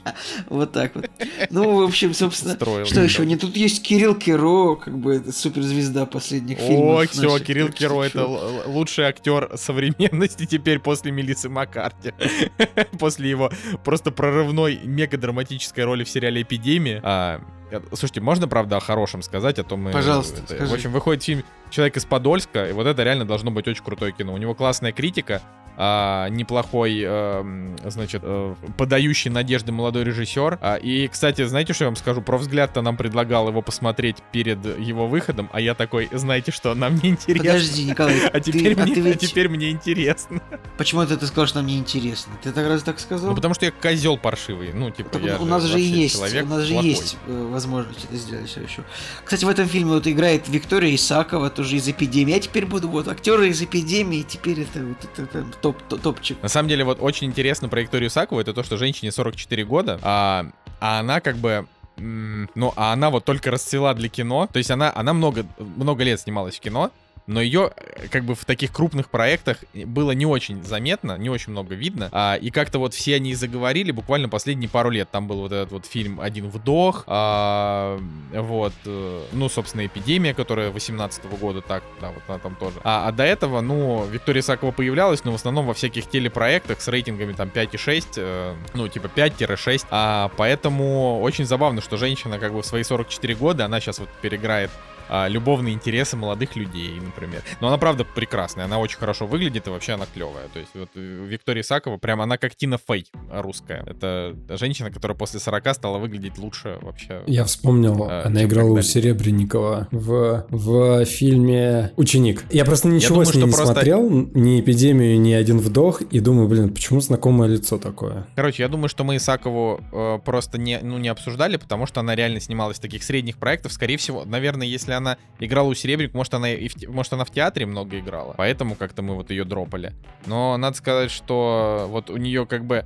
Вот 0.49 0.72
так 0.72 0.95
вот. 0.95 1.09
Ну, 1.51 1.81
в 1.81 1.83
общем, 1.83 2.14
собственно, 2.14 2.55
Строил, 2.55 2.87
что 2.87 3.03
еще? 3.03 3.24
Не 3.27 3.37
тут 3.37 3.57
есть 3.57 3.83
Кирилл 3.83 4.14
Киро, 4.14 4.77
как 4.77 4.97
бы 4.99 5.16
это 5.16 5.33
суперзвезда 5.33 6.07
последних 6.07 6.59
фильмов. 6.59 6.99
Ой, 6.99 7.07
все, 7.09 7.39
Кирилл 7.39 7.68
Киро 7.68 8.03
это 8.03 8.27
лучший 8.66 9.05
актер 9.05 9.51
современности 9.57 10.47
теперь 10.47 10.79
после 10.79 11.11
Мелисы 11.12 11.49
Маккарти. 11.49 12.12
После 12.99 13.16
после 13.17 13.31
его 13.31 13.51
просто 13.83 14.11
прорывной 14.11 14.79
мега-драматической 14.85 15.85
роли 15.85 16.05
в 16.05 16.09
сериале 16.11 16.43
«Эпидемия». 16.43 17.01
А, 17.03 17.41
слушайте, 17.89 18.21
можно, 18.21 18.47
правда, 18.47 18.77
о 18.77 18.81
хорошем 18.81 19.23
сказать, 19.23 19.59
а 19.59 19.64
то 19.64 19.77
мы... 19.79 19.91
Пожалуйста, 19.91 20.43
это, 20.49 20.67
В 20.67 20.75
общем, 20.75 20.93
выходит 20.93 21.23
фильм 21.23 21.43
«Человек 21.71 21.97
из 21.97 22.05
Подольска», 22.05 22.69
и 22.69 22.73
вот 22.73 22.87
это 22.87 23.03
реально 23.03 23.25
должно 23.25 23.51
быть 23.51 23.67
очень 23.67 23.83
крутое 23.83 24.12
кино. 24.12 24.35
У 24.35 24.37
него 24.37 24.55
классная 24.55 24.93
критика, 24.93 25.41
а, 25.77 26.29
неплохой, 26.29 27.03
а, 27.05 27.45
значит, 27.85 28.22
а, 28.24 28.55
подающий 28.77 29.31
надежды 29.31 29.72
молодой 29.72 30.05
режиссер. 30.05 30.59
А, 30.61 30.77
и, 30.77 31.09
кстати, 31.09 31.45
знаете, 31.45 31.72
что 31.72 31.85
я 31.85 31.89
вам 31.89 31.97
скажу? 31.97 32.22
Про 32.22 32.39
взгляд-то 32.39 32.83
нам 32.83 32.97
предлагал 32.97 33.49
его 33.49 33.62
посмотреть 33.62 34.16
перед 34.33 34.64
его 34.79 35.07
выходом, 35.07 35.51
а 35.53 35.61
я 35.61 35.74
такой, 35.74 36.09
знаете 36.12 36.51
что, 36.51 36.74
нам 36.74 36.97
не 36.97 37.11
интересно. 37.11 37.45
Подожди, 37.45 37.85
Николай, 37.85 38.27
а 38.33 38.41
теперь, 38.41 38.74
ты, 38.74 38.83
мне, 38.83 38.93
а 38.93 38.95
ты 38.95 39.01
ведь... 39.01 39.16
а 39.16 39.27
теперь 39.27 39.49
мне 39.49 39.70
интересно. 39.70 40.41
Почему 40.79 41.03
это 41.03 41.16
ты 41.16 41.27
сказал, 41.27 41.47
что 41.47 41.59
нам 41.59 41.66
не 41.66 41.79
интересно? 41.79 42.33
Ты 42.43 42.53
так 42.53 42.66
раз 42.66 42.83
так 42.83 42.99
сказал? 43.01 43.31
Ну, 43.31 43.35
потому 43.35 43.55
что 43.55 43.66
я 43.66 43.72
козел 43.72 44.16
паршивый. 44.16 44.72
Ну, 44.72 44.91
типа, 44.91 45.11
так, 45.11 45.22
я 45.22 45.39
у 45.39 45.45
нас 45.45 45.64
же 45.64 45.79
есть, 45.79 46.16
у 46.16 46.47
нас 46.47 46.62
же 46.62 46.74
плохой. 46.74 46.91
есть 46.91 47.16
э, 47.27 47.49
возможность 47.51 48.05
это 48.05 48.16
сделать 48.16 48.49
все 48.49 48.62
еще. 48.62 48.83
Кстати, 49.24 49.45
в 49.45 49.49
этом 49.49 49.66
фильме 49.66 49.93
вот 49.93 50.07
играет 50.07 50.49
Виктория 50.49 50.95
Исакова, 50.95 51.51
тоже 51.51 51.77
из 51.77 51.89
эпидемии. 51.89 52.35
Я 52.35 52.41
теперь 52.41 52.66
буду 52.66 52.89
вот 52.89 53.09
актеры 53.09 53.49
из 53.49 53.61
эпидемии, 53.62 54.22
теперь 54.22 54.61
это 54.61 54.85
вот 54.85 54.97
это, 55.05 55.39
это 55.39 55.45
топ, 55.73 55.83
топ, 55.89 56.01
топчик. 56.01 56.43
На 56.43 56.49
самом 56.49 56.69
деле, 56.69 56.85
вот 56.85 56.99
очень 57.01 57.27
интересно 57.27 57.69
про 57.69 57.81
Викторию 57.81 58.09
Исакову, 58.09 58.41
это 58.41 58.53
то, 58.53 58.62
что 58.62 58.77
женщине 58.77 59.11
44 59.11 59.64
года, 59.64 59.99
а, 60.03 60.47
а 60.81 61.01
она 61.01 61.21
как 61.21 61.37
бы 61.37 61.67
ну, 61.99 62.75
а 62.77 62.93
она 62.93 63.09
вот 63.09 63.25
только 63.25 63.51
расцвела 63.51 63.95
для 63.95 64.11
кино. 64.11 64.51
То 64.53 64.59
есть 64.59 64.71
она, 64.71 64.93
она 64.95 65.14
много, 65.14 65.47
много 65.59 66.05
лет 66.05 66.21
снималась 66.21 66.57
в 66.57 66.61
кино, 66.61 66.91
но 67.27 67.41
ее 67.41 67.72
э, 67.77 68.09
как 68.09 68.24
бы 68.24 68.35
в 68.35 68.45
таких 68.45 68.72
крупных 68.72 69.11
проектах 69.11 69.59
было 69.74 70.12
не 70.12 70.27
очень 70.27 70.62
заметно, 70.62 71.18
не 71.18 71.29
очень 71.29 71.53
много 71.53 71.74
видно, 71.74 72.09
а, 72.12 72.37
и 72.37 72.51
как-то 72.51 72.79
вот 72.79 72.95
все 72.95 73.16
они 73.16 73.35
заговорили 73.35 73.91
буквально 73.91 74.29
последние 74.29 74.68
пару 74.68 74.91
лет. 74.91 75.09
Там 75.11 75.27
был 75.27 75.41
вот 75.41 75.53
этот 75.53 75.72
вот 75.72 75.87
фильм 75.87 76.20
«Один 76.20 76.49
вдох», 76.49 77.05
а, 77.07 78.01
вот, 78.33 78.72
э, 78.85 79.22
ну, 79.33 79.49
собственно, 79.49 79.87
«Эпидемия», 79.87 80.35
которая 80.35 80.70
18 80.70 81.24
года, 81.39 81.61
так, 81.61 81.83
да, 82.01 82.11
вот 82.11 82.22
она 82.29 82.39
там 82.39 82.55
тоже. 82.57 82.77
А, 82.85 83.09
а 83.09 83.12
до 83.12 83.24
этого, 83.24 83.61
ну, 83.61 84.07
Виктория 84.07 84.43
Сакова 84.43 84.70
появлялась, 84.70 85.24
но 85.24 85.33
в 85.33 85.35
основном 85.35 85.66
во 85.66 85.74
всяких 85.74 86.09
телепроектах 86.09 86.81
с 86.81 86.89
рейтингами 86.89 87.33
там 87.33 87.51
5 87.51 87.74
и 87.74 87.79
6, 87.79 88.09
э, 88.16 88.55
ну, 88.74 88.89
типа 88.89 89.07
5-6, 89.07 89.87
а 89.91 90.31
поэтому 90.37 91.20
очень 91.20 91.45
забавно, 91.45 91.81
что 91.81 91.97
женщина 91.97 92.39
как 92.39 92.53
бы 92.53 92.62
в 92.62 92.66
свои 92.66 92.83
44 92.83 93.35
года, 93.35 93.64
она 93.64 93.81
сейчас 93.81 93.99
вот 93.99 94.09
переиграет 94.20 94.70
а, 95.09 95.28
любовные 95.28 95.74
интересы 95.74 96.16
молодых 96.16 96.57
людей, 96.57 96.92
например. 97.00 97.42
Но 97.61 97.68
она 97.68 97.78
правда 97.78 98.04
прекрасная, 98.04 98.64
она 98.64 98.78
очень 98.78 98.98
хорошо 98.98 99.26
выглядит 99.26 99.66
и 99.66 99.70
вообще 99.70 99.92
она 99.92 100.07
клевая. 100.12 100.48
То 100.52 100.59
есть 100.59 100.70
вот 100.74 100.88
э, 100.94 101.26
Виктория 101.28 101.62
Исакова, 101.62 101.96
прям 101.98 102.20
она 102.20 102.38
как 102.38 102.54
Тина 102.57 102.78
Фей 102.88 103.07
русская. 103.30 103.82
Это 103.86 104.34
женщина, 104.50 104.90
которая 104.90 105.16
после 105.16 105.40
40 105.40 105.74
стала 105.74 105.98
выглядеть 105.98 106.38
лучше 106.38 106.78
вообще. 106.82 107.22
Я 107.26 107.44
вспомнил, 107.44 108.04
А, 108.09 108.24
она 108.26 108.44
играла 108.44 108.78
у. 108.78 108.82
Серебренникова 108.82 109.88
в, 109.90 110.46
в 110.50 111.04
фильме 111.04 111.92
«Ученик». 111.96 112.44
Я 112.50 112.64
просто 112.64 112.88
ничего 112.88 113.14
думаю, 113.16 113.26
с 113.26 113.34
ней 113.34 113.44
не 113.44 113.50
просто- 113.52 113.72
смотрел, 113.72 114.09
ни 114.11 114.61
«Эпидемию», 114.61 115.20
ни 115.20 115.32
«Один 115.32 115.59
вдох», 115.59 116.02
и 116.02 116.20
думаю, 116.20 116.48
блин, 116.48 116.72
почему 116.72 117.00
знакомое 117.00 117.48
лицо 117.48 117.78
такое? 117.78 118.26
Короче, 118.36 118.62
я 118.62 118.68
думаю, 118.68 118.88
что 118.88 119.04
мы 119.04 119.16
Исакову 119.16 119.80
э, 119.92 120.18
просто 120.24 120.59
не, 120.59 120.78
ну, 120.82 120.98
не 120.98 121.09
обсуждали, 121.09 121.57
потому 121.57 121.86
что 121.86 122.00
она 122.00 122.14
реально 122.14 122.40
снималась 122.40 122.78
в 122.78 122.80
таких 122.80 123.02
средних 123.02 123.36
проектах. 123.38 123.72
Скорее 123.72 123.96
всего, 123.96 124.24
наверное, 124.24 124.66
если 124.66 124.92
она 124.97 125.16
играла 125.38 125.68
у 125.68 125.74
Серебренник, 125.74 126.14
может, 126.14 126.34
она, 126.34 126.51
и 126.51 126.68
в, 126.68 126.88
может, 126.88 127.12
она 127.12 127.24
в 127.24 127.30
театре 127.30 127.66
много 127.66 127.99
играла. 127.99 128.34
Поэтому 128.36 128.74
как-то 128.74 129.03
мы 129.03 129.14
вот 129.14 129.30
ее 129.30 129.44
дропали. 129.44 129.92
Но 130.26 130.57
надо 130.57 130.76
сказать, 130.76 131.11
что 131.11 131.86
вот 131.88 132.11
у 132.11 132.16
нее 132.16 132.47
как 132.47 132.64
бы 132.64 132.84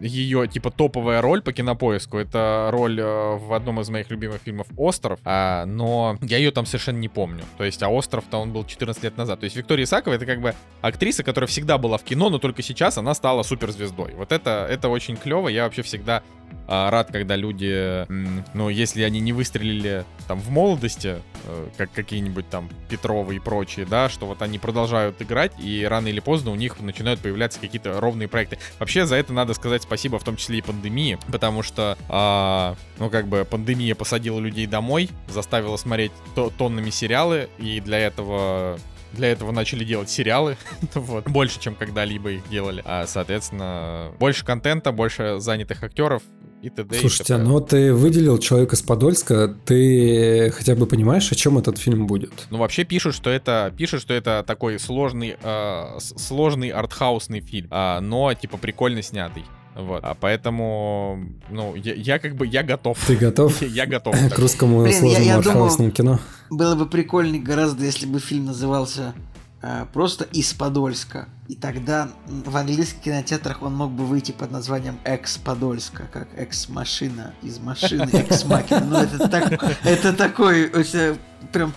ее 0.00 0.48
типа 0.48 0.70
топовая 0.70 1.20
роль 1.20 1.42
по 1.42 1.52
кинопоиску. 1.52 2.18
Это 2.18 2.70
роль 2.72 2.98
э, 2.98 3.36
в 3.36 3.52
одном 3.52 3.80
из 3.80 3.90
моих 3.90 4.10
любимых 4.10 4.40
фильмов 4.42 4.66
Остров. 4.76 5.20
А, 5.24 5.66
но 5.66 6.16
я 6.22 6.38
ее 6.38 6.50
там 6.50 6.64
совершенно 6.66 6.98
не 6.98 7.08
помню. 7.08 7.44
То 7.58 7.64
есть, 7.64 7.82
а 7.82 7.88
Остров-то 7.88 8.38
он 8.38 8.52
был 8.52 8.64
14 8.64 9.02
лет 9.02 9.16
назад. 9.16 9.40
То 9.40 9.44
есть 9.44 9.56
Виктория 9.56 9.84
Исакова 9.84 10.14
это 10.14 10.24
как 10.24 10.40
бы 10.40 10.54
актриса, 10.80 11.22
которая 11.22 11.46
всегда 11.48 11.76
была 11.78 11.98
в 11.98 12.04
кино, 12.04 12.30
но 12.30 12.38
только 12.38 12.62
сейчас 12.62 12.96
она 12.98 13.14
стала 13.14 13.42
суперзвездой. 13.42 14.14
Вот 14.14 14.32
это, 14.32 14.66
это 14.68 14.88
очень 14.88 15.16
клево. 15.16 15.48
Я 15.48 15.64
вообще 15.64 15.82
всегда 15.82 16.22
а, 16.66 16.90
рад, 16.90 17.10
когда 17.10 17.34
люди, 17.34 18.06
ну, 18.54 18.68
если 18.68 19.02
они 19.02 19.18
не 19.18 19.32
выстрелили 19.32 20.04
там 20.28 20.38
в 20.38 20.50
молодости, 20.50 21.16
э, 21.44 21.68
как 21.76 21.90
какие-нибудь 21.92 22.48
там 22.48 22.68
Петровы 22.88 23.36
и 23.36 23.38
прочие, 23.40 23.86
да, 23.86 24.08
что 24.08 24.26
вот 24.26 24.40
они 24.42 24.60
продолжают 24.60 25.20
играть, 25.20 25.52
и 25.58 25.84
рано 25.84 26.06
или 26.06 26.20
поздно 26.20 26.52
у 26.52 26.54
них 26.54 26.78
начинают 26.78 27.20
появляться 27.20 27.58
какие-то 27.58 28.00
ровные 28.00 28.28
проекты. 28.28 28.58
Вообще 28.78 29.04
за 29.04 29.16
это 29.16 29.32
надо 29.32 29.49
сказать 29.54 29.82
спасибо, 29.82 30.18
в 30.18 30.24
том 30.24 30.36
числе 30.36 30.58
и 30.58 30.62
пандемии, 30.62 31.18
потому 31.30 31.62
что, 31.62 31.96
а, 32.08 32.76
ну, 32.98 33.10
как 33.10 33.28
бы 33.28 33.46
пандемия 33.48 33.94
посадила 33.94 34.38
людей 34.38 34.66
домой, 34.66 35.10
заставила 35.28 35.76
смотреть 35.76 36.12
то- 36.34 36.50
тоннами 36.56 36.90
сериалы, 36.90 37.48
и 37.58 37.80
для 37.80 37.98
этого 37.98 38.78
для 39.12 39.28
этого 39.28 39.52
начали 39.52 39.84
делать 39.84 40.10
сериалы, 40.10 40.56
вот, 40.94 41.28
больше, 41.28 41.60
чем 41.60 41.74
когда-либо 41.74 42.30
их 42.32 42.48
делали. 42.48 42.82
А, 42.84 43.06
соответственно, 43.06 44.12
больше 44.18 44.44
контента, 44.44 44.92
больше 44.92 45.36
занятых 45.38 45.82
актеров 45.82 46.22
и 46.62 46.70
т.д. 46.70 46.96
и 46.96 47.00
Слушайте, 47.00 47.36
т.п. 47.36 47.42
ну 47.42 47.60
ты 47.60 47.94
выделил 47.94 48.38
человека 48.38 48.76
с 48.76 48.82
Подольска, 48.82 49.48
ты 49.64 50.50
хотя 50.50 50.74
бы 50.74 50.86
понимаешь, 50.86 51.30
о 51.32 51.34
чем 51.34 51.58
этот 51.58 51.78
фильм 51.78 52.06
будет? 52.06 52.46
Ну, 52.50 52.58
вообще 52.58 52.84
пишут, 52.84 53.14
что 53.14 53.30
это 53.30 53.72
пишут, 53.76 54.02
что 54.02 54.14
это 54.14 54.44
такой 54.46 54.78
сложный, 54.78 55.36
э, 55.42 55.98
сложный 55.98 56.68
артхаусный 56.68 57.40
фильм, 57.40 57.68
а, 57.70 58.00
но 58.00 58.32
типа 58.34 58.58
прикольно 58.58 59.02
снятый. 59.02 59.44
Вот, 59.74 60.02
а 60.04 60.14
поэтому, 60.14 61.24
ну, 61.48 61.74
я, 61.76 61.94
я 61.94 62.18
как 62.18 62.34
бы, 62.36 62.46
я 62.46 62.62
готов. 62.62 62.98
Ты 63.06 63.16
готов 63.16 63.62
Я 63.62 63.86
готов. 63.86 64.14
к 64.34 64.38
русскому 64.38 64.82
Блин, 64.82 64.92
я- 64.92 65.00
сложному 65.00 65.24
я 65.24 65.40
думал- 65.40 65.90
кино? 65.92 66.18
Было 66.50 66.74
бы 66.74 66.86
прикольнее 66.86 67.40
гораздо, 67.42 67.84
если 67.84 68.06
бы 68.06 68.18
фильм 68.18 68.46
назывался 68.46 69.14
а, 69.62 69.86
просто 69.92 70.24
«Из 70.32 70.52
Подольска». 70.52 71.28
И 71.46 71.54
тогда 71.54 72.08
в 72.26 72.56
английских 72.56 73.00
кинотеатрах 73.02 73.62
он 73.62 73.74
мог 73.74 73.90
бы 73.92 74.04
выйти 74.06 74.32
под 74.32 74.50
названием 74.50 74.98
«Экс 75.04 75.36
Подольска», 75.38 76.08
как 76.12 76.28
«Экс-машина», 76.36 77.34
«Из 77.42 77.58
машины», 77.60 78.08
«Экс-макина». 78.12 78.84
Ну, 78.84 78.96
это, 78.98 79.28
так, 79.28 79.62
это 79.84 80.12
такой, 80.12 80.62
это 80.70 81.16
прям, 81.52 81.72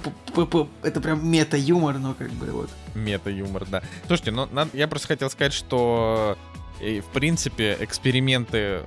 это 0.81 1.01
прям 1.01 1.27
мета-юмор, 1.29 1.99
но 1.99 2.13
как 2.15 2.31
бы 2.31 2.47
вот. 2.51 2.69
Мета-юмор, 2.95 3.65
да. 3.69 3.81
Слушайте, 4.07 4.31
ну, 4.31 4.47
надо- 4.51 4.75
я 4.75 4.87
просто 4.87 5.09
хотел 5.09 5.29
сказать, 5.29 5.53
что, 5.53 6.37
э, 6.83 7.01
в 7.01 7.05
принципе, 7.05 7.77
эксперименты, 7.79 8.81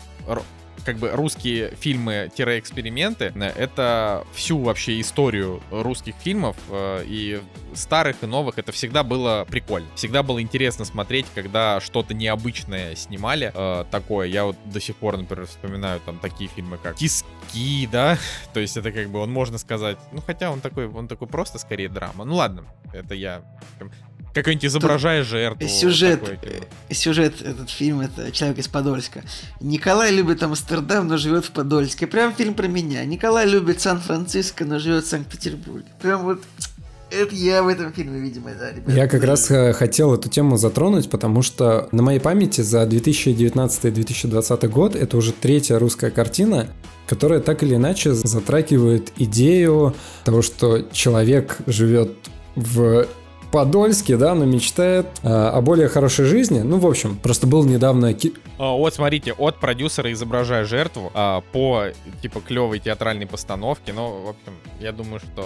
как 0.86 0.98
бы 0.98 1.10
русские 1.10 1.74
фильмы-эксперименты, 1.80 3.32
э, 3.34 3.52
это 3.56 4.24
всю 4.32 4.58
вообще 4.58 5.00
историю 5.00 5.60
русских 5.72 6.14
фильмов, 6.14 6.56
э, 6.70 7.04
и 7.06 7.40
старых, 7.74 8.22
и 8.22 8.26
новых, 8.26 8.58
это 8.58 8.70
всегда 8.70 9.02
было 9.02 9.44
прикольно. 9.50 9.88
Всегда 9.96 10.22
было 10.22 10.40
интересно 10.40 10.84
смотреть, 10.84 11.26
когда 11.34 11.80
что-то 11.80 12.14
необычное 12.14 12.94
снимали, 12.94 13.50
э, 13.52 13.84
такое. 13.90 14.28
Я 14.28 14.44
вот 14.44 14.56
до 14.64 14.80
сих 14.80 14.94
пор, 14.96 15.16
например, 15.18 15.46
вспоминаю 15.46 16.00
там 16.00 16.18
такие 16.20 16.48
фильмы, 16.48 16.78
как 16.78 16.96
«Тиски», 16.96 17.88
да, 17.90 18.16
то 18.54 18.60
есть 18.60 18.76
это 18.76 18.92
как 18.92 19.10
бы, 19.10 19.18
он 19.18 19.32
можно 19.32 19.58
сказать, 19.58 19.98
ну 20.12 20.22
хотя 20.24 20.52
он 20.52 20.60
такой, 20.60 20.86
он 20.86 21.08
такой 21.08 21.26
просто 21.26 21.58
скорее 21.58 21.88
драма. 21.88 22.24
Ну 22.24 22.36
ладно, 22.36 22.64
это 22.92 23.14
я 23.14 23.42
какой-нибудь 24.36 24.66
изображая 24.66 25.24
жертву. 25.24 25.66
Сюжет, 25.66 26.20
такое 26.20 26.36
кино. 26.36 26.66
э, 26.88 26.94
сюжет 26.94 27.40
этот 27.42 27.70
фильм 27.70 28.00
это 28.00 28.30
человек 28.30 28.58
из 28.58 28.68
Подольска. 28.68 29.22
Николай 29.60 30.12
любит 30.12 30.42
Амстердам, 30.42 31.08
но 31.08 31.16
живет 31.16 31.46
в 31.46 31.50
Подольске. 31.52 32.06
Прям 32.06 32.34
фильм 32.34 32.54
про 32.54 32.66
меня. 32.66 33.04
Николай 33.04 33.46
любит 33.46 33.80
Сан-Франциско, 33.80 34.66
но 34.66 34.78
живет 34.78 35.04
в 35.04 35.08
Санкт-Петербурге. 35.08 35.86
Прям 36.02 36.24
вот 36.24 36.42
это 37.10 37.34
я 37.34 37.62
в 37.62 37.68
этом 37.68 37.92
фильме, 37.92 38.20
видимо, 38.20 38.50
да, 38.58 38.72
ребят. 38.72 38.94
Я 38.94 39.08
как 39.08 39.24
раз 39.24 39.50
э, 39.50 39.72
хотел 39.72 40.12
эту 40.12 40.28
тему 40.28 40.58
затронуть, 40.58 41.08
потому 41.08 41.40
что 41.40 41.88
на 41.92 42.02
моей 42.02 42.18
памяти 42.18 42.60
за 42.60 42.82
2019-2020 42.82 44.68
год 44.68 44.94
это 44.96 45.16
уже 45.16 45.32
третья 45.32 45.78
русская 45.78 46.10
картина, 46.10 46.68
которая 47.06 47.40
так 47.40 47.62
или 47.62 47.76
иначе 47.76 48.12
затрагивает 48.12 49.12
идею 49.16 49.94
того, 50.24 50.42
что 50.42 50.82
человек 50.92 51.56
живет 51.66 52.12
в 52.54 53.06
Подольске, 53.56 54.18
да, 54.18 54.34
но 54.34 54.44
мечтает 54.44 55.06
э, 55.22 55.28
о 55.32 55.62
более 55.62 55.88
хорошей 55.88 56.26
жизни. 56.26 56.60
Ну, 56.60 56.76
в 56.78 56.86
общем, 56.86 57.16
просто 57.16 57.46
был 57.46 57.64
недавно 57.64 58.12
ки- 58.12 58.34
А, 58.58 58.72
Вот, 58.76 58.92
смотрите, 58.92 59.32
от 59.32 59.56
продюсера 59.60 60.12
изображая 60.12 60.66
жертву 60.66 61.10
а, 61.14 61.40
по 61.52 61.84
типа 62.20 62.40
клевой 62.46 62.80
театральной 62.80 63.26
постановке. 63.26 63.94
Ну, 63.94 64.08
в 64.26 64.28
общем, 64.28 64.52
я 64.78 64.92
думаю, 64.92 65.20
что 65.20 65.42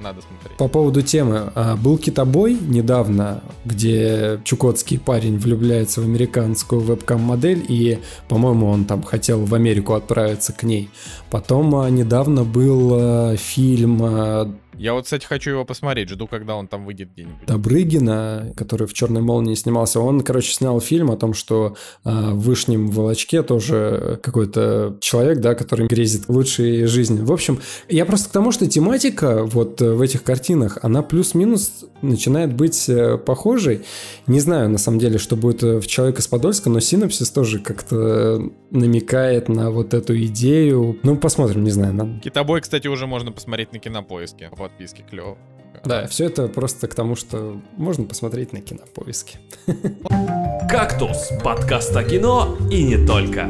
надо 0.00 0.20
смотреть. 0.22 0.56
По 0.56 0.68
поводу 0.68 1.02
темы. 1.02 1.50
а, 1.56 1.74
Был 1.74 1.98
китобой 1.98 2.56
недавно, 2.60 3.42
где 3.64 4.40
чукотский 4.44 5.00
парень 5.00 5.36
влюбляется 5.36 6.00
в 6.00 6.04
американскую 6.04 6.80
вебкам-модель, 6.80 7.64
и, 7.68 7.98
по-моему, 8.28 8.68
он 8.68 8.84
там 8.84 9.02
хотел 9.02 9.44
в 9.44 9.52
Америку 9.52 9.94
отправиться 9.94 10.52
к 10.52 10.62
ней. 10.62 10.90
Потом 11.32 11.74
а, 11.74 11.90
недавно 11.90 12.44
был 12.44 12.90
а, 12.94 13.36
фильм 13.36 13.98
а, 14.00 14.54
Я 14.78 14.94
вот, 14.94 15.04
кстати, 15.04 15.24
хочу 15.26 15.50
его 15.50 15.64
посмотреть. 15.64 16.08
Жду, 16.08 16.26
когда 16.26 16.54
он 16.56 16.68
там 16.68 16.84
выйдет 16.86 17.10
где-нибудь. 17.12 17.46
Добрыгина, 17.46 18.52
который 18.56 18.86
в 18.86 18.94
«Черной 18.94 19.22
молнии» 19.22 19.54
снимался. 19.54 20.00
Он, 20.00 20.20
короче, 20.20 20.52
снял 20.52 20.80
фильм 20.80 21.10
о 21.10 21.16
том, 21.16 21.34
что 21.34 21.76
а, 22.04 22.30
в 22.32 22.40
Вышнем 22.40 22.88
Волочке 22.88 23.42
тоже 23.42 24.18
какой-то 24.22 24.96
человек, 25.00 25.38
да, 25.40 25.54
который 25.54 25.86
грезит 25.88 26.28
лучшей 26.28 26.84
жизни. 26.86 27.20
В 27.22 27.32
общем, 27.32 27.60
я 27.88 28.04
просто 28.06 28.28
к 28.28 28.32
тому, 28.32 28.52
что 28.52 28.68
тематика 28.68 29.44
вот 29.44 29.80
э, 29.82 29.92
в 29.92 30.00
этих 30.00 30.22
картинах, 30.22 30.78
она 30.82 31.02
плюс-минус 31.02 31.84
начинает 32.02 32.54
быть 32.54 32.88
э, 32.88 33.18
похожей. 33.18 33.82
Не 34.26 34.40
знаю, 34.40 34.68
на 34.70 34.78
самом 34.78 34.98
деле, 34.98 35.18
что 35.18 35.36
будет 35.36 35.62
э, 35.62 35.78
в 35.80 35.86
«Человек 35.86 36.18
из 36.20 36.26
Подольска», 36.28 36.70
но 36.70 36.80
синопсис 36.80 37.30
тоже 37.30 37.58
как-то 37.58 38.40
намекает 38.70 39.48
на 39.48 39.70
вот 39.70 39.94
эту 39.94 40.18
идею. 40.26 40.98
Ну, 41.02 41.16
посмотрим, 41.16 41.64
не 41.64 41.70
знаю. 41.70 41.94
надо- 41.94 42.20
Китобой, 42.20 42.60
кстати, 42.60 42.86
уже 42.86 43.06
можно 43.06 43.32
посмотреть 43.32 43.72
на 43.72 43.78
кинопоиске. 43.78 44.50
По 44.56 44.67
подписке 44.68 45.02
клево. 45.08 45.36
Да, 45.84 46.06
все 46.06 46.26
это 46.26 46.48
просто 46.48 46.88
к 46.88 46.94
тому, 46.94 47.14
что 47.14 47.60
можно 47.76 48.04
посмотреть 48.04 48.52
на 48.52 48.60
кинопоиске. 48.60 49.38
«Кактус»— 50.68 51.30
подкаст 51.44 51.94
о 51.96 52.04
кино 52.04 52.56
и 52.70 52.82
не 52.82 53.06
только. 53.06 53.48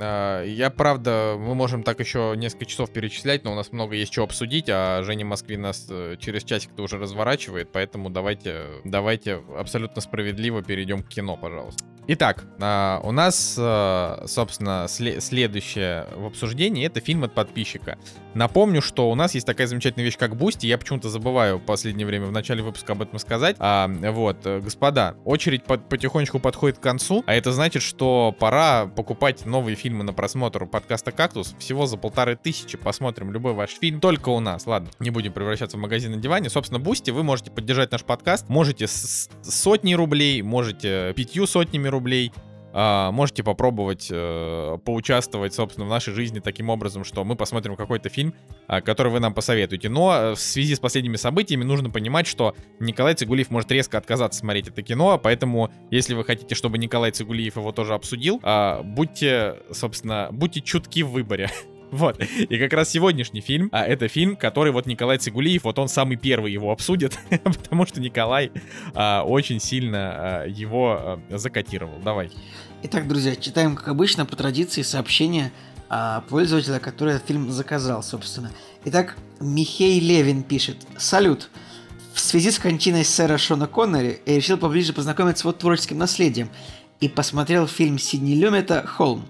А, 0.00 0.42
Я, 0.42 0.70
правда, 0.70 1.36
мы 1.38 1.54
можем 1.54 1.82
так 1.82 2.00
еще 2.00 2.34
несколько 2.36 2.66
часов 2.66 2.90
перечислять, 2.90 3.44
но 3.44 3.52
у 3.52 3.54
нас 3.54 3.72
много 3.72 3.94
есть 3.94 4.12
чего 4.12 4.24
обсудить, 4.24 4.66
а 4.68 5.02
Женя 5.04 5.24
Москвин 5.24 5.62
нас 5.62 5.86
э, 5.88 6.16
через 6.18 6.44
часик-то 6.44 6.82
уже 6.82 6.98
разворачивает, 6.98 7.70
поэтому 7.72 8.10
давайте, 8.10 8.64
давайте 8.84 9.42
абсолютно 9.56 10.02
справедливо 10.02 10.62
перейдем 10.62 11.02
к 11.02 11.08
кино, 11.08 11.36
пожалуйста. 11.36 11.84
Итак, 12.06 12.44
а, 12.60 13.00
у 13.02 13.12
нас, 13.12 13.56
а, 13.58 14.24
собственно, 14.26 14.84
сле- 14.88 15.20
следующее 15.20 16.06
в 16.14 16.26
обсуждении 16.26 16.84
это 16.84 17.00
фильм 17.00 17.24
от 17.24 17.32
подписчика. 17.32 17.96
Напомню, 18.34 18.82
что 18.82 19.10
у 19.10 19.14
нас 19.14 19.34
есть 19.34 19.46
такая 19.46 19.66
замечательная 19.66 20.04
вещь, 20.04 20.18
как 20.18 20.36
Boosty. 20.36 20.66
Я 20.66 20.76
почему-то 20.76 21.08
забываю 21.08 21.56
в 21.58 21.62
последнее 21.62 22.06
время 22.06 22.26
в 22.26 22.32
начале 22.32 22.62
выпуска 22.62 22.92
об 22.92 23.00
этом 23.00 23.18
сказать. 23.18 23.56
А, 23.58 23.88
вот, 23.88 24.44
э, 24.44 24.60
господа, 24.60 25.14
очередь 25.24 25.64
под- 25.64 25.88
потихонечку 25.88 26.40
подходит 26.40 26.76
к 26.78 26.82
концу, 26.82 27.24
а 27.26 27.34
это 27.34 27.52
значит, 27.52 27.82
что 27.82 28.36
пора 28.38 28.86
покупать 28.86 29.46
новые 29.46 29.76
фильмы 29.76 30.04
на 30.04 30.12
просмотр 30.12 30.64
у 30.64 30.66
подкаста 30.66 31.10
«Кактус». 31.10 31.54
Всего 31.58 31.86
за 31.86 31.96
полторы 31.96 32.36
тысячи 32.36 32.76
посмотрим 32.76 33.32
любой 33.32 33.54
ваш 33.54 33.70
фильм. 33.70 34.00
Только 34.00 34.28
у 34.28 34.40
нас. 34.40 34.66
Ладно, 34.66 34.90
не 34.98 35.08
будем 35.08 35.32
превращаться 35.32 35.78
в 35.78 35.80
магазин 35.80 36.10
на 36.12 36.18
диване. 36.18 36.50
Собственно, 36.50 36.80
Boosty, 36.80 37.12
вы 37.12 37.22
можете 37.22 37.50
поддержать 37.50 37.92
наш 37.92 38.02
подкаст. 38.04 38.50
Можете 38.50 38.88
с 38.88 39.30
сотни 39.42 39.94
рублей, 39.94 40.42
можете 40.42 41.14
пятью 41.16 41.46
сотнями 41.46 41.93
рублей. 41.94 42.32
А, 42.76 43.12
можете 43.12 43.44
попробовать 43.44 44.08
э, 44.10 44.78
поучаствовать, 44.84 45.54
собственно, 45.54 45.86
в 45.86 45.90
нашей 45.90 46.12
жизни 46.12 46.40
таким 46.40 46.70
образом, 46.70 47.04
что 47.04 47.24
мы 47.24 47.36
посмотрим 47.36 47.76
какой-то 47.76 48.08
фильм, 48.08 48.34
а, 48.66 48.80
который 48.80 49.12
вы 49.12 49.20
нам 49.20 49.32
посоветуете. 49.32 49.88
Но 49.88 50.12
э, 50.12 50.34
в 50.34 50.40
связи 50.40 50.74
с 50.74 50.80
последними 50.80 51.14
событиями 51.14 51.62
нужно 51.62 51.88
понимать, 51.90 52.26
что 52.26 52.56
Николай 52.80 53.14
Цигулиев 53.14 53.50
может 53.50 53.70
резко 53.70 53.96
отказаться 53.96 54.40
смотреть 54.40 54.66
это 54.66 54.82
кино, 54.82 55.20
поэтому, 55.22 55.70
если 55.92 56.14
вы 56.14 56.24
хотите, 56.24 56.56
чтобы 56.56 56.78
Николай 56.78 57.12
Цигулиев 57.12 57.54
его 57.56 57.70
тоже 57.70 57.94
обсудил, 57.94 58.40
а, 58.42 58.82
будьте, 58.82 59.54
собственно, 59.70 60.30
будьте 60.32 60.60
чутки 60.60 61.04
в 61.04 61.10
выборе. 61.10 61.50
Вот. 61.94 62.20
И 62.20 62.58
как 62.58 62.72
раз 62.72 62.88
сегодняшний 62.88 63.40
фильм, 63.40 63.68
а 63.70 63.84
это 63.84 64.08
фильм, 64.08 64.34
который 64.34 64.72
вот 64.72 64.86
Николай 64.86 65.16
Цигулиев, 65.16 65.62
вот 65.62 65.78
он 65.78 65.86
самый 65.86 66.16
первый 66.16 66.50
его 66.50 66.72
обсудит, 66.72 67.16
потому 67.30 67.86
что 67.86 68.00
Николай 68.00 68.50
а, 68.94 69.22
очень 69.22 69.60
сильно 69.60 69.98
а, 70.42 70.44
его 70.44 70.98
а, 71.30 71.38
закотировал. 71.38 72.00
Давай. 72.02 72.32
Итак, 72.82 73.06
друзья, 73.06 73.36
читаем, 73.36 73.76
как 73.76 73.86
обычно, 73.86 74.26
по 74.26 74.34
традиции 74.34 74.82
сообщение 74.82 75.52
а, 75.88 76.22
пользователя, 76.28 76.80
который 76.80 77.14
этот 77.14 77.28
фильм 77.28 77.48
заказал, 77.52 78.02
собственно. 78.02 78.50
Итак, 78.84 79.16
Михей 79.38 80.00
Левин 80.00 80.42
пишет. 80.42 80.78
Салют. 80.98 81.48
В 82.12 82.18
связи 82.18 82.50
с 82.50 82.58
кончиной 82.58 83.04
сэра 83.04 83.38
Шона 83.38 83.68
Коннери 83.68 84.20
я 84.26 84.34
решил 84.34 84.58
поближе 84.58 84.92
познакомиться 84.92 85.42
с 85.42 85.44
его 85.44 85.52
творческим 85.52 85.98
наследием 85.98 86.50
и 86.98 87.08
посмотрел 87.08 87.68
фильм 87.68 88.00
Сидни 88.00 88.34
Люмета 88.34 88.84
«Холм». 88.84 89.24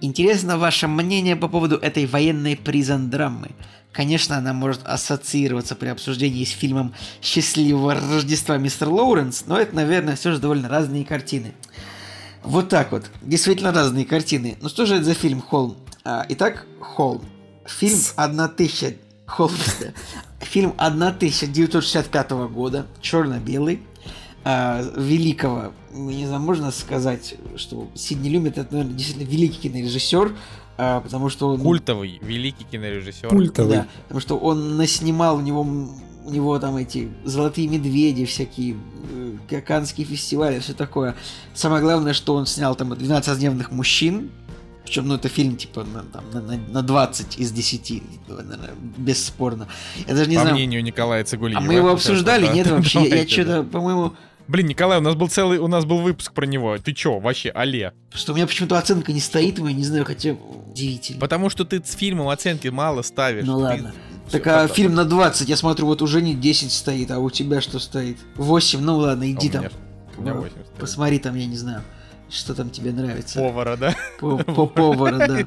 Интересно 0.00 0.58
ваше 0.58 0.86
мнение 0.86 1.36
по 1.36 1.48
поводу 1.48 1.76
этой 1.76 2.06
военной 2.06 2.56
призон-драмы. 2.56 3.50
Конечно, 3.92 4.36
она 4.36 4.52
может 4.52 4.82
ассоциироваться 4.84 5.76
при 5.76 5.88
обсуждении 5.88 6.44
с 6.44 6.50
фильмом 6.50 6.94
«Счастливого 7.22 7.94
Рождества, 7.94 8.56
мистер 8.58 8.88
Лоуренс», 8.88 9.44
но 9.46 9.56
это, 9.56 9.74
наверное, 9.76 10.16
все 10.16 10.32
же 10.32 10.40
довольно 10.40 10.68
разные 10.68 11.04
картины. 11.04 11.54
Вот 12.42 12.68
так 12.68 12.90
вот. 12.90 13.10
Действительно 13.22 13.72
разные 13.72 14.04
картины. 14.04 14.58
Ну 14.60 14.68
что 14.68 14.84
же 14.84 14.96
это 14.96 15.04
за 15.04 15.14
фильм 15.14 15.40
«Холм»? 15.40 15.76
А, 16.04 16.26
итак, 16.28 16.66
«Холм». 16.80 17.24
Фильм 17.66 17.98
1000... 18.16 18.96
Холм. 19.26 19.52
Фильм 20.40 20.74
1965 20.76 22.30
года, 22.50 22.86
черно-белый, 23.00 23.80
а, 24.44 24.82
великого, 24.96 25.72
не 25.94 26.26
знаю, 26.26 26.42
можно 26.42 26.70
сказать, 26.70 27.36
что 27.56 27.88
Сидни 27.94 28.28
Люмет 28.28 28.58
это, 28.58 28.72
наверное, 28.72 28.96
действительно 28.96 29.28
великий 29.28 29.68
кинорежиссер, 29.68 30.36
а, 30.76 31.00
потому 31.00 31.28
что 31.28 31.48
он... 31.48 31.60
Культовый, 31.60 32.18
великий 32.22 32.64
кинорежиссер. 32.64 33.28
Культовый. 33.28 33.76
Да, 33.76 33.86
потому 34.04 34.20
что 34.20 34.36
он 34.36 34.76
наснимал, 34.76 35.36
у 35.36 35.40
него, 35.40 35.60
у 35.62 36.30
него 36.30 36.58
там 36.58 36.76
эти 36.76 37.10
золотые 37.24 37.68
медведи, 37.68 38.24
всякие 38.24 38.76
э, 39.50 39.60
фестивали, 40.04 40.58
все 40.58 40.74
такое. 40.74 41.14
Самое 41.54 41.82
главное, 41.82 42.12
что 42.12 42.34
он 42.34 42.46
снял 42.46 42.74
там 42.74 42.94
12 42.94 43.28
раздневных 43.28 43.70
мужчин, 43.70 44.30
причем, 44.84 45.08
ну, 45.08 45.14
это 45.14 45.28
фильм, 45.28 45.56
типа, 45.56 45.84
на, 45.84 46.02
там, 46.02 46.24
на, 46.32 46.42
на, 46.42 46.58
на 46.68 46.82
20 46.82 47.38
из 47.38 47.52
10, 47.52 48.02
наверное, 48.28 48.70
бесспорно. 48.98 49.66
Я 50.06 50.14
даже 50.14 50.28
не 50.28 50.36
По 50.36 50.42
знаю... 50.42 50.56
мнению 50.56 50.82
Николая 50.82 51.24
Цигулиева. 51.24 51.62
А 51.62 51.64
мы 51.64 51.74
его 51.74 51.90
обсуждали? 51.90 52.52
Нет 52.52 52.66
вообще. 52.70 53.08
Я, 53.08 53.16
я 53.16 53.28
что-то, 53.28 53.62
по-моему... 53.62 54.12
Блин, 54.46 54.66
Николай, 54.66 54.98
у 54.98 55.00
нас 55.00 55.14
был 55.14 55.28
целый, 55.28 55.58
у 55.58 55.68
нас 55.68 55.84
был 55.86 55.98
выпуск 55.98 56.32
про 56.32 56.44
него. 56.44 56.76
Ты 56.78 56.92
чё, 56.92 57.18
вообще, 57.18 57.48
алле? 57.50 57.92
Что 58.12 58.32
у 58.32 58.36
меня 58.36 58.46
почему-то 58.46 58.78
оценка 58.78 59.12
не 59.12 59.20
стоит, 59.20 59.58
я 59.58 59.72
не 59.72 59.84
знаю, 59.84 60.04
хотя 60.04 60.32
удивительно. 60.70 61.20
Потому 61.20 61.48
что 61.48 61.64
ты 61.64 61.82
с 61.82 61.92
фильмом 61.94 62.28
оценки 62.28 62.68
мало 62.68 63.02
ставишь. 63.02 63.46
Ну 63.46 63.56
Ты- 63.58 63.62
ладно. 63.62 63.94
Всё, 64.28 64.38
Так 64.38 64.46
а 64.46 64.68
фильм 64.68 64.94
на 64.94 65.04
20, 65.04 65.48
я 65.48 65.56
смотрю, 65.56 65.86
вот 65.86 66.00
уже 66.02 66.22
не 66.22 66.34
10 66.34 66.72
стоит, 66.72 67.10
а 67.10 67.18
у 67.18 67.28
тебя 67.30 67.60
что 67.60 67.78
стоит? 67.78 68.18
8, 68.36 68.80
ну 68.80 68.96
ладно, 68.96 69.24
А 69.24 69.28
иди 69.28 69.48
у 69.48 69.52
там. 69.52 69.60
меня- 69.62 69.70
У 70.16 70.22
меня 70.22 70.34
Ну, 70.34 70.40
8 70.40 70.52
стоит. 70.52 70.66
Посмотри 70.78 71.18
там, 71.18 71.34
я 71.34 71.46
не 71.46 71.56
знаю, 71.56 71.82
что 72.34 72.54
там 72.54 72.70
тебе 72.70 72.92
нравится. 72.92 73.38
Повара, 73.38 73.76
да? 73.76 73.94
По, 74.18 74.36
по 74.44 74.66
повара, 74.66 75.26
да. 75.26 75.46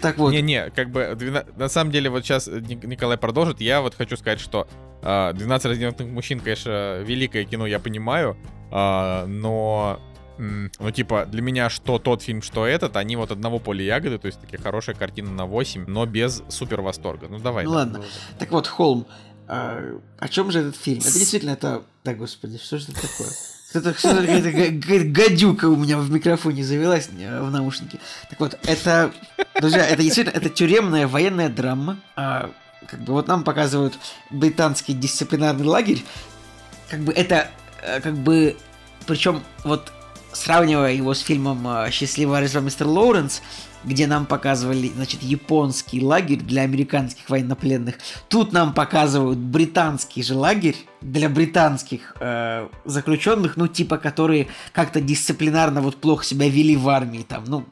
Так 0.00 0.18
вот, 0.18 0.30
Не-не, 0.32 0.70
как 0.70 0.90
бы, 0.90 1.44
на 1.56 1.68
самом 1.68 1.90
деле, 1.90 2.10
вот 2.10 2.24
сейчас 2.24 2.46
Николай 2.46 3.16
продолжит, 3.16 3.60
я 3.60 3.80
вот 3.80 3.94
хочу 3.94 4.16
сказать, 4.16 4.40
что 4.40 4.68
а, 5.02 5.32
12 5.32 5.66
раздельных 5.66 5.98
мужчин, 6.00 6.40
конечно, 6.40 7.00
великое 7.00 7.44
кино, 7.44 7.66
я 7.66 7.78
понимаю, 7.78 8.36
а, 8.70 9.26
но, 9.26 10.00
ну, 10.38 10.90
типа, 10.90 11.26
для 11.26 11.42
меня 11.42 11.70
что 11.70 11.98
тот 11.98 12.22
фильм, 12.22 12.42
что 12.42 12.66
этот, 12.66 12.96
они 12.96 13.16
вот 13.16 13.30
одного 13.30 13.58
поля 13.58 13.84
ягоды, 13.84 14.18
то 14.18 14.26
есть 14.26 14.40
такие 14.40 14.58
хорошая 14.58 14.96
картина 14.96 15.30
на 15.30 15.46
8, 15.46 15.86
но 15.86 16.06
без 16.06 16.42
супер 16.48 16.80
восторга. 16.80 17.26
Ну, 17.28 17.38
давай. 17.38 17.64
Ну 17.64 17.70
да. 17.70 17.76
ладно. 17.76 18.04
так 18.38 18.50
вот, 18.52 18.66
Холм. 18.66 19.06
А, 19.48 20.00
о 20.18 20.28
чем 20.28 20.50
же 20.50 20.60
этот 20.60 20.76
фильм? 20.76 21.00
Это 21.00 21.12
действительно 21.12 21.50
это... 21.50 21.82
Да, 22.04 22.14
господи, 22.14 22.58
что 22.58 22.78
же 22.78 22.86
это 22.86 23.02
такое? 23.02 23.28
Что-то 23.70 23.92
какая-то 23.94 24.52
га- 24.52 24.70
га- 24.70 25.04
гадюка 25.04 25.64
у 25.66 25.76
меня 25.76 25.98
в 25.98 26.10
микрофоне 26.10 26.64
завелась 26.64 27.08
в 27.08 27.50
наушнике. 27.50 27.98
Так 28.30 28.38
вот, 28.40 28.58
это, 28.64 29.12
друзья, 29.60 29.86
это 29.86 30.02
действительно 30.02 30.36
это 30.36 30.48
тюремная 30.48 31.08
военная 31.08 31.48
драма. 31.48 31.98
А, 32.14 32.50
как 32.86 33.00
бы 33.02 33.12
вот 33.12 33.26
нам 33.26 33.42
показывают 33.42 33.98
британский 34.30 34.92
дисциплинарный 34.92 35.64
лагерь. 35.66 36.04
Как 36.88 37.00
бы 37.00 37.12
это, 37.12 37.50
э, 37.82 38.00
как 38.00 38.16
бы, 38.16 38.56
причем 39.06 39.42
вот 39.64 39.92
сравнивая 40.32 40.92
его 40.92 41.12
с 41.14 41.20
фильмом 41.20 41.66
э, 41.66 41.90
«Счастливая 41.90 42.40
Рождество, 42.40 42.60
мистер 42.60 42.86
Лоуренс», 42.86 43.42
где 43.86 44.06
нам 44.06 44.26
показывали, 44.26 44.90
значит, 44.94 45.22
японский 45.22 46.02
лагерь 46.02 46.40
для 46.40 46.62
американских 46.62 47.30
военнопленных. 47.30 47.94
Тут 48.28 48.52
нам 48.52 48.74
показывают 48.74 49.38
британский 49.38 50.22
же 50.22 50.34
лагерь 50.34 50.76
для 51.00 51.28
британских 51.28 52.16
э, 52.20 52.68
заключенных, 52.84 53.56
ну, 53.56 53.68
типа, 53.68 53.96
которые 53.96 54.48
как-то 54.72 55.00
дисциплинарно 55.00 55.80
вот 55.80 55.96
плохо 55.96 56.24
себя 56.24 56.48
вели 56.48 56.76
в 56.76 56.88
армии, 56.88 57.24
там, 57.26 57.44
ну, 57.46 57.64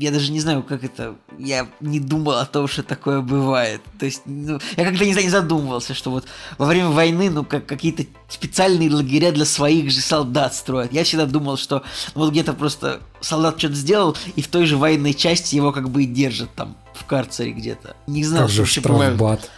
я 0.00 0.10
даже 0.12 0.30
не 0.30 0.38
знаю, 0.40 0.62
как 0.62 0.84
это... 0.84 1.16
Я 1.38 1.66
не 1.80 1.98
думал 1.98 2.32
о 2.38 2.46
том, 2.46 2.68
что 2.68 2.82
такое 2.82 3.20
бывает. 3.20 3.80
То 3.98 4.06
есть, 4.06 4.22
ну, 4.26 4.60
я 4.76 4.84
как-то 4.84 5.04
не, 5.04 5.12
не 5.12 5.28
задумывался, 5.28 5.92
что 5.94 6.10
вот 6.10 6.24
во 6.56 6.66
время 6.66 6.88
войны, 6.90 7.30
ну, 7.30 7.44
как 7.44 7.66
какие-то 7.66 8.04
специальные 8.28 8.90
лагеря 8.94 9.32
для 9.32 9.44
своих 9.44 9.90
же 9.90 10.00
солдат 10.00 10.54
строят. 10.54 10.92
Я 10.92 11.02
всегда 11.02 11.26
думал, 11.26 11.56
что 11.56 11.82
вот 12.14 12.30
где-то 12.30 12.52
просто 12.52 13.00
солдат 13.20 13.58
что-то 13.58 13.74
сделал, 13.74 14.16
и 14.36 14.42
в 14.42 14.48
той 14.48 14.66
же 14.66 14.76
военной 14.76 15.14
части 15.14 15.56
его 15.56 15.72
как 15.72 15.90
бы 15.90 16.04
и 16.04 16.06
держат 16.06 16.50
там 16.54 16.76
в 16.94 17.04
карцере 17.04 17.50
где-то. 17.52 17.96
Не 18.06 18.24
знал, 18.24 18.42
Как 18.42 18.50
что 18.50 18.60
вообще 18.62 18.80
бывает. 18.80 19.50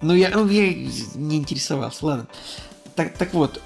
Ну, 0.00 0.14
я, 0.14 0.30
ну, 0.30 0.48
я 0.48 0.72
не 1.14 1.36
интересовался, 1.36 2.06
ладно. 2.06 2.26
Так, 2.94 3.16
так 3.18 3.34
вот, 3.34 3.60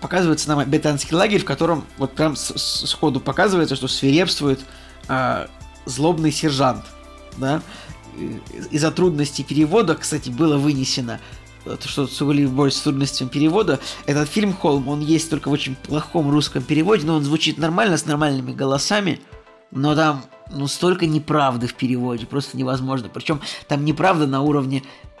показывается 0.00 0.48
нам 0.48 0.68
британский 0.68 1.14
лагерь, 1.14 1.40
в 1.40 1.44
котором 1.44 1.84
вот 1.98 2.14
прям 2.14 2.36
с- 2.36 2.56
с- 2.56 2.86
сходу 2.90 3.20
показывается, 3.20 3.74
что 3.76 3.88
свирепствует 3.88 4.60
а, 5.08 5.48
злобный 5.86 6.32
сержант, 6.32 6.84
да. 7.36 7.62
Из-за 8.70 8.90
трудностей 8.90 9.42
перевода, 9.42 9.96
кстати, 9.96 10.30
было 10.30 10.56
вынесено 10.56 11.20
э, 11.64 11.76
то, 11.80 11.88
что 11.88 12.06
Цугулиев 12.06 12.52
борется 12.52 12.80
с 12.80 12.82
трудностями 12.82 13.28
перевода. 13.28 13.80
Этот 14.06 14.28
фильм 14.28 14.52
«Холм», 14.52 14.88
он 14.88 15.00
есть 15.00 15.30
только 15.30 15.48
в 15.48 15.52
очень 15.52 15.74
плохом 15.74 16.30
русском 16.30 16.62
переводе, 16.62 17.06
но 17.06 17.16
он 17.16 17.24
звучит 17.24 17.58
нормально, 17.58 17.96
с 17.96 18.06
нормальными 18.06 18.52
голосами, 18.52 19.20
но 19.72 19.96
там 19.96 20.24
ну 20.52 20.68
столько 20.68 21.06
неправды 21.06 21.66
в 21.66 21.74
переводе, 21.74 22.26
просто 22.26 22.56
невозможно. 22.56 23.08
Причем 23.12 23.40
там 23.66 23.84
неправда 23.84 24.26
на 24.26 24.42
уровне 24.42 24.82
э, 24.82 25.13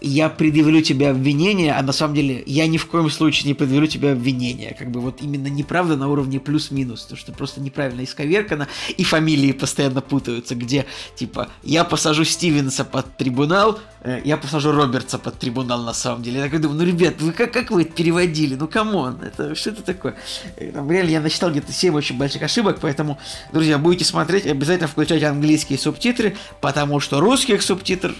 я 0.00 0.28
предъявлю 0.28 0.82
тебе 0.82 1.10
обвинение, 1.10 1.74
а 1.74 1.82
на 1.82 1.92
самом 1.92 2.14
деле 2.14 2.42
я 2.46 2.66
ни 2.66 2.76
в 2.76 2.86
коем 2.86 3.08
случае 3.08 3.48
не 3.48 3.54
предъявлю 3.54 3.86
тебе 3.86 4.12
обвинение. 4.12 4.74
Как 4.76 4.90
бы 4.90 5.00
вот 5.00 5.22
именно 5.22 5.46
неправда 5.46 5.96
на 5.96 6.08
уровне 6.08 6.40
плюс-минус, 6.40 7.04
то 7.04 7.14
что 7.16 7.32
просто 7.32 7.60
неправильно 7.60 8.02
исковеркано, 8.02 8.68
и 8.96 9.04
фамилии 9.04 9.52
постоянно 9.52 10.00
путаются, 10.00 10.54
где 10.54 10.86
типа 11.14 11.48
я 11.62 11.84
посажу 11.84 12.24
Стивенса 12.24 12.84
под 12.84 13.16
трибунал, 13.16 13.78
э, 14.02 14.20
я 14.24 14.36
посажу 14.36 14.72
Робертса 14.72 15.18
под 15.18 15.38
трибунал 15.38 15.82
на 15.84 15.94
самом 15.94 16.22
деле. 16.22 16.38
Я 16.38 16.44
такой 16.44 16.58
думаю, 16.58 16.80
ну 16.80 16.86
ребят, 16.86 17.20
вы 17.20 17.32
как, 17.32 17.52
как 17.52 17.70
вы 17.70 17.82
это 17.82 17.92
переводили? 17.92 18.56
Ну 18.56 18.66
come 18.66 18.97
on, 18.97 19.20
это 19.22 19.54
что 19.54 19.70
это 19.70 19.82
такое? 19.82 20.16
Э, 20.56 20.72
Там 20.72 20.90
реально 20.90 21.10
я 21.10 21.20
насчитал 21.20 21.50
где-то 21.50 21.72
7 21.72 21.94
очень 21.94 22.18
больших 22.18 22.42
ошибок, 22.42 22.78
поэтому, 22.80 23.18
друзья, 23.52 23.78
будете 23.78 24.04
смотреть, 24.04 24.46
обязательно 24.46 24.88
включайте 24.88 25.26
английские 25.26 25.78
субтитры, 25.78 26.36
потому 26.60 26.98
что 26.98 27.20
русских 27.20 27.62
субтитров 27.62 28.16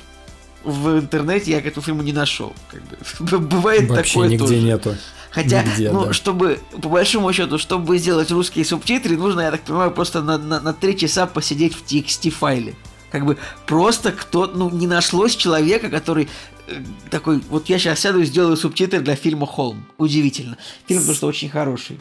в 0.64 0.98
интернете 0.98 1.52
я 1.52 1.60
к 1.60 1.66
этому 1.66 1.84
фильму 1.84 2.02
не 2.02 2.12
нашел. 2.12 2.52
Как 2.70 2.82
бы. 2.82 3.38
Бывает 3.38 3.88
Вообще 3.88 4.14
такое 4.14 4.28
нигде 4.28 4.46
тоже. 4.46 4.60
нету. 4.60 4.96
Хотя, 5.30 5.64
Нигде, 5.64 5.90
ну, 5.90 6.06
да. 6.06 6.12
чтобы, 6.12 6.60
по 6.80 6.88
большому 6.88 7.32
счету, 7.32 7.58
чтобы 7.58 7.98
сделать 7.98 8.30
русские 8.30 8.64
субтитры, 8.64 9.16
нужно, 9.16 9.40
я 9.40 9.50
так 9.50 9.62
понимаю, 9.62 9.90
просто 9.90 10.22
на, 10.22 10.38
на, 10.38 10.60
на 10.60 10.72
3 10.72 10.96
часа 10.96 11.26
посидеть 11.26 11.74
в 11.74 11.84
TXT 11.84 12.30
файле. 12.30 12.76
Как 13.10 13.26
бы 13.26 13.36
просто 13.66 14.12
кто, 14.12 14.46
ну, 14.46 14.70
не 14.70 14.86
нашлось 14.86 15.34
человека, 15.34 15.88
который 15.88 16.28
э, 16.68 16.82
такой, 17.10 17.40
вот 17.50 17.68
я 17.68 17.80
сейчас 17.80 17.98
сяду 17.98 18.20
и 18.20 18.24
сделаю 18.24 18.56
субтитры 18.56 19.00
для 19.00 19.16
фильма 19.16 19.44
«Холм». 19.46 19.84
Удивительно. 19.98 20.56
Фильм 20.86 21.04
просто 21.04 21.26
очень 21.26 21.48
хороший. 21.48 21.98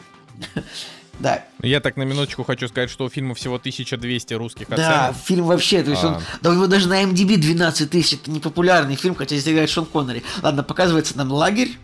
Да, 1.20 1.44
Я 1.62 1.80
так 1.80 1.96
на 1.96 2.02
минуточку 2.02 2.42
хочу 2.44 2.66
сказать, 2.68 2.90
что 2.90 3.04
у 3.04 3.08
фильма 3.08 3.34
всего 3.34 3.54
1200 3.54 4.34
русских 4.34 4.68
да, 4.68 5.08
оценок. 5.08 5.22
фильм 5.24 5.44
вообще, 5.46 5.82
то 5.82 5.90
есть 5.92 6.02
он, 6.04 6.14
А. 6.14 6.20
да 6.42 6.50
у 6.50 6.54
него 6.54 6.66
даже 6.66 6.88
на 6.88 7.02
MDB 7.04 7.36
12 7.36 7.88
тысяч, 7.90 8.14
это 8.14 8.30
не 8.30 8.40
популярный 8.40 8.96
фильм, 8.96 9.14
хотя 9.14 9.36
здесь 9.36 9.52
играет 9.52 9.70
Шон 9.70 9.86
Коннери. 9.86 10.22
Ладно, 10.42 10.62
показывается 10.64 11.16
нам 11.16 11.30
лагерь, 11.30 11.78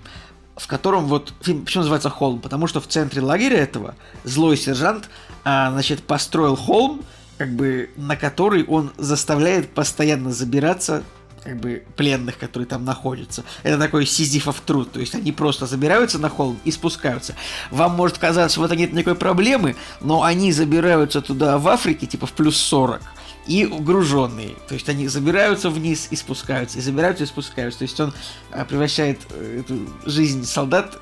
в 0.57 0.67
котором 0.67 1.07
вот 1.07 1.33
фильм, 1.41 1.65
почему 1.65 1.83
называется 1.83 2.11
холм? 2.11 2.41
Потому 2.41 2.67
что 2.67 2.81
в 2.81 2.89
центре 2.89 3.23
лагеря 3.23 3.59
этого 3.59 3.95
злой 4.25 4.57
сержант, 4.57 5.09
а, 5.45 5.71
значит, 5.71 6.03
построил 6.03 6.57
холм, 6.57 7.03
как 7.39 7.55
бы 7.55 7.91
на 7.97 8.17
который 8.17 8.65
он 8.65 8.93
заставляет 8.99 9.71
постоянно 9.73 10.33
забираться 10.33 11.03
как 11.43 11.59
бы 11.59 11.83
пленных, 11.97 12.39
которые 12.39 12.67
там 12.67 12.85
находятся. 12.85 13.45
Это 13.63 13.79
такой 13.79 14.07
сизифов 14.07 14.61
труд, 14.61 14.93
то 14.93 15.01
есть 15.01 15.15
они 15.15 15.33
просто 15.33 15.67
забираются 15.67 16.19
на 16.19 16.29
холм 16.29 16.59
и 16.65 16.71
спускаются. 16.71 17.35
Вам 17.71 17.93
может 17.93 18.19
казаться, 18.19 18.55
что 18.55 18.61
в 18.61 18.65
этом 18.65 18.79
нет 18.79 18.93
никакой 18.93 19.15
проблемы, 19.15 19.77
но 20.01 20.23
они 20.23 20.53
забираются 20.53 21.21
туда 21.21 21.59
в 21.59 21.69
Африке, 21.69 22.07
типа 22.07 22.27
в 22.27 22.33
плюс 22.33 22.57
40, 22.57 23.01
и 23.47 23.67
груженные. 23.67 24.55
То 24.69 24.75
есть 24.75 24.89
они 24.89 25.09
забираются 25.09 25.71
вниз 25.71 26.09
и 26.11 26.17
спускаются, 26.17 26.79
и 26.79 26.83
забираются 26.83 27.25
и 27.25 27.27
спускаются. 27.27 27.79
То 27.81 27.85
есть 27.85 27.99
он 28.01 28.13
а, 28.51 28.65
превращает 28.65 29.21
э, 29.31 29.61
эту 29.61 29.79
жизнь 30.05 30.45
солдат 30.45 30.99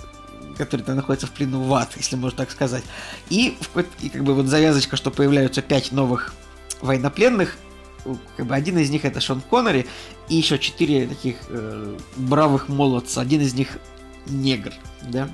которые 0.56 0.84
там 0.84 0.96
находятся 0.96 1.28
в 1.28 1.30
плену 1.30 1.62
в 1.62 1.72
ад, 1.72 1.92
если 1.96 2.16
можно 2.16 2.38
так 2.38 2.50
сказать. 2.50 2.82
И, 3.30 3.56
и 4.00 4.08
как 4.08 4.24
бы 4.24 4.34
вот 4.34 4.46
завязочка, 4.46 4.96
что 4.96 5.12
появляются 5.12 5.62
пять 5.62 5.92
новых 5.92 6.34
военнопленных, 6.80 7.56
как 8.36 8.46
бы 8.46 8.54
один 8.54 8.78
из 8.78 8.90
них 8.90 9.04
это 9.04 9.20
Шон 9.20 9.40
Коннери, 9.40 9.86
и 10.28 10.36
еще 10.36 10.58
четыре 10.58 11.06
таких 11.06 11.36
э, 11.48 11.96
бравых 12.16 12.68
молодца. 12.68 13.20
Один 13.20 13.40
из 13.40 13.54
них 13.54 13.78
негр, 14.26 14.72
да. 15.02 15.28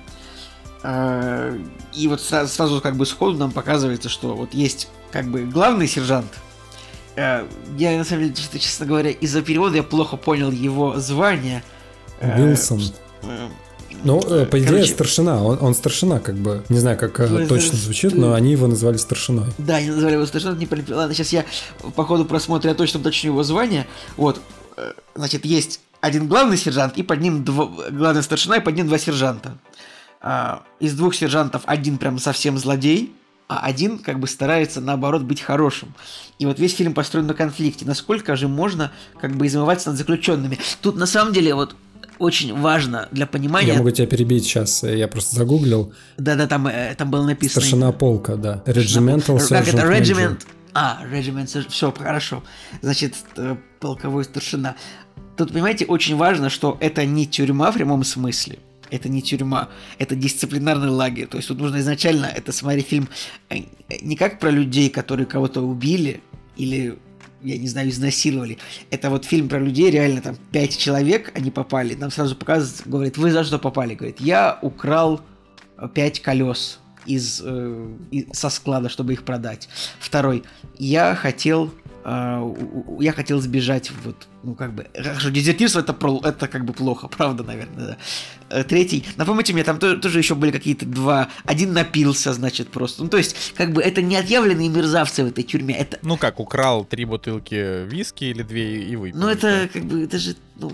Э, 0.82 1.58
и 1.94 2.08
вот 2.08 2.20
сразу, 2.20 2.52
сразу 2.52 2.80
как 2.80 2.96
бы 2.96 3.06
сходу 3.06 3.38
нам 3.38 3.52
показывается, 3.52 4.08
что 4.08 4.34
вот 4.34 4.54
есть 4.54 4.88
как 5.10 5.26
бы 5.26 5.44
главный 5.44 5.88
сержант. 5.88 6.32
Э, 7.16 7.46
я 7.78 7.96
на 7.96 8.04
самом 8.04 8.24
деле, 8.24 8.34
честно, 8.34 8.58
честно 8.58 8.86
говоря, 8.86 9.10
из-за 9.10 9.42
перевода 9.42 9.76
я 9.76 9.82
плохо 9.82 10.16
понял 10.16 10.50
его 10.50 10.98
звание. 10.98 11.62
Уилсон. 12.20 12.82
э, 13.22 13.48
Ну, 14.02 14.20
э, 14.20 14.46
по 14.46 14.58
идее, 14.58 14.68
короче, 14.68 14.92
старшина. 14.92 15.42
Он, 15.42 15.58
он 15.60 15.74
старшина, 15.74 16.20
как 16.20 16.34
бы. 16.34 16.64
Не 16.68 16.78
знаю, 16.78 16.98
как 16.98 17.20
э, 17.20 17.26
Ну, 17.26 17.46
точно 17.46 17.78
звучит, 17.78 18.14
но 18.14 18.34
они 18.34 18.52
его 18.52 18.66
назвали 18.66 18.96
старшиной. 18.96 19.46
Да, 19.58 19.76
они 19.76 19.90
называли 19.90 20.14
его 20.14 20.26
старшиной, 20.26 20.56
не 20.56 20.66
понял. 20.66 20.84
Ладно, 20.88 21.14
сейчас 21.14 21.32
я 21.32 21.44
по 21.94 22.04
ходу 22.04 22.24
просмотра 22.24 22.74
точно 22.74 23.00
уточню 23.00 23.32
его 23.32 23.42
звание. 23.42 23.86
Вот, 24.16 24.40
э, 24.76 24.92
значит, 25.14 25.44
есть 25.44 25.80
один 26.00 26.28
главный 26.28 26.58
сержант, 26.58 26.98
и 26.98 27.02
под 27.02 27.20
ним 27.20 27.44
два, 27.44 27.66
главный 27.90 28.22
старшина, 28.22 28.56
и 28.56 28.60
под 28.60 28.74
ним 28.74 28.88
два 28.88 28.98
сержанта. 28.98 29.56
А, 30.20 30.62
из 30.80 30.94
двух 30.94 31.14
сержантов 31.14 31.62
один 31.66 31.96
прям 31.96 32.18
совсем 32.18 32.58
злодей, 32.58 33.14
а 33.48 33.60
один 33.60 33.98
как 33.98 34.20
бы 34.20 34.26
старается 34.26 34.80
наоборот 34.80 35.22
быть 35.22 35.40
хорошим. 35.40 35.94
И 36.38 36.46
вот 36.46 36.58
весь 36.58 36.74
фильм 36.74 36.94
построен 36.94 37.26
на 37.26 37.34
конфликте. 37.34 37.84
Насколько 37.84 38.36
же 38.36 38.48
можно 38.48 38.90
как 39.20 39.36
бы 39.36 39.46
измываться 39.46 39.90
над 39.90 39.98
заключенными? 39.98 40.58
Тут 40.80 40.96
на 40.96 41.06
самом 41.06 41.32
деле 41.32 41.54
вот 41.54 41.76
очень 42.18 42.58
важно 42.58 43.08
для 43.12 43.26
понимания. 43.26 43.68
Я 43.68 43.78
могу 43.78 43.90
тебя 43.90 44.06
перебить 44.06 44.44
сейчас, 44.44 44.84
э, 44.84 44.98
я 44.98 45.08
просто 45.08 45.36
загуглил. 45.36 45.92
Да-да, 46.16 46.46
там, 46.46 46.66
э, 46.66 46.94
там 46.96 47.10
было 47.10 47.24
написано. 47.24 47.60
Старшина 47.60 47.92
полка, 47.92 48.36
да. 48.36 48.62
Regimental 48.66 49.38
Как 49.48 49.68
это? 49.68 49.78
Sergeant. 49.78 50.00
Regiment. 50.00 50.40
А, 50.74 51.02
Regiment, 51.10 51.68
все, 51.68 51.92
хорошо. 51.92 52.42
Значит, 52.82 53.14
э, 53.36 53.56
полковой 53.80 54.24
старшина. 54.24 54.76
Тут, 55.36 55.52
понимаете, 55.52 55.84
очень 55.86 56.16
важно, 56.16 56.50
что 56.50 56.76
это 56.80 57.04
не 57.04 57.26
тюрьма 57.26 57.70
в 57.70 57.74
прямом 57.74 58.04
смысле. 58.04 58.58
Это 58.90 59.08
не 59.08 59.22
тюрьма, 59.22 59.70
это 59.98 60.14
дисциплинарный 60.14 60.90
лагерь. 60.90 61.26
То 61.26 61.38
есть 61.38 61.48
тут 61.48 61.58
нужно 61.58 61.78
изначально 61.78 62.26
это 62.26 62.52
смотреть 62.52 62.86
фильм 62.86 63.08
не 64.02 64.16
как 64.16 64.38
про 64.38 64.50
людей, 64.50 64.90
которые 64.90 65.26
кого-то 65.26 65.62
убили 65.62 66.22
или 66.56 66.98
я 67.44 67.58
не 67.58 67.68
знаю, 67.68 67.90
изнасиловали. 67.90 68.58
Это 68.90 69.10
вот 69.10 69.24
фильм 69.24 69.48
про 69.48 69.58
людей, 69.58 69.90
реально 69.90 70.20
там 70.22 70.36
пять 70.50 70.76
человек, 70.76 71.30
они 71.34 71.50
попали. 71.50 71.94
Нам 71.94 72.10
сразу 72.10 72.34
показывают, 72.34 72.86
говорит, 72.86 73.18
вы 73.18 73.30
за 73.30 73.44
что 73.44 73.58
попали? 73.58 73.94
Говорит, 73.94 74.20
я 74.20 74.58
украл 74.62 75.20
э, 75.76 75.88
пять 75.94 76.20
колес 76.20 76.80
из, 77.06 77.42
э, 77.44 77.88
со 78.32 78.48
склада, 78.48 78.88
чтобы 78.88 79.12
их 79.12 79.24
продать. 79.24 79.68
Второй, 80.00 80.42
я 80.78 81.14
хотел 81.14 81.72
э, 82.04 82.54
я 83.00 83.12
хотел 83.12 83.40
сбежать 83.40 83.92
вот 84.04 84.26
ну 84.44 84.54
как 84.54 84.74
бы 84.74 84.86
хорошо 84.94 85.30
дезертирство 85.30 85.80
это 85.80 85.92
про- 85.92 86.20
это 86.22 86.48
как 86.48 86.64
бы 86.64 86.72
плохо 86.72 87.08
правда 87.08 87.42
наверное 87.42 87.86
да. 87.86 87.96
Э, 88.50 88.64
третий 88.64 89.04
напомните 89.16 89.52
мне 89.52 89.64
там 89.64 89.78
то- 89.78 89.96
тоже 89.96 90.18
еще 90.18 90.34
были 90.34 90.50
какие-то 90.50 90.86
два 90.86 91.28
один 91.44 91.72
напился 91.72 92.32
значит 92.32 92.68
просто 92.68 93.02
ну 93.02 93.08
то 93.08 93.16
есть 93.16 93.52
как 93.56 93.72
бы 93.72 93.82
это 93.82 94.02
не 94.02 94.16
отъявленные 94.16 94.68
мерзавцы 94.68 95.24
в 95.24 95.28
этой 95.28 95.44
тюрьме 95.44 95.74
это 95.76 95.98
Ну 96.02 96.16
как, 96.16 96.40
украл 96.40 96.84
три 96.84 97.04
бутылки 97.04 97.86
виски 97.86 98.24
или 98.24 98.42
две 98.42 98.82
и 98.84 98.96
выпил. 98.96 99.18
ну 99.18 99.28
это 99.28 99.68
как 99.72 99.84
бы 99.84 100.02
это 100.04 100.18
же 100.18 100.36
ну 100.56 100.72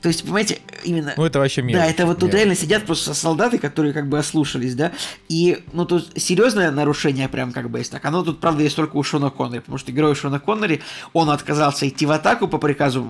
то 0.00 0.08
есть 0.08 0.22
понимаете 0.22 0.58
именно 0.84 1.14
Ну 1.16 1.24
это 1.24 1.38
вообще 1.38 1.62
мелочь. 1.62 1.82
Да, 1.82 1.86
это 1.90 2.06
вот 2.06 2.14
тут 2.18 2.24
мелочь. 2.28 2.34
реально 2.34 2.54
сидят 2.56 2.84
просто 2.86 3.14
солдаты, 3.14 3.58
которые 3.58 3.92
как 3.92 4.08
бы 4.08 4.18
ослушались, 4.18 4.74
да. 4.74 4.92
И, 5.28 5.64
ну, 5.72 5.84
тут 5.84 6.10
серьезное 6.16 6.70
нарушение 6.70 7.28
прям 7.28 7.52
как 7.52 7.70
бы 7.70 7.78
есть 7.78 7.90
так. 7.90 8.04
Оно 8.04 8.22
тут, 8.22 8.40
правда, 8.40 8.62
есть 8.62 8.76
только 8.76 8.96
у 8.96 9.02
Шона 9.02 9.30
Коннери, 9.30 9.60
потому 9.60 9.78
что 9.78 9.92
герой 9.92 10.14
Шона 10.14 10.40
Коннери, 10.40 10.82
он 11.12 11.30
отказался 11.30 11.88
идти 11.88 12.06
в 12.06 12.10
атаку 12.10 12.48
по 12.48 12.58
приказу 12.58 13.08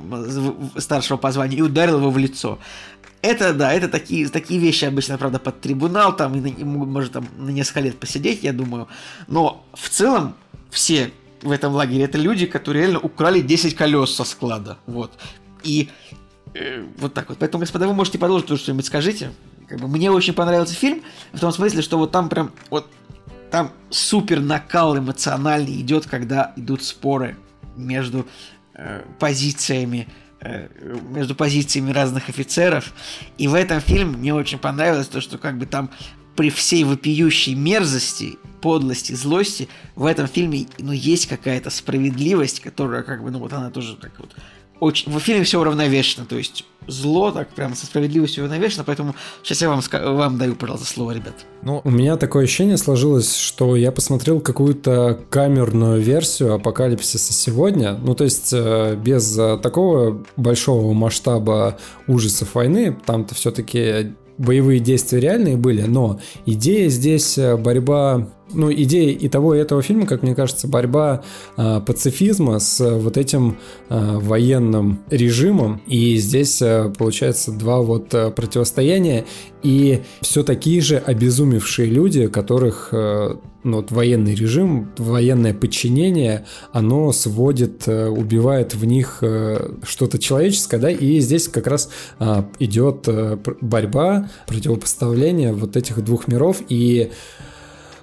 старшего 0.79 1.17
по 1.17 1.33
званию 1.33 1.59
и 1.59 1.63
ударил 1.63 1.99
его 1.99 2.11
в 2.11 2.19
лицо. 2.19 2.59
Это, 3.23 3.55
да, 3.55 3.73
это 3.73 3.89
такие, 3.89 4.29
такие 4.29 4.61
вещи 4.61 4.85
обычно, 4.85 5.17
правда, 5.17 5.39
под 5.39 5.61
трибунал, 5.61 6.15
там, 6.15 6.35
и, 6.35 6.41
на- 6.41 6.49
и 6.49 6.63
может, 6.65 7.13
там, 7.13 7.27
на 7.39 7.49
несколько 7.51 7.81
лет 7.81 7.99
посидеть, 7.99 8.43
я 8.43 8.53
думаю. 8.53 8.87
Но 9.29 9.65
в 9.73 9.89
целом 9.89 10.35
все 10.71 11.11
в 11.43 11.51
этом 11.51 11.73
лагере 11.73 12.05
это 12.05 12.19
люди, 12.19 12.45
которые 12.47 12.83
реально 12.83 13.01
украли 13.01 13.41
10 13.41 13.75
колес 13.75 14.11
со 14.15 14.25
склада. 14.25 14.77
Вот. 14.87 15.13
И 15.63 15.89
вот 16.99 17.15
так 17.15 17.29
вот. 17.29 17.39
Поэтому, 17.39 17.61
господа, 17.61 17.87
вы 17.87 17.95
можете 17.95 18.19
продолжить 18.19 18.47
тоже 18.47 18.63
что-нибудь 18.63 18.87
скажите. 18.87 19.33
Как 19.69 19.81
бы 19.81 19.89
мне 19.89 20.11
очень 20.11 20.35
понравился 20.35 20.75
фильм, 20.75 21.03
в 21.33 21.41
том 21.41 21.53
смысле, 21.53 21.83
что 21.83 21.99
вот 21.99 22.13
там 22.13 22.29
прям 22.29 22.53
вот 22.71 22.87
там 23.51 23.71
супер 23.91 24.41
накал 24.41 24.99
эмоциональный 24.99 25.81
идет, 25.81 26.07
когда 26.07 26.53
идут 26.57 26.83
споры 26.83 27.37
между 27.77 28.27
э, 28.75 29.03
позициями 29.19 30.09
э, 30.41 30.69
между 31.11 31.35
позициями 31.35 31.93
разных 31.93 32.29
офицеров. 32.29 32.93
И 33.39 33.49
в 33.49 33.55
этом 33.55 33.81
фильме 33.81 34.17
мне 34.17 34.35
очень 34.35 34.59
понравилось 34.59 35.09
то, 35.09 35.21
что 35.21 35.39
как 35.39 35.59
бы 35.59 35.67
там 35.67 35.91
при 36.37 36.51
всей 36.51 36.85
вопиющей 36.85 37.55
мерзости, 37.55 38.39
подлости, 38.61 39.13
злости, 39.13 39.69
в 39.95 40.05
этом 40.05 40.27
фильме 40.27 40.67
ну, 40.79 40.93
есть 40.93 41.27
какая-то 41.27 41.71
справедливость, 41.71 42.61
которая 42.61 43.03
как 43.03 43.23
бы, 43.23 43.31
ну 43.31 43.39
вот 43.39 43.53
она 43.53 43.71
тоже 43.71 43.97
так 43.97 44.13
вот 44.19 44.35
очень... 44.81 45.11
В 45.13 45.19
фильме 45.21 45.45
все 45.45 45.61
уравновешено, 45.61 46.27
то 46.27 46.37
есть 46.37 46.65
зло 46.87 47.31
так 47.31 47.49
прям 47.51 47.75
со 47.75 47.87
справедливостью 47.87 48.45
уравновешено, 48.45 48.85
поэтому 48.85 49.15
сейчас 49.43 49.63
я 49.63 49.69
вам, 49.69 49.81
вам 50.17 50.39
даю, 50.39 50.55
пожалуйста, 50.55 50.87
слово, 50.87 51.13
ребят. 51.13 51.35
Ну, 51.63 51.81
У 51.85 51.91
меня 51.91 52.17
такое 52.17 52.45
ощущение 52.45 52.77
сложилось, 52.77 53.37
что 53.37 53.77
я 53.77 53.93
посмотрел 53.93 54.41
какую-то 54.41 55.21
камерную 55.31 56.01
версию 56.01 56.55
апокалипсиса 56.55 57.33
сегодня. 57.33 57.95
Ну, 57.95 58.15
то 58.15 58.25
есть 58.25 58.51
э, 58.53 58.97
без 58.97 59.39
э, 59.39 59.59
такого 59.63 60.23
большого 60.37 60.93
масштаба 60.93 61.79
ужасов 62.07 62.55
войны, 62.55 62.97
там-то 63.07 63.35
все-таки 63.35 64.15
боевые 64.39 64.81
действия 64.81 65.21
реальные 65.21 65.57
были, 65.57 65.83
но 65.83 66.21
идея 66.47 66.89
здесь 66.89 67.39
э, 67.39 67.57
борьба 67.57 68.29
ну, 68.53 68.73
идея 68.73 69.11
и 69.11 69.29
того, 69.29 69.55
и 69.55 69.59
этого 69.59 69.83
фильма, 69.83 70.07
как 70.07 70.23
мне 70.23 70.35
кажется, 70.35 70.69
борьба 70.69 71.23
э, 71.57 71.81
пацифизма 71.81 72.59
с 72.59 72.81
э, 72.81 72.99
вот 72.99 73.17
этим 73.17 73.57
э, 73.89 74.19
военным 74.19 75.01
режимом. 75.11 75.81
И 75.87 76.17
здесь 76.17 76.61
э, 76.63 76.93
получается 76.97 77.53
два 77.53 77.81
вот 77.81 78.13
э, 78.15 78.31
противостояния 78.31 79.25
и 79.63 80.03
все 80.21 80.43
такие 80.43 80.81
же 80.81 80.99
обезумевшие 80.99 81.89
люди, 81.89 82.29
которых 82.29 82.91
э, 82.93 83.37
ну, 83.65 83.79
вот 83.79 83.91
военный 83.91 84.35
режим, 84.35 84.93
военное 84.99 85.55
подчинение, 85.55 86.45
оно 86.73 87.13
сводит, 87.13 87.89
э, 87.89 88.09
убивает 88.09 88.75
в 88.75 88.85
них 88.85 89.19
э, 89.23 89.73
что-то 89.83 90.19
человеческое, 90.19 90.79
да, 90.79 90.91
и 90.91 91.19
здесь 91.21 91.49
как 91.49 91.67
раз 91.67 91.91
а, 92.19 92.49
идет 92.59 93.09
э, 93.09 93.39
борьба, 93.61 94.31
противопоставление 94.47 95.53
вот 95.53 95.77
этих 95.77 96.03
двух 96.05 96.29
миров, 96.29 96.63
и 96.69 97.11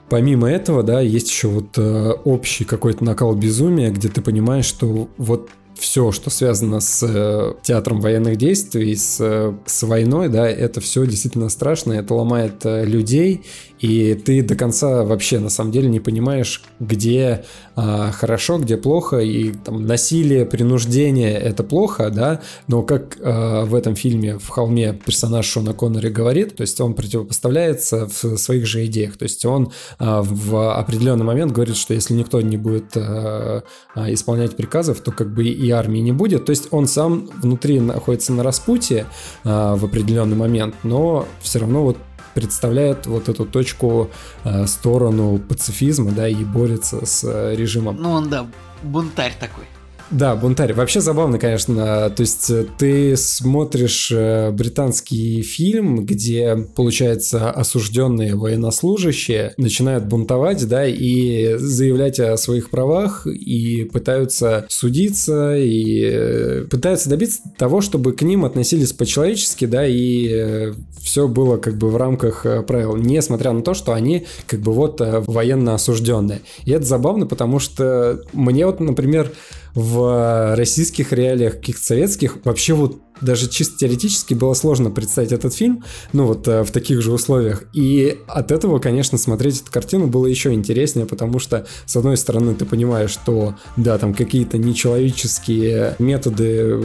Помимо 0.09 0.49
этого, 0.51 0.83
да, 0.83 0.99
есть 0.99 1.29
еще 1.29 1.47
вот 1.47 1.79
общий 2.25 2.65
какой-то 2.65 3.01
накал 3.01 3.33
безумия, 3.33 3.91
где 3.91 4.09
ты 4.09 4.19
понимаешь, 4.21 4.65
что 4.65 5.07
вот 5.15 5.49
все, 5.81 6.11
что 6.11 6.29
связано 6.29 6.79
с 6.79 7.03
э, 7.03 7.53
театром 7.63 7.99
военных 7.99 8.37
действий, 8.37 8.95
с, 8.95 9.17
э, 9.19 9.53
с 9.65 9.83
войной, 9.83 10.29
да, 10.29 10.47
это 10.47 10.79
все 10.79 11.05
действительно 11.05 11.49
страшно, 11.49 11.93
это 11.93 12.13
ломает 12.13 12.65
э, 12.65 12.85
людей, 12.85 13.43
и 13.81 14.13
ты 14.13 14.41
до 14.43 14.55
конца 14.55 15.03
вообще 15.03 15.39
на 15.39 15.49
самом 15.49 15.71
деле 15.71 15.89
не 15.89 15.99
понимаешь, 15.99 16.63
где 16.79 17.43
э, 17.75 18.11
хорошо, 18.11 18.59
где 18.59 18.77
плохо, 18.77 19.17
и 19.17 19.51
там 19.51 19.85
насилие, 19.85 20.45
принуждение 20.45 21.33
это 21.33 21.63
плохо, 21.63 22.09
да, 22.09 22.41
но 22.67 22.83
как 22.83 23.17
э, 23.19 23.63
в 23.65 23.75
этом 23.75 23.95
фильме 23.95 24.37
в 24.37 24.47
холме 24.49 24.93
персонаж 24.93 25.45
Шона 25.45 25.73
Коннери 25.73 26.09
говорит, 26.09 26.55
то 26.55 26.61
есть 26.61 26.79
он 26.79 26.93
противопоставляется 26.93 28.07
в 28.07 28.37
своих 28.37 28.65
же 28.65 28.85
идеях, 28.85 29.17
то 29.17 29.23
есть 29.23 29.45
он 29.45 29.71
э, 29.99 30.21
в 30.21 30.77
определенный 30.77 31.25
момент 31.25 31.51
говорит, 31.51 31.75
что 31.75 31.93
если 31.93 32.13
никто 32.13 32.39
не 32.41 32.57
будет 32.57 32.91
э, 32.95 33.61
исполнять 33.95 34.55
приказов, 34.55 35.01
то 35.01 35.11
как 35.11 35.33
бы 35.33 35.43
и 35.43 35.69
армии 35.71 35.99
не 35.99 36.11
будет. 36.11 36.45
То 36.45 36.51
есть 36.51 36.67
он 36.71 36.87
сам 36.87 37.29
внутри 37.41 37.79
находится 37.79 38.33
на 38.33 38.43
распутье 38.43 39.05
а, 39.43 39.75
в 39.75 39.85
определенный 39.85 40.35
момент, 40.35 40.75
но 40.83 41.27
все 41.41 41.59
равно 41.59 41.83
вот 41.83 41.97
представляет 42.33 43.05
вот 43.07 43.29
эту 43.29 43.45
точку 43.45 44.09
а, 44.43 44.67
сторону 44.67 45.39
пацифизма, 45.39 46.11
да, 46.11 46.27
и 46.27 46.43
борется 46.43 47.05
с 47.05 47.23
а, 47.25 47.53
режимом. 47.53 47.97
Ну 47.99 48.11
он, 48.11 48.29
да, 48.29 48.47
бунтарь 48.83 49.35
такой. 49.39 49.65
Да, 50.11 50.35
бунтарь. 50.35 50.73
Вообще 50.73 50.99
забавно, 50.99 51.39
конечно. 51.39 52.09
То 52.09 52.21
есть 52.21 52.49
э, 52.49 52.65
ты 52.77 53.15
смотришь 53.15 54.11
э, 54.11 54.51
британский 54.51 55.41
фильм, 55.41 56.05
где, 56.05 56.67
получается, 56.75 57.49
осужденные 57.49 58.35
военнослужащие 58.35 59.53
начинают 59.55 60.05
бунтовать, 60.05 60.67
да, 60.67 60.85
и 60.85 61.55
заявлять 61.55 62.19
о 62.19 62.35
своих 62.35 62.69
правах, 62.71 63.25
и 63.25 63.85
пытаются 63.85 64.65
судиться, 64.67 65.55
и 65.55 66.01
э, 66.03 66.65
пытаются 66.69 67.09
добиться 67.09 67.39
того, 67.57 67.79
чтобы 67.79 68.11
к 68.11 68.21
ним 68.21 68.43
относились 68.43 68.91
по-человечески, 68.91 69.63
да, 69.63 69.85
и 69.87 70.73
все 71.01 71.29
было 71.29 71.55
как 71.55 71.77
бы 71.77 71.89
в 71.89 71.95
рамках 71.95 72.45
правил, 72.67 72.97
несмотря 72.97 73.53
на 73.53 73.61
то, 73.61 73.73
что 73.73 73.93
они 73.93 74.25
как 74.45 74.59
бы 74.59 74.73
вот 74.73 74.99
военно 74.99 75.73
осужденные. 75.73 76.41
И 76.65 76.71
это 76.71 76.85
забавно, 76.85 77.25
потому 77.25 77.59
что 77.59 78.21
мне 78.33 78.65
вот, 78.65 78.81
например, 78.81 79.31
в 79.73 80.55
российских 80.55 81.13
реалиях, 81.13 81.57
каких-то 81.57 81.83
советских, 81.83 82.37
вообще 82.43 82.73
вот 82.73 82.99
даже 83.21 83.49
чисто 83.49 83.77
теоретически 83.77 84.33
было 84.33 84.53
сложно 84.53 84.89
представить 84.89 85.31
этот 85.31 85.53
фильм, 85.53 85.83
ну 86.13 86.25
вот 86.25 86.47
э, 86.47 86.63
в 86.63 86.71
таких 86.71 87.01
же 87.01 87.11
условиях. 87.11 87.63
И 87.73 88.19
от 88.27 88.51
этого, 88.51 88.79
конечно, 88.79 89.17
смотреть 89.17 89.61
эту 89.61 89.71
картину 89.71 90.07
было 90.07 90.25
еще 90.25 90.53
интереснее, 90.53 91.05
потому 91.05 91.39
что, 91.39 91.65
с 91.85 91.95
одной 91.95 92.17
стороны, 92.17 92.55
ты 92.55 92.65
понимаешь, 92.65 93.11
что, 93.11 93.55
да, 93.77 93.97
там 93.97 94.13
какие-то 94.13 94.57
нечеловеческие 94.57 95.95
методы 95.99 96.79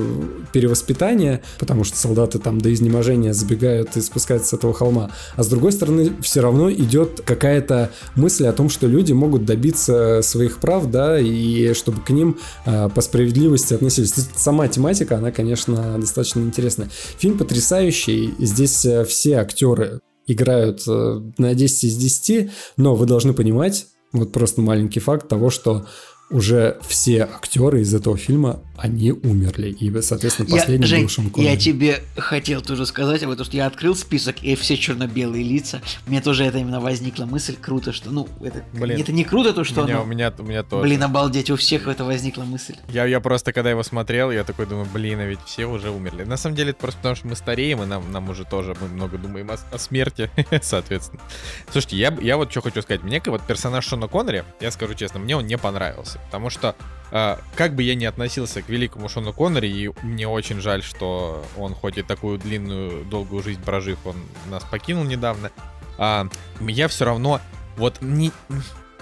перевоспитания, 0.53 1.43
потому 1.59 1.85
что 1.85 1.97
солдаты 1.97 2.39
там 2.39 2.61
до 2.61 2.73
изнеможения 2.73 3.33
забегают 3.33 3.97
и 3.97 4.01
спускаются 4.01 4.51
с 4.51 4.53
этого 4.55 4.73
холма, 4.73 5.11
а 5.37 5.43
с 5.43 5.49
другой 5.49 5.73
стороны, 5.73 6.13
все 6.21 6.41
равно 6.41 6.71
идет 6.71 7.23
какая-то 7.25 7.91
мысль 8.15 8.47
о 8.47 8.53
том, 8.53 8.69
что 8.69 8.87
люди 8.87 9.13
могут 9.13 9.45
добиться 9.45 10.21
своих 10.23 10.59
прав, 10.59 10.91
да, 10.91 11.19
и 11.19 11.73
чтобы 11.75 12.01
к 12.03 12.11
ним 12.11 12.39
э, 12.65 12.89
по 12.95 13.01
справедливости 13.01 13.75
относились. 13.75 14.15
Сама 14.37 14.69
тематика, 14.69 15.17
она, 15.17 15.31
конечно, 15.31 15.97
достаточно 15.99 16.26
достаточно 16.27 16.41
интересно. 16.41 16.89
Фильм 17.19 17.39
потрясающий, 17.39 18.35
здесь 18.39 18.85
э, 18.85 19.05
все 19.05 19.37
актеры 19.37 20.01
играют 20.27 20.83
э, 20.89 21.21
на 21.39 21.55
10 21.55 21.85
из 21.85 21.97
10, 21.97 22.51
но 22.77 22.95
вы 22.95 23.07
должны 23.07 23.33
понимать, 23.33 23.87
вот 24.13 24.33
просто 24.33 24.61
маленький 24.61 25.01
факт 25.01 25.29
того, 25.29 25.51
что 25.51 25.87
уже 26.31 26.79
все 26.87 27.23
актеры 27.23 27.83
из 27.83 27.95
этого 27.95 28.17
фильма, 28.17 28.61
они 28.79 29.13
умерли. 29.13 29.71
И, 29.71 30.01
соответственно, 30.03 30.49
последний 30.49 30.87
я, 30.87 31.01
был 31.01 31.09
Шон 31.09 31.31
Коннери. 31.31 31.51
Я 31.51 31.57
тебе 31.57 32.03
хотел 32.17 32.61
тоже 32.61 32.87
сказать, 32.87 33.21
потому 33.21 33.45
что 33.45 33.57
я 33.57 33.67
открыл 33.67 33.95
список, 33.95 34.43
и 34.43 34.55
все 34.55 34.77
черно-белые 34.77 35.45
лица. 35.45 35.81
Мне 36.07 36.21
тоже 36.21 36.45
это 36.45 36.59
именно 36.59 36.81
возникла 36.81 37.25
мысль. 37.25 37.57
Круто, 37.61 37.93
что... 37.93 38.11
Ну, 38.11 38.29
это, 38.43 38.65
Блин, 38.73 39.01
это 39.01 39.13
не 39.13 39.25
круто, 39.25 39.53
то, 39.53 39.65
что... 39.65 39.83
У 39.83 39.85
меня, 39.85 39.95
оно, 39.97 40.05
у, 40.05 40.07
меня, 40.07 40.33
у 40.39 40.43
меня 40.43 40.63
тоже. 40.63 40.83
Блин, 40.83 41.03
обалдеть, 41.03 41.51
у 41.51 41.57
всех 41.57 41.89
это 41.89 42.05
возникла 42.05 42.43
мысль. 42.43 42.77
Я, 42.89 43.07
я 43.07 43.21
просто, 43.21 43.53
когда 43.53 43.71
его 43.71 43.83
смотрел, 43.83 44.31
я 44.31 44.45
такой 44.45 44.67
думаю, 44.67 44.87
блин, 44.93 45.21
а 45.21 45.25
ведь 45.25 45.41
все 45.47 45.67
уже 45.67 45.91
умерли. 45.91 46.25
На 46.25 46.37
самом 46.37 46.57
деле, 46.57 46.71
это 46.71 46.81
просто 46.81 46.99
потому, 46.99 47.17
что 47.17 47.29
мы 47.29 47.37
стареем, 47.37 47.83
и 47.83 47.87
нам, 47.87 48.11
нам 48.13 48.29
уже 48.29 48.45
тоже, 48.45 48.75
мы 48.81 48.89
много 48.89 49.19
думаем 49.19 49.51
о, 49.51 49.57
о 49.73 49.79
смерти, 49.79 50.31
соответственно. 50.63 51.23
Слушайте, 51.71 51.97
я, 51.97 52.17
я 52.21 52.37
вот 52.37 52.51
что 52.51 52.61
хочу 52.61 52.83
сказать. 52.83 53.03
Мне 53.03 53.23
вот 53.27 53.43
персонаж 53.43 53.87
Шона 53.87 54.09
Коннери, 54.09 54.45
я 54.61 54.71
скажу 54.71 54.95
честно, 54.95 55.19
мне 55.19 55.37
он 55.37 55.47
не 55.47 55.57
понравился. 55.57 56.21
Потому 56.27 56.51
что 56.51 56.77
как 57.11 57.75
бы 57.75 57.83
я 57.83 57.95
ни 57.95 58.05
относился 58.05 58.63
к 58.63 58.69
великому 58.69 59.09
Шону 59.09 59.33
Коннери, 59.33 59.69
и 59.69 59.91
мне 60.03 60.27
очень 60.27 60.61
жаль, 60.61 60.83
что 60.83 61.45
он 61.57 61.75
хоть 61.75 61.99
и 61.99 62.03
такую 62.03 62.39
длинную, 62.39 63.05
долгую 63.05 63.43
жизнь 63.43 63.63
прожив, 63.63 63.99
он 64.05 64.17
нас 64.51 64.65
покинул 64.65 65.05
недавно, 65.05 65.51
э, 65.99 66.25
я 66.61 66.89
все 66.89 67.05
равно 67.05 67.41
вот 67.77 68.01
не 68.01 68.33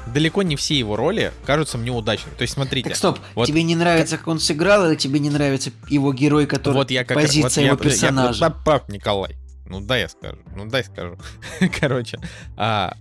далеко 0.07 0.43
не 0.43 0.57
все 0.57 0.79
его 0.79 0.97
роли 0.97 1.33
кажутся 1.47 1.79
мне 1.79 1.91
удачными. 1.91 2.35
То 2.35 2.43
есть, 2.43 2.55
смотрите. 2.55 2.91
Так, 2.91 2.99
стоп, 2.99 3.19
вот, 3.35 3.47
тебе 3.47 3.63
не 3.63 3.75
нравится, 3.75 4.19
как 4.19 4.29
он 4.29 4.39
сыграл, 4.39 4.87
или 4.89 4.97
тебе 4.97 5.19
не 5.19 5.31
нравится 5.31 5.71
его 5.89 6.13
герой, 6.13 6.47
который 6.47 6.75
вот 6.75 6.91
я 6.91 7.05
как, 7.05 7.17
позиция 7.17 7.71
вот 7.71 7.81
его 7.81 7.85
я, 7.85 7.91
персонажа? 7.91 8.45
Я, 8.45 8.73
я, 8.73 8.83
Николай, 8.89 9.37
ну 9.67 9.81
дай 9.81 10.03
я 10.03 10.09
скажу, 10.09 10.39
ну 10.55 10.67
дай 10.67 10.85
скажу. 10.85 11.17
Короче, 11.81 12.19
а, 12.57 12.97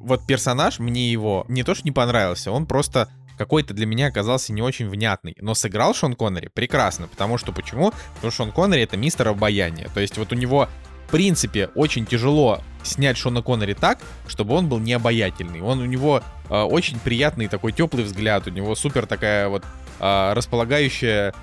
вот 0.00 0.26
персонаж, 0.26 0.78
мне 0.78 1.10
его 1.10 1.44
не 1.48 1.62
то 1.62 1.74
что 1.74 1.84
не 1.84 1.92
понравился, 1.92 2.50
он 2.50 2.66
просто 2.66 3.08
какой-то 3.36 3.74
для 3.74 3.86
меня 3.86 4.06
оказался 4.06 4.52
не 4.52 4.62
очень 4.62 4.88
внятный. 4.88 5.36
Но 5.40 5.54
сыграл 5.54 5.94
Шон 5.94 6.14
Коннери 6.14 6.48
прекрасно, 6.48 7.08
потому 7.08 7.38
что 7.38 7.52
почему? 7.52 7.92
Потому 8.14 8.30
что 8.30 8.44
Шон 8.44 8.52
Коннери 8.52 8.82
это 8.82 8.96
мистер 8.96 9.28
обаяния. 9.28 9.88
То 9.94 10.00
есть 10.00 10.18
вот 10.18 10.32
у 10.32 10.36
него 10.36 10.68
в 11.06 11.10
принципе 11.10 11.68
очень 11.74 12.06
тяжело 12.06 12.60
снять 12.82 13.16
Шона 13.16 13.42
Коннери 13.42 13.74
так, 13.74 13.98
чтобы 14.26 14.54
он 14.54 14.68
был 14.68 14.78
не 14.78 14.92
обаятельный. 14.92 15.60
Он 15.60 15.80
у 15.80 15.84
него 15.84 16.22
э, 16.48 16.60
очень 16.60 16.98
приятный 16.98 17.48
такой 17.48 17.72
теплый 17.72 18.04
взгляд, 18.04 18.46
у 18.46 18.50
него 18.50 18.74
супер 18.74 19.06
такая 19.06 19.48
вот 19.48 19.64
э, 20.00 20.32
располагающая 20.32 21.34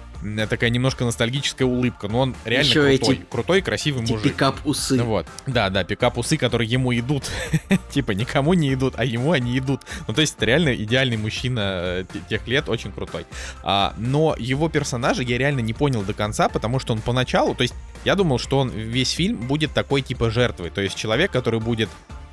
такая 0.50 0.70
немножко 0.70 1.06
ностальгическая 1.06 1.68
улыбка, 1.68 2.08
но 2.08 2.20
он 2.20 2.36
реально 2.46 2.68
Еще 2.68 2.82
крутой, 2.82 3.16
эти, 3.16 3.26
крутой, 3.30 3.62
красивый 3.62 4.04
эти 4.04 4.12
мужик. 4.12 4.34
пикап-усы. 4.34 4.96
Ну 4.98 5.06
вот, 5.06 5.28
да, 5.48 5.70
да, 5.70 5.84
пикап-усы, 5.84 6.38
которые 6.38 6.70
ему 6.70 6.94
идут. 6.94 7.30
типа 7.92 8.12
никому 8.12 8.54
не 8.54 8.74
идут, 8.74 8.96
а 8.98 9.06
ему 9.06 9.32
они 9.32 9.58
идут. 9.58 9.82
Ну 10.08 10.14
то 10.14 10.22
есть 10.22 10.36
это 10.36 10.46
реально 10.46 10.76
идеальный 10.76 11.18
мужчина 11.18 11.60
э, 11.64 12.06
тех 12.30 12.48
лет, 12.48 12.70
очень 12.70 12.92
крутой. 12.92 13.26
А, 13.64 13.94
но 13.98 14.36
его 14.38 14.70
персонажа 14.70 15.24
я 15.24 15.38
реально 15.38 15.60
не 15.60 15.74
понял 15.74 16.04
до 16.04 16.14
конца, 16.14 16.50
потому 16.50 16.80
что 16.80 16.94
он 16.94 17.02
поначалу, 17.02 17.56
то 17.56 17.64
есть 17.64 17.74
я 18.06 18.16
думал, 18.16 18.40
что 18.40 18.60
он 18.60 18.70
весь 18.70 19.12
фильм 19.12 19.38
будет 19.48 19.72
такой 19.74 20.02
типа 20.02 20.30
жертвой, 20.30 20.70
то 20.70 20.82
есть 20.82 20.96
человек, 20.96 21.32
который 21.32 21.60
будет 21.60 21.90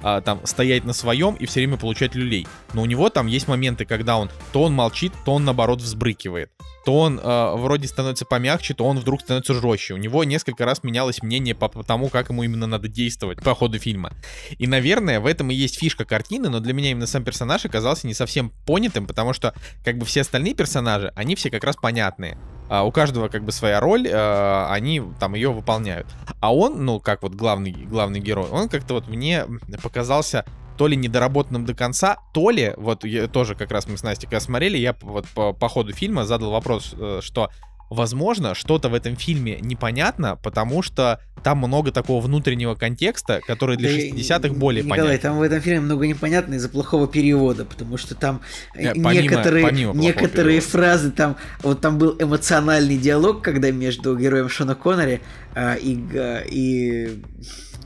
а, 0.09 0.21
там 0.21 0.41
стоять 0.47 0.85
на 0.85 0.93
своем 0.93 1.35
и 1.35 1.47
все 1.47 1.59
время 1.59 1.77
получать 1.77 2.15
люлей. 2.15 2.47
Но 2.75 2.83
у 2.83 2.87
него 2.87 3.11
там 3.11 3.27
есть 3.27 3.49
моменты, 3.49 3.85
когда 3.85 4.19
он 4.19 4.31
то 4.53 4.63
он 4.63 4.73
молчит, 4.73 5.13
то 5.25 5.35
он 5.35 5.45
наоборот 5.45 5.81
взбрыкивает 5.81 6.53
то 6.85 7.01
он 7.01 7.19
э, 7.19 7.55
вроде 7.57 7.89
становится 7.89 8.25
помягче, 8.25 8.73
то 8.73 8.85
он 8.85 9.01
вдруг 9.01 9.21
становится 9.21 9.55
жестче. 9.55 9.95
У 9.95 9.97
него 9.97 10.23
несколько 10.23 10.65
раз 10.65 10.85
менялось 10.85 11.21
мнение 11.21 11.53
по, 11.53 11.69
по 11.69 11.83
тому, 11.83 12.09
как 12.09 12.31
ему 12.31 12.45
именно 12.45 12.69
надо 12.69 12.87
действовать 12.87 13.43
по 13.43 13.57
ходу 13.57 13.81
фильма. 13.81 14.13
И, 14.57 14.69
наверное, 14.69 15.19
в 15.19 15.27
этом 15.27 15.51
и 15.51 15.55
есть 15.57 15.81
фишка 15.81 16.05
картины, 16.05 16.49
но 16.49 16.61
для 16.61 16.73
меня 16.73 16.93
именно 16.93 17.09
сам 17.09 17.25
персонаж 17.25 17.65
оказался 17.65 18.07
не 18.07 18.15
совсем 18.15 18.53
понятым, 18.67 19.09
потому 19.09 19.33
что 19.33 19.53
как 19.85 19.99
бы 19.99 20.07
все 20.07 20.21
остальные 20.21 20.55
персонажи, 20.55 21.13
они 21.17 21.35
все 21.35 21.51
как 21.51 21.65
раз 21.65 21.75
понятные. 21.75 22.39
А 22.69 22.85
у 22.85 22.93
каждого 22.93 23.29
как 23.29 23.45
бы 23.45 23.53
своя 23.53 23.81
роль, 23.81 24.09
э, 24.09 24.67
они 24.69 25.03
там 25.21 25.35
ее 25.35 25.53
выполняют. 25.53 26.07
А 26.41 26.55
он, 26.55 26.85
ну, 26.85 27.01
как 27.01 27.23
вот 27.23 27.35
главный, 27.35 27.73
главный 27.73 28.21
герой, 28.21 28.49
он 28.51 28.69
как-то 28.69 28.95
вот 28.95 29.09
мне 29.09 29.47
показался 29.83 30.45
то 30.77 30.87
ли 30.87 30.97
недоработанным 30.97 31.65
до 31.65 31.75
конца, 31.75 32.19
то 32.33 32.51
ли, 32.51 32.75
вот 32.77 33.05
я, 33.05 33.29
тоже 33.29 33.55
как 33.55 33.71
раз 33.71 33.87
мы 33.89 33.97
с 33.97 34.03
Настей 34.03 34.29
когда 34.29 34.41
смотрели, 34.41 34.77
я 34.77 34.95
вот 35.01 35.27
по, 35.29 35.53
по 35.53 35.69
ходу 35.69 35.93
фильма 35.93 36.25
задал 36.25 36.51
вопрос, 36.51 36.95
э, 36.99 37.21
что 37.23 37.51
возможно, 37.91 38.55
что-то 38.55 38.89
в 38.89 38.95
этом 38.95 39.17
фильме 39.17 39.59
непонятно, 39.61 40.37
потому 40.43 40.83
что 40.83 41.21
там 41.43 41.59
много 41.59 41.93
такого 41.93 42.21
внутреннего 42.21 42.75
контекста, 42.75 43.41
который 43.47 43.77
для 43.77 43.91
60-х 43.91 44.55
более 44.55 44.83
Николай, 44.83 45.03
понятен. 45.03 45.23
там 45.23 45.39
в 45.39 45.43
этом 45.43 45.61
фильме 45.61 45.81
много 45.81 46.07
непонятно 46.07 46.55
из-за 46.55 46.69
плохого 46.69 47.07
перевода, 47.07 47.65
потому 47.65 47.97
что 47.97 48.15
там 48.15 48.41
э, 48.75 48.93
помимо, 48.93 49.13
некоторые, 49.13 49.67
помимо 49.67 49.95
некоторые 49.95 50.61
фразы, 50.61 51.11
там 51.11 51.37
вот 51.63 51.81
там 51.81 51.99
был 51.99 52.17
эмоциональный 52.19 52.99
диалог, 52.99 53.43
когда 53.43 53.71
между 53.71 54.17
героем 54.17 54.49
Шона 54.49 54.75
Коннери 54.75 55.21
э, 55.55 55.79
и, 55.79 56.05
и 56.51 57.23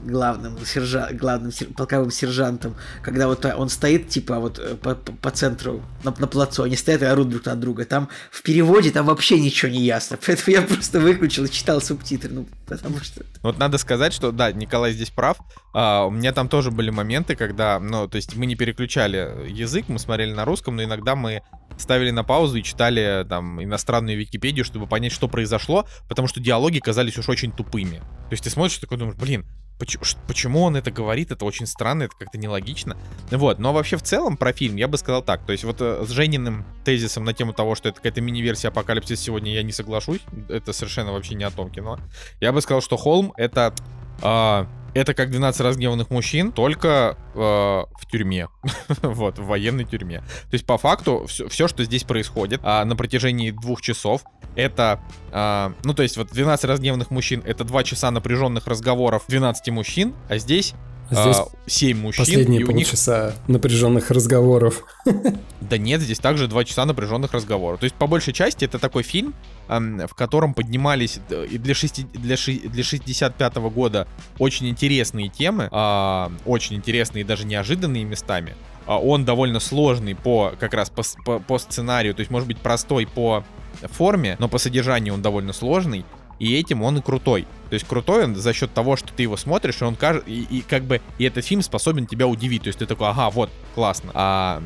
главным, 0.05 0.59
сержа, 0.65 1.09
главным 1.13 1.53
сер, 1.53 1.69
полковым 1.69 2.11
сержантом, 2.11 2.75
когда 3.03 3.27
вот 3.27 3.45
он 3.45 3.69
стоит, 3.69 4.09
типа, 4.09 4.39
вот 4.39 4.59
э, 4.59 4.75
по, 4.77 4.95
по 4.95 5.31
центру, 5.31 5.83
на, 6.05 6.15
на 6.19 6.27
плацу, 6.27 6.63
они 6.63 6.77
стоят 6.77 7.03
и 7.03 7.07
орут 7.07 7.29
друг 7.29 7.45
на 7.45 7.57
друга. 7.57 7.85
Там 7.85 8.09
в 8.31 8.43
переводе 8.43 8.91
там 8.91 9.07
вообще 9.07 9.39
ничего 9.41 9.71
не 9.71 9.83
ясно. 9.83 10.19
Поэтому 10.27 10.57
я 10.57 10.63
просто 10.63 11.01
выключил 11.01 11.45
и 11.45 11.51
читал 11.51 11.81
субтитры. 11.81 12.31
Ну, 12.31 12.47
потому 12.67 13.01
что... 13.01 13.23
Вот 13.43 13.59
надо 13.59 13.79
сказать, 13.79 14.13
что, 14.13 14.33
да, 14.33 14.53
Николай 14.53 14.93
здесь 14.93 15.11
прав. 15.11 15.39
А, 15.73 16.05
у 16.05 16.11
меня 16.11 16.33
там 16.33 16.49
тоже 16.49 16.71
были 16.71 16.91
моменты, 16.91 17.37
когда, 17.37 17.79
ну, 17.79 18.09
то 18.09 18.17
есть 18.17 18.37
мы 18.37 18.47
не 18.47 18.57
переключали 18.57 19.49
язык, 19.49 19.87
мы 19.89 19.99
смотрели 19.99 20.33
на 20.33 20.45
русском, 20.45 20.77
но 20.77 20.85
иногда 20.85 21.15
мы 21.15 21.43
ставили 21.79 22.11
на 22.11 22.25
паузу 22.25 22.59
и 22.59 22.63
читали 22.63 23.25
там 23.29 23.63
иностранную 23.63 24.19
Википедию, 24.19 24.65
чтобы 24.65 24.87
понять, 24.87 25.13
что 25.13 25.29
произошло, 25.29 25.87
потому 26.09 26.29
что 26.29 26.41
диалоги 26.41 26.79
казались 26.79 27.19
уж 27.19 27.29
очень 27.29 27.53
тупыми. 27.53 27.99
То 27.99 28.33
есть 28.33 28.45
ты 28.45 28.51
смотришь 28.51 28.79
такой 28.79 28.99
думаешь, 28.99 29.17
блин, 29.17 29.47
почему, 29.81 30.63
он 30.63 30.77
это 30.77 30.91
говорит, 30.91 31.31
это 31.31 31.45
очень 31.45 31.67
странно, 31.67 32.05
это 32.05 32.15
как-то 32.19 32.39
нелогично. 32.39 32.97
Вот, 33.31 33.59
но 33.59 33.73
вообще 33.73 33.97
в 33.97 34.03
целом 34.03 34.37
про 34.37 34.53
фильм 34.53 34.77
я 34.77 34.89
бы 34.89 34.99
сказал 34.99 35.23
так, 35.23 35.45
то 35.47 35.53
есть 35.53 35.65
вот 35.65 35.77
э, 35.81 36.05
с 36.07 36.11
Жениным 36.11 36.65
тезисом 36.85 37.25
на 37.25 37.33
тему 37.33 37.53
того, 37.53 37.75
что 37.75 37.89
это 37.89 37.97
какая-то 37.97 38.21
мини-версия 38.21 38.69
Апокалипсис 38.69 39.21
сегодня 39.21 39.53
я 39.53 39.63
не 39.63 39.73
соглашусь, 39.73 40.21
это 40.49 40.73
совершенно 40.73 41.13
вообще 41.13 41.35
не 41.35 41.45
о 41.45 41.51
том 41.51 41.71
кино. 41.71 41.99
Я 42.41 42.53
бы 42.53 42.61
сказал, 42.61 42.83
что 42.83 42.97
Холм 42.97 43.33
это 43.37 43.75
а, 44.23 44.67
это 44.95 45.15
как 45.15 45.31
12 45.31 45.61
разгневанных 45.61 46.11
мужчин, 46.11 46.53
только 46.53 47.17
э, 47.35 47.39
в 47.39 48.07
тюрьме. 48.11 48.49
вот, 49.03 49.39
в 49.39 49.47
военной 49.47 49.85
тюрьме. 49.85 50.19
То 50.19 50.55
есть, 50.55 50.67
по 50.67 50.79
факту, 50.79 51.27
все, 51.27 51.49
все 51.49 51.69
что 51.69 51.85
здесь 51.85 52.05
происходит 52.05 52.61
а, 52.63 52.85
на 52.85 52.97
протяжении 52.97 53.51
двух 53.51 53.81
часов, 53.81 54.23
это, 54.57 55.01
а, 55.33 55.73
ну, 55.85 55.95
то 55.95 56.03
есть, 56.03 56.17
вот 56.17 56.31
12 56.33 56.65
разгневанных 56.65 57.11
мужчин, 57.11 57.43
это 57.45 57.65
2 57.65 57.85
часа 57.85 58.11
напряженных 58.11 58.67
разговоров 58.67 59.25
12 59.29 59.69
мужчин, 59.69 60.15
а 60.29 60.39
здесь 60.39 60.75
Здесь 61.11 61.37
а, 61.37 61.49
7 61.67 61.99
мужчин. 61.99 62.25
Последние 62.25 62.65
полчаса 62.65 63.27
них... 63.27 63.49
напряженных 63.49 64.11
разговоров. 64.11 64.85
Да 65.61 65.79
нет, 65.79 66.01
здесь 66.01 66.19
также 66.19 66.49
2 66.49 66.65
часа 66.65 66.85
напряженных 66.85 67.33
разговоров. 67.33 67.79
То 67.79 67.85
есть, 67.85 67.95
по 67.95 68.09
большей 68.09 68.33
части, 68.33 68.65
это 68.65 68.81
такой 68.81 69.05
фильм, 69.05 69.35
в 69.69 70.15
котором 70.17 70.53
поднимались 70.53 71.21
и 71.31 71.59
для, 71.59 71.75
6, 71.75 72.11
для, 72.13 72.37
6, 72.37 72.69
для 72.69 72.83
65 72.83 73.53
-го 73.55 73.71
года 73.71 74.09
очень 74.41 74.69
интересные 74.69 75.29
темы, 75.29 75.69
а, 75.71 76.33
очень 76.45 76.75
интересные 76.75 77.23
и 77.23 77.25
даже 77.25 77.47
неожиданные 77.47 78.05
местами. 78.05 78.57
А 78.87 78.99
он 78.99 79.25
довольно 79.25 79.61
сложный 79.61 80.17
по 80.17 80.55
как 80.59 80.75
раз 80.75 80.91
по, 80.91 81.03
по, 81.25 81.39
по 81.39 81.59
сценарию, 81.59 82.15
то 82.15 82.21
есть 82.21 82.33
может 82.33 82.49
быть 82.49 82.59
простой 82.59 83.07
по 83.07 83.45
форме, 83.83 84.37
но 84.41 84.49
по 84.49 84.59
содержанию 84.59 85.15
он 85.15 85.23
довольно 85.23 85.53
сложный 85.53 86.05
и 86.41 86.59
этим 86.59 86.83
он 86.83 86.99
и 86.99 87.03
крутой. 87.03 87.47
То 87.69 87.75
есть 87.75 87.87
крутой 87.87 88.25
он 88.25 88.35
за 88.35 88.53
счет 88.53 88.73
того, 88.75 88.97
что 88.97 89.13
ты 89.13 89.23
его 89.23 89.37
смотришь, 89.37 89.81
и 89.81 89.85
он 89.85 89.95
кажет, 89.95 90.25
и, 90.27 90.43
и 90.51 90.63
как 90.63 90.83
бы, 90.83 91.01
и 91.19 91.25
этот 91.25 91.45
фильм 91.45 91.63
способен 91.63 92.07
тебя 92.07 92.27
удивить. 92.27 92.63
То 92.63 92.69
есть 92.69 92.81
ты 92.81 92.87
такой, 92.87 93.09
ага, 93.09 93.31
вот, 93.31 93.51
классно. 93.75 94.11
А 94.15 94.63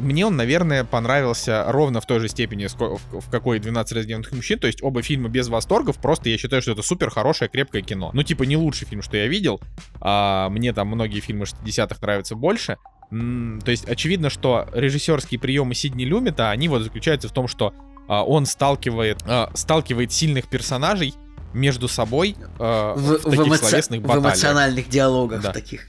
мне 0.00 0.26
он, 0.26 0.36
наверное, 0.36 0.84
понравился 0.84 1.64
ровно 1.68 2.00
в 2.00 2.06
той 2.06 2.20
же 2.20 2.28
степени, 2.28 2.66
в 2.66 3.30
какой 3.30 3.58
12 3.58 3.92
раздеванных 3.92 4.32
мужчин. 4.32 4.58
То 4.58 4.66
есть 4.66 4.82
оба 4.82 5.02
фильма 5.02 5.28
без 5.28 5.48
восторгов, 5.48 5.98
просто 5.98 6.28
я 6.30 6.38
считаю, 6.38 6.62
что 6.62 6.72
это 6.72 6.82
супер 6.82 7.10
хорошее, 7.10 7.50
крепкое 7.50 7.82
кино. 7.82 8.10
Ну, 8.14 8.22
типа, 8.22 8.44
не 8.44 8.56
лучший 8.56 8.86
фильм, 8.86 9.02
что 9.02 9.16
я 9.16 9.26
видел. 9.26 9.60
А, 10.00 10.48
мне 10.48 10.72
там 10.72 10.88
многие 10.88 11.20
фильмы 11.20 11.44
60-х 11.44 11.96
нравятся 12.00 12.34
больше. 12.36 12.76
То 13.10 13.70
есть 13.70 13.86
очевидно, 13.86 14.30
что 14.30 14.66
режиссерские 14.72 15.38
приемы 15.38 15.74
Сидни 15.74 16.04
Люмита, 16.04 16.50
они 16.50 16.68
вот 16.68 16.82
заключаются 16.82 17.28
в 17.28 17.32
том, 17.32 17.46
что 17.46 17.74
он 18.08 18.46
сталкивает, 18.46 19.22
а, 19.26 19.50
сталкивает 19.54 20.12
сильных 20.12 20.48
персонажей 20.48 21.14
между 21.52 21.88
собой 21.88 22.36
а, 22.58 22.94
в, 22.94 23.18
в 23.18 23.22
таких 23.22 23.38
в 23.40 23.48
эмоци... 23.48 23.64
словесных 23.64 24.02
баталиях. 24.02 24.24
В 24.24 24.26
эмоциональных 24.28 24.88
диалогах 24.88 25.42
да. 25.42 25.52
таких. 25.52 25.88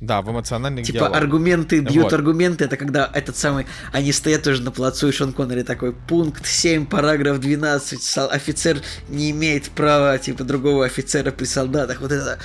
Да, 0.00 0.22
в 0.22 0.30
эмоциональных 0.30 0.86
Типа 0.86 0.98
диалогах. 0.98 1.22
аргументы, 1.22 1.80
бьют 1.80 2.04
вот. 2.04 2.12
аргументы, 2.12 2.64
это 2.64 2.76
когда 2.76 3.10
этот 3.12 3.36
самый, 3.36 3.66
они 3.92 4.12
стоят 4.12 4.44
тоже 4.44 4.62
на 4.62 4.70
плацу, 4.70 5.08
и 5.08 5.12
Шон 5.12 5.32
Коннери 5.32 5.64
такой, 5.64 5.92
пункт 5.92 6.46
7, 6.46 6.86
параграф 6.86 7.40
12, 7.40 8.18
офицер 8.30 8.80
не 9.08 9.32
имеет 9.32 9.70
права, 9.70 10.16
типа, 10.18 10.44
другого 10.44 10.84
офицера 10.84 11.32
при 11.32 11.46
солдатах. 11.46 12.00
Вот 12.00 12.12
это 12.12 12.38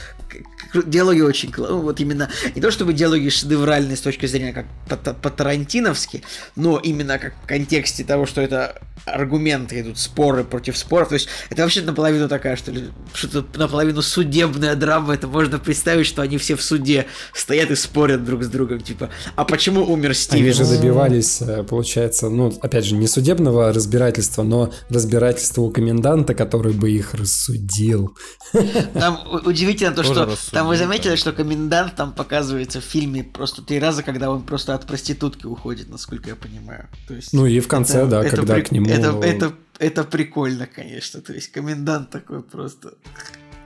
диалоги 0.86 1.22
очень, 1.22 1.54
ну, 1.56 1.82
вот 1.82 1.99
именно, 1.99 2.30
не 2.56 2.62
то 2.62 2.72
чтобы 2.72 2.93
диалоги 2.93 3.30
шедевральные 3.30 3.97
с 3.97 4.01
точки 4.01 4.26
зрения 4.26 4.54
как 4.54 4.66
по-тарантиновски, 5.22 6.24
но 6.56 6.80
именно 6.80 7.20
как 7.20 7.34
в 7.43 7.47
контексте 7.47 8.04
того, 8.04 8.26
что 8.26 8.41
это 8.41 8.82
аргументы 9.06 9.82
идут, 9.82 9.99
споры 9.99 10.43
против 10.43 10.78
споров, 10.78 11.10
то 11.10 11.16
есть 11.16 11.28
это 11.49 11.62
вообще 11.62 11.82
наполовину 11.82 12.28
такая, 12.30 12.56
что 12.56 12.72
ли, 12.72 12.89
что-то 13.14 13.45
наполовину 13.60 14.01
судебная 14.01 14.76
драма, 14.76 15.14
это 15.14 15.28
можно 15.28 15.60
представить, 15.60 16.08
что 16.08 16.22
они 16.22 16.38
все 16.38 16.56
в 16.56 16.64
суде 16.64 17.06
стоят 17.44 17.72
и 17.72 17.76
спорят 17.76 18.24
друг 18.24 18.44
с 18.44 18.48
другом, 18.48 18.80
типа, 18.80 19.10
а 19.36 19.44
почему 19.44 19.84
умер 19.84 20.16
Стивен? 20.16 20.44
Они 20.44 20.54
же 20.54 20.66
добивались, 20.66 21.41
э, 21.41 21.64
получается, 21.64 22.30
ну, 22.30 22.54
опять 22.62 22.86
же, 22.86 22.96
не 22.96 23.08
судебного 23.08 23.74
разбирательства, 23.74 24.44
но 24.44 24.72
разбирательства 24.89 25.62
у 25.62 25.70
коменданта, 25.70 26.36
который 26.36 26.72
бы 26.72 26.89
их 26.89 27.14
рассудил. 27.14 28.16
Там 28.94 29.20
удивительно 29.46 29.94
то, 29.94 30.04
что 30.04 30.38
там 30.52 30.68
вы 30.68 30.78
заметили, 30.78 31.18
что 31.18 31.34
комендант 31.34 31.96
там 31.96 32.14
показывается 32.14 32.80
в 32.80 32.86
фильме 32.86 33.24
просто 33.24 33.62
три 33.62 33.80
раза, 33.80 34.04
когда 34.04 34.32
он 34.32 34.44
просто 34.44 34.74
от 34.74 34.88
проститутки 34.88 35.46
уходит, 35.46 35.89
насколько 35.89 36.30
я 36.30 36.36
понимаю. 36.38 36.88
То 37.08 37.14
есть 37.14 37.34
ну 37.34 37.46
и 37.46 37.60
в 37.60 37.68
конце, 37.68 38.00
это, 38.00 38.08
да, 38.08 38.24
это 38.24 38.36
когда 38.38 38.54
при... 38.56 38.62
к 38.62 38.72
нему... 38.72 38.89
Это, 38.89 39.20
это, 39.22 39.54
это 39.80 40.04
прикольно, 40.06 40.66
конечно. 40.66 41.20
То 41.20 41.34
есть 41.34 41.52
комендант 41.52 42.10
такой 42.10 42.41
просто... 42.41 42.94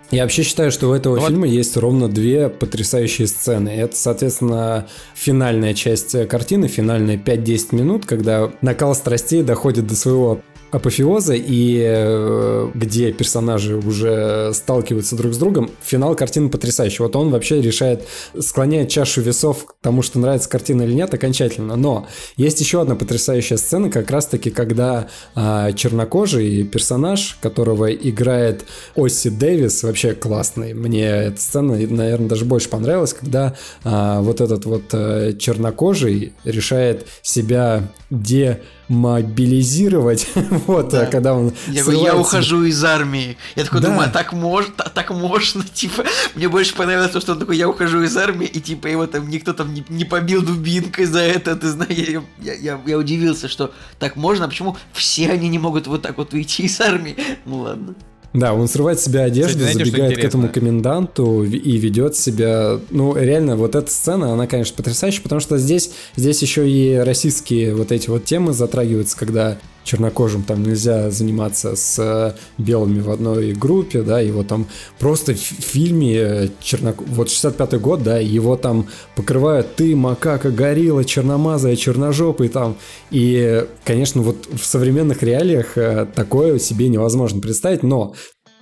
Я 0.09 0.23
вообще 0.23 0.43
считаю, 0.43 0.71
что 0.71 0.89
у 0.89 0.93
этого 0.93 1.19
вот. 1.19 1.27
фильма 1.27 1.47
есть 1.47 1.75
ровно 1.75 2.07
две 2.07 2.47
потрясающие 2.49 3.27
сцены. 3.27 3.69
Это, 3.69 3.95
соответственно, 3.95 4.87
финальная 5.15 5.73
часть 5.73 6.27
картины, 6.27 6.67
финальные 6.67 7.17
5-10 7.17 7.75
минут, 7.75 8.05
когда 8.05 8.51
накал 8.61 8.95
страстей 8.95 9.43
доходит 9.43 9.87
до 9.87 9.95
своего 9.95 10.41
апофеоза 10.71 11.33
и 11.35 11.81
э, 11.85 12.69
где 12.73 13.11
персонажи 13.11 13.75
уже 13.75 14.51
сталкиваются 14.53 15.15
друг 15.15 15.33
с 15.33 15.37
другом, 15.37 15.71
финал 15.81 16.15
картины 16.15 16.49
потрясающий. 16.49 17.03
Вот 17.03 17.15
он 17.15 17.29
вообще 17.29 17.61
решает, 17.61 18.05
склоняет 18.37 18.89
чашу 18.89 19.21
весов 19.21 19.65
к 19.65 19.75
тому, 19.81 20.01
что 20.01 20.19
нравится 20.19 20.49
картина 20.49 20.83
или 20.83 20.93
нет, 20.93 21.13
окончательно. 21.13 21.75
Но 21.75 22.07
есть 22.35 22.59
еще 22.59 22.81
одна 22.81 22.95
потрясающая 22.95 23.57
сцена, 23.57 23.89
как 23.89 24.11
раз-таки, 24.11 24.49
когда 24.49 25.07
э, 25.35 25.71
чернокожий 25.75 26.63
персонаж, 26.65 27.37
которого 27.41 27.93
играет 27.93 28.65
Осси 28.95 29.29
Дэвис, 29.29 29.83
вообще 29.83 30.13
классный. 30.13 30.73
Мне 30.73 31.05
эта 31.05 31.39
сцена, 31.39 31.77
наверное, 31.77 32.27
даже 32.27 32.45
больше 32.45 32.69
понравилась, 32.69 33.13
когда 33.13 33.55
э, 33.83 34.19
вот 34.19 34.41
этот 34.41 34.65
вот 34.65 34.83
э, 34.91 35.33
чернокожий 35.39 36.33
решает 36.43 37.07
себя 37.21 37.83
де 38.09 38.61
мобилизировать, 38.87 40.27
вот, 40.67 40.89
да. 40.89 41.05
когда 41.07 41.33
он 41.33 41.53
Я 41.67 41.83
говорю, 41.83 42.03
я 42.03 42.15
ухожу 42.15 42.63
из 42.63 42.83
армии. 42.83 43.37
Я 43.55 43.65
такой 43.65 43.81
да. 43.81 43.89
думаю, 43.89 44.07
а 44.07 44.11
так 44.11 44.33
можно, 44.33 44.73
так 44.73 45.11
можно, 45.11 45.63
типа, 45.73 46.05
мне 46.35 46.47
больше 46.47 46.73
понравилось 46.75 47.11
то, 47.11 47.19
что 47.19 47.33
он 47.33 47.39
такой, 47.39 47.57
я 47.57 47.67
ухожу 47.67 48.01
из 48.01 48.15
армии, 48.15 48.47
и 48.47 48.59
типа 48.59 48.87
его 48.87 49.07
там 49.07 49.29
никто 49.29 49.53
там 49.53 49.73
не, 49.73 49.83
не 49.89 50.05
побил 50.05 50.41
дубинкой 50.41 51.05
за 51.05 51.19
это, 51.19 51.55
ты 51.55 51.69
знаешь, 51.69 52.21
я, 52.39 52.53
я, 52.53 52.79
я 52.85 52.97
удивился, 52.97 53.47
что 53.47 53.73
так 53.99 54.15
можно, 54.15 54.45
а 54.45 54.47
почему 54.47 54.77
все 54.93 55.29
они 55.31 55.49
не 55.49 55.59
могут 55.59 55.87
вот 55.87 56.01
так 56.01 56.17
вот 56.17 56.33
уйти 56.33 56.63
из 56.63 56.79
армии? 56.79 57.15
Ну 57.45 57.59
ладно. 57.59 57.95
Да, 58.33 58.53
он 58.53 58.67
срывает 58.67 58.99
себя 58.99 59.23
одежду, 59.23 59.59
Кстати, 59.59 59.73
знаете, 59.73 59.91
забегает 59.91 60.17
к 60.17 60.23
этому 60.23 60.49
коменданту 60.49 61.43
и 61.43 61.77
ведет 61.77 62.15
себя... 62.15 62.79
Ну, 62.89 63.15
реально, 63.15 63.55
вот 63.55 63.75
эта 63.75 63.89
сцена, 63.89 64.33
она, 64.33 64.47
конечно, 64.47 64.75
потрясающая, 64.75 65.23
потому 65.23 65.41
что 65.41 65.57
здесь, 65.57 65.91
здесь 66.15 66.41
еще 66.41 66.69
и 66.69 66.95
российские 66.95 67.73
вот 67.73 67.91
эти 67.91 68.09
вот 68.09 68.25
темы 68.25 68.53
затрагиваются, 68.53 69.17
когда 69.17 69.57
чернокожим 69.87 70.43
там 70.43 70.63
нельзя 70.63 71.09
заниматься 71.09 71.75
с 71.75 71.97
э, 71.97 72.35
белыми 72.57 72.99
в 72.99 73.09
одной 73.09 73.53
группе, 73.53 74.01
да, 74.01 74.19
его 74.19 74.43
там 74.43 74.67
просто 74.99 75.33
в 75.33 75.37
фильме 75.37 76.15
э, 76.17 76.49
чернок... 76.59 77.01
вот 77.07 77.29
65-й 77.29 77.79
год, 77.79 78.03
да, 78.03 78.19
его 78.19 78.57
там 78.57 78.87
покрывают 79.15 79.75
ты, 79.75 79.95
макака, 79.95 80.51
горилла, 80.51 81.05
черномазая, 81.05 81.77
черножопый 81.77 82.49
там, 82.49 82.75
и, 83.11 83.65
конечно, 83.85 84.21
вот 84.21 84.47
в 84.53 84.65
современных 84.65 85.23
реалиях 85.23 85.77
э, 85.77 86.05
такое 86.13 86.59
себе 86.59 86.89
невозможно 86.89 87.39
представить, 87.39 87.81
но 87.81 88.13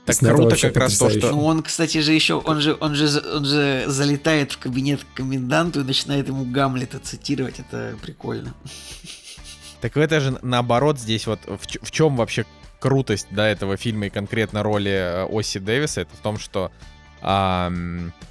так 0.06 0.18
круто 0.20 0.56
как 0.56 0.78
раз 0.78 0.98
то, 1.00 1.10
что... 1.10 1.32
Ну, 1.32 1.44
он, 1.44 1.64
кстати 1.64 1.98
же, 2.02 2.14
еще, 2.14 2.36
он 2.36 2.62
же, 2.62 2.78
он 2.80 2.94
же, 2.94 3.08
он 3.34 3.46
же 3.46 3.86
залетает 3.88 4.52
в 4.52 4.60
кабинет 4.60 5.02
к 5.04 5.18
коменданту 5.18 5.82
и 5.82 5.84
начинает 5.84 6.28
ему 6.28 6.46
Гамлета 6.46 7.00
цитировать, 7.00 7.60
это 7.60 7.96
прикольно. 8.00 8.54
Так 9.82 9.98
это 9.98 10.20
же 10.20 10.38
наоборот 10.42 11.00
здесь 11.00 11.28
вот 11.28 11.40
в, 11.46 11.60
в 11.60 11.92
чем 11.92 12.16
вообще 12.18 12.46
крутость 12.80 13.28
до 13.32 13.44
этого 13.44 13.78
фильма 13.78 14.08
и 14.08 14.10
конкретно 14.10 14.64
роли 14.64 14.92
э, 14.92 15.26
Оси 15.26 15.60
Дэвиса, 15.60 16.02
это 16.02 16.16
в 16.16 16.20
том, 16.20 16.38
что 16.38 16.72
а, 17.22 17.72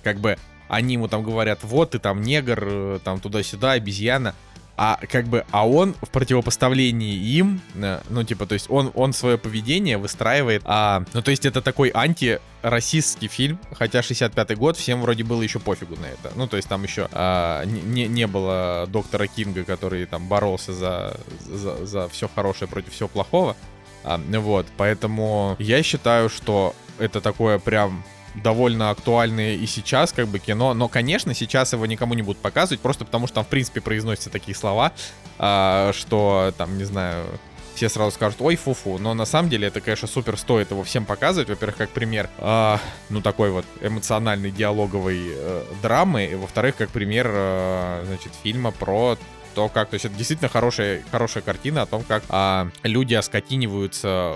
как 0.02 0.18
бы 0.20 0.38
они 0.68 0.94
ему 0.94 1.08
там 1.08 1.22
говорят, 1.22 1.60
вот 1.62 1.90
ты 1.90 1.98
там 1.98 2.22
негр, 2.22 2.64
э, 2.64 2.98
там 3.02 3.20
туда-сюда, 3.20 3.72
обезьяна. 3.72 4.34
А 4.76 4.98
как 5.08 5.26
бы, 5.26 5.44
а 5.50 5.68
он 5.68 5.94
в 6.02 6.08
противопоставлении 6.08 7.14
им, 7.14 7.60
э, 7.74 8.00
ну 8.10 8.24
типа, 8.24 8.46
то 8.46 8.54
есть 8.54 8.66
он, 8.68 8.90
он 8.94 9.12
свое 9.12 9.38
поведение 9.38 9.98
выстраивает, 9.98 10.62
а, 10.64 11.04
ну 11.12 11.22
то 11.22 11.30
есть 11.30 11.46
это 11.46 11.62
такой 11.62 11.90
антироссийский 11.94 13.28
фильм, 13.28 13.58
хотя 13.72 14.00
65-й 14.00 14.56
год, 14.56 14.76
всем 14.76 15.00
вроде 15.02 15.22
было 15.22 15.42
еще 15.42 15.60
пофигу 15.60 15.94
на 15.96 16.06
это. 16.06 16.32
Ну 16.34 16.48
то 16.48 16.56
есть 16.56 16.68
там 16.68 16.82
еще 16.82 17.08
а, 17.12 17.64
не, 17.64 18.08
не 18.08 18.26
было 18.26 18.86
доктора 18.88 19.28
Кинга, 19.28 19.64
который 19.64 20.06
там 20.06 20.26
боролся 20.26 20.72
за, 20.72 21.16
за, 21.40 21.86
за 21.86 22.08
все 22.08 22.28
хорошее 22.34 22.68
против 22.68 22.92
всего 22.92 23.08
плохого. 23.08 23.56
А, 24.02 24.18
вот, 24.18 24.66
поэтому 24.76 25.54
я 25.60 25.82
считаю, 25.84 26.28
что 26.28 26.74
это 26.98 27.20
такое 27.20 27.58
прям 27.58 28.04
довольно 28.34 28.90
актуальное 28.90 29.54
и 29.54 29.66
сейчас 29.66 30.12
как 30.12 30.28
бы 30.28 30.38
кино, 30.38 30.74
но, 30.74 30.88
конечно, 30.88 31.34
сейчас 31.34 31.72
его 31.72 31.86
никому 31.86 32.14
не 32.14 32.22
будут 32.22 32.42
показывать, 32.42 32.80
просто 32.80 33.04
потому 33.04 33.26
что 33.26 33.36
там, 33.36 33.44
в 33.44 33.48
принципе, 33.48 33.80
произносятся 33.80 34.30
такие 34.30 34.56
слова, 34.56 34.92
а, 35.38 35.92
что, 35.92 36.52
там, 36.56 36.76
не 36.78 36.84
знаю, 36.84 37.26
все 37.74 37.88
сразу 37.88 38.12
скажут, 38.12 38.40
ой, 38.40 38.56
фу-фу, 38.56 38.98
но 38.98 39.14
на 39.14 39.24
самом 39.24 39.48
деле 39.50 39.68
это, 39.68 39.80
конечно, 39.80 40.08
супер 40.08 40.36
стоит 40.36 40.70
его 40.70 40.84
всем 40.84 41.04
показывать, 41.04 41.48
во-первых, 41.48 41.76
как 41.76 41.90
пример, 41.90 42.30
э, 42.38 42.78
ну, 43.10 43.20
такой 43.20 43.50
вот 43.50 43.66
эмоциональной 43.80 44.50
диалоговой 44.50 45.20
э, 45.26 45.64
драмы, 45.82 46.26
и, 46.26 46.34
во-вторых, 46.34 46.76
как 46.76 46.90
пример, 46.90 47.26
э, 47.28 48.04
значит, 48.06 48.32
фильма 48.42 48.70
про 48.70 49.18
то, 49.54 49.68
как, 49.68 49.90
то 49.90 49.94
есть 49.94 50.04
это 50.04 50.14
действительно 50.14 50.48
хорошая, 50.48 51.02
хорошая 51.10 51.42
картина 51.42 51.82
о 51.82 51.86
том, 51.86 52.02
как 52.02 52.24
а, 52.28 52.68
люди 52.82 53.14
оскотиниваются, 53.14 54.34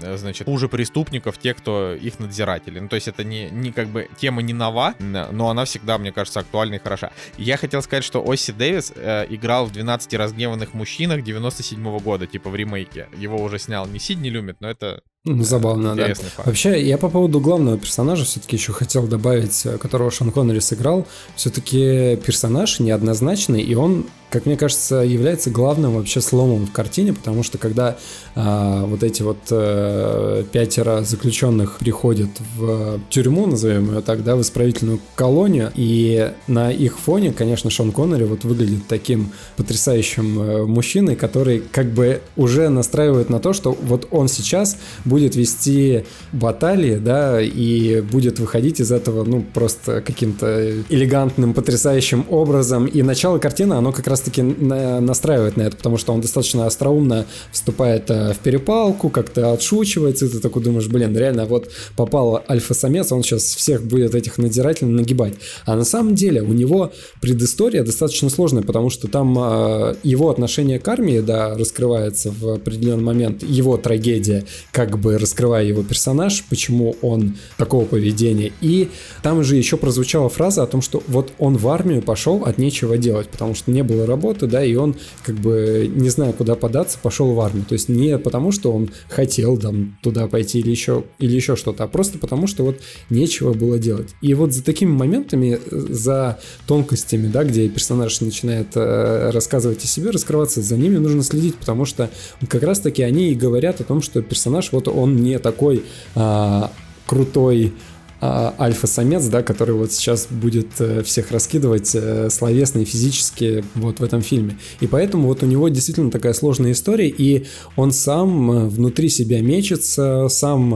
значит, 0.00 0.46
хуже 0.46 0.68
преступников, 0.68 1.38
те, 1.38 1.54
кто 1.54 1.94
их 1.94 2.18
надзиратели. 2.18 2.78
Ну, 2.78 2.88
то 2.88 2.96
есть 2.96 3.08
это 3.08 3.24
не, 3.24 3.50
не 3.50 3.72
как 3.72 3.88
бы 3.88 4.08
тема 4.16 4.42
не 4.42 4.52
нова, 4.52 4.94
но 4.98 5.50
она 5.50 5.64
всегда, 5.64 5.98
мне 5.98 6.12
кажется, 6.12 6.40
актуальна 6.40 6.74
и 6.74 6.78
хороша. 6.78 7.10
Я 7.36 7.56
хотел 7.56 7.82
сказать, 7.82 8.04
что 8.04 8.22
Оси 8.26 8.52
Дэвис 8.52 8.92
э, 8.94 9.26
играл 9.28 9.66
в 9.66 9.72
12 9.72 10.14
разгневанных 10.14 10.74
мужчинах 10.74 11.22
97 11.22 11.86
-го 11.86 12.00
года, 12.00 12.26
типа 12.26 12.50
в 12.50 12.56
ремейке. 12.56 13.08
Его 13.16 13.42
уже 13.42 13.58
снял 13.58 13.86
не 13.86 13.98
Сидни 13.98 14.28
Люмит, 14.28 14.60
но 14.60 14.70
это 14.70 15.02
ну, 15.26 15.42
забавно, 15.42 15.96
да. 15.96 16.08
Факт. 16.08 16.46
Вообще, 16.46 16.86
я 16.86 16.98
по 16.98 17.08
поводу 17.08 17.40
главного 17.40 17.78
персонажа 17.78 18.24
все-таки 18.24 18.56
еще 18.56 18.72
хотел 18.72 19.06
добавить, 19.06 19.64
э, 19.64 19.78
которого 19.78 20.10
Шон 20.10 20.30
Коннери 20.30 20.58
сыграл. 20.58 21.06
Все-таки 21.34 22.16
персонаж 22.16 22.78
неоднозначный, 22.78 23.62
и 23.62 23.74
он 23.74 24.04
как 24.34 24.46
мне 24.46 24.56
кажется, 24.56 24.96
является 24.96 25.48
главным 25.48 25.94
вообще 25.94 26.20
сломом 26.20 26.66
в 26.66 26.72
картине, 26.72 27.12
потому 27.12 27.44
что 27.44 27.56
когда 27.56 27.96
а, 28.34 28.84
вот 28.84 29.04
эти 29.04 29.22
вот 29.22 29.38
а, 29.52 30.42
пятеро 30.42 31.02
заключенных 31.02 31.78
приходят 31.78 32.30
в 32.56 32.98
тюрьму, 33.10 33.46
назовем 33.46 33.94
ее 33.94 34.00
так, 34.00 34.24
да, 34.24 34.34
в 34.34 34.42
исправительную 34.42 34.98
колонию, 35.14 35.70
и 35.76 36.32
на 36.48 36.72
их 36.72 36.98
фоне, 36.98 37.32
конечно, 37.32 37.70
Шон 37.70 37.92
Коннери 37.92 38.24
вот 38.24 38.42
выглядит 38.42 38.88
таким 38.88 39.30
потрясающим 39.56 40.40
э, 40.40 40.66
мужчиной, 40.66 41.14
который 41.14 41.60
как 41.60 41.92
бы 41.92 42.20
уже 42.34 42.70
настраивает 42.70 43.30
на 43.30 43.38
то, 43.38 43.52
что 43.52 43.70
вот 43.70 44.08
он 44.10 44.26
сейчас 44.26 44.78
будет 45.04 45.13
вести 45.18 46.04
баталии, 46.32 46.96
да, 46.96 47.40
и 47.40 48.00
будет 48.00 48.38
выходить 48.38 48.80
из 48.80 48.90
этого, 48.90 49.24
ну, 49.24 49.44
просто 49.54 50.00
каким-то 50.00 50.72
элегантным, 50.88 51.54
потрясающим 51.54 52.26
образом, 52.30 52.86
и 52.86 53.02
начало 53.02 53.38
картины, 53.38 53.74
оно 53.74 53.92
как 53.92 54.06
раз 54.06 54.14
раз-таки 54.14 54.42
на, 54.42 55.00
настраивает 55.00 55.56
на 55.56 55.62
это, 55.62 55.76
потому 55.76 55.98
что 55.98 56.12
он 56.12 56.20
достаточно 56.20 56.66
остроумно 56.66 57.26
вступает 57.50 58.10
э, 58.10 58.32
в 58.32 58.38
перепалку, 58.38 59.08
как-то 59.08 59.52
отшучивается, 59.52 60.26
и 60.26 60.28
ты 60.28 60.38
такой 60.38 60.62
думаешь, 60.62 60.86
блин, 60.86 61.16
реально 61.16 61.44
вот 61.46 61.70
попал 61.96 62.42
альфа-самец, 62.48 63.10
он 63.10 63.22
сейчас 63.22 63.42
всех 63.42 63.82
будет 63.82 64.14
этих 64.14 64.38
надзирателей 64.38 64.92
нагибать. 64.92 65.34
А 65.66 65.74
на 65.74 65.84
самом 65.84 66.14
деле 66.14 66.42
у 66.42 66.52
него 66.52 66.92
предыстория 67.20 67.82
достаточно 67.82 68.30
сложная, 68.30 68.62
потому 68.62 68.88
что 68.88 69.08
там 69.08 69.36
э, 69.36 69.94
его 70.04 70.30
отношение 70.30 70.78
к 70.78 70.86
армии, 70.86 71.18
да, 71.18 71.54
раскрывается 71.54 72.30
в 72.30 72.54
определенный 72.54 73.02
момент, 73.02 73.42
его 73.42 73.76
трагедия, 73.76 74.44
как 74.70 74.98
бы 75.04 75.18
раскрывая 75.18 75.64
его 75.64 75.82
персонаж, 75.82 76.42
почему 76.48 76.96
он 77.02 77.36
такого 77.58 77.84
поведения. 77.84 78.52
И 78.60 78.88
там 79.22 79.44
же 79.44 79.56
еще 79.56 79.76
прозвучала 79.76 80.28
фраза 80.28 80.62
о 80.62 80.66
том, 80.66 80.80
что 80.80 81.02
вот 81.06 81.32
он 81.38 81.56
в 81.56 81.68
армию 81.68 82.02
пошел 82.02 82.44
от 82.44 82.58
нечего 82.58 82.96
делать, 82.96 83.28
потому 83.28 83.54
что 83.54 83.70
не 83.70 83.82
было 83.82 84.06
работы, 84.06 84.46
да, 84.46 84.64
и 84.64 84.74
он, 84.74 84.96
как 85.22 85.36
бы, 85.36 85.90
не 85.94 86.08
зная, 86.08 86.32
куда 86.32 86.54
податься, 86.54 86.98
пошел 87.00 87.32
в 87.34 87.40
армию. 87.40 87.66
То 87.66 87.74
есть 87.74 87.88
не 87.88 88.18
потому, 88.18 88.50
что 88.50 88.72
он 88.72 88.90
хотел 89.08 89.58
там 89.58 89.98
туда 90.02 90.26
пойти 90.26 90.60
или 90.60 90.70
еще, 90.70 91.04
или 91.18 91.36
еще 91.36 91.54
что-то, 91.54 91.84
а 91.84 91.86
просто 91.86 92.18
потому, 92.18 92.46
что 92.46 92.64
вот 92.64 92.80
нечего 93.10 93.52
было 93.52 93.78
делать. 93.78 94.14
И 94.22 94.32
вот 94.34 94.52
за 94.52 94.64
такими 94.64 94.90
моментами, 94.90 95.60
за 95.70 96.38
тонкостями, 96.66 97.28
да, 97.28 97.44
где 97.44 97.68
персонаж 97.68 98.20
начинает 98.22 98.68
э, 98.74 99.30
рассказывать 99.30 99.84
о 99.84 99.86
себе, 99.86 100.10
раскрываться, 100.10 100.62
за 100.62 100.76
ними 100.76 100.96
нужно 100.96 101.22
следить, 101.22 101.56
потому 101.56 101.84
что 101.84 102.08
как 102.48 102.62
раз-таки 102.62 103.02
они 103.02 103.30
и 103.30 103.34
говорят 103.34 103.80
о 103.80 103.84
том, 103.84 104.00
что 104.00 104.22
персонаж, 104.22 104.72
вот 104.72 104.88
он 104.94 105.16
не 105.16 105.38
такой 105.38 105.84
э, 106.14 106.62
крутой 107.06 107.72
а, 107.74 107.93
альфа-самец, 108.24 109.26
да, 109.26 109.42
который 109.42 109.74
вот 109.74 109.92
сейчас 109.92 110.26
будет 110.30 110.68
э, 110.78 111.02
всех 111.02 111.30
раскидывать 111.30 111.90
э, 111.94 112.28
словесно 112.30 112.80
и 112.80 112.84
физически 112.84 113.64
вот 113.74 114.00
в 114.00 114.04
этом 114.04 114.22
фильме. 114.22 114.58
И 114.80 114.86
поэтому 114.86 115.28
вот 115.28 115.42
у 115.42 115.46
него 115.46 115.68
действительно 115.68 116.10
такая 116.10 116.32
сложная 116.32 116.72
история, 116.72 117.08
и 117.08 117.46
он 117.76 117.92
сам 117.92 118.50
э, 118.50 118.66
внутри 118.68 119.08
себя 119.08 119.40
мечется, 119.40 120.28
сам 120.28 120.70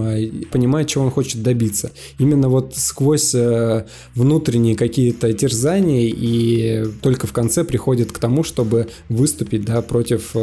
понимает, 0.50 0.88
чего 0.88 1.04
он 1.04 1.10
хочет 1.10 1.42
добиться. 1.42 1.92
Именно 2.18 2.48
вот 2.48 2.74
сквозь 2.76 3.34
внутренние 4.14 4.76
какие-то 4.76 5.32
терзания 5.32 6.12
и 6.14 6.86
только 7.02 7.26
в 7.26 7.32
конце 7.32 7.64
приходит 7.64 8.12
к 8.12 8.18
тому, 8.18 8.42
чтобы 8.42 8.88
выступить, 9.08 9.64
да, 9.64 9.82
против 9.82 10.34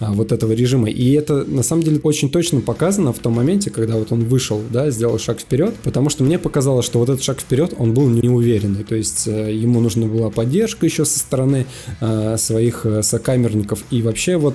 вот 0.00 0.32
этого 0.32 0.52
режима. 0.52 0.90
И 0.90 1.12
это 1.12 1.44
на 1.44 1.62
самом 1.62 1.82
деле 1.82 2.00
очень 2.02 2.30
точно 2.30 2.60
показано 2.60 3.12
в 3.12 3.18
том 3.18 3.34
моменте, 3.34 3.70
когда 3.70 3.96
вот 3.96 4.12
он 4.12 4.24
вышел, 4.24 4.60
да, 4.70 4.90
сделал 4.90 5.18
шаг 5.18 5.40
вперед, 5.40 5.74
потому 5.82 6.10
что 6.10 6.24
мне 6.30 6.38
показалось, 6.38 6.86
что 6.86 7.00
вот 7.00 7.08
этот 7.08 7.24
шаг 7.24 7.40
вперед, 7.40 7.74
он 7.76 7.92
был 7.92 8.08
неуверенный. 8.08 8.84
То 8.84 8.94
есть 8.94 9.26
э, 9.26 9.52
ему 9.52 9.80
нужна 9.80 10.06
была 10.06 10.30
поддержка 10.30 10.86
еще 10.86 11.04
со 11.04 11.18
стороны 11.18 11.66
э, 12.00 12.36
своих 12.38 12.86
э, 12.86 13.02
сокамерников. 13.02 13.82
И 13.90 14.00
вообще 14.00 14.36
вот 14.36 14.54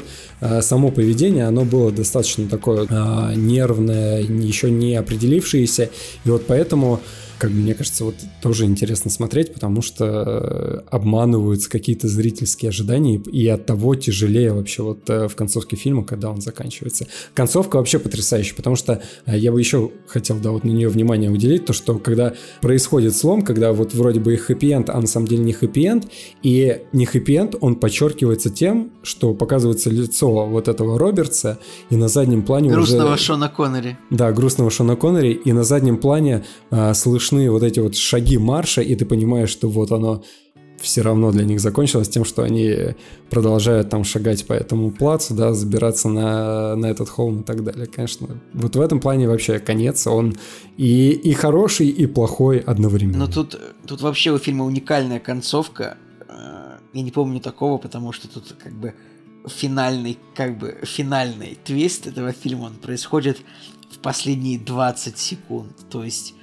само 0.61 0.89
поведение, 0.91 1.47
оно 1.47 1.65
было 1.65 1.91
достаточно 1.91 2.47
такое 2.47 2.87
нервное, 3.35 4.21
еще 4.21 4.71
не 4.71 4.95
определившееся. 4.95 5.89
И 6.23 6.29
вот 6.29 6.45
поэтому 6.47 7.01
как 7.37 7.51
мне 7.51 7.73
кажется, 7.73 8.05
вот 8.05 8.15
тоже 8.41 8.65
интересно 8.65 9.11
смотреть, 9.11 9.53
потому 9.53 9.81
что 9.81 10.05
э, 10.05 10.81
обманываются 10.89 11.69
какие-то 11.69 12.07
зрительские 12.07 12.69
ожидания, 12.69 13.17
и 13.17 13.47
от 13.47 13.65
того 13.65 13.95
тяжелее 13.95 14.53
вообще 14.53 14.83
вот 14.83 15.09
э, 15.09 15.27
в 15.27 15.35
концовке 15.35 15.75
фильма, 15.75 16.03
когда 16.03 16.29
он 16.29 16.41
заканчивается. 16.41 17.07
Концовка 17.33 17.77
вообще 17.77 17.99
потрясающая, 17.99 18.55
потому 18.55 18.75
что 18.75 19.01
э, 19.25 19.37
я 19.37 19.51
бы 19.51 19.59
еще 19.59 19.91
хотел, 20.07 20.37
да, 20.37 20.51
вот 20.51 20.63
на 20.63 20.69
нее 20.69 20.89
внимание 20.89 21.29
уделить, 21.29 21.65
то, 21.65 21.73
что 21.73 21.99
когда 21.99 22.33
происходит 22.61 23.15
слом, 23.15 23.41
когда 23.41 23.73
вот 23.73 23.93
вроде 23.93 24.19
бы 24.19 24.33
и 24.33 24.37
хэппи-энд, 24.37 24.89
а 24.89 24.99
на 24.99 25.07
самом 25.07 25.27
деле 25.27 25.43
не 25.43 25.53
хэппи-энд, 25.53 26.07
и 26.41 26.81
не 26.93 27.05
хэппи-энд, 27.05 27.55
он 27.59 27.75
подчеркивается 27.75 28.49
тем, 28.49 28.91
что 29.03 29.33
показывается 29.33 29.89
лицо 29.89 30.45
вот 30.45 30.67
этого 30.67 30.97
Робертса, 30.97 31.59
и 31.89 31.95
на 31.95 32.07
заднем 32.07 32.43
плане 32.43 32.71
грустного 32.71 33.13
уже... 33.13 33.23
Шона 33.23 33.49
Коннери. 33.49 33.97
Да, 34.09 34.31
грустного 34.31 34.71
Шона 34.71 34.95
Коннери, 34.95 35.33
и 35.33 35.51
на 35.51 35.63
заднем 35.63 35.97
плане 35.97 36.45
а, 36.71 36.93
слышно 36.93 37.24
слышны 37.25 37.49
вот 37.49 37.63
эти 37.63 37.79
вот 37.79 37.95
шаги 37.95 38.37
марша, 38.37 38.81
и 38.81 38.95
ты 38.95 39.05
понимаешь, 39.05 39.49
что 39.49 39.69
вот 39.69 39.91
оно 39.91 40.23
все 40.77 41.01
равно 41.01 41.31
для 41.31 41.45
них 41.45 41.59
закончилось 41.59 42.09
тем, 42.09 42.25
что 42.25 42.43
они 42.43 42.95
продолжают 43.29 43.89
там 43.89 44.03
шагать 44.03 44.45
по 44.45 44.53
этому 44.53 44.91
плацу, 44.91 45.33
да, 45.33 45.53
забираться 45.53 46.09
на, 46.09 46.75
на 46.75 46.87
этот 46.87 47.09
холм 47.09 47.41
и 47.41 47.43
так 47.43 47.63
далее. 47.63 47.87
Конечно, 47.87 48.27
вот 48.53 48.75
в 48.75 48.81
этом 48.81 48.99
плане 48.99 49.27
вообще 49.27 49.59
конец, 49.59 50.05
он 50.05 50.35
и, 50.77 51.11
и 51.11 51.33
хороший, 51.33 51.87
и 51.87 52.05
плохой 52.05 52.59
одновременно. 52.59 53.19
Но 53.19 53.27
тут, 53.27 53.59
тут 53.87 54.01
вообще 54.01 54.31
у 54.31 54.37
фильма 54.37 54.65
уникальная 54.65 55.19
концовка. 55.19 55.97
Э, 56.27 56.77
я 56.93 57.01
не 57.01 57.11
помню 57.11 57.39
такого, 57.39 57.77
потому 57.77 58.11
что 58.11 58.27
тут 58.27 58.55
как 58.61 58.73
бы 58.73 58.93
финальный, 59.47 60.17
как 60.35 60.59
бы 60.59 60.77
финальный 60.83 61.57
твист 61.63 62.07
этого 62.07 62.31
фильма, 62.33 62.65
он 62.65 62.73
происходит 62.73 63.37
в 63.89 63.99
последние 63.99 64.59
20 64.59 65.17
секунд. 65.17 65.71
То 65.89 66.03
есть 66.03 66.35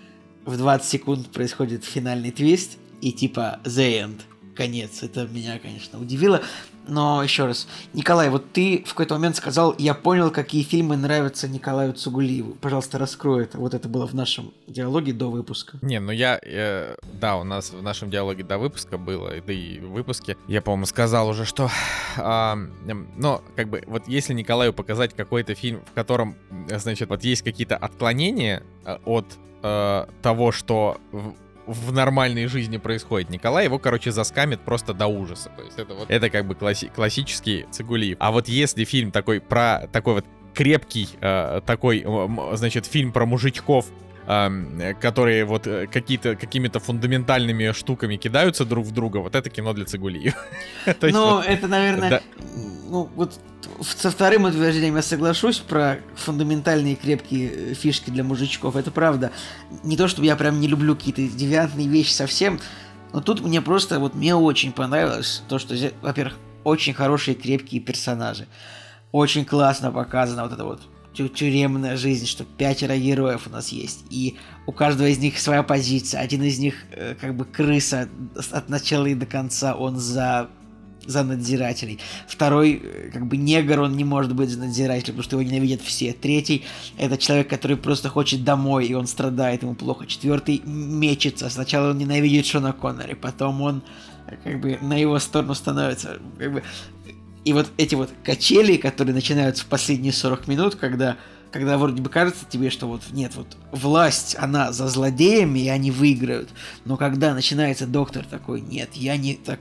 в 0.45 0.57
20 0.57 0.89
секунд 0.89 1.31
происходит 1.31 1.85
финальный 1.85 2.31
твист, 2.31 2.79
и 3.01 3.13
типа 3.13 3.61
the 3.65 4.03
end, 4.03 4.21
конец. 4.55 5.03
Это 5.03 5.27
меня, 5.27 5.59
конечно, 5.59 6.01
удивило. 6.01 6.43
Но 6.89 7.23
еще 7.23 7.47
раз, 7.47 7.69
Николай, 7.93 8.29
вот 8.29 8.53
ты 8.53 8.83
в 8.85 8.91
какой-то 8.91 9.15
момент 9.15 9.37
сказал, 9.37 9.75
я 9.79 9.95
понял, 9.95 10.31
какие 10.31 10.65
фильмы 10.65 10.97
нравятся 10.97 11.47
Николаю 11.47 11.93
Цугулиеву. 11.93 12.55
Пожалуйста, 12.55 12.99
раскрой 12.99 13.45
это. 13.45 13.59
Вот 13.59 13.75
это 13.75 13.89
было 13.89 14.07
в 14.07 14.15
нашем 14.15 14.53
диалоге 14.67 15.13
до 15.13 15.31
выпуска. 15.31 15.79
Не, 15.81 16.01
ну 16.01 16.11
я, 16.11 16.41
э, 16.43 16.97
да, 17.21 17.37
у 17.37 17.45
нас 17.45 17.71
в 17.71 17.83
нашем 17.83 18.11
диалоге 18.11 18.43
до 18.43 18.59
выпуска 18.59 18.99
было, 18.99 19.31
да 19.47 19.53
и 19.53 19.79
в 19.79 19.93
выпуске, 19.93 20.37
я, 20.49 20.61
по-моему, 20.61 20.87
сказал 20.87 21.29
уже, 21.29 21.45
что, 21.45 21.71
э, 22.17 22.55
но, 23.17 23.43
как 23.55 23.69
бы, 23.69 23.85
вот 23.87 24.09
если 24.09 24.35
Николаю 24.35 24.73
показать 24.73 25.15
какой-то 25.15 25.55
фильм, 25.55 25.83
в 25.87 25.93
котором, 25.93 26.37
значит, 26.69 27.09
вот 27.09 27.23
есть 27.23 27.43
какие-то 27.43 27.77
отклонения 27.77 28.65
э, 28.85 28.99
от 29.05 29.27
э, 29.63 30.07
того, 30.23 30.53
что 30.53 30.99
в 31.67 31.93
нормальной 31.93 32.47
жизни 32.47 32.77
происходит. 32.77 33.31
Николай 33.31 33.65
его, 33.65 33.79
короче, 33.79 34.11
заскамит 34.11 34.61
просто 34.61 34.95
до 34.95 35.07
ужаса. 35.07 35.51
То 35.57 35.63
есть 35.63 35.79
это 35.79 35.95
вот, 35.95 36.11
это 36.11 36.29
как 36.31 36.47
бы 36.47 36.55
класси- 36.55 36.91
классический 36.93 37.67
Цигулиев. 37.71 38.17
А 38.21 38.33
вот 38.33 38.49
если 38.49 38.85
фильм 38.85 39.13
такой 39.13 39.41
про 39.41 39.89
такой 39.93 40.15
вот 40.15 40.25
крепкий, 40.55 41.09
э, 41.21 41.61
такой, 41.65 42.05
значит, 42.55 42.87
фильм 42.87 43.13
про 43.13 43.27
мужичков, 43.27 43.87
которые 44.25 45.45
вот 45.45 45.67
э, 45.67 45.87
какие-то 45.87 46.37
какими-то 46.37 46.81
фундаментальными 46.81 47.73
штуками 47.73 48.17
кидаются 48.17 48.65
друг 48.65 48.87
в 48.87 48.93
друга, 48.93 49.19
вот 49.19 49.35
это 49.35 49.51
кино 49.51 49.73
для 49.73 49.85
Цигулиев. 49.85 50.35
Ну, 51.03 51.41
это, 51.41 51.69
наверное, 51.69 52.23
ну, 52.89 53.09
вот 53.15 53.39
со 53.81 54.11
вторым 54.11 54.45
утверждением 54.45 54.97
я 54.97 55.03
соглашусь 55.03 55.59
про 55.59 55.99
фундаментальные 56.15 56.97
крепкие 56.97 57.51
э, 57.51 57.75
фишки 57.75 58.11
для 58.11 58.25
мужичков. 58.25 58.77
Это 58.77 58.91
правда. 58.91 59.33
Не 59.83 59.97
то, 59.97 60.09
чтобы 60.09 60.27
я 60.27 60.37
прям 60.37 60.61
не 60.61 60.69
люблю 60.69 60.95
какие-то 60.95 61.23
девиантные 61.23 61.89
вещи 61.89 62.13
совсем, 62.13 62.61
но 63.13 63.21
тут 63.21 63.41
мне 63.41 63.61
просто, 63.61 63.99
вот 63.99 64.15
мне 64.15 64.35
очень 64.35 64.73
понравилось 64.73 65.43
то, 65.49 65.59
что, 65.59 65.75
во-первых, 66.01 66.39
очень 66.65 66.95
хорошие 66.95 67.35
крепкие 67.35 67.81
персонажи. 67.81 68.47
Очень 69.11 69.45
классно 69.45 69.91
показана 69.91 70.45
вот 70.45 70.53
эта 70.53 70.65
вот 70.65 70.83
тюремная 71.15 71.97
жизнь, 71.97 72.27
что 72.27 72.45
пятеро 72.45 72.97
героев 72.97 73.47
у 73.47 73.51
нас 73.51 73.69
есть, 73.69 74.05
и 74.11 74.37
у 74.67 74.73
каждого 74.73 75.07
из 75.09 75.19
них 75.19 75.39
своя 75.39 75.63
позиция. 75.63 76.21
Один 76.21 76.43
из 76.43 76.59
них 76.59 76.75
э, 76.93 77.15
как 77.21 77.37
бы 77.37 77.45
крыса 77.45 78.09
от 78.51 78.69
начала 78.69 79.07
и 79.07 79.15
до 79.15 79.27
конца, 79.27 79.75
он 79.75 79.97
за 79.97 80.49
за 81.07 81.25
надзирателей. 81.25 81.99
Второй, 82.27 82.81
э, 82.83 83.11
как 83.13 83.27
бы 83.27 83.37
негр, 83.37 83.81
он 83.81 83.97
не 83.97 84.05
может 84.05 84.35
быть 84.35 84.51
за 84.51 84.59
надзирателем, 84.59 85.17
потому 85.17 85.23
что 85.23 85.41
его 85.41 85.51
ненавидят 85.51 85.81
все. 85.83 86.13
Третий, 86.13 86.65
это 86.99 87.19
человек, 87.19 87.49
который 87.49 87.77
просто 87.77 88.09
хочет 88.09 88.45
домой, 88.45 88.87
и 88.87 88.95
он 88.95 89.07
страдает, 89.07 89.63
ему 89.63 89.75
плохо. 89.75 90.07
Четвертый 90.07 90.63
мечется. 90.65 91.51
Сначала 91.51 91.91
он 91.91 91.99
ненавидит 91.99 92.47
Шона 92.47 92.73
Коннери, 92.73 93.15
потом 93.15 93.63
он 93.63 93.83
э, 94.27 94.37
как 94.43 94.61
бы 94.61 94.79
на 94.81 94.97
его 94.97 95.19
сторону 95.19 95.55
становится. 95.55 96.19
Как 96.39 96.53
бы... 96.53 96.63
И 97.45 97.53
вот 97.53 97.69
эти 97.77 97.95
вот 97.95 98.11
качели, 98.25 98.77
которые 98.77 99.15
начинаются 99.15 99.65
в 99.65 99.67
последние 99.67 100.13
40 100.13 100.49
минут, 100.49 100.75
когда 100.77 101.17
когда 101.53 101.77
вроде 101.77 102.01
бы 102.01 102.09
кажется 102.09 102.47
тебе, 102.49 102.71
что 102.71 102.89
вот 102.89 103.03
нет, 103.13 103.33
вот 103.37 103.47
власть, 103.71 104.35
она 104.39 104.73
за 104.73 104.89
злодеями, 104.89 105.59
и 105.59 105.69
они 105.69 105.91
выиграют. 105.91 106.49
Но 106.87 106.97
когда 106.97 107.35
начинается 107.35 107.87
доктор 107.87 108.25
такой, 108.25 108.63
нет, 108.63 108.95
я 108.95 109.19
не 109.19 109.35
так, 109.35 109.61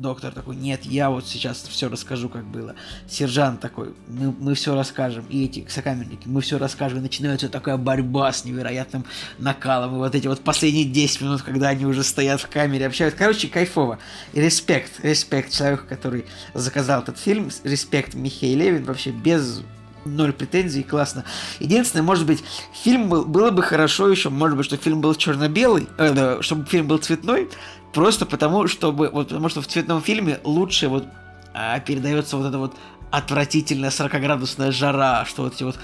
доктор 0.00 0.32
такой, 0.32 0.56
нет, 0.56 0.84
я 0.84 1.10
вот 1.10 1.26
сейчас 1.26 1.62
все 1.68 1.88
расскажу, 1.88 2.28
как 2.28 2.44
было. 2.44 2.74
Сержант 3.08 3.60
такой, 3.60 3.94
мы, 4.08 4.34
мы 4.38 4.54
все 4.54 4.74
расскажем. 4.74 5.26
И 5.28 5.44
эти 5.44 5.66
сокамерники, 5.68 6.26
мы 6.26 6.40
все 6.40 6.58
расскажем. 6.58 6.98
И 6.98 7.02
начинается 7.02 7.48
такая 7.48 7.76
борьба 7.76 8.32
с 8.32 8.44
невероятным 8.44 9.04
накалом. 9.38 9.94
И 9.96 9.98
вот 9.98 10.14
эти 10.14 10.26
вот 10.26 10.40
последние 10.40 10.86
10 10.86 11.20
минут, 11.20 11.42
когда 11.42 11.68
они 11.68 11.84
уже 11.84 12.02
стоят 12.02 12.40
в 12.40 12.48
камере, 12.48 12.86
общаются. 12.86 13.18
Короче, 13.18 13.48
кайфово. 13.48 13.98
И 14.32 14.40
респект, 14.40 15.04
респект 15.04 15.52
человеку, 15.52 15.84
который 15.88 16.24
заказал 16.54 17.02
этот 17.02 17.18
фильм. 17.18 17.50
Респект 17.64 18.14
Михаил 18.14 18.58
Левин. 18.58 18.84
Вообще 18.84 19.10
без 19.10 19.62
ноль 20.04 20.32
претензий, 20.32 20.82
классно. 20.82 21.24
Единственное, 21.58 22.02
может 22.02 22.26
быть, 22.26 22.42
фильм 22.72 23.08
был, 23.08 23.24
было 23.24 23.50
бы 23.50 23.62
хорошо 23.62 24.08
еще, 24.08 24.30
может 24.30 24.56
быть, 24.56 24.66
что 24.66 24.76
фильм 24.76 25.00
был 25.00 25.14
черно-белый, 25.14 25.88
э, 25.98 26.38
чтобы 26.40 26.64
фильм 26.66 26.86
был 26.86 26.98
цветной, 26.98 27.48
Просто 27.92 28.26
потому, 28.26 28.68
чтобы, 28.68 29.10
вот, 29.10 29.28
потому 29.28 29.48
что 29.48 29.62
в 29.62 29.66
цветном 29.66 30.00
фильме 30.00 30.38
лучше 30.44 30.88
вот 30.88 31.06
а, 31.52 31.80
передается 31.80 32.36
вот 32.36 32.46
это 32.46 32.58
вот 32.58 32.76
отвратительная 33.10 33.90
40-градусная 33.90 34.70
жара, 34.70 35.24
что 35.24 35.42
вот 35.42 35.54
эти 35.54 35.64
вот 35.64 35.78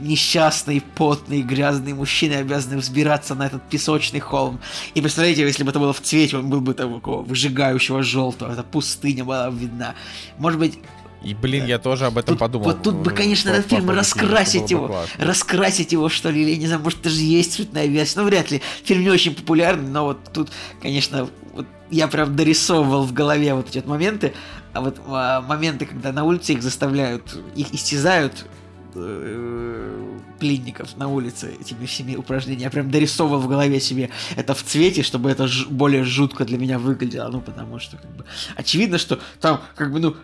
несчастные, 0.00 0.80
потные, 0.80 1.42
грязные 1.42 1.94
мужчины 1.94 2.34
обязаны 2.34 2.78
взбираться 2.78 3.34
на 3.34 3.46
этот 3.46 3.62
песочный 3.68 4.20
холм. 4.20 4.60
И 4.94 5.00
представляете, 5.00 5.42
если 5.42 5.62
бы 5.62 5.70
это 5.70 5.78
было 5.78 5.92
в 5.92 6.00
цвете, 6.00 6.38
он 6.38 6.50
был 6.50 6.60
бы 6.60 6.74
такого 6.74 7.22
выжигающего 7.22 8.02
желтого, 8.02 8.52
эта 8.52 8.64
пустыня 8.64 9.24
была 9.24 9.48
видна. 9.50 9.94
Может 10.38 10.58
быть, 10.58 10.78
и, 11.24 11.34
блин, 11.34 11.66
я 11.66 11.78
тоже 11.78 12.06
об 12.06 12.18
этом 12.18 12.34
тут, 12.34 12.38
подумал. 12.40 12.66
Вот 12.66 12.82
тут 12.82 12.96
бы, 12.96 13.10
конечно, 13.10 13.50
этот 13.50 13.68
фильм 13.70 13.90
раскрасить 13.90 14.70
его. 14.70 14.88
Классно. 14.88 15.24
Раскрасить 15.24 15.92
его, 15.92 16.08
что 16.08 16.30
ли, 16.30 16.42
или, 16.42 16.56
не 16.58 16.66
знаю, 16.66 16.82
может, 16.82 17.02
даже 17.02 17.20
есть 17.20 17.54
цветная 17.54 17.86
версия. 17.86 18.20
Ну, 18.20 18.26
вряд 18.26 18.50
ли. 18.50 18.60
Фильм 18.84 19.02
не 19.02 19.10
очень 19.10 19.34
популярный, 19.34 19.88
но 19.88 20.04
вот 20.04 20.18
тут, 20.32 20.50
конечно, 20.80 21.28
вот 21.52 21.66
я 21.90 22.08
прям 22.08 22.34
дорисовывал 22.34 23.04
в 23.04 23.12
голове 23.12 23.54
вот 23.54 23.68
эти 23.68 23.78
вот 23.78 23.86
моменты. 23.86 24.32
А 24.72 24.80
вот 24.80 25.00
а, 25.06 25.42
моменты, 25.42 25.86
когда 25.86 26.12
на 26.12 26.24
улице 26.24 26.54
их 26.54 26.62
заставляют, 26.62 27.38
их 27.54 27.72
истязают, 27.74 28.46
э, 28.94 30.18
пленников 30.38 30.96
на 30.96 31.08
улице 31.08 31.52
этими 31.60 31.86
всеми 31.86 32.16
упражнениями. 32.16 32.62
Я 32.64 32.70
прям 32.70 32.90
дорисовывал 32.90 33.38
в 33.40 33.48
голове 33.48 33.80
себе 33.80 34.10
это 34.36 34.54
в 34.54 34.62
цвете, 34.62 35.02
чтобы 35.02 35.30
это 35.30 35.46
ж- 35.46 35.66
более 35.68 36.04
жутко 36.04 36.44
для 36.44 36.58
меня 36.58 36.78
выглядело. 36.78 37.28
Ну, 37.28 37.40
потому 37.40 37.78
что, 37.78 37.96
как 37.96 38.10
бы, 38.16 38.24
очевидно, 38.56 38.98
что 38.98 39.20
там, 39.40 39.60
как 39.76 39.92
бы, 39.92 40.00
ну, 40.00 40.16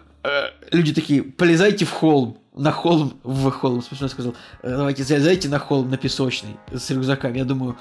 люди 0.73 0.93
такие, 0.95 1.23
полезайте 1.23 1.85
в 1.85 1.91
холм, 1.91 2.39
на 2.55 2.73
холм, 2.73 3.21
в 3.23 3.51
холм, 3.51 3.83
смешно 3.83 4.09
сказал, 4.09 4.35
э, 4.63 4.69
давайте 4.71 5.05
залезайте 5.05 5.49
на 5.49 5.59
холм, 5.59 5.91
на 5.91 5.97
песочный, 5.97 6.57
с 6.73 6.91
рюкзаками. 6.91 7.39
Я 7.39 7.45
думаю, 7.45 7.77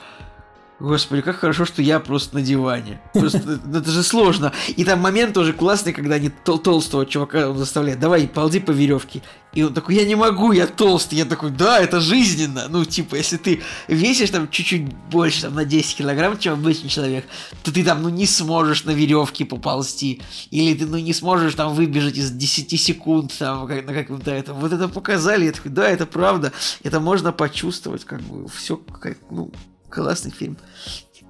Господи, 0.80 1.24
как 1.24 1.38
хорошо, 1.38 1.66
что 1.66 1.82
я 1.82 2.00
просто 2.00 2.36
на 2.36 2.42
диване. 2.44 3.02
Просто 3.14 3.60
это 3.74 3.90
же 3.90 4.04
сложно. 4.04 4.54
И 4.76 4.84
там 4.84 5.00
момент 5.00 5.34
тоже 5.34 5.52
классный, 5.52 5.92
когда 5.92 6.16
они 6.16 6.30
тол 6.30 6.60
толстого 6.60 7.06
чувака 7.08 7.50
он 7.50 7.58
заставляет, 7.58 8.00
давай, 8.00 8.28
ползи 8.28 8.60
по 8.60 8.70
веревке. 8.70 9.24
И 9.54 9.64
он 9.64 9.74
такой, 9.74 9.96
я 9.96 10.06
не 10.06 10.14
могу, 10.14 10.52
я 10.52 10.68
толстый. 10.68 11.16
Я 11.16 11.26
такой, 11.26 11.50
да, 11.50 11.80
это 11.80 12.00
жизненно. 12.00 12.68
Ну, 12.70 12.86
типа, 12.86 13.16
если 13.16 13.38
ты 13.38 13.64
весишь 13.88 14.30
там 14.30 14.52
чуть-чуть 14.52 14.84
больше, 15.10 15.42
там, 15.42 15.56
на 15.56 15.66
10 15.66 15.98
килограмм, 15.98 16.38
чем 16.38 16.54
обычный 16.54 16.90
человек, 16.90 17.26
то 17.64 17.74
ты 17.74 17.84
там, 17.84 18.04
ну, 18.04 18.10
не 18.10 18.28
сможешь 18.28 18.84
на 18.84 18.92
веревке 18.92 19.46
поползти. 19.46 20.22
Или 20.52 20.78
ты, 20.78 20.86
ну, 20.86 21.00
не 21.00 21.14
сможешь 21.14 21.56
там 21.56 21.74
выбежать 21.74 22.18
из 22.18 22.30
10 22.30 22.80
секунд, 22.80 23.34
там, 23.40 23.66
как, 23.66 23.84
на 23.84 23.96
каком-то 23.96 24.30
этом. 24.30 24.60
Вот 24.60 24.72
это 24.72 24.88
показали, 24.88 25.46
я 25.46 25.54
такой, 25.54 25.72
да, 25.72 25.90
это 25.90 26.06
правда. 26.06 26.52
Это 26.84 27.00
можно 27.00 27.32
почувствовать, 27.32 28.06
как 28.06 28.22
бы, 28.22 28.48
все, 28.48 28.78
как, 28.78 29.18
ну, 29.32 29.52
Классный 29.98 30.30
фильм. 30.30 30.58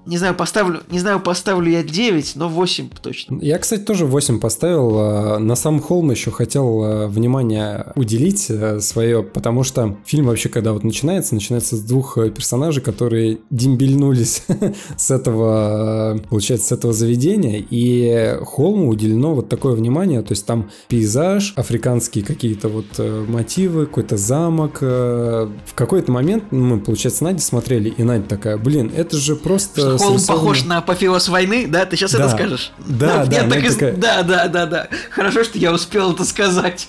Не 0.08 0.18
знаю, 0.18 0.36
поставлю, 0.36 0.84
не 0.90 1.00
знаю, 1.00 1.20
поставлю 1.20 1.70
я 1.70 1.84
9, 1.84 2.38
но 2.38 2.48
8 2.48 2.90
точно. 3.02 3.40
Я, 3.42 3.60
кстати, 3.60 3.82
тоже 3.82 4.06
8 4.06 4.40
поставил. 4.40 4.98
А, 4.98 5.38
на 5.38 5.56
сам 5.58 5.82
холм 5.82 6.12
еще 6.12 6.32
хотел 6.32 6.82
а, 6.82 7.08
внимание 7.08 7.92
уделить 7.96 8.46
э, 8.50 8.80
свое, 8.80 9.22
потому 9.22 9.64
что 9.64 9.98
фильм 10.06 10.28
вообще, 10.28 10.48
когда 10.48 10.72
вот 10.72 10.86
начинается, 10.86 11.36
начинается 11.36 11.76
с 11.76 11.82
двух 11.82 12.18
э, 12.18 12.30
персонажей, 12.30 12.82
которые 12.82 13.40
дембельнулись 13.50 14.44
с 14.98 15.12
этого, 15.12 16.22
получается, 16.30 16.68
с 16.68 16.72
этого 16.72 16.94
заведения, 16.94 17.62
и 17.70 18.38
холму 18.46 18.88
уделено 18.88 19.36
вот 19.36 19.50
такое 19.50 19.74
внимание, 19.74 20.22
то 20.22 20.32
есть 20.32 20.46
там 20.46 20.72
пейзаж, 20.88 21.54
африканские 21.58 22.24
какие-то 22.24 22.70
вот 22.70 22.86
э, 22.98 23.26
мотивы, 23.28 23.88
какой-то 23.88 24.16
замок. 24.16 24.80
В 24.82 25.74
какой-то 25.76 26.14
момент 26.14 26.46
мы, 26.52 26.80
получается, 26.80 27.26
Надя 27.26 27.42
смотрели, 27.42 27.90
и 27.90 28.04
Надя 28.04 28.24
такая, 28.24 28.58
блин, 28.58 28.90
это 28.96 29.18
же 29.18 29.36
просто 29.36 29.97
Холм 29.98 30.20
похож 30.26 30.64
на 30.64 30.78
апофеоз 30.78 31.28
войны, 31.30 31.68
да? 31.68 31.86
Ты 31.86 31.96
сейчас 31.96 32.12
да. 32.12 32.20
это 32.20 32.30
скажешь? 32.30 32.72
Да, 32.80 33.26
да, 33.26 33.42
нет, 33.42 33.50
да, 33.50 33.56
так 33.56 33.64
и... 33.64 33.70
такая... 33.70 33.94
да, 33.94 34.24
да, 34.24 34.48
да, 34.48 34.66
да. 34.66 34.88
Хорошо, 35.12 35.44
что 35.44 35.58
я 35.58 35.72
успел 35.72 36.14
это 36.14 36.24
сказать. 36.26 36.88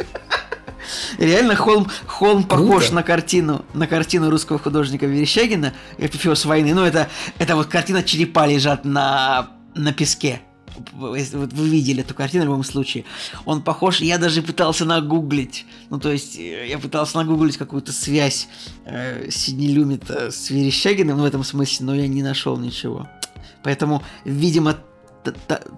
Реально 1.19 1.55
холм, 1.57 1.91
холм 2.07 2.45
похож 2.45 2.85
Круто. 2.85 2.95
на 2.95 3.03
картину, 3.03 3.65
на 3.75 3.87
картину 3.87 4.31
русского 4.31 4.59
художника 4.59 5.07
Верещагина 5.07 5.75
«Эпифеоз 5.99 6.45
войны». 6.45 6.75
Ну, 6.75 6.85
это, 6.85 7.09
это 7.39 7.57
вот 7.57 7.67
картина 7.67 8.03
черепа 8.03 8.47
лежат 8.47 8.85
на, 8.85 9.49
на 9.75 9.93
песке. 9.93 10.41
Вот 10.93 11.53
вы 11.53 11.69
видели 11.69 12.03
эту 12.03 12.15
картину 12.15 12.45
в 12.45 12.47
любом 12.49 12.65
случае. 12.65 13.05
Он 13.45 13.63
похож, 13.63 14.01
я 14.01 14.19
даже 14.19 14.43
пытался 14.43 14.85
нагуглить. 14.85 15.67
Ну, 15.91 15.99
то 15.99 16.11
есть, 16.11 16.39
э, 16.39 16.69
я 16.69 16.79
пытался 16.79 17.17
нагуглить 17.17 17.57
какую-то 17.57 17.93
связь 17.93 18.49
э, 18.85 19.31
Сидни 19.31 19.69
Люмита 19.69 20.31
с 20.31 20.51
Верещагиным 20.51 21.19
в 21.19 21.25
этом 21.25 21.45
смысле, 21.45 21.87
но 21.87 21.95
я 21.95 22.09
не 22.09 22.23
нашел 22.23 22.57
ничего. 22.57 23.09
Поэтому, 23.63 24.03
видимо, 24.25 24.77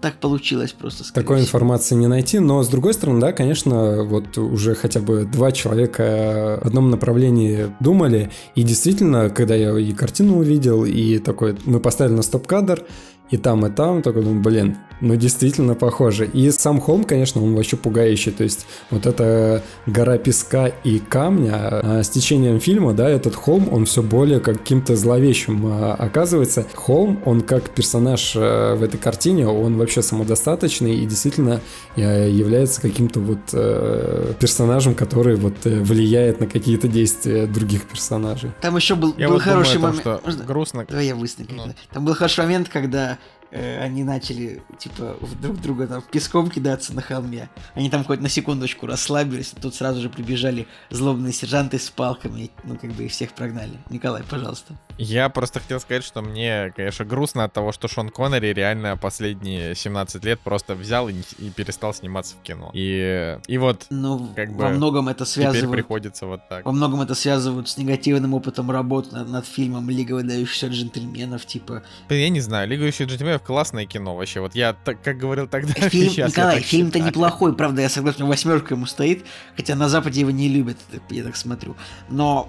так 0.00 0.14
получилось 0.20 0.72
просто. 0.72 1.04
Такой 1.12 1.36
всего. 1.36 1.46
информации 1.46 1.94
не 1.94 2.06
найти, 2.06 2.38
но 2.38 2.62
с 2.62 2.68
другой 2.68 2.94
стороны, 2.94 3.20
да, 3.20 3.32
конечно, 3.32 4.04
вот 4.04 4.36
уже 4.38 4.74
хотя 4.74 5.00
бы 5.00 5.24
два 5.24 5.52
человека 5.52 6.60
в 6.62 6.66
одном 6.66 6.90
направлении 6.90 7.74
думали, 7.80 8.30
и 8.54 8.62
действительно, 8.62 9.30
когда 9.30 9.54
я 9.54 9.76
и 9.78 9.92
картину 9.92 10.38
увидел, 10.38 10.84
и 10.84 11.18
такой, 11.18 11.56
мы 11.64 11.80
поставили 11.80 12.14
на 12.14 12.22
стоп-кадр, 12.22 12.84
и 13.30 13.36
там, 13.36 13.64
и 13.66 13.70
там, 13.70 14.02
только 14.02 14.20
думаю, 14.22 14.40
блин, 14.40 14.76
ну 15.00 15.16
действительно 15.16 15.74
похоже. 15.74 16.26
И 16.26 16.50
сам 16.50 16.80
холм, 16.80 17.04
конечно, 17.04 17.42
он 17.42 17.54
вообще 17.54 17.76
пугающий, 17.76 18.32
то 18.32 18.44
есть 18.44 18.66
вот 18.90 19.06
эта 19.06 19.62
гора 19.86 20.18
песка 20.18 20.66
и 20.68 20.98
камня, 20.98 21.52
а 21.54 22.02
с 22.02 22.08
течением 22.10 22.60
фильма, 22.60 22.92
да, 22.92 23.08
этот 23.08 23.34
холм, 23.34 23.72
он 23.72 23.86
все 23.86 24.02
более 24.02 24.40
каким-то 24.40 24.96
зловещим 24.96 25.64
а, 25.66 25.94
оказывается. 25.94 26.66
Холм, 26.74 27.20
он 27.24 27.40
как 27.42 27.70
персонаж 27.70 28.34
а, 28.36 28.74
в 28.76 28.82
этой 28.82 28.98
картине, 28.98 29.46
он 29.46 29.78
вообще 29.78 30.02
самодостаточный 30.02 30.96
и 30.96 31.06
действительно 31.06 31.60
а, 31.96 32.26
является 32.28 32.80
каким-то 32.80 33.20
вот 33.20 33.38
а, 33.54 34.34
персонажем, 34.34 34.94
который 34.94 35.36
вот 35.36 35.54
влияет 35.64 36.40
на 36.40 36.46
какие-то 36.46 36.88
действия 36.88 37.46
других 37.46 37.84
персонажей. 37.88 38.50
Там 38.60 38.76
еще 38.76 38.96
был, 38.96 39.14
Я 39.16 39.28
был 39.28 39.34
вот 39.34 39.44
думаю 39.44 39.56
хороший 39.64 39.74
том, 39.74 39.82
момент. 39.82 40.00
что 40.00 40.20
Можно- 40.24 40.44
грустно. 40.44 40.86
Давай 40.88 41.06
я 41.06 41.14
выстрелю. 41.14 41.48
Ну. 41.54 41.62
Там 41.92 42.04
был 42.04 42.14
хороший 42.14 42.40
момент, 42.44 42.68
когда 42.68 43.18
э, 43.50 43.80
они 43.80 44.04
начали, 44.04 44.62
типа, 44.78 45.16
друг 45.40 45.60
друга 45.60 45.86
там 45.86 46.02
песком 46.02 46.50
кидаться 46.50 46.94
на 46.94 47.02
холме. 47.02 47.48
Они 47.74 47.90
там 47.90 48.04
хоть 48.04 48.20
на 48.20 48.28
секундочку 48.28 48.86
расслабились, 48.86 49.52
тут 49.60 49.74
сразу 49.74 50.00
же 50.00 50.08
прибежали 50.08 50.66
злобные 50.90 51.32
сержанты 51.32 51.78
с 51.78 51.90
палками, 51.90 52.50
ну, 52.64 52.76
как 52.76 52.92
бы 52.92 53.04
их 53.04 53.12
всех 53.12 53.32
прогнали. 53.32 53.78
Николай, 53.90 54.22
пожалуйста. 54.22 54.74
Я 54.98 55.28
просто 55.28 55.60
хотел 55.60 55.80
сказать, 55.80 56.04
что 56.04 56.20
мне, 56.22 56.72
конечно, 56.76 57.04
грустно 57.04 57.44
от 57.44 57.52
того, 57.52 57.72
что 57.72 57.88
Шон 57.88 58.10
Коннери 58.10 58.52
реально 58.52 58.96
последние 58.96 59.74
17 59.74 60.24
лет 60.24 60.40
просто 60.40 60.74
взял 60.74 61.08
и, 61.08 61.14
и 61.38 61.50
перестал 61.50 61.94
сниматься 61.94 62.36
в 62.36 62.42
кино. 62.42 62.70
И, 62.74 63.38
и 63.46 63.58
вот 63.58 63.86
Ну, 63.90 64.28
Как 64.36 64.50
во 64.50 64.68
бы 64.68 64.74
многом 64.74 65.08
это 65.08 65.24
связывают... 65.24 65.72
приходится 65.72 66.26
вот 66.26 66.48
так. 66.48 66.64
Во 66.66 66.72
многом 66.72 67.00
это 67.00 67.14
связывают 67.14 67.68
с 67.68 67.78
негативным 67.78 68.34
опытом 68.34 68.70
работы 68.70 69.14
над, 69.14 69.28
над 69.28 69.46
фильмом 69.46 69.88
Лига 69.88 70.12
выдающихся 70.14 70.68
джентльменов, 70.68 71.46
типа. 71.46 71.82
Я 72.08 72.28
не 72.28 72.40
знаю, 72.40 72.68
Лига 72.68 72.84
еще 72.84 73.04
джентльменов 73.04 73.39
классное 73.44 73.86
кино 73.86 74.16
вообще. 74.16 74.40
Вот 74.40 74.54
я, 74.54 74.72
так, 74.72 75.02
как 75.02 75.18
говорил 75.18 75.46
тогда, 75.46 75.72
Фильм, 75.88 76.10
сейчас 76.10 76.30
Николай, 76.30 76.60
фильм-то 76.60 76.98
считаю. 76.98 77.10
неплохой, 77.10 77.54
правда, 77.54 77.82
я 77.82 77.88
согласен, 77.88 78.26
восьмерка 78.26 78.74
ему 78.74 78.86
стоит, 78.86 79.24
хотя 79.56 79.74
на 79.74 79.88
Западе 79.88 80.20
его 80.20 80.30
не 80.30 80.48
любят, 80.48 80.78
я 81.10 81.22
так 81.24 81.36
смотрю. 81.36 81.76
Но 82.08 82.48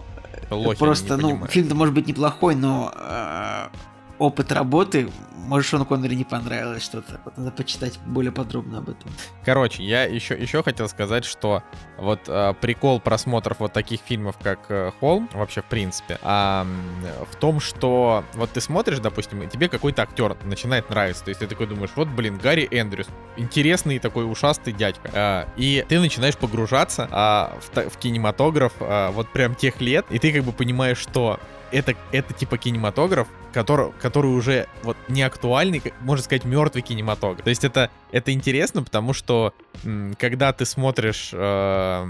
Лохи, 0.50 0.80
просто, 0.80 1.18
ну, 1.18 1.30
понимают. 1.30 1.52
фильм-то 1.52 1.76
может 1.76 1.94
быть 1.94 2.08
неплохой, 2.08 2.56
но 2.56 2.94
э, 2.96 3.68
опыт 4.22 4.52
работы, 4.52 5.10
может, 5.36 5.68
Шону 5.68 5.86
Коннери 5.86 6.14
не 6.14 6.24
понравилось 6.24 6.84
что-то. 6.84 7.20
Вот 7.26 7.38
надо 7.38 7.52
почитать 7.52 7.98
более 8.06 8.32
подробно 8.32 8.78
об 8.78 8.90
этом. 8.90 9.12
Короче, 9.44 9.84
я 9.84 10.04
еще, 10.04 10.36
еще 10.36 10.62
хотел 10.62 10.88
сказать, 10.88 11.26
что 11.26 11.64
вот 11.98 12.22
э, 12.28 12.54
прикол 12.62 13.00
просмотров 13.00 13.60
вот 13.60 13.74
таких 13.74 14.00
фильмов, 14.02 14.38
как 14.42 14.60
э, 14.70 14.92
Холм, 15.00 15.28
вообще 15.34 15.64
в 15.64 15.66
принципе, 15.66 16.20
м, 16.22 16.68
в 17.32 17.36
том, 17.38 17.60
что 17.60 18.24
вот 18.36 18.52
ты 18.52 18.62
смотришь, 18.62 19.00
допустим, 19.00 19.42
и 19.42 19.48
тебе 19.48 19.68
какой-то 19.68 20.04
актер 20.04 20.38
начинает 20.44 20.92
нравиться. 20.92 21.24
То 21.24 21.30
есть 21.30 21.40
ты 21.40 21.48
такой 21.48 21.66
думаешь, 21.66 21.92
вот, 21.96 22.08
блин, 22.08 22.38
Гарри 22.38 22.68
Эндрюс, 22.70 23.08
интересный 23.38 23.98
такой 23.98 24.32
ушастый 24.32 24.74
дядька. 24.74 25.10
А, 25.14 25.48
и 25.58 25.84
ты 25.90 26.00
начинаешь 26.00 26.38
погружаться 26.38 27.08
а, 27.12 27.58
в, 27.60 27.90
в 27.90 27.98
кинематограф 27.98 28.74
а, 28.80 29.10
вот 29.10 29.28
прям 29.30 29.56
тех 29.56 29.82
лет, 29.82 30.06
и 30.12 30.20
ты 30.20 30.32
как 30.32 30.44
бы 30.44 30.52
понимаешь, 30.52 31.00
что 31.00 31.40
это, 31.72 31.96
это 32.12 32.34
типа 32.34 32.58
кинематограф, 32.58 33.28
который, 33.54 33.92
который 34.00 34.28
уже 34.28 34.68
вот 34.84 34.98
не 35.08 35.24
актуальный, 35.24 35.82
можно 36.02 36.24
сказать, 36.24 36.46
мертвый 36.46 36.82
кинематограф. 36.82 37.44
То 37.44 37.50
есть 37.50 37.64
это, 37.64 37.90
это 38.12 38.32
интересно, 38.32 38.84
потому 38.84 39.14
что 39.14 39.54
когда 40.18 40.54
ты 40.54 40.66
смотришь 40.66 41.32
э, 41.34 42.08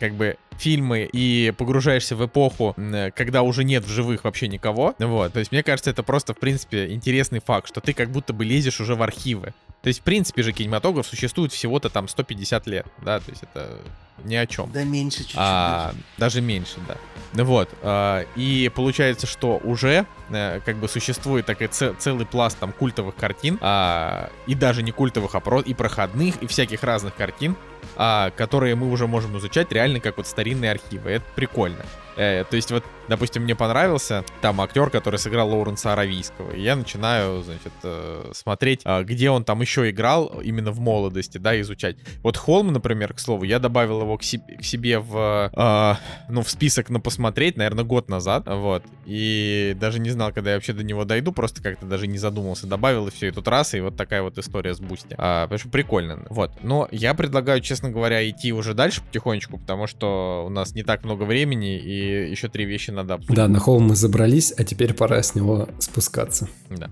как 0.00 0.14
бы 0.14 0.36
фильмы 0.58 1.08
и 1.12 1.52
погружаешься 1.56 2.14
в 2.16 2.24
эпоху, 2.24 2.74
м, 2.76 3.10
когда 3.12 3.42
уже 3.42 3.64
нет 3.64 3.84
в 3.84 3.88
живых 3.90 4.24
вообще 4.24 4.46
никого, 4.48 4.94
вот, 4.98 5.32
то 5.32 5.38
есть 5.40 5.50
мне 5.52 5.62
кажется, 5.62 5.90
это 5.90 6.02
просто, 6.02 6.32
в 6.34 6.38
принципе, 6.38 6.92
интересный 6.92 7.40
факт, 7.40 7.66
что 7.68 7.80
ты 7.80 7.92
как 7.92 8.10
будто 8.10 8.32
бы 8.32 8.44
лезешь 8.44 8.80
уже 8.80 8.94
в 8.94 9.02
архивы. 9.02 9.52
То 9.82 9.88
есть, 9.88 10.00
в 10.00 10.02
принципе 10.02 10.42
же, 10.42 10.52
кинематограф 10.52 11.06
существует 11.06 11.52
всего-то 11.52 11.90
там 11.90 12.08
150 12.08 12.66
лет, 12.68 12.86
да, 13.04 13.18
то 13.20 13.30
есть 13.30 13.42
это 13.42 13.78
ни 14.24 14.34
о 14.36 14.46
чем. 14.46 14.70
Да 14.72 14.84
меньше 14.84 15.18
чуть-чуть. 15.18 15.36
А, 15.36 15.92
даже 16.18 16.40
меньше, 16.40 16.76
да. 16.88 16.96
Ну 17.34 17.44
Вот. 17.44 17.68
а, 17.82 18.24
и 18.36 18.70
получается, 18.74 19.26
что 19.26 19.60
уже 19.64 20.06
э, 20.30 20.60
как 20.64 20.76
бы 20.76 20.88
существует 20.88 21.44
такой 21.46 21.66
це- 21.66 21.92
целый 21.98 22.24
пласт 22.24 22.56
там 22.58 22.72
культовых 22.72 23.16
картин, 23.16 23.58
а, 23.60 24.30
и 24.46 24.54
даже 24.54 24.82
не 24.82 24.92
культовых, 24.92 25.34
а 25.34 25.40
про 25.40 25.60
и 25.60 25.74
проходных, 25.74 26.36
и 26.42 26.46
всяких 26.46 26.82
разных 26.84 27.03
картин, 27.10 27.56
а, 27.96 28.30
которые 28.30 28.74
мы 28.74 28.90
уже 28.90 29.06
можем 29.06 29.36
изучать 29.38 29.72
реально 29.72 30.00
как 30.00 30.16
вот 30.16 30.26
старинные 30.26 30.70
архивы. 30.70 31.10
Это 31.10 31.24
прикольно. 31.34 31.84
Э, 32.16 32.44
то 32.48 32.56
есть 32.56 32.70
вот, 32.70 32.84
допустим, 33.08 33.42
мне 33.42 33.54
понравился 33.54 34.24
там 34.40 34.60
актер, 34.60 34.90
который 34.90 35.18
сыграл 35.18 35.50
Лоуренса 35.50 35.92
Аравийского. 35.92 36.52
И 36.52 36.62
я 36.62 36.76
начинаю, 36.76 37.42
значит, 37.42 37.72
э, 37.82 38.30
смотреть, 38.32 38.82
а, 38.84 39.02
где 39.02 39.30
он 39.30 39.44
там 39.44 39.60
еще 39.60 39.90
играл 39.90 40.40
именно 40.42 40.70
в 40.70 40.80
молодости, 40.80 41.38
да, 41.38 41.60
изучать. 41.60 41.96
Вот 42.22 42.36
Холм, 42.36 42.72
например, 42.72 43.14
к 43.14 43.18
слову, 43.18 43.44
я 43.44 43.58
добавил 43.58 44.02
его 44.02 44.16
к, 44.16 44.22
себе- 44.22 44.56
к 44.56 44.64
себе 44.64 44.98
в, 44.98 45.50
э, 45.52 45.94
ну, 46.28 46.42
в 46.42 46.50
список 46.50 46.90
на 46.90 47.00
посмотреть, 47.00 47.56
наверное, 47.56 47.84
год 47.84 48.08
назад, 48.08 48.44
вот. 48.46 48.84
И 49.06 49.76
даже 49.78 49.98
не 49.98 50.10
знал, 50.10 50.32
когда 50.32 50.50
я 50.50 50.56
вообще 50.56 50.72
до 50.72 50.84
него 50.84 51.04
дойду, 51.04 51.32
просто 51.32 51.62
как-то 51.62 51.86
даже 51.86 52.06
не 52.06 52.18
задумался. 52.18 52.66
Добавил 52.66 53.08
и 53.08 53.10
все, 53.10 53.28
и 53.28 53.30
тут 53.30 53.48
раз, 53.48 53.74
и 53.74 53.80
вот 53.80 53.96
такая 53.96 54.22
вот 54.22 54.38
история 54.38 54.74
с 54.74 54.80
Boosty. 54.80 55.14
А, 55.18 55.44
потому 55.44 55.58
что 55.58 55.68
прикольно. 55.68 56.26
Вот. 56.30 56.52
Но 56.62 56.88
я 56.90 57.14
предлагаю, 57.14 57.60
честно 57.60 57.73
говоря, 57.82 58.28
идти 58.28 58.52
уже 58.52 58.74
дальше 58.74 59.02
потихонечку, 59.02 59.58
потому 59.58 59.86
что 59.86 60.44
у 60.46 60.50
нас 60.50 60.74
не 60.74 60.82
так 60.82 61.04
много 61.04 61.24
времени, 61.24 61.78
и 61.78 62.30
еще 62.30 62.48
три 62.48 62.64
вещи 62.64 62.90
надо 62.90 63.14
обсудить. 63.14 63.36
Да, 63.36 63.48
на 63.48 63.58
холм 63.58 63.84
мы 63.84 63.96
забрались, 63.96 64.52
а 64.56 64.64
теперь 64.64 64.94
пора 64.94 65.22
с 65.22 65.34
него 65.34 65.68
спускаться. 65.78 66.48
Да. 66.70 66.90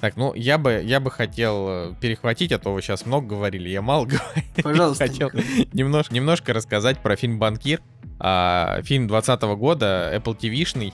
Так, 0.00 0.16
ну 0.16 0.34
я 0.34 0.58
бы, 0.58 0.82
я 0.84 1.00
бы 1.00 1.10
хотел 1.10 1.66
э, 1.68 1.94
перехватить, 2.00 2.52
а 2.52 2.58
то 2.58 2.72
вы 2.72 2.82
сейчас 2.82 3.06
много 3.06 3.28
говорили, 3.28 3.68
я 3.68 3.82
мало 3.82 4.04
говорю. 4.06 4.42
Пожалуйста. 4.62 5.06
Хотел 5.06 5.30
немножко, 5.72 6.14
немножко 6.14 6.52
рассказать 6.52 6.98
про 6.98 7.16
фильм 7.16 7.38
«Банкир». 7.38 7.80
А, 8.18 8.80
фильм 8.82 9.08
20 9.08 9.42
года, 9.42 10.12
Apple 10.14 10.38
TV-шный. 10.38 10.92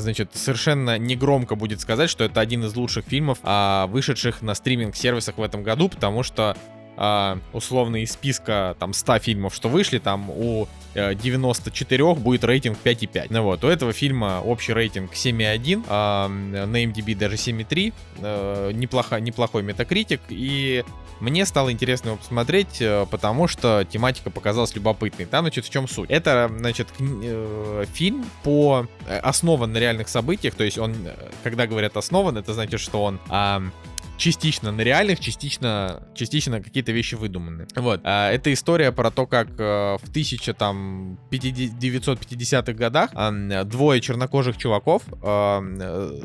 Значит, 0.00 0.30
совершенно 0.34 0.98
негромко 0.98 1.54
будет 1.54 1.80
сказать, 1.80 2.10
что 2.10 2.24
это 2.24 2.40
один 2.40 2.64
из 2.64 2.74
лучших 2.74 3.04
фильмов, 3.04 3.38
а, 3.44 3.86
вышедших 3.86 4.42
на 4.42 4.54
стриминг-сервисах 4.54 5.38
в 5.38 5.42
этом 5.42 5.62
году, 5.62 5.88
потому 5.88 6.24
что 6.24 6.56
а, 7.00 7.38
условно 7.52 8.02
из 8.02 8.12
списка 8.12 8.76
там 8.80 8.92
100 8.92 9.20
фильмов, 9.20 9.54
что 9.54 9.68
вышли, 9.68 9.98
там 9.98 10.30
у 10.30 10.66
э, 10.94 11.14
94 11.14 12.14
будет 12.14 12.42
рейтинг 12.42 12.76
5,5. 12.82 13.28
Ну 13.30 13.42
вот, 13.44 13.62
у 13.62 13.68
этого 13.68 13.92
фильма 13.92 14.42
общий 14.44 14.72
рейтинг 14.72 15.12
7,1, 15.12 15.84
а, 15.88 16.26
на 16.28 16.84
MDB 16.84 17.14
даже 17.14 17.36
7,3, 17.36 17.92
э, 18.18 18.72
неплохо, 18.72 19.20
неплохой 19.20 19.62
метакритик, 19.62 20.20
и 20.28 20.84
мне 21.20 21.46
стало 21.46 21.72
интересно 21.72 22.08
его 22.08 22.16
посмотреть, 22.16 22.80
э, 22.80 23.06
потому 23.10 23.48
что 23.48 23.84
тематика 23.88 24.30
показалась 24.30 24.74
любопытной. 24.74 25.26
Там, 25.26 25.44
значит, 25.44 25.66
в 25.66 25.70
чем 25.70 25.88
суть? 25.88 26.10
Это, 26.10 26.50
значит, 26.58 26.88
э, 26.98 27.84
фильм 27.92 28.24
по 28.44 28.86
э, 29.06 29.18
основан 29.18 29.72
на 29.72 29.78
реальных 29.78 30.08
событиях, 30.08 30.54
то 30.54 30.64
есть 30.64 30.78
он, 30.78 30.94
э, 31.04 31.14
когда 31.42 31.66
говорят 31.66 31.96
основан, 31.96 32.36
это 32.36 32.54
значит, 32.54 32.80
что 32.80 33.02
он 33.04 33.18
ам, 33.28 33.72
частично 34.18 34.70
на 34.72 34.82
реальных, 34.82 35.20
частично, 35.20 36.02
частично 36.14 36.62
какие-то 36.62 36.92
вещи 36.92 37.14
выдуманы. 37.14 37.66
Вот. 37.74 38.02
А, 38.04 38.30
Это 38.30 38.52
история 38.52 38.92
про 38.92 39.10
то, 39.10 39.26
как 39.26 39.48
э, 39.58 39.96
в 39.96 40.04
1950-х 40.10 42.72
годах 42.74 43.10
ам, 43.14 43.66
двое 43.66 44.00
чернокожих 44.00 44.58
чуваков 44.58 45.02
э, 45.22 46.20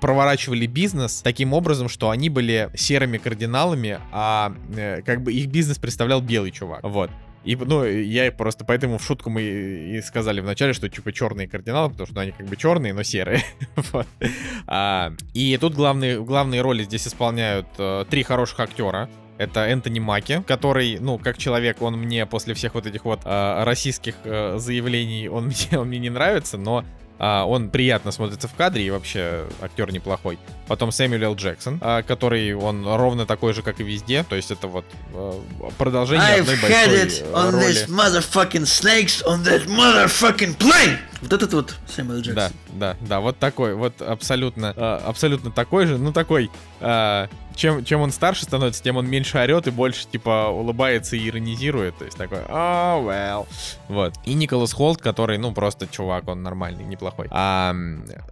проворачивали 0.00 0.66
бизнес 0.66 1.22
таким 1.22 1.52
образом, 1.52 1.88
что 1.88 2.10
они 2.10 2.28
были 2.28 2.70
серыми 2.74 3.18
кардиналами, 3.18 4.00
а 4.12 4.52
э, 4.76 5.02
как 5.02 5.22
бы 5.22 5.32
их 5.32 5.46
бизнес 5.46 5.78
представлял 5.78 6.20
белый 6.20 6.50
чувак. 6.50 6.80
Вот. 6.82 7.10
И, 7.46 7.54
ну, 7.54 7.84
я 7.84 8.32
просто 8.32 8.64
поэтому 8.64 8.98
в 8.98 9.04
шутку 9.04 9.30
мы 9.30 9.42
и 9.42 10.02
сказали 10.02 10.40
вначале, 10.40 10.72
что 10.72 10.88
типа 10.88 11.12
черные 11.12 11.46
кардиналы, 11.46 11.90
потому 11.90 12.08
что 12.08 12.20
они 12.20 12.32
как 12.32 12.46
бы 12.46 12.56
черные, 12.56 12.92
но 12.92 13.02
серые. 13.02 13.42
А, 14.66 15.12
и 15.32 15.56
тут 15.58 15.74
главные, 15.74 16.20
главные 16.20 16.60
роли 16.60 16.82
здесь 16.82 17.06
исполняют 17.06 17.66
э, 17.78 18.04
три 18.10 18.24
хороших 18.24 18.58
актера. 18.58 19.08
Это 19.38 19.60
Энтони 19.60 20.00
Маки, 20.00 20.42
который, 20.46 20.98
ну, 20.98 21.18
как 21.18 21.38
человек, 21.38 21.80
он 21.82 21.96
мне 21.96 22.26
после 22.26 22.54
всех 22.54 22.74
вот 22.74 22.86
этих 22.86 23.04
вот 23.04 23.20
э, 23.24 23.64
российских 23.64 24.14
э, 24.24 24.58
заявлений, 24.58 25.28
он 25.28 25.46
мне, 25.70 25.78
он 25.78 25.88
мне 25.88 25.98
не 25.98 26.10
нравится, 26.10 26.58
но 26.58 26.84
а, 27.18 27.44
он 27.44 27.70
приятно 27.70 28.12
смотрится 28.12 28.48
в 28.48 28.54
кадре 28.54 28.86
и 28.86 28.90
вообще 28.90 29.46
актер 29.60 29.92
неплохой. 29.92 30.38
Потом 30.66 30.92
Сэмюэл. 30.92 31.34
Джексон, 31.34 31.78
а, 31.80 32.02
который 32.02 32.52
он 32.54 32.86
ровно 32.86 33.26
такой 33.26 33.52
же, 33.54 33.62
как 33.62 33.80
и 33.80 33.84
везде. 33.84 34.24
То 34.24 34.36
есть 34.36 34.50
это 34.50 34.66
вот 34.66 34.84
э, 35.14 35.32
продолжение 35.78 36.26
I've 36.26 36.40
одной 36.40 36.56
had 36.56 36.62
большой 36.62 36.94
it 36.94 37.24
э, 37.24 37.32
on 37.32 37.50
роли. 37.52 37.66
this 37.66 37.88
motherfucking 37.88 38.66
snakes 38.66 39.22
on 39.24 39.44
that 39.44 39.66
motherfucking 39.66 40.56
plane! 40.56 40.98
Вот 41.22 41.32
этот 41.32 41.52
вот 41.54 41.76
Сэмюэл 41.86 42.20
Джексон. 42.20 42.34
Да, 42.34 42.50
да, 42.72 42.96
да, 43.00 43.20
вот 43.20 43.38
такой, 43.38 43.74
вот 43.74 44.02
абсолютно, 44.02 44.72
э, 44.76 45.00
абсолютно 45.06 45.50
такой 45.50 45.86
же, 45.86 45.98
ну 45.98 46.12
такой, 46.12 46.50
э, 46.80 47.26
чем, 47.54 47.84
чем 47.84 48.00
он 48.02 48.12
старше 48.12 48.44
становится, 48.44 48.82
тем 48.82 48.96
он 48.96 49.08
меньше 49.08 49.38
орет 49.38 49.66
и 49.66 49.70
больше, 49.70 50.06
типа, 50.06 50.48
улыбается 50.48 51.16
и 51.16 51.28
иронизирует, 51.28 51.96
то 51.98 52.04
есть 52.04 52.16
такой, 52.16 52.40
oh, 52.48 53.04
well, 53.06 53.46
вот. 53.88 54.14
И 54.24 54.34
Николас 54.34 54.72
Холт, 54.72 55.00
который, 55.00 55.38
ну, 55.38 55.52
просто 55.52 55.86
чувак, 55.86 56.28
он 56.28 56.42
нормальный, 56.42 56.84
неплохой. 56.84 57.28
А, 57.30 57.74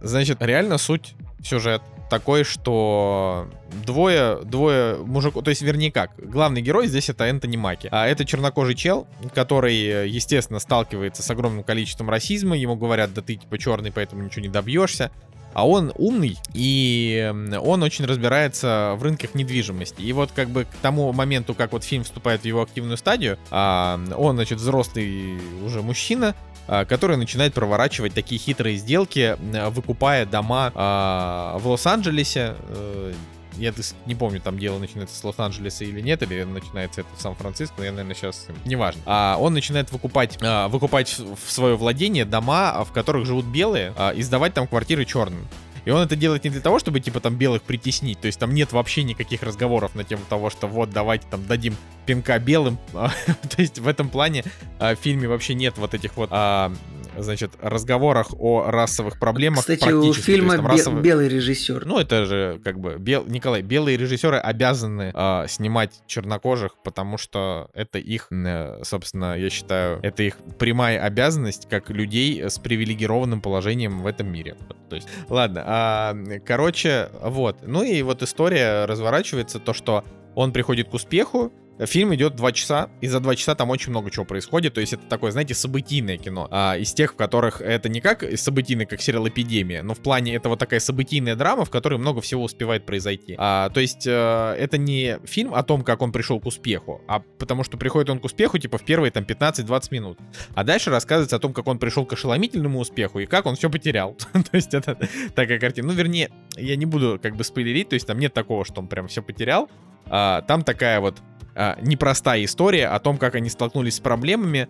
значит, 0.01 0.37
реально 0.41 0.77
суть 0.77 1.15
сюжет 1.43 1.81
такой, 2.09 2.43
что 2.43 3.47
двое, 3.85 4.39
двое 4.43 4.97
мужиков, 4.97 5.43
то 5.43 5.49
есть, 5.49 5.61
вернее 5.61 5.91
как, 5.91 6.11
главный 6.17 6.61
герой 6.61 6.87
здесь 6.87 7.09
это 7.09 7.25
Энтони 7.25 7.57
Маки, 7.57 7.89
а 7.91 8.07
это 8.07 8.25
чернокожий 8.25 8.75
чел, 8.75 9.07
который, 9.33 10.07
естественно, 10.07 10.59
сталкивается 10.59 11.23
с 11.23 11.29
огромным 11.31 11.63
количеством 11.63 12.09
расизма, 12.09 12.55
ему 12.55 12.75
говорят, 12.75 13.13
да 13.13 13.21
ты 13.21 13.35
типа 13.35 13.57
черный, 13.57 13.91
поэтому 13.91 14.23
ничего 14.23 14.43
не 14.43 14.49
добьешься, 14.49 15.11
а 15.55 15.65
он 15.65 15.93
умный, 15.95 16.37
и 16.53 17.33
он 17.61 17.81
очень 17.81 18.05
разбирается 18.05 18.95
в 18.97 19.03
рынках 19.03 19.35
недвижимости. 19.35 20.01
И 20.01 20.11
вот 20.11 20.31
как 20.33 20.49
бы 20.49 20.65
к 20.65 20.75
тому 20.81 21.13
моменту, 21.13 21.53
как 21.53 21.71
вот 21.71 21.85
фильм 21.85 22.03
вступает 22.03 22.41
в 22.41 22.45
его 22.45 22.61
активную 22.61 22.97
стадию, 22.97 23.39
а, 23.51 23.97
он, 24.17 24.35
значит, 24.35 24.59
взрослый 24.59 25.39
уже 25.63 25.81
мужчина, 25.81 26.35
который 26.67 27.17
начинает 27.17 27.53
проворачивать 27.53 28.13
такие 28.13 28.39
хитрые 28.39 28.77
сделки, 28.77 29.37
выкупая 29.69 30.25
дома 30.25 30.71
а, 30.75 31.57
в 31.57 31.67
Лос-Анджелесе, 31.67 32.55
э, 32.69 33.13
я 33.57 33.73
не 34.05 34.15
помню, 34.15 34.41
там 34.41 34.59
дело 34.59 34.79
начинается 34.79 35.17
с 35.17 35.23
Лос-Анджелеса 35.23 35.85
или 35.85 36.01
нет, 36.01 36.21
или 36.23 36.43
начинается 36.43 37.01
это 37.01 37.09
в 37.15 37.21
Сан-Франциско, 37.21 37.83
я, 37.83 37.91
наверное, 37.91 38.15
сейчас... 38.15 38.47
Неважно. 38.65 39.01
А 39.05 39.37
он 39.39 39.53
начинает 39.53 39.91
выкупать, 39.91 40.37
а, 40.41 40.67
выкупать 40.67 41.17
в 41.17 41.51
свое 41.51 41.75
владение 41.75 42.25
дома, 42.25 42.83
в 42.83 42.91
которых 42.91 43.25
живут 43.25 43.45
белые, 43.45 43.93
а, 43.97 44.11
и 44.11 44.21
сдавать 44.21 44.53
там 44.53 44.67
квартиры 44.67 45.05
черным. 45.05 45.47
И 45.85 45.91
он 45.91 46.01
это 46.01 46.15
делает 46.15 46.43
не 46.43 46.49
для 46.49 46.61
того, 46.61 46.79
чтобы, 46.79 46.99
типа, 46.99 47.19
там 47.19 47.35
белых 47.35 47.61
притеснить. 47.61 48.19
То 48.19 48.27
есть 48.27 48.39
там 48.39 48.53
нет 48.53 48.71
вообще 48.73 49.03
никаких 49.03 49.43
разговоров 49.43 49.95
на 49.95 50.03
тему 50.03 50.23
того, 50.27 50.49
что 50.49 50.67
вот, 50.67 50.89
давайте 50.89 51.25
там 51.29 51.45
дадим 51.45 51.75
пинка 52.05 52.39
белым. 52.39 52.77
То 52.93 53.61
есть 53.61 53.79
в 53.79 53.87
этом 53.87 54.09
плане 54.09 54.43
а, 54.79 54.95
в 54.95 54.99
фильме 54.99 55.27
вообще 55.27 55.53
нет 55.53 55.77
вот 55.77 55.93
этих 55.93 56.17
вот 56.17 56.29
а, 56.31 56.73
значит, 57.17 57.51
разговорах 57.61 58.27
о 58.37 58.69
расовых 58.69 59.19
проблемах. 59.19 59.61
Кстати, 59.61 59.91
у 59.91 60.13
фильма 60.13 60.53
есть, 60.55 60.65
расовый... 60.65 61.01
белый 61.01 61.27
режиссер. 61.27 61.85
Ну, 61.85 61.99
это 61.99 62.25
же 62.25 62.59
как 62.63 62.79
бы, 62.79 62.97
бел... 62.97 63.25
Николай, 63.25 63.61
белые 63.61 63.97
режиссеры 63.97 64.37
обязаны 64.37 65.11
э, 65.13 65.45
снимать 65.47 66.01
чернокожих, 66.07 66.75
потому 66.83 67.17
что 67.17 67.69
это 67.73 67.99
их, 67.99 68.27
э, 68.31 68.81
собственно, 68.83 69.37
я 69.37 69.49
считаю, 69.49 69.99
это 70.03 70.23
их 70.23 70.37
прямая 70.59 71.01
обязанность 71.01 71.67
как 71.69 71.89
людей 71.89 72.43
с 72.43 72.59
привилегированным 72.59 73.41
положением 73.41 74.01
в 74.01 74.07
этом 74.07 74.31
мире. 74.31 74.55
То 74.89 74.95
есть, 74.95 75.07
ладно, 75.29 75.63
а, 75.77 76.15
короче, 76.45 77.09
вот. 77.21 77.57
Ну 77.63 77.83
и 77.83 78.01
вот 78.01 78.23
история 78.23 78.85
разворачивается, 78.85 79.59
то, 79.59 79.73
что 79.73 80.05
он 80.33 80.53
приходит 80.53 80.87
к 80.87 80.93
успеху, 80.93 81.51
Фильм 81.79 82.15
идет 82.15 82.35
два 82.35 82.51
часа, 82.51 82.89
и 83.01 83.07
за 83.07 83.19
два 83.19 83.35
часа 83.35 83.53
там 83.55 83.69
очень 83.69 83.89
много 83.89 84.09
чего 84.09 84.23
происходит. 84.23 84.73
То 84.73 84.81
есть 84.81 84.93
это 84.93 85.05
такое, 85.07 85.31
знаете, 85.31 85.53
событийное 85.53 86.17
кино. 86.17 86.47
А, 86.51 86.77
из 86.77 86.93
тех, 86.93 87.13
в 87.13 87.15
которых 87.15 87.61
это 87.61 87.89
не 87.89 87.99
как 87.99 88.23
событийное, 88.37 88.85
как 88.85 89.01
сериал 89.01 89.27
«Эпидемия», 89.27 89.83
но 89.83 89.93
в 89.93 89.99
плане 89.99 90.35
это 90.35 90.47
вот 90.47 90.59
такая 90.59 90.79
событийная 90.79 91.35
драма, 91.35 91.65
в 91.65 91.69
которой 91.69 91.99
много 91.99 92.21
всего 92.21 92.43
успевает 92.43 92.85
произойти. 92.85 93.35
А, 93.37 93.69
то 93.69 93.81
есть 93.81 94.07
э, 94.07 94.55
это 94.57 94.77
не 94.77 95.19
фильм 95.25 95.53
о 95.53 95.63
том, 95.63 95.83
как 95.83 96.01
он 96.01 96.11
пришел 96.11 96.39
к 96.39 96.45
успеху, 96.45 97.01
а 97.07 97.19
потому 97.37 97.63
что 97.63 97.77
приходит 97.77 98.09
он 98.09 98.19
к 98.19 98.25
успеху, 98.25 98.57
типа, 98.57 98.77
в 98.77 98.85
первые 98.85 99.11
там 99.11 99.23
15-20 99.23 99.87
минут. 99.91 100.17
А 100.53 100.63
дальше 100.63 100.91
рассказывается 100.91 101.35
о 101.35 101.39
том, 101.39 101.53
как 101.53 101.67
он 101.67 101.77
пришел 101.77 102.05
к 102.05 102.13
ошеломительному 102.13 102.79
успеху 102.79 103.19
и 103.19 103.25
как 103.25 103.45
он 103.45 103.55
все 103.55 103.69
потерял. 103.69 104.15
то 104.33 104.55
есть 104.55 104.73
это 104.73 104.97
такая 105.35 105.59
картина. 105.59 105.87
Ну, 105.87 105.93
вернее, 105.93 106.31
я 106.55 106.75
не 106.77 106.85
буду 106.85 107.19
как 107.21 107.35
бы 107.35 107.43
спойлерить, 107.43 107.89
то 107.89 107.95
есть 107.95 108.07
там 108.07 108.17
нет 108.17 108.33
такого, 108.33 108.63
что 108.63 108.79
он 108.79 108.87
прям 108.87 109.07
все 109.07 109.21
потерял. 109.21 109.69
А, 110.07 110.41
там 110.43 110.63
такая 110.63 110.99
вот 110.99 111.21
а, 111.55 111.77
непростая 111.81 112.43
история 112.43 112.87
о 112.87 112.99
том, 112.99 113.17
как 113.17 113.35
они 113.35 113.49
столкнулись 113.49 113.95
с 113.95 113.99
проблемами, 113.99 114.67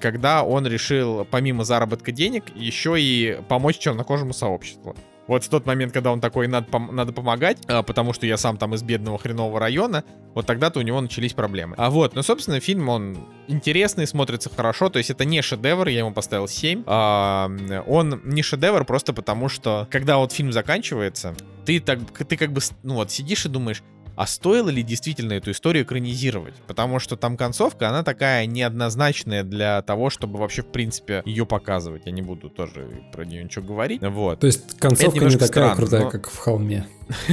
когда 0.00 0.42
он 0.42 0.66
решил 0.66 1.26
помимо 1.30 1.64
заработка 1.64 2.12
денег 2.12 2.44
еще 2.54 3.00
и 3.00 3.38
помочь 3.48 3.78
чернокожему 3.78 4.32
сообществу. 4.32 4.96
Вот 5.26 5.42
в 5.42 5.48
тот 5.48 5.64
момент, 5.64 5.92
когда 5.92 6.12
он 6.12 6.20
такой, 6.20 6.48
надо, 6.48 6.66
пом- 6.68 6.90
надо 6.92 7.12
помогать, 7.12 7.58
а, 7.66 7.82
потому 7.82 8.12
что 8.12 8.26
я 8.26 8.36
сам 8.36 8.58
там 8.58 8.74
из 8.74 8.82
бедного 8.82 9.18
хренового 9.18 9.58
района, 9.58 10.04
вот 10.34 10.46
тогда-то 10.46 10.80
у 10.80 10.82
него 10.82 11.00
начались 11.00 11.32
проблемы. 11.32 11.74
А 11.78 11.90
вот, 11.90 12.14
ну, 12.14 12.22
собственно, 12.22 12.60
фильм, 12.60 12.88
он 12.88 13.18
интересный, 13.48 14.06
смотрится 14.06 14.50
хорошо, 14.54 14.90
то 14.90 14.98
есть 14.98 15.10
это 15.10 15.24
не 15.24 15.40
шедевр, 15.40 15.88
я 15.88 16.00
ему 16.00 16.12
поставил 16.12 16.46
7. 16.46 16.84
А, 16.86 17.50
он 17.86 18.20
не 18.24 18.42
шедевр 18.42 18.84
просто 18.84 19.12
потому, 19.12 19.48
что 19.48 19.88
когда 19.90 20.18
вот 20.18 20.32
фильм 20.32 20.52
заканчивается, 20.52 21.34
ты 21.64 21.80
так, 21.80 22.00
ты 22.28 22.36
как 22.36 22.52
бы, 22.52 22.60
ну 22.82 22.96
вот, 22.96 23.10
сидишь 23.10 23.46
и 23.46 23.48
думаешь, 23.48 23.82
а 24.16 24.26
стоило 24.26 24.68
ли 24.68 24.82
действительно 24.82 25.32
эту 25.34 25.50
историю 25.50 25.84
экранизировать? 25.84 26.54
Потому 26.66 26.98
что 26.98 27.16
там 27.16 27.36
концовка, 27.36 27.88
она 27.88 28.02
такая 28.02 28.46
неоднозначная 28.46 29.42
для 29.42 29.82
того, 29.82 30.10
чтобы 30.10 30.38
вообще, 30.38 30.62
в 30.62 30.68
принципе, 30.68 31.22
ее 31.24 31.46
показывать. 31.46 32.02
Я 32.06 32.12
не 32.12 32.22
буду 32.22 32.50
тоже 32.50 33.04
про 33.12 33.24
нее 33.24 33.42
ничего 33.44 33.64
говорить. 33.64 34.02
Вот. 34.02 34.40
То 34.40 34.46
есть 34.46 34.78
концовка 34.78 35.24
не 35.24 35.32
такая 35.32 35.48
странно, 35.48 35.76
крутая, 35.76 36.04
но... 36.04 36.10
как 36.10 36.30
в 36.30 36.38
холме. 36.38 36.86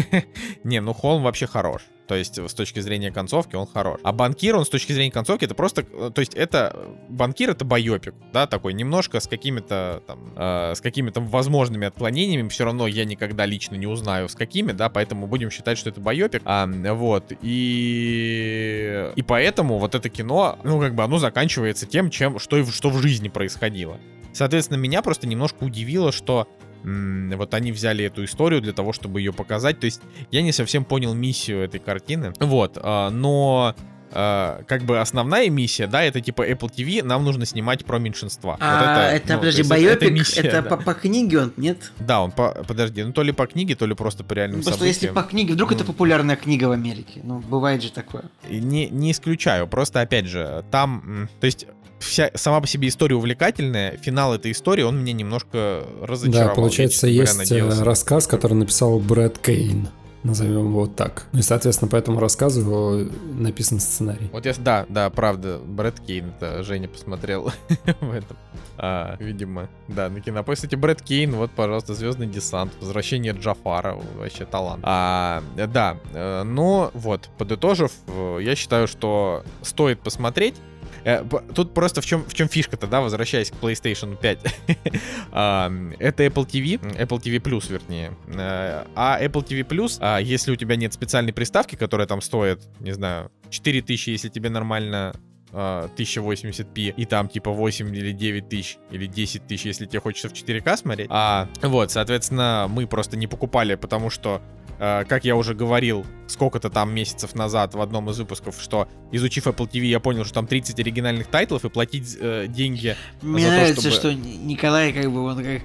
Не, 0.64 0.82
ну 0.82 0.94
холм 0.94 1.24
вообще 1.24 1.48
хорош. 1.48 1.84
То 2.12 2.16
есть 2.16 2.38
с 2.38 2.54
точки 2.54 2.82
зрения 2.82 3.10
концовки 3.10 3.56
он 3.56 3.66
хорош. 3.66 4.02
А 4.04 4.12
банкир, 4.12 4.58
он 4.58 4.66
с 4.66 4.70
точки 4.70 4.92
зрения 4.92 5.14
концовки, 5.14 5.46
это 5.46 5.56
просто... 5.56 5.84
То 5.84 6.20
есть 6.20 6.34
это... 6.34 6.90
Банкир 7.08 7.52
это 7.52 7.64
байопик, 7.64 8.14
да, 8.34 8.48
такой 8.48 8.74
немножко 8.74 9.22
с 9.22 9.28
какими-то 9.28 10.04
там... 10.06 10.20
Э, 10.36 10.74
с 10.76 10.82
какими-то 10.82 11.22
возможными 11.22 11.88
отклонениями. 11.88 12.50
Все 12.50 12.66
равно 12.66 12.86
я 12.86 13.06
никогда 13.06 13.46
лично 13.46 13.76
не 13.76 13.88
узнаю 13.88 14.28
с 14.28 14.36
какими, 14.36 14.74
да, 14.74 14.90
поэтому 14.90 15.26
будем 15.26 15.52
считать, 15.52 15.78
что 15.78 15.90
это 15.90 16.02
байопик. 16.02 16.42
А, 16.44 16.68
вот. 16.68 17.32
И... 17.42 19.14
И 19.16 19.22
поэтому 19.22 19.78
вот 19.78 19.96
это 19.96 20.10
кино, 20.10 20.60
ну, 20.66 20.82
как 20.82 20.96
бы 20.96 21.04
оно 21.04 21.18
заканчивается 21.18 21.86
тем, 21.86 22.10
чем, 22.10 22.40
что, 22.40 22.66
что 22.66 22.90
в 22.90 23.02
жизни 23.02 23.30
происходило. 23.30 23.98
Соответственно, 24.34 24.78
меня 24.78 25.02
просто 25.02 25.28
немножко 25.28 25.64
удивило, 25.64 26.12
что 26.12 26.50
вот 26.84 27.54
они 27.54 27.72
взяли 27.72 28.06
эту 28.06 28.24
историю 28.26 28.62
для 28.62 28.74
того, 28.74 28.94
чтобы 28.94 29.20
ее 29.22 29.34
показать. 29.34 29.80
То 29.80 29.86
есть 29.86 30.02
я 30.32 30.42
не 30.42 30.52
совсем 30.52 30.86
понял 30.86 31.14
миссию 31.14 31.62
этой 31.62 31.80
картины. 31.80 32.34
Вот, 32.40 32.78
а, 32.82 33.10
но 33.10 33.76
Uh, 34.14 34.66
как 34.66 34.84
бы 34.84 35.00
основная 35.00 35.50
миссия, 35.50 35.88
да, 35.88 36.04
это 36.04 36.20
типа 36.20 36.46
Apple 36.46 36.70
TV, 36.70 37.02
нам 37.02 37.24
нужно 37.24 37.46
снимать 37.46 37.86
про 37.86 37.98
меньшинства. 37.98 38.58
А, 38.60 38.76
вот 38.76 38.90
это, 38.90 39.16
это, 39.16 39.34
ну, 39.34 39.40
подожди, 39.40 39.64
байопик, 39.64 40.02
это, 40.02 40.12
миссия, 40.12 40.42
это 40.42 40.62
да. 40.62 40.70
по, 40.70 40.84
по 40.84 40.94
книге 40.94 41.40
он, 41.40 41.54
нет? 41.56 41.94
Да, 41.98 42.22
он 42.22 42.32
по, 42.32 42.52
подожди, 42.68 43.04
ну 43.04 43.14
то 43.14 43.24
ли 43.24 43.32
по 43.32 43.48
книге, 43.48 43.76
то 43.76 43.86
ли 43.86 43.96
просто 43.96 44.26
по 44.26 44.34
реальным 44.34 44.60
ну, 44.60 44.64
просто 44.66 44.80
событиям. 44.80 45.02
если 45.02 45.16
по 45.16 45.24
книге, 45.24 45.54
вдруг 45.54 45.70
ну, 45.72 45.78
это 45.78 45.86
популярная 45.86 46.36
книга 46.36 46.66
в 46.66 46.72
Америке, 46.72 47.22
ну 47.24 47.40
бывает 47.40 47.84
же 47.84 47.90
такое. 47.90 48.26
Не, 48.50 48.90
не 48.90 49.12
исключаю, 49.12 49.66
просто 49.66 50.02
опять 50.02 50.26
же, 50.26 50.66
там, 50.72 51.30
то 51.40 51.46
есть 51.46 51.68
вся 52.02 52.32
сама 52.36 52.60
по 52.60 52.68
себе 52.68 52.88
история 52.90 53.16
увлекательная, 53.16 53.98
финал 53.98 54.34
этой 54.34 54.52
истории, 54.52 54.84
он 54.84 55.00
меня 55.00 55.14
немножко 55.14 55.86
разочаровал. 56.02 56.50
Да, 56.50 56.56
получается, 56.56 57.08
я, 57.08 57.22
есть 57.22 57.36
э, 57.36 57.38
надеялся. 57.38 57.84
рассказ, 57.84 58.28
который 58.28 58.54
написал 58.54 59.00
Брэд 59.00 59.38
Кейн 59.40 59.88
назовем 60.24 60.68
его 60.68 60.82
вот 60.82 60.96
так. 60.96 61.26
Ну 61.32 61.40
и, 61.40 61.42
соответственно, 61.42 61.90
по 61.90 61.96
этому 61.96 62.20
рассказу 62.20 62.62
его 62.62 63.12
написан 63.34 63.80
сценарий. 63.80 64.30
Вот 64.32 64.46
я, 64.46 64.54
да, 64.58 64.86
да, 64.90 65.10
правда, 65.10 65.60
Брэд 65.60 66.00
Кейн, 66.00 66.30
это 66.30 66.64
Женя 66.64 66.88
посмотрел 66.88 67.52
в 68.02 68.12
этом. 68.14 68.38
А, 68.78 69.16
видимо, 69.20 69.70
да, 69.88 70.10
на 70.10 70.22
кинопоиске. 70.22 70.68
Кстати, 70.68 70.80
Брэд 70.80 71.02
Кейн, 71.02 71.32
вот, 71.32 71.52
пожалуйста, 71.52 71.94
Звездный 71.94 72.28
десант, 72.28 72.74
Возвращение 72.80 73.34
Джафара, 73.34 73.98
вообще 74.18 74.46
талант. 74.46 74.82
А, 74.84 75.44
да, 75.56 75.98
э, 76.14 76.44
но 76.44 76.92
вот, 76.94 77.30
подытожив, 77.38 77.92
э, 78.08 78.40
я 78.42 78.56
считаю, 78.56 78.88
что 78.88 79.44
стоит 79.64 80.02
посмотреть. 80.02 80.56
Э, 81.04 81.24
тут 81.56 81.74
просто 81.74 82.02
в 82.02 82.06
чем, 82.06 82.26
в 82.26 82.34
чем 82.34 82.48
фишка-то, 82.48 82.88
да, 82.88 83.02
возвращаясь 83.02 83.52
к 83.52 83.56
PlayStation 83.56 84.18
5. 84.18 84.40
Это 85.32 86.26
Apple 86.26 86.46
TV, 86.46 86.80
Apple 86.80 87.22
TV 87.22 87.40
Plus, 87.40 87.72
вернее. 87.72 88.14
Э, 88.28 88.86
а 88.96 89.22
Apple 89.22 89.46
TV 89.46 89.68
Plus, 89.68 89.98
а 90.00 90.20
если 90.20 90.52
у 90.52 90.56
тебя 90.56 90.76
нет 90.76 90.94
специальной 90.94 91.34
приставки, 91.34 91.76
которая 91.76 92.08
там 92.08 92.22
стоит, 92.22 92.62
не 92.80 92.92
знаю, 92.92 93.32
4000, 93.50 94.10
если 94.10 94.30
тебе 94.30 94.50
нормально 94.50 95.14
1080p 95.54 96.92
а, 96.92 96.94
и 96.96 97.06
там 97.06 97.28
типа 97.28 97.52
8 97.52 97.94
или 97.96 98.12
9 98.12 98.50
тысяч 98.50 98.78
или 98.90 99.06
10 99.06 99.48
тысяч, 99.48 99.66
если 99.66 99.86
тебе 99.86 100.00
хочется 100.00 100.30
в 100.30 100.34
4К 100.34 100.78
смотреть. 100.78 101.08
А 101.10 101.50
вот, 101.62 101.92
соответственно, 101.92 102.68
мы 102.70 102.88
просто 102.88 103.18
не 103.18 103.28
покупали, 103.28 103.76
потому 103.76 104.10
что 104.10 104.42
как 104.82 105.26
я 105.26 105.36
уже 105.36 105.54
говорил 105.54 106.08
сколько-то 106.28 106.72
там 106.72 106.92
месяцев 106.92 107.36
назад 107.36 107.76
в 107.76 107.82
одном 107.82 108.10
из 108.10 108.18
выпусков, 108.18 108.56
что 108.60 108.88
изучив 109.12 109.46
Apple 109.46 109.70
TV, 109.70 109.86
я 109.86 110.00
понял, 110.00 110.26
что 110.26 110.34
там 110.34 110.48
30 110.48 110.80
оригинальных 110.80 111.28
тайтлов 111.28 111.64
и 111.66 111.70
платить 111.70 112.18
э, 112.20 112.48
деньги 112.48 112.96
Мне 113.22 113.46
за 113.46 113.52
нравится, 113.52 113.84
то, 113.84 113.92
чтобы... 113.92 114.14
что 114.14 114.14
Николай 114.14 114.92
как 114.92 115.12
бы 115.12 115.22
он 115.24 115.38
как 115.38 115.62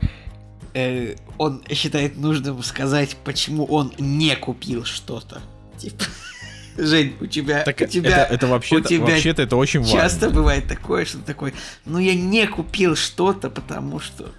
э, 0.74 1.16
он 1.38 1.62
считает 1.70 2.18
нужным 2.18 2.62
сказать, 2.62 3.16
почему 3.24 3.64
он 3.64 3.94
не 3.98 4.36
купил 4.36 4.84
что-то. 4.84 5.40
Типа. 5.78 6.04
Жень, 6.76 7.16
у 7.18 7.26
тебя, 7.26 7.62
так 7.62 7.80
у 7.80 7.86
тебя, 7.86 8.24
это, 8.24 8.34
это 8.34 8.46
вообще, 8.48 8.76
у 8.76 8.80
тебя 8.80 9.06
вообще-то 9.06 9.40
это 9.40 9.56
очень 9.56 9.80
часто 9.80 9.96
важно. 9.96 10.08
Часто 10.10 10.30
бывает 10.30 10.68
такое, 10.68 11.06
что 11.06 11.18
такой, 11.18 11.54
ну 11.86 11.98
я 11.98 12.14
не 12.14 12.46
купил 12.46 12.96
что-то, 12.96 13.48
потому 13.48 13.98
что 13.98 14.30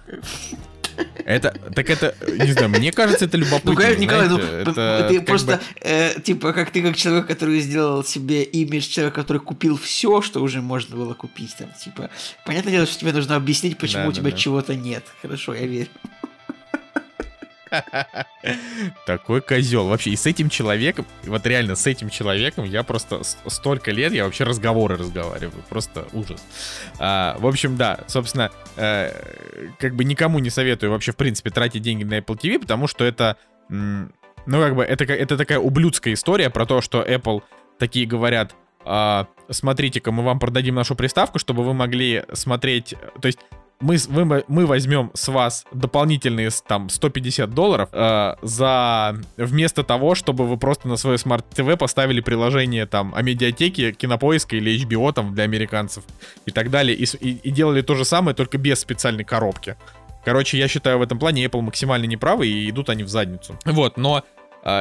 это, 1.24 1.50
так 1.74 1.90
это, 1.90 2.14
не 2.26 2.52
знаю, 2.52 2.70
мне 2.70 2.92
кажется, 2.92 3.26
это 3.26 3.36
любопытно. 3.36 3.72
Ну, 3.72 3.76
конечно, 3.76 4.00
Николай, 4.00 4.28
ну, 4.28 4.38
это 4.38 5.06
ты 5.08 5.20
просто, 5.20 5.56
бы... 5.56 5.60
э, 5.80 6.20
типа, 6.20 6.52
как 6.52 6.70
ты 6.70 6.82
как 6.82 6.96
человек, 6.96 7.26
который 7.26 7.60
сделал 7.60 8.04
себе 8.04 8.42
имидж 8.42 8.88
человека, 8.88 9.20
который 9.20 9.38
купил 9.38 9.76
все, 9.76 10.22
что 10.22 10.40
уже 10.40 10.62
можно 10.62 10.96
было 10.96 11.14
купить, 11.14 11.54
там, 11.58 11.68
типа, 11.72 12.10
понятное 12.44 12.72
дело, 12.72 12.86
что 12.86 12.98
тебе 12.98 13.12
нужно 13.12 13.36
объяснить, 13.36 13.78
почему 13.78 14.04
да, 14.04 14.08
у 14.08 14.12
тебя 14.12 14.30
да. 14.30 14.36
чего-то 14.36 14.74
нет. 14.74 15.04
Хорошо, 15.22 15.54
я 15.54 15.66
верю. 15.66 15.88
Такой 19.06 19.40
козел. 19.40 19.88
Вообще, 19.88 20.10
и 20.10 20.16
с 20.16 20.26
этим 20.26 20.48
человеком, 20.48 21.06
вот 21.24 21.46
реально 21.46 21.74
с 21.74 21.86
этим 21.86 22.10
человеком 22.10 22.64
я 22.64 22.82
просто 22.82 23.22
столько 23.46 23.90
лет, 23.90 24.12
я 24.12 24.24
вообще 24.24 24.44
разговоры 24.44 24.96
разговариваю. 24.96 25.62
Просто 25.68 26.06
ужас. 26.12 26.42
А, 26.98 27.36
в 27.38 27.46
общем, 27.46 27.76
да, 27.76 28.00
собственно, 28.06 28.50
э, 28.76 29.12
как 29.78 29.94
бы 29.94 30.04
никому 30.04 30.38
не 30.38 30.50
советую 30.50 30.92
вообще, 30.92 31.12
в 31.12 31.16
принципе, 31.16 31.50
тратить 31.50 31.82
деньги 31.82 32.04
на 32.04 32.18
Apple 32.18 32.38
TV, 32.38 32.58
потому 32.58 32.86
что 32.86 33.04
это, 33.04 33.36
ну, 33.68 34.08
как 34.46 34.74
бы, 34.76 34.84
это, 34.84 35.04
это 35.04 35.36
такая 35.36 35.58
ублюдская 35.58 36.14
история 36.14 36.50
про 36.50 36.66
то, 36.66 36.80
что 36.80 37.02
Apple 37.02 37.42
такие 37.78 38.06
говорят, 38.06 38.54
«А, 38.84 39.26
смотрите-ка, 39.50 40.12
мы 40.12 40.24
вам 40.24 40.38
продадим 40.38 40.74
нашу 40.74 40.94
приставку, 40.94 41.38
чтобы 41.38 41.64
вы 41.64 41.74
могли 41.74 42.24
смотреть, 42.32 42.94
то 43.20 43.26
есть 43.26 43.38
мы, 43.80 43.96
вы- 44.08 44.44
мы 44.48 44.66
возьмем 44.66 45.10
с 45.14 45.28
вас 45.28 45.64
дополнительные 45.72 46.50
там 46.66 46.88
150 46.88 47.50
долларов 47.54 47.88
э, 47.92 48.34
за 48.42 49.16
вместо 49.36 49.84
того, 49.84 50.14
чтобы 50.14 50.46
вы 50.46 50.56
просто 50.56 50.88
на 50.88 50.96
свое 50.96 51.18
смарт 51.18 51.46
ТВ 51.50 51.78
поставили 51.78 52.20
приложение 52.20 52.86
там 52.86 53.14
о 53.14 53.22
медиатеке, 53.22 53.92
кинопоиска 53.92 54.56
или 54.56 54.84
HBO 54.84 55.12
там 55.12 55.34
для 55.34 55.44
американцев 55.44 56.04
и 56.46 56.50
так 56.50 56.70
далее, 56.70 56.96
и, 56.96 57.04
и- 57.04 57.40
и 57.42 57.50
делали 57.50 57.82
то 57.82 57.94
же 57.94 58.04
самое, 58.04 58.34
только 58.34 58.58
без 58.58 58.80
специальной 58.80 59.24
коробки. 59.24 59.76
Короче, 60.24 60.58
я 60.58 60.68
считаю 60.68 60.98
в 60.98 61.02
этом 61.02 61.18
плане 61.18 61.44
Apple 61.44 61.60
максимально 61.62 62.04
неправы 62.06 62.46
и 62.48 62.68
идут 62.68 62.90
они 62.90 63.02
в 63.04 63.08
задницу. 63.08 63.56
Вот, 63.64 63.96
но 63.96 64.24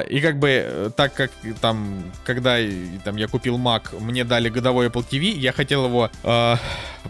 И 0.10 0.20
как 0.22 0.38
бы, 0.40 0.50
э, 0.50 0.90
так 0.96 1.14
как 1.14 1.32
там, 1.62 2.12
когда 2.26 2.58
там, 3.04 3.16
я 3.16 3.28
купил 3.28 3.58
Mac, 3.58 3.98
мне 4.00 4.24
дали 4.24 4.50
годовой 4.50 4.88
Apple 4.88 5.06
TV, 5.10 5.32
я 5.32 5.54
хотел 5.54 5.86
его 5.86 6.10
э, 6.24 6.56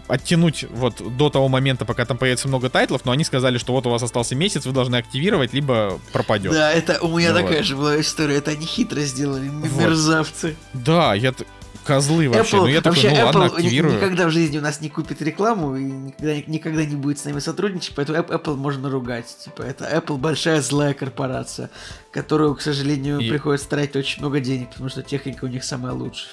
оттянуть 0.06 0.64
вот 0.70 1.16
до 1.16 1.30
того 1.30 1.48
момента, 1.48 1.84
пока 1.84 2.04
там 2.04 2.18
появится 2.18 2.48
много 2.48 2.70
тайтлов, 2.70 3.04
но 3.04 3.12
они 3.12 3.24
сказали, 3.24 3.58
что 3.58 3.72
вот 3.72 3.86
у 3.86 3.90
вас 3.90 4.02
остался 4.02 4.34
месяц, 4.34 4.66
вы 4.66 4.72
должны 4.72 4.96
активировать, 4.96 5.52
либо 5.52 5.98
пропадет. 6.12 6.52
Да, 6.52 6.70
это 6.72 7.00
у 7.00 7.18
меня 7.18 7.32
Ну 7.32 7.40
такая 7.40 7.58
вот. 7.58 7.66
же 7.66 7.76
была 7.76 8.00
история. 8.00 8.36
Это 8.36 8.52
они 8.52 8.66
хитро 8.66 9.00
сделали, 9.00 9.48
Вот. 9.48 9.72
мерзавцы. 9.80 10.56
Да, 10.72 11.14
я 11.14 11.32
козлы 11.88 12.28
вообще. 12.28 12.56
Apple, 12.56 12.60
ну 12.60 12.66
я 12.66 12.80
такой, 12.82 13.02
вообще, 13.02 13.10
ну 13.18 13.24
ладно, 13.26 13.38
Apple 13.44 13.50
ни- 13.50 13.64
активирую. 13.64 13.94
никогда 13.96 14.26
в 14.26 14.30
жизни 14.30 14.58
у 14.58 14.60
нас 14.60 14.80
не 14.80 14.88
купит 14.90 15.22
рекламу 15.22 15.76
и 15.76 15.82
никогда, 15.84 16.34
никогда 16.46 16.84
не 16.84 16.96
будет 16.96 17.18
с 17.18 17.24
нами 17.24 17.38
сотрудничать, 17.40 17.94
поэтому 17.96 18.18
App- 18.18 18.28
Apple 18.30 18.56
можно 18.56 18.90
ругать. 18.90 19.36
Типа, 19.44 19.62
это 19.62 19.84
Apple 19.86 20.18
большая 20.18 20.60
злая 20.60 20.92
корпорация, 20.94 21.70
которую, 22.12 22.54
к 22.54 22.60
сожалению, 22.60 23.18
И- 23.18 23.28
приходится 23.30 23.68
тратить 23.68 23.96
очень 23.96 24.20
много 24.20 24.40
денег, 24.40 24.70
потому 24.70 24.90
что 24.90 25.02
техника 25.02 25.44
у 25.46 25.48
них 25.48 25.64
самая 25.64 25.94
лучшая. 25.94 26.30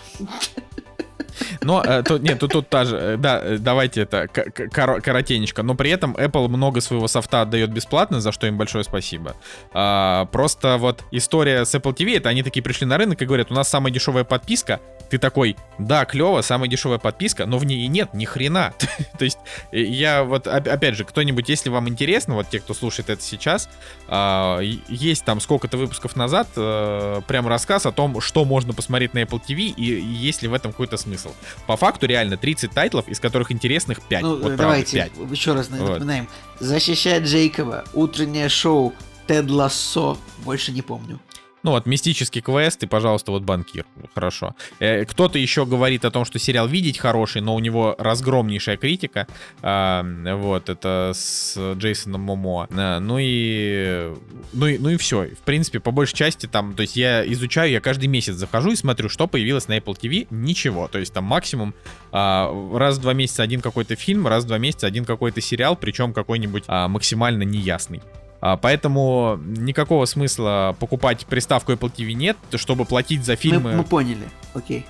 Но 1.61 1.83
э, 1.83 2.01
тут, 2.03 2.21
нет, 2.21 2.39
тут, 2.39 2.51
тут 2.53 2.69
та 2.69 2.85
же, 2.85 2.95
э, 2.97 3.17
да, 3.17 3.41
э, 3.43 3.57
давайте 3.57 4.01
это 4.01 4.27
к- 4.27 4.51
к- 4.51 4.67
коро- 4.67 5.01
коротенечко. 5.01 5.63
Но 5.63 5.75
при 5.75 5.89
этом 5.89 6.15
Apple 6.15 6.47
много 6.47 6.79
своего 6.81 7.07
софта 7.07 7.41
отдает 7.41 7.71
бесплатно, 7.71 8.21
за 8.21 8.31
что 8.31 8.47
им 8.47 8.57
большое 8.57 8.83
спасибо. 8.83 9.35
А, 9.73 10.25
просто 10.25 10.77
вот 10.77 11.03
история 11.11 11.65
с 11.65 11.75
Apple 11.75 11.93
TV, 11.93 12.17
это 12.17 12.29
они 12.29 12.41
такие 12.43 12.63
пришли 12.63 12.85
на 12.87 12.97
рынок 12.97 13.21
и 13.21 13.25
говорят, 13.25 13.51
у 13.51 13.53
нас 13.53 13.67
самая 13.67 13.91
дешевая 13.91 14.23
подписка. 14.23 14.79
Ты 15.09 15.17
такой, 15.17 15.55
да, 15.77 16.05
клево, 16.05 16.41
самая 16.41 16.69
дешевая 16.69 16.97
подписка, 16.99 17.45
но 17.45 17.57
в 17.57 17.65
ней 17.65 17.85
и 17.85 17.87
нет 17.87 18.13
ни 18.13 18.25
хрена. 18.25 18.73
То 19.19 19.25
есть 19.25 19.37
э, 19.71 19.79
я 19.81 20.23
вот, 20.23 20.47
оп- 20.47 20.67
опять 20.67 20.95
же, 20.95 21.05
кто-нибудь, 21.05 21.47
если 21.49 21.69
вам 21.69 21.87
интересно, 21.89 22.35
вот 22.35 22.49
те, 22.49 22.59
кто 22.59 22.73
слушает 22.73 23.09
это 23.09 23.21
сейчас, 23.21 23.69
а, 24.07 24.59
есть 24.59 25.25
там 25.25 25.39
сколько-то 25.39 25.77
выпусков 25.77 26.15
назад 26.15 26.47
э, 26.55 27.21
прям 27.27 27.47
рассказ 27.47 27.85
о 27.85 27.91
том, 27.91 28.19
что 28.21 28.45
можно 28.45 28.73
посмотреть 28.73 29.13
на 29.13 29.19
Apple 29.23 29.41
TV 29.45 29.73
и, 29.75 29.83
есть 29.83 30.41
ли 30.41 30.47
в 30.47 30.53
этом 30.53 30.71
какой-то 30.71 30.97
смысл. 30.97 31.31
По 31.67 31.77
факту 31.77 32.07
реально 32.07 32.37
30 32.37 32.71
тайтлов, 32.71 33.07
из 33.07 33.19
которых 33.19 33.51
интересных 33.51 34.01
5. 34.01 34.21
Ну, 34.21 34.29
вот 34.29 34.39
правда, 34.39 34.57
давайте 34.57 35.09
5. 35.15 35.31
еще 35.31 35.53
раз 35.53 35.69
Вот. 35.69 35.79
напоминаем. 35.79 36.27
Защищать 36.59 37.23
Джейкоба, 37.23 37.83
утреннее 37.93 38.49
шоу, 38.49 38.93
Тед 39.27 39.49
Лассо, 39.49 40.17
больше 40.43 40.71
не 40.71 40.81
помню. 40.81 41.19
Ну 41.65 41.71
вот, 41.71 41.87
мистический 41.87 42.41
квест 42.41 42.83
и, 42.83 42.85
пожалуйста, 42.85 43.31
вот 43.31 43.41
банкир. 43.41 43.87
Хорошо. 44.13 44.55
Э, 44.77 45.03
кто-то 45.03 45.39
еще 45.39 45.65
говорит 45.65 46.05
о 46.05 46.11
том, 46.11 46.23
что 46.23 46.37
сериал 46.37 46.67
видеть 46.67 46.99
хороший, 46.99 47.41
но 47.41 47.55
у 47.55 47.59
него 47.59 47.95
разгромнейшая 47.97 48.77
критика. 48.77 49.25
А, 49.63 50.05
вот, 50.35 50.69
это 50.69 51.13
с 51.15 51.57
Джейсоном 51.73 52.21
Момоа. 52.21 52.67
ну 52.69 53.17
и... 53.19 54.13
Ну 54.53 54.67
и, 54.67 54.77
ну 54.77 54.89
и 54.89 54.97
все. 54.97 55.29
В 55.29 55.39
принципе, 55.39 55.79
по 55.79 55.89
большей 55.89 56.15
части 56.15 56.45
там, 56.45 56.75
то 56.75 56.81
есть 56.81 56.95
я 56.95 57.25
изучаю, 57.33 57.71
я 57.71 57.81
каждый 57.81 58.09
месяц 58.09 58.35
захожу 58.35 58.69
и 58.69 58.75
смотрю, 58.75 59.09
что 59.09 59.25
появилось 59.25 59.67
на 59.67 59.75
Apple 59.75 59.97
TV. 59.99 60.27
Ничего. 60.29 60.87
То 60.87 60.99
есть 60.99 61.15
там 61.15 61.23
максимум 61.23 61.73
а, 62.11 62.47
раз 62.75 62.99
в 62.99 63.01
два 63.01 63.13
месяца 63.13 63.41
один 63.41 63.61
какой-то 63.61 63.95
фильм, 63.95 64.27
раз 64.27 64.43
в 64.43 64.47
два 64.47 64.59
месяца 64.59 64.85
один 64.85 65.03
какой-то 65.03 65.41
сериал, 65.41 65.75
причем 65.75 66.13
какой-нибудь 66.13 66.65
а, 66.67 66.87
максимально 66.87 67.41
неясный. 67.41 68.03
А, 68.45 68.57
Поэтому 68.57 69.39
никакого 69.43 70.05
смысла 70.05 70.75
покупать 70.79 71.25
приставку 71.25 71.71
Apple 71.71 71.91
TV 71.91 72.13
нет, 72.13 72.37
чтобы 72.53 72.85
платить 72.85 73.25
за 73.25 73.31
Мы, 73.31 73.37
фильмы. 73.37 73.73
мы 73.73 73.83
поняли, 73.83 74.29
окей. 74.53 74.85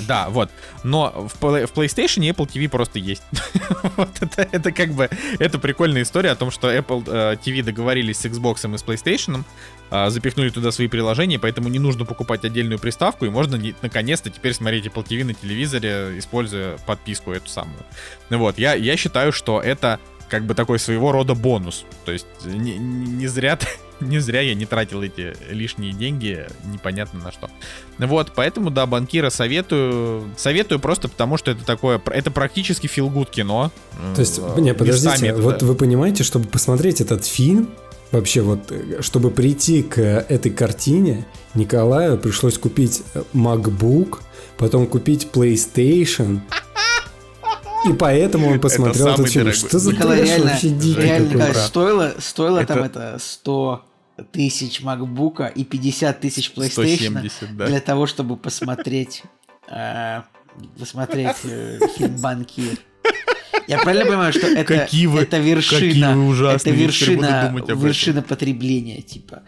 Да, 0.00 0.28
вот. 0.28 0.50
Но 0.84 1.26
в, 1.26 1.40
в 1.40 1.72
PlayStation 1.72 2.30
Apple 2.30 2.46
TV 2.46 2.68
просто 2.68 2.98
есть. 2.98 3.22
вот 3.96 4.10
это, 4.20 4.46
это 4.52 4.72
как 4.72 4.90
бы 4.90 5.08
это 5.38 5.58
прикольная 5.58 6.02
история 6.02 6.32
о 6.32 6.36
том, 6.36 6.50
что 6.50 6.70
Apple 6.70 7.04
э, 7.06 7.36
TV 7.42 7.62
договорились 7.62 8.18
с 8.18 8.26
Xbox 8.26 8.70
и 8.70 8.76
с 8.76 8.84
PlayStation, 8.84 9.42
а, 9.90 10.10
запихнули 10.10 10.50
туда 10.50 10.70
свои 10.70 10.88
приложения, 10.88 11.38
поэтому 11.38 11.70
не 11.70 11.78
нужно 11.78 12.04
покупать 12.04 12.44
отдельную 12.44 12.78
приставку, 12.78 13.24
и 13.24 13.30
можно 13.30 13.56
не- 13.56 13.74
наконец-то 13.80 14.28
теперь 14.28 14.52
смотреть 14.52 14.84
Apple 14.84 15.06
TV 15.06 15.24
на 15.24 15.32
телевизоре, 15.32 16.18
используя 16.18 16.76
подписку 16.86 17.32
эту 17.32 17.48
самую. 17.48 17.80
Ну 18.28 18.36
вот, 18.36 18.58
я, 18.58 18.74
я 18.74 18.98
считаю, 18.98 19.32
что 19.32 19.62
это 19.62 19.98
как 20.28 20.44
бы 20.44 20.54
такой 20.54 20.78
своего 20.78 21.12
рода 21.12 21.34
бонус. 21.34 21.84
То 22.04 22.12
есть 22.12 22.26
не, 22.44 22.76
не- 22.78 23.26
зря 23.26 23.58
не 24.00 24.18
зря 24.20 24.40
я 24.42 24.54
не 24.54 24.64
тратил 24.66 25.02
эти 25.02 25.34
лишние 25.50 25.92
деньги 25.92 26.46
непонятно 26.72 27.20
на 27.20 27.32
что. 27.32 27.50
Вот, 27.98 28.32
поэтому, 28.34 28.70
да, 28.70 28.86
банкира 28.86 29.30
советую. 29.30 30.24
Советую 30.36 30.78
просто 30.80 31.08
потому, 31.08 31.36
что 31.36 31.50
это 31.50 31.64
такое, 31.64 32.00
это 32.06 32.30
практически 32.30 32.86
филгуд 32.86 33.30
кино. 33.30 33.70
То 34.14 34.20
есть, 34.20 34.38
Э, 34.38 34.60
не, 34.60 34.72
подождите, 34.74 35.26
это- 35.28 35.42
вот 35.42 35.62
вы 35.62 35.74
понимаете, 35.74 36.22
чтобы 36.24 36.46
посмотреть 36.46 37.00
этот 37.00 37.24
фильм, 37.26 37.68
вообще 38.12 38.40
вот, 38.42 38.70
э, 38.70 39.02
чтобы 39.02 39.30
прийти 39.30 39.82
к 39.82 39.98
этой 40.00 40.50
картине, 40.52 41.26
Николаю 41.54 42.18
пришлось 42.18 42.56
купить 42.56 43.02
э, 43.14 43.22
MacBook, 43.34 44.18
потом 44.58 44.86
купить 44.86 45.28
PlayStation, 45.32 46.40
и 47.88 47.96
поэтому 47.96 48.48
он 48.48 48.60
посмотрел 48.60 49.08
этот 49.08 49.28
фильм. 49.28 49.52
Что 49.52 49.78
за 49.78 49.94
трэш 49.94 50.28
реально, 50.28 50.50
вообще 50.50 50.68
дикий 50.68 51.52
стоило, 51.54 52.14
стоило 52.18 52.64
там 52.64 52.78
Это- 52.84 52.86
это 53.14 53.18
100 53.18 53.84
тысяч 54.32 54.80
макбука 54.80 55.46
и 55.46 55.64
50 55.64 56.20
тысяч 56.20 56.52
PlayStation 56.56 57.10
170, 57.20 57.56
да. 57.56 57.66
для 57.66 57.80
того, 57.80 58.06
чтобы 58.06 58.36
посмотреть, 58.36 59.22
э, 59.70 60.22
посмотреть 60.78 61.36
э, 61.44 61.78
фильм 61.96 62.16
«Банкир». 62.16 62.78
Я 63.68 63.78
правильно 63.78 64.06
понимаю, 64.06 64.32
что 64.32 64.46
это, 64.46 64.64
Какие 64.64 65.06
вы- 65.06 65.20
это 65.20 65.38
вершина, 65.38 65.80
какие 65.80 66.04
вы 66.14 66.26
ужасные, 66.26 66.74
это 66.74 66.82
вершина, 66.82 67.48
об 67.48 67.56
этом. 67.58 67.78
вершина 67.78 68.22
потребления, 68.22 69.02
типа. 69.02 69.42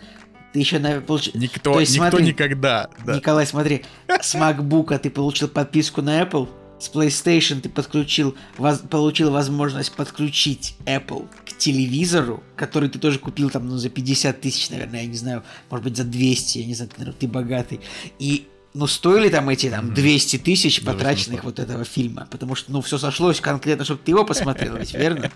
Ты 0.53 0.59
еще 0.59 0.79
на 0.79 1.01
получ... 1.01 1.31
Никто, 1.33 1.73
То 1.75 1.81
есть, 1.81 1.93
никто 1.95 2.11
смотри, 2.11 2.27
никогда. 2.27 2.91
да. 3.07 3.17
Николай, 3.17 3.47
смотри, 3.47 3.85
с 4.21 4.35
MacBook 4.35 4.99
ты 4.99 5.09
получил 5.09 5.49
подписку 5.49 6.03
на 6.03 6.21
Apple, 6.23 6.49
с 6.81 6.91
PlayStation 6.91 7.61
ты 7.61 7.69
подключил, 7.69 8.35
воз- 8.57 8.81
получил 8.81 9.31
возможность 9.31 9.93
подключить 9.93 10.77
Apple 10.87 11.29
к 11.47 11.57
телевизору, 11.57 12.43
который 12.57 12.89
ты 12.89 12.99
тоже 12.99 13.19
купил 13.19 13.51
там 13.51 13.69
ну, 13.69 13.77
за 13.77 13.91
50 13.91 14.41
тысяч, 14.41 14.71
наверное, 14.71 15.03
я 15.03 15.07
не 15.07 15.17
знаю, 15.17 15.45
может 15.71 15.85
быть 15.85 15.97
за 15.97 16.05
200, 16.05 16.59
я 16.59 16.67
не 16.67 16.75
знаю, 16.75 16.91
ты, 16.91 16.99
наверное, 16.99 17.19
ты 17.19 17.29
богатый. 17.29 17.81
И 18.19 18.47
ну, 18.73 18.87
стоили 18.87 19.29
там 19.29 19.49
эти 19.49 19.69
там 19.69 19.93
200 19.93 20.39
тысяч 20.39 20.83
потраченных 20.85 21.45
800. 21.45 21.45
вот 21.45 21.59
этого 21.59 21.85
фильма, 21.85 22.29
потому 22.31 22.55
что, 22.55 22.73
ну, 22.73 22.81
все 22.81 22.99
сошлось 22.99 23.41
конкретно, 23.41 23.85
чтобы 23.85 24.01
ты 24.05 24.13
его 24.13 24.25
посмотрел, 24.25 24.77
ведь 24.77 24.95
верно? 24.95 25.31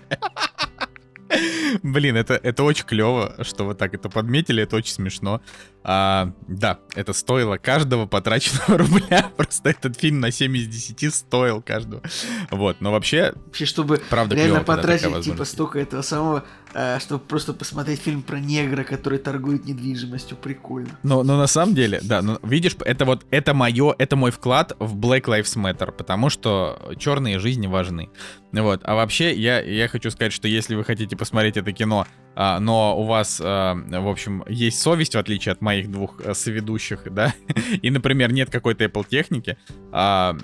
Блин, 1.83 2.15
это, 2.15 2.35
это 2.35 2.63
очень 2.63 2.85
клево, 2.85 3.35
что 3.41 3.65
вы 3.65 3.75
так 3.75 3.93
это 3.93 4.09
подметили, 4.09 4.63
это 4.63 4.77
очень 4.77 4.93
смешно. 4.93 5.41
А, 5.87 6.31
да, 6.47 6.79
это 6.95 7.13
стоило 7.13 7.57
каждого 7.57 8.07
потраченного 8.07 8.77
рубля. 8.79 9.29
Просто 9.37 9.69
этот 9.69 9.95
фильм 9.99 10.19
на 10.19 10.31
7 10.31 10.57
из 10.57 10.67
10 10.67 11.13
стоил 11.13 11.61
каждого. 11.61 12.01
Вот, 12.49 12.81
но 12.81 12.91
вообще, 12.91 13.33
Вообще, 13.45 13.65
чтобы 13.65 14.01
Правда, 14.09 14.35
реально 14.35 14.61
такая 14.61 14.77
потратить 14.77 15.25
типа 15.25 15.45
столько 15.45 15.77
этого 15.77 16.01
самого, 16.01 16.43
э, 16.73 16.97
чтобы 16.99 17.23
просто 17.23 17.53
посмотреть 17.53 18.01
фильм 18.01 18.23
про 18.23 18.39
негра, 18.39 18.83
который 18.83 19.19
торгует 19.19 19.65
недвижимостью, 19.65 20.37
прикольно. 20.37 20.89
Но, 21.03 21.21
но 21.21 21.37
на 21.37 21.45
самом 21.45 21.75
деле, 21.75 21.99
да, 22.01 22.23
ну, 22.23 22.39
видишь, 22.41 22.75
это 22.83 23.05
вот, 23.05 23.23
это 23.29 23.53
мое, 23.53 23.93
это 23.99 24.15
мой 24.15 24.31
вклад 24.31 24.75
в 24.79 24.97
Black 24.97 25.25
Lives 25.25 25.55
Matter, 25.55 25.91
потому 25.91 26.31
что 26.31 26.95
черные 26.97 27.37
жизни 27.37 27.67
важны. 27.67 28.09
Вот, 28.51 28.81
а 28.85 28.95
вообще, 28.95 29.35
я, 29.35 29.61
я 29.61 29.87
хочу 29.87 30.09
сказать, 30.09 30.33
что 30.33 30.47
если 30.47 30.73
вы 30.73 30.83
хотите 30.83 31.15
посмотреть 31.15 31.57
это 31.57 31.71
кино, 31.73 32.07
а, 32.35 32.59
но 32.59 32.99
у 32.99 33.03
вас, 33.03 33.41
а, 33.43 33.75
в 33.75 34.07
общем, 34.07 34.43
есть 34.47 34.81
совесть, 34.81 35.15
в 35.15 35.17
отличие 35.17 35.53
от 35.53 35.61
моих 35.75 35.91
двух 35.91 36.21
а, 36.21 36.33
соведущих, 36.33 37.01
да, 37.11 37.33
и, 37.81 37.91
например, 37.91 38.31
нет 38.31 38.49
какой-то 38.49 38.85
Apple 38.85 39.05
техники, 39.07 39.57
а, 39.91 40.37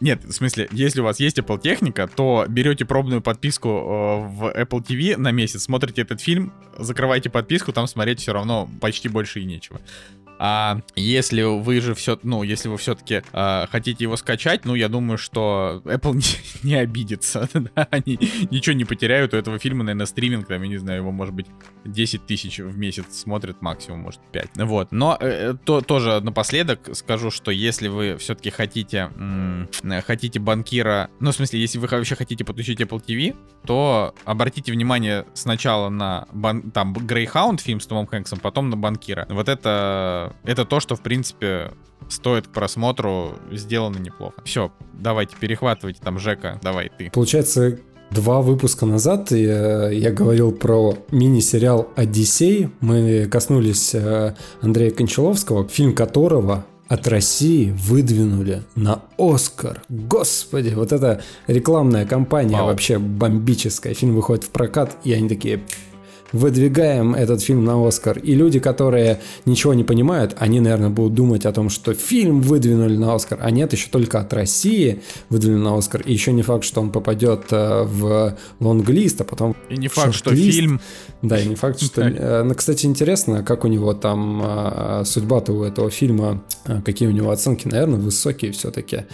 Нет, 0.00 0.24
в 0.24 0.32
смысле, 0.32 0.68
если 0.72 1.00
у 1.00 1.04
вас 1.04 1.20
есть 1.20 1.38
Apple 1.38 1.60
техника, 1.60 2.08
то 2.14 2.46
берете 2.48 2.84
пробную 2.84 3.20
подписку 3.20 3.68
э, 3.68 3.80
в 4.28 4.52
Apple 4.56 4.84
TV 4.86 5.16
на 5.16 5.32
месяц, 5.32 5.62
смотрите 5.64 6.02
этот 6.02 6.20
фильм, 6.20 6.52
закрывайте 6.78 7.30
подписку, 7.30 7.72
там 7.72 7.86
смотреть 7.86 8.20
все 8.20 8.32
равно 8.32 8.68
почти 8.80 9.08
больше 9.08 9.40
и 9.40 9.44
нечего. 9.44 9.80
А 10.38 10.80
если 10.96 11.42
вы 11.42 11.80
же 11.80 11.94
все, 11.94 12.18
ну, 12.22 12.42
если 12.42 12.68
вы 12.68 12.76
все-таки 12.76 13.22
э, 13.32 13.66
хотите 13.70 14.04
его 14.04 14.16
скачать, 14.16 14.64
ну, 14.64 14.74
я 14.74 14.88
думаю, 14.88 15.16
что 15.18 15.80
Apple 15.84 16.14
не, 16.62 16.70
не 16.70 16.74
обидится, 16.74 17.48
да, 17.54 17.86
они 17.90 18.18
ничего 18.50 18.74
не 18.74 18.84
потеряют 18.84 19.34
у 19.34 19.36
этого 19.36 19.58
фильма, 19.58 19.84
наверное, 19.84 20.06
стриминг, 20.06 20.46
там, 20.48 20.62
я 20.62 20.68
не 20.68 20.76
знаю, 20.78 21.00
его, 21.00 21.10
может 21.12 21.34
быть, 21.34 21.46
10 21.84 22.26
тысяч 22.26 22.58
в 22.58 22.76
месяц 22.76 23.04
смотрят, 23.20 23.62
максимум, 23.62 24.00
может, 24.00 24.20
5. 24.32 24.50
Вот, 24.56 24.92
но 24.92 25.16
э, 25.20 25.54
то, 25.64 25.80
тоже 25.80 26.20
напоследок 26.20 26.90
скажу, 26.94 27.30
что 27.30 27.50
если 27.50 27.88
вы 27.88 28.16
все-таки 28.18 28.50
хотите, 28.50 29.10
м- 29.16 29.68
хотите 30.06 30.40
банкира, 30.40 31.10
ну, 31.20 31.30
в 31.30 31.34
смысле, 31.34 31.60
если 31.60 31.78
вы 31.78 31.86
вообще 31.86 32.16
хотите 32.16 32.44
подключить 32.44 32.80
Apple 32.80 33.02
TV, 33.04 33.36
то 33.66 34.14
обратите 34.24 34.72
внимание 34.72 35.24
сначала 35.34 35.88
на 35.88 36.26
бан- 36.32 36.70
там 36.70 36.92
Greyhound 36.94 37.60
фильм 37.60 37.80
с 37.80 37.86
Томом 37.86 38.06
Хэнксом, 38.06 38.38
потом 38.40 38.70
на 38.70 38.76
банкира. 38.76 39.26
Вот 39.28 39.48
это 39.48 40.23
это 40.44 40.64
то, 40.64 40.80
что, 40.80 40.96
в 40.96 41.00
принципе, 41.00 41.72
стоит 42.08 42.48
к 42.48 42.50
просмотру, 42.50 43.38
сделано 43.50 43.98
неплохо. 43.98 44.42
Все, 44.44 44.72
давайте, 44.92 45.36
перехватывайте 45.38 46.00
там, 46.02 46.18
Жека, 46.18 46.58
давай 46.62 46.90
ты. 46.96 47.10
Получается, 47.10 47.78
Два 48.10 48.42
выпуска 48.42 48.86
назад 48.86 49.32
я, 49.32 49.88
я 49.90 50.12
говорил 50.12 50.52
про 50.52 50.96
мини-сериал 51.10 51.88
«Одиссей». 51.96 52.68
Мы 52.80 53.26
коснулись 53.26 53.92
э, 53.92 54.34
Андрея 54.60 54.92
Кончаловского, 54.92 55.66
фильм 55.66 55.94
которого 55.94 56.64
от 56.86 57.08
России 57.08 57.74
выдвинули 57.76 58.62
на 58.76 59.02
Оскар. 59.18 59.82
Господи, 59.88 60.74
вот 60.74 60.92
эта 60.92 61.22
рекламная 61.48 62.06
кампания 62.06 62.56
Вау. 62.56 62.66
вообще 62.66 62.98
бомбическая. 62.98 63.94
Фильм 63.94 64.14
выходит 64.14 64.44
в 64.44 64.50
прокат, 64.50 64.96
и 65.02 65.12
они 65.12 65.28
такие 65.28 65.64
выдвигаем 66.32 67.14
этот 67.14 67.42
фильм 67.42 67.64
на 67.64 67.86
Оскар. 67.86 68.18
И 68.18 68.34
люди, 68.34 68.58
которые 68.58 69.20
ничего 69.44 69.74
не 69.74 69.84
понимают, 69.84 70.34
они, 70.38 70.60
наверное, 70.60 70.90
будут 70.90 71.14
думать 71.14 71.46
о 71.46 71.52
том, 71.52 71.70
что 71.70 71.94
фильм 71.94 72.40
выдвинули 72.40 72.96
на 72.96 73.14
Оскар, 73.14 73.38
а 73.40 73.50
нет, 73.50 73.72
еще 73.72 73.88
только 73.90 74.18
от 74.20 74.32
России 74.32 75.02
выдвинули 75.30 75.62
на 75.62 75.78
Оскар. 75.78 76.02
И 76.02 76.12
еще 76.12 76.32
не 76.32 76.42
факт, 76.42 76.64
что 76.64 76.80
он 76.80 76.90
попадет 76.90 77.44
э, 77.50 77.84
в 77.84 78.36
лонглист, 78.60 79.20
а 79.20 79.24
потом 79.24 79.56
И 79.68 79.76
не 79.76 79.88
факт, 79.88 80.14
что 80.14 80.34
фильм... 80.34 80.80
Да, 81.22 81.40
и 81.40 81.46
не 81.46 81.54
факт, 81.54 81.80
что... 81.80 82.02
Э, 82.02 82.42
ну, 82.42 82.54
кстати, 82.54 82.86
интересно, 82.86 83.42
как 83.42 83.64
у 83.64 83.68
него 83.68 83.94
там 83.94 84.42
э, 84.44 85.02
судьба-то 85.04 85.52
у 85.52 85.62
этого 85.62 85.90
фильма, 85.90 86.42
какие 86.84 87.08
у 87.08 87.12
него 87.12 87.30
оценки, 87.30 87.68
наверное, 87.68 87.98
высокие 87.98 88.52
все-таки. 88.52 89.04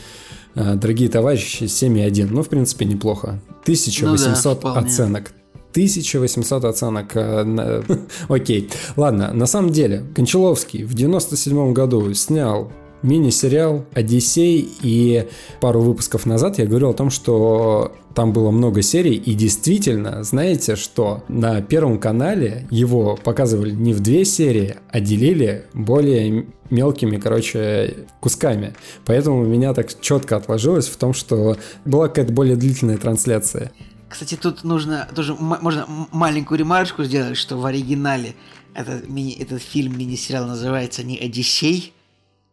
Дорогие 0.55 1.09
товарищи, 1.09 1.65
7,1. 1.65 2.29
Ну, 2.31 2.43
в 2.43 2.49
принципе, 2.49 2.85
неплохо. 2.85 3.41
1800 3.63 4.63
ну 4.65 4.75
да, 4.75 4.81
оценок. 4.81 5.33
1800 5.73 6.65
оценок. 6.65 7.13
Э, 7.15 7.83
окей. 8.29 8.71
Ладно, 8.97 9.33
на 9.33 9.47
самом 9.47 9.71
деле, 9.71 10.05
Кончаловский 10.15 10.85
в 10.85 10.95
97 10.95 11.73
году 11.73 12.13
снял 12.15 12.73
мини-сериал 13.03 13.85
«Одиссей», 13.95 14.69
и 14.83 15.27
пару 15.61 15.81
выпусков 15.81 16.27
назад 16.27 16.59
я 16.59 16.67
говорил 16.67 16.91
о 16.91 16.95
том, 16.95 17.11
что 17.11 17.93
там 18.15 18.33
было 18.33 18.51
много 18.51 18.83
серий, 18.83 19.15
и 19.15 19.35
действительно, 19.35 20.23
знаете 20.25 20.77
что? 20.77 21.23
На 21.29 21.63
Первом 21.63 21.99
канале 21.99 22.67
его 22.71 23.19
показывали 23.23 23.71
не 23.71 23.95
в 23.95 24.01
две 24.01 24.25
серии, 24.25 24.77
а 24.91 25.01
делили 25.01 25.65
более 25.73 26.47
мелкими, 26.71 27.17
короче, 27.17 27.95
кусками. 28.21 28.75
Поэтому 29.05 29.41
у 29.41 29.45
меня 29.45 29.75
так 29.75 29.89
четко 30.01 30.37
отложилось 30.37 30.89
в 30.89 30.97
том, 30.97 31.13
что 31.13 31.57
была 31.85 32.09
какая-то 32.09 32.33
более 32.33 32.57
длительная 32.57 32.97
трансляция. 32.97 33.73
Кстати, 34.11 34.35
тут 34.35 34.65
нужно 34.65 35.09
тоже 35.15 35.35
можно 35.35 35.87
маленькую 36.11 36.59
ремарочку 36.59 37.05
сделать, 37.05 37.37
что 37.37 37.57
в 37.57 37.65
оригинале 37.65 38.35
этот, 38.75 39.09
мини, 39.09 39.35
этот 39.41 39.63
фильм 39.63 39.97
мини-сериал 39.97 40.47
называется 40.47 41.05
не 41.05 41.17
Одиссей, 41.17 41.95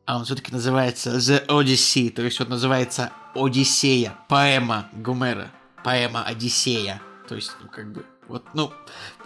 а 0.05 0.17
он 0.17 0.25
все-таки 0.25 0.51
называется 0.51 1.17
The 1.17 1.47
Odyssey, 1.47 2.11
то 2.11 2.21
есть 2.21 2.39
вот 2.39 2.49
называется 2.49 3.11
Одиссея, 3.33 4.13
поэма 4.29 4.87
Гумера, 4.93 5.49
поэма 5.83 6.23
Одиссея. 6.23 7.01
То 7.27 7.35
есть, 7.35 7.51
ну, 7.61 7.67
как 7.69 7.91
бы, 7.91 8.05
вот, 8.27 8.45
ну, 8.53 8.71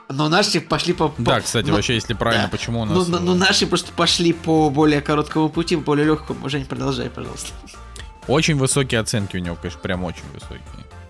но 0.09 0.29
наши 0.29 0.61
пошли 0.61 0.93
по... 0.93 1.09
по 1.09 1.21
да, 1.21 1.41
кстати, 1.41 1.67
но, 1.67 1.75
вообще, 1.75 1.95
если 1.95 2.13
правильно, 2.13 2.45
да. 2.45 2.49
почему 2.49 2.81
у 2.81 2.85
нас... 2.85 3.07
Ну, 3.07 3.19
ну, 3.19 3.35
наши 3.35 3.67
просто 3.67 3.91
пошли 3.91 4.31
по 4.31 4.69
более 4.69 5.01
короткому 5.01 5.49
пути, 5.49 5.75
более 5.75 6.05
легкому. 6.05 6.49
Жень, 6.49 6.65
продолжай, 6.65 7.09
пожалуйста. 7.09 7.49
Очень 8.27 8.55
высокие 8.55 8.99
оценки 8.99 9.37
у 9.37 9.39
него, 9.39 9.55
конечно, 9.55 9.79
прям 9.81 10.03
очень 10.03 10.23
высокие. 10.33 10.61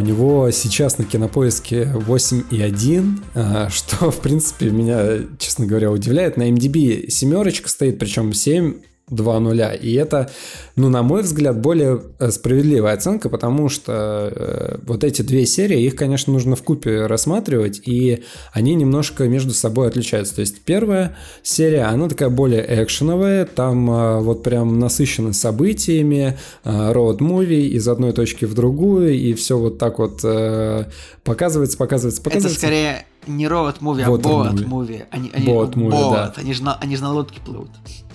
У 0.02 0.04
него 0.04 0.50
сейчас 0.50 0.98
на 0.98 1.06
кинопоиске 1.06 1.84
8,1, 1.84 3.20
а, 3.36 3.70
что, 3.70 4.10
в 4.10 4.20
принципе, 4.20 4.72
меня, 4.72 5.20
честно 5.38 5.68
говоря, 5.68 5.92
удивляет. 5.92 6.38
На 6.38 6.50
MDB 6.50 7.08
семерочка 7.08 7.70
стоит, 7.70 8.00
причем 8.00 8.34
7 8.34 8.78
2 9.12 9.40
нуля. 9.40 9.74
И 9.74 9.94
это, 9.94 10.32
ну, 10.76 10.90
на 10.90 11.04
мой 11.04 11.22
взгляд, 11.22 11.60
более 11.60 12.02
э, 12.18 12.32
справедливая 12.32 12.94
оценка, 12.94 13.30
потому 13.30 13.70
что 13.70 14.32
э, 14.34 14.78
вот 14.84 15.04
эти 15.04 15.22
две 15.22 15.46
серии, 15.46 15.84
их, 15.84 15.96
конечно, 15.96 16.34
нужно 16.34 16.56
в 16.56 16.64
купе 16.64 17.06
рассматривать, 17.06 17.82
и 17.86 18.24
они 18.54 18.74
немножко 18.76 19.28
между 19.28 19.54
собой 19.54 19.88
отличаются. 19.88 20.36
То 20.36 20.42
есть 20.42 20.62
первая 20.64 21.16
серия, 21.44 21.84
она 21.84 22.08
такая 22.10 22.30
более 22.30 22.66
экшеновая, 22.84 23.46
там 23.46 23.90
э, 23.92 24.20
вот 24.22 24.44
прям 24.44 24.80
насыщена 24.80 25.34
событиями, 25.34 26.38
э, 26.64 26.92
роуд-муви 26.92 27.68
из 27.68 27.88
одной 27.88 28.14
точки 28.14 28.46
в 28.46 28.54
другую, 28.54 29.14
и 29.14 29.34
все 29.34 29.58
вот 29.58 29.78
так 29.78 30.00
вот 30.00 30.22
э, 30.24 30.86
показывается, 31.24 31.78
показывается, 31.78 32.22
показывается. 32.22 32.58
Это 32.58 32.60
скорее 32.60 33.06
не 33.28 33.48
роуд 33.48 33.82
муви, 33.82 34.04
а 34.04 34.10
боат 34.10 34.66
муви. 34.66 35.06
Они, 35.12 35.32
они, 35.34 35.46
боат 35.46 35.76
муви, 35.76 35.92
да. 35.92 36.34
Они 36.36 36.54
же, 36.54 36.64
на, 36.64 36.76
они 36.76 36.96
же 36.96 37.04
на 37.04 37.14
лодке 37.14 37.40
плывут. 37.40 37.70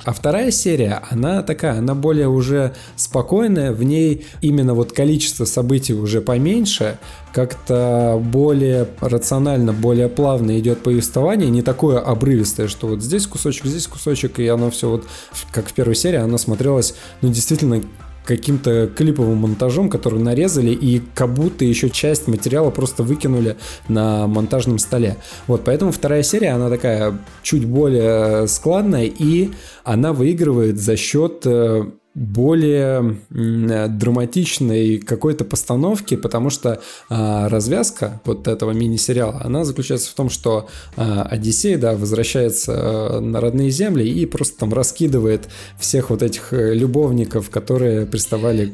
А 0.04 0.12
вторая 0.12 0.50
серия, 0.50 1.02
она 1.10 1.42
такая, 1.42 1.78
она 1.78 1.94
более 1.94 2.28
уже 2.28 2.74
спокойная, 2.96 3.72
в 3.72 3.82
ней 3.82 4.26
именно 4.40 4.74
вот 4.74 4.92
количество 4.92 5.44
событий 5.44 5.94
уже 5.94 6.20
поменьше, 6.20 6.98
как-то 7.32 8.20
более 8.22 8.88
рационально, 9.00 9.72
более 9.72 10.08
плавно 10.08 10.58
идет 10.58 10.82
повествование, 10.82 11.50
не 11.50 11.62
такое 11.62 11.98
обрывистое, 11.98 12.68
что 12.68 12.86
вот 12.86 13.02
здесь 13.02 13.26
кусочек, 13.26 13.66
здесь 13.66 13.86
кусочек, 13.86 14.38
и 14.38 14.46
оно 14.46 14.70
все 14.70 14.88
вот, 14.88 15.06
как 15.52 15.68
в 15.68 15.72
первой 15.72 15.96
серии, 15.96 16.18
оно 16.18 16.38
смотрелось, 16.38 16.94
ну, 17.20 17.28
действительно 17.28 17.82
каким-то 18.26 18.88
клиповым 18.88 19.38
монтажом, 19.38 19.88
который 19.88 20.20
нарезали, 20.20 20.70
и 20.70 21.00
как 21.14 21.32
будто 21.32 21.64
еще 21.64 21.88
часть 21.88 22.26
материала 22.26 22.70
просто 22.70 23.02
выкинули 23.02 23.56
на 23.88 24.26
монтажном 24.26 24.78
столе. 24.78 25.16
Вот, 25.46 25.64
поэтому 25.64 25.92
вторая 25.92 26.22
серия, 26.22 26.50
она 26.50 26.68
такая 26.68 27.18
чуть 27.42 27.64
более 27.64 28.48
складная, 28.48 29.04
и 29.04 29.50
она 29.84 30.12
выигрывает 30.12 30.78
за 30.78 30.96
счет 30.96 31.42
э, 31.46 31.84
более 32.16 33.18
драматичной 33.28 34.96
какой-то 34.96 35.44
постановки, 35.44 36.16
потому 36.16 36.48
что 36.48 36.80
а, 37.10 37.50
развязка 37.50 38.22
вот 38.24 38.48
этого 38.48 38.70
мини-сериала, 38.70 39.42
она 39.44 39.64
заключается 39.64 40.10
в 40.10 40.14
том, 40.14 40.30
что 40.30 40.66
а, 40.96 41.24
Одиссей, 41.24 41.76
да, 41.76 41.94
возвращается 41.94 42.72
а, 42.74 43.20
на 43.20 43.38
родные 43.42 43.68
земли 43.68 44.08
и 44.08 44.24
просто 44.24 44.60
там 44.60 44.72
раскидывает 44.72 45.50
всех 45.78 46.08
вот 46.08 46.22
этих 46.22 46.54
э, 46.54 46.72
любовников, 46.72 47.50
которые 47.50 48.06
приставали 48.06 48.72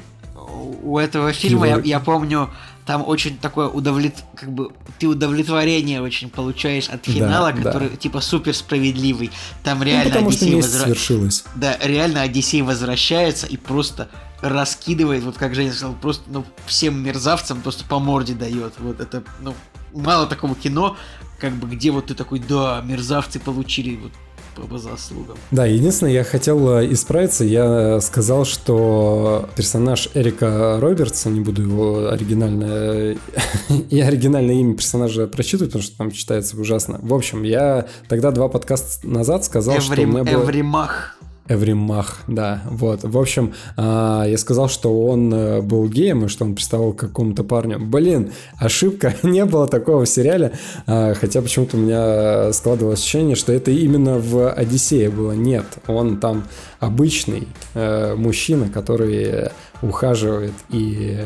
у 0.83 0.99
этого 0.99 1.33
фильма, 1.33 1.67
я, 1.67 1.81
я 1.85 2.01
помню, 2.01 2.49
там 2.87 3.07
очень 3.07 3.39
такое 3.39 3.69
удовлет... 3.69 4.25
как 4.35 4.53
бы 4.53 4.73
ты 4.99 5.07
удовлетворение 5.07 6.01
очень 6.01 6.29
получаешь 6.29 6.89
от 6.89 7.07
финала, 7.07 7.53
да, 7.53 7.63
который 7.63 7.91
да. 7.91 7.97
типа 7.97 8.21
супер 8.21 8.55
справедливый. 8.55 9.31
Там 9.63 9.79
ну, 9.79 9.85
реально 9.85 10.21
ну, 10.21 10.29
Одиссей 10.29 10.55
возвращается. 10.55 11.45
Да, 11.55 11.77
реально 11.81 12.23
Одиссей 12.23 12.63
возвращается 12.63 13.47
и 13.47 13.57
просто 13.57 14.09
раскидывает, 14.41 15.23
вот 15.23 15.39
как 15.39 15.55
Женя 15.55 15.73
сказал, 15.73 15.95
просто 15.95 16.25
ну, 16.27 16.45
всем 16.67 17.01
мерзавцам 17.03 17.61
просто 17.61 17.85
по 17.85 18.01
морде 18.01 18.35
дает. 18.35 18.75
Вот 18.79 19.01
это, 19.01 19.23
ну, 19.41 19.55
мало 19.93 20.27
такого 20.27 20.57
кино, 20.57 20.97
как 21.39 21.53
бы, 21.55 21.69
где 21.69 21.93
вот 21.93 22.07
ты 22.07 22.15
такой, 22.15 22.41
да, 22.41 22.83
мерзавцы 22.85 23.39
получили 23.39 23.97
вот 23.97 24.13
по 24.55 24.79
заслугам. 24.79 25.37
Да, 25.51 25.67
единственное, 25.67 26.13
я 26.13 26.25
хотел 26.25 26.79
э, 26.79 26.93
исправиться. 26.93 27.45
Я 27.45 28.01
сказал, 28.01 28.45
что 28.45 29.49
персонаж 29.57 30.09
Эрика 30.15 30.79
Робертса, 30.81 31.31
не 31.31 31.41
буду 31.41 31.63
его 31.63 32.09
оригинальное... 32.11 33.17
и 33.91 34.01
оригинальное 34.01 34.55
имя 34.55 34.75
персонажа 34.75 35.27
прочитывать, 35.27 35.71
потому 35.73 35.83
что 35.83 35.97
там 35.97 36.11
читается 36.11 36.59
ужасно. 36.59 36.99
В 37.03 37.15
общем, 37.15 37.43
я 37.43 37.87
тогда 38.09 38.31
два 38.31 38.49
подкаста 38.49 39.07
назад 39.07 39.45
сказал, 39.45 39.77
Эврим, 39.77 39.93
что 39.93 40.03
у 40.03 40.07
меня 40.07 40.25
было... 40.25 40.45
Эвримах. 40.45 41.19
Эвримах, 41.49 42.19
да, 42.29 42.63
вот. 42.71 43.03
В 43.03 43.19
общем, 43.19 43.53
а, 43.77 44.25
я 44.25 44.39
сказал, 44.39 44.69
что 44.69 45.07
он 45.07 45.35
э, 45.35 45.61
был 45.61 45.89
геем 45.89 46.25
и 46.25 46.29
что 46.29 46.45
он 46.45 46.55
приставал 46.55 46.93
к 46.93 47.01
какому-то 47.01 47.43
парню. 47.43 47.81
Блин, 47.81 48.33
ошибка, 48.59 49.15
не 49.25 49.45
было 49.45 49.67
такого 49.67 50.05
в 50.05 50.09
сериале, 50.09 50.53
а, 50.87 51.15
хотя 51.15 51.43
почему-то 51.43 51.77
у 51.77 51.81
меня 51.81 52.53
складывалось 52.53 53.01
ощущение, 53.01 53.35
что 53.35 53.53
это 53.53 53.73
именно 53.73 54.19
в 54.19 54.53
Одиссее 54.53 55.11
было. 55.11 55.33
Нет, 55.33 55.67
он 55.89 56.21
там 56.21 56.45
обычный 56.79 57.49
э, 57.75 58.15
мужчина, 58.15 58.69
который 58.69 59.51
ухаживает 59.83 60.55
и 60.71 61.25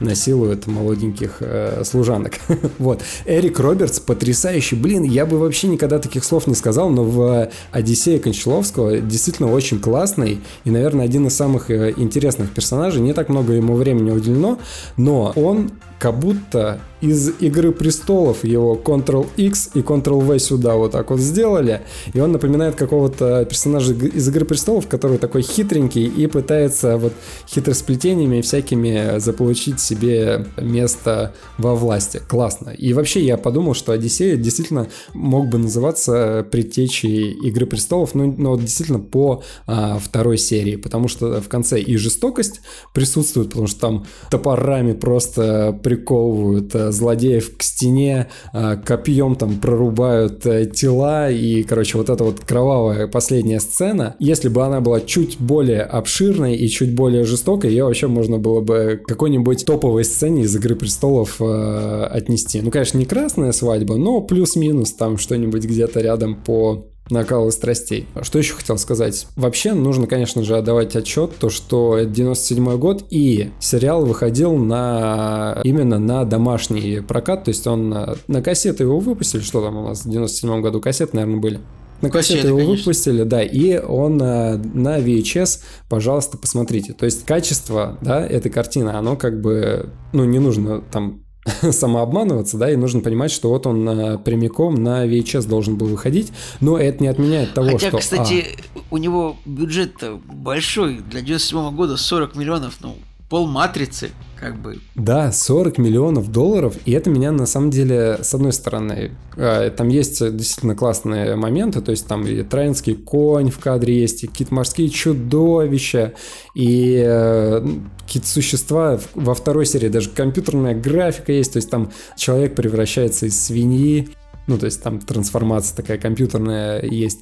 насилует 0.00 0.66
молоденьких 0.66 1.38
э, 1.40 1.82
служанок. 1.84 2.34
вот. 2.78 3.02
Эрик 3.26 3.58
Робертс 3.60 4.00
потрясающий. 4.00 4.76
Блин, 4.76 5.02
я 5.02 5.26
бы 5.26 5.38
вообще 5.38 5.68
никогда 5.68 5.98
таких 5.98 6.24
слов 6.24 6.46
не 6.46 6.54
сказал, 6.54 6.90
но 6.90 7.04
в 7.04 7.50
«Одиссее 7.70 8.18
Кончаловского» 8.18 8.98
действительно 8.98 9.52
очень 9.52 9.80
классный 9.80 10.40
и, 10.64 10.70
наверное, 10.70 11.04
один 11.04 11.26
из 11.26 11.34
самых 11.34 11.70
э, 11.70 11.92
интересных 11.96 12.52
персонажей. 12.52 13.00
Не 13.00 13.12
так 13.12 13.28
много 13.28 13.52
ему 13.52 13.74
времени 13.74 14.10
уделено, 14.10 14.58
но 14.96 15.32
он 15.36 15.70
как 15.98 16.18
будто 16.18 16.80
из 17.00 17.30
Игры 17.40 17.72
Престолов 17.72 18.44
его 18.44 18.74
Ctrl-X 18.82 19.70
и 19.74 19.80
Ctrl-V 19.80 20.38
сюда 20.38 20.74
вот 20.74 20.92
так 20.92 21.10
вот 21.10 21.20
сделали, 21.20 21.82
и 22.12 22.20
он 22.20 22.32
напоминает 22.32 22.74
какого-то 22.74 23.44
персонажа 23.44 23.92
из 23.92 24.28
Игры 24.28 24.44
Престолов, 24.44 24.88
который 24.88 25.18
такой 25.18 25.42
хитренький 25.42 26.06
и 26.06 26.26
пытается 26.26 26.96
вот 26.96 27.12
хитросплетениями 27.48 28.40
всякими 28.40 29.18
заполучить 29.18 29.80
себе 29.80 30.46
место 30.56 31.34
во 31.56 31.74
власти. 31.74 32.20
Классно. 32.26 32.70
И 32.70 32.92
вообще 32.92 33.24
я 33.24 33.36
подумал, 33.36 33.74
что 33.74 33.92
Одиссея 33.92 34.36
действительно 34.36 34.88
мог 35.14 35.48
бы 35.48 35.58
называться 35.58 36.46
предтечей 36.50 37.32
Игры 37.32 37.66
Престолов, 37.66 38.14
ну, 38.14 38.34
но 38.36 38.56
действительно 38.56 38.98
по 38.98 39.42
а, 39.66 39.98
второй 39.98 40.38
серии, 40.38 40.76
потому 40.76 41.08
что 41.08 41.40
в 41.40 41.48
конце 41.48 41.80
и 41.80 41.96
жестокость 41.96 42.60
присутствует, 42.92 43.50
потому 43.50 43.68
что 43.68 43.80
там 43.80 44.06
топорами 44.30 44.92
просто 44.92 45.78
приковывают 45.88 46.74
а, 46.74 46.92
злодеев 46.92 47.56
к 47.56 47.62
стене, 47.62 48.28
а, 48.52 48.76
копьем 48.76 49.36
там 49.36 49.58
прорубают 49.58 50.44
а, 50.44 50.66
тела, 50.66 51.30
и, 51.30 51.62
короче, 51.62 51.96
вот 51.96 52.10
эта 52.10 52.24
вот 52.24 52.40
кровавая 52.40 53.06
последняя 53.06 53.58
сцена, 53.58 54.14
если 54.18 54.50
бы 54.50 54.62
она 54.62 54.82
была 54.82 55.00
чуть 55.00 55.38
более 55.38 55.80
обширной 55.80 56.56
и 56.56 56.68
чуть 56.68 56.94
более 56.94 57.24
жестокой, 57.24 57.70
ее 57.70 57.84
вообще 57.84 58.06
можно 58.06 58.38
было 58.38 58.60
бы 58.60 59.00
какой-нибудь 59.06 59.64
топ 59.64 59.78
топовой 59.78 60.04
сцене 60.04 60.42
из 60.42 60.56
«Игры 60.56 60.74
престолов» 60.74 61.40
э, 61.40 62.08
отнести. 62.10 62.60
Ну, 62.60 62.70
конечно, 62.70 62.98
не 62.98 63.04
красная 63.04 63.52
свадьба, 63.52 63.96
но 63.96 64.20
плюс-минус 64.20 64.92
там 64.92 65.18
что-нибудь 65.18 65.64
где-то 65.64 66.00
рядом 66.00 66.34
по 66.34 66.88
накалу 67.10 67.50
страстей. 67.50 68.06
Что 68.22 68.38
еще 68.38 68.54
хотел 68.54 68.78
сказать? 68.78 69.26
Вообще, 69.36 69.72
нужно, 69.72 70.06
конечно 70.06 70.42
же, 70.44 70.56
отдавать 70.56 70.96
отчет, 70.96 71.32
то, 71.38 71.50
что 71.50 71.96
это 71.98 72.10
97 72.10 72.78
год, 72.78 73.04
и 73.10 73.50
сериал 73.60 74.04
выходил 74.04 74.56
на 74.56 75.60
именно 75.64 75.98
на 75.98 76.24
домашний 76.24 77.00
прокат, 77.00 77.44
то 77.44 77.50
есть 77.50 77.66
он 77.66 77.90
на, 77.90 78.16
на 78.26 78.42
кассеты 78.42 78.84
его 78.84 78.98
выпустили, 78.98 79.40
что 79.40 79.62
там 79.62 79.76
у 79.76 79.88
нас 79.88 80.04
в 80.04 80.10
97 80.10 80.60
году 80.60 80.80
кассеты, 80.80 81.16
наверное, 81.16 81.40
были. 81.40 81.60
На 82.00 82.10
кассету 82.10 82.46
его 82.46 82.58
конечно. 82.58 82.76
выпустили, 82.76 83.22
да, 83.24 83.42
и 83.42 83.76
он 83.76 84.22
э, 84.22 84.56
на 84.56 85.00
VHS, 85.00 85.60
пожалуйста, 85.88 86.38
посмотрите. 86.38 86.92
То 86.92 87.06
есть 87.06 87.24
качество, 87.24 87.98
да, 88.00 88.24
этой 88.24 88.50
картины, 88.50 88.90
оно 88.90 89.16
как 89.16 89.40
бы, 89.40 89.90
ну, 90.12 90.24
не 90.24 90.38
нужно 90.38 90.80
там 90.80 91.24
самообманываться, 91.72 92.56
да, 92.58 92.70
и 92.70 92.76
нужно 92.76 93.00
понимать, 93.00 93.30
что 93.30 93.48
вот 93.50 93.66
он 93.66 93.88
э, 93.88 94.18
прямиком 94.18 94.74
на 94.74 95.06
VHS 95.06 95.48
должен 95.48 95.76
был 95.76 95.86
выходить, 95.86 96.32
но 96.60 96.78
это 96.78 97.02
не 97.02 97.08
отменяет 97.08 97.54
того, 97.54 97.72
Хотя, 97.72 97.88
что... 97.88 97.98
кстати, 97.98 98.46
а... 98.74 98.78
у 98.90 98.96
него 98.96 99.36
бюджет 99.44 99.94
большой, 100.24 100.98
для 100.98 101.20
97 101.20 101.74
года 101.74 101.96
40 101.96 102.36
миллионов, 102.36 102.78
ну, 102.80 102.96
пол 103.28 103.46
матрицы, 103.46 104.10
как 104.36 104.60
бы. 104.60 104.78
Да, 104.94 105.32
40 105.32 105.78
миллионов 105.78 106.32
долларов, 106.32 106.76
и 106.86 106.92
это 106.92 107.10
меня 107.10 107.30
на 107.30 107.46
самом 107.46 107.70
деле, 107.70 108.18
с 108.22 108.34
одной 108.34 108.52
стороны, 108.52 109.12
э, 109.36 109.70
там 109.76 109.88
есть 109.88 110.18
действительно 110.36 110.74
классные 110.74 111.36
моменты, 111.36 111.80
то 111.82 111.90
есть 111.90 112.06
там 112.06 112.26
и 112.26 112.42
троянский 112.42 112.94
конь 112.94 113.50
в 113.50 113.58
кадре 113.58 114.00
есть, 114.00 114.24
и 114.24 114.26
какие-то 114.26 114.54
морские 114.54 114.88
чудовища, 114.88 116.14
и 116.54 117.02
э, 117.06 117.66
какие-то 118.00 118.28
существа, 118.28 118.98
во 119.14 119.34
второй 119.34 119.66
серии 119.66 119.88
даже 119.88 120.08
компьютерная 120.10 120.74
графика 120.74 121.32
есть, 121.32 121.52
то 121.52 121.58
есть 121.58 121.70
там 121.70 121.92
человек 122.16 122.54
превращается 122.54 123.26
из 123.26 123.38
свиньи, 123.38 124.08
ну, 124.46 124.56
то 124.56 124.64
есть 124.64 124.82
там 124.82 124.98
трансформация 124.98 125.76
такая 125.76 125.98
компьютерная 125.98 126.82
есть. 126.82 127.20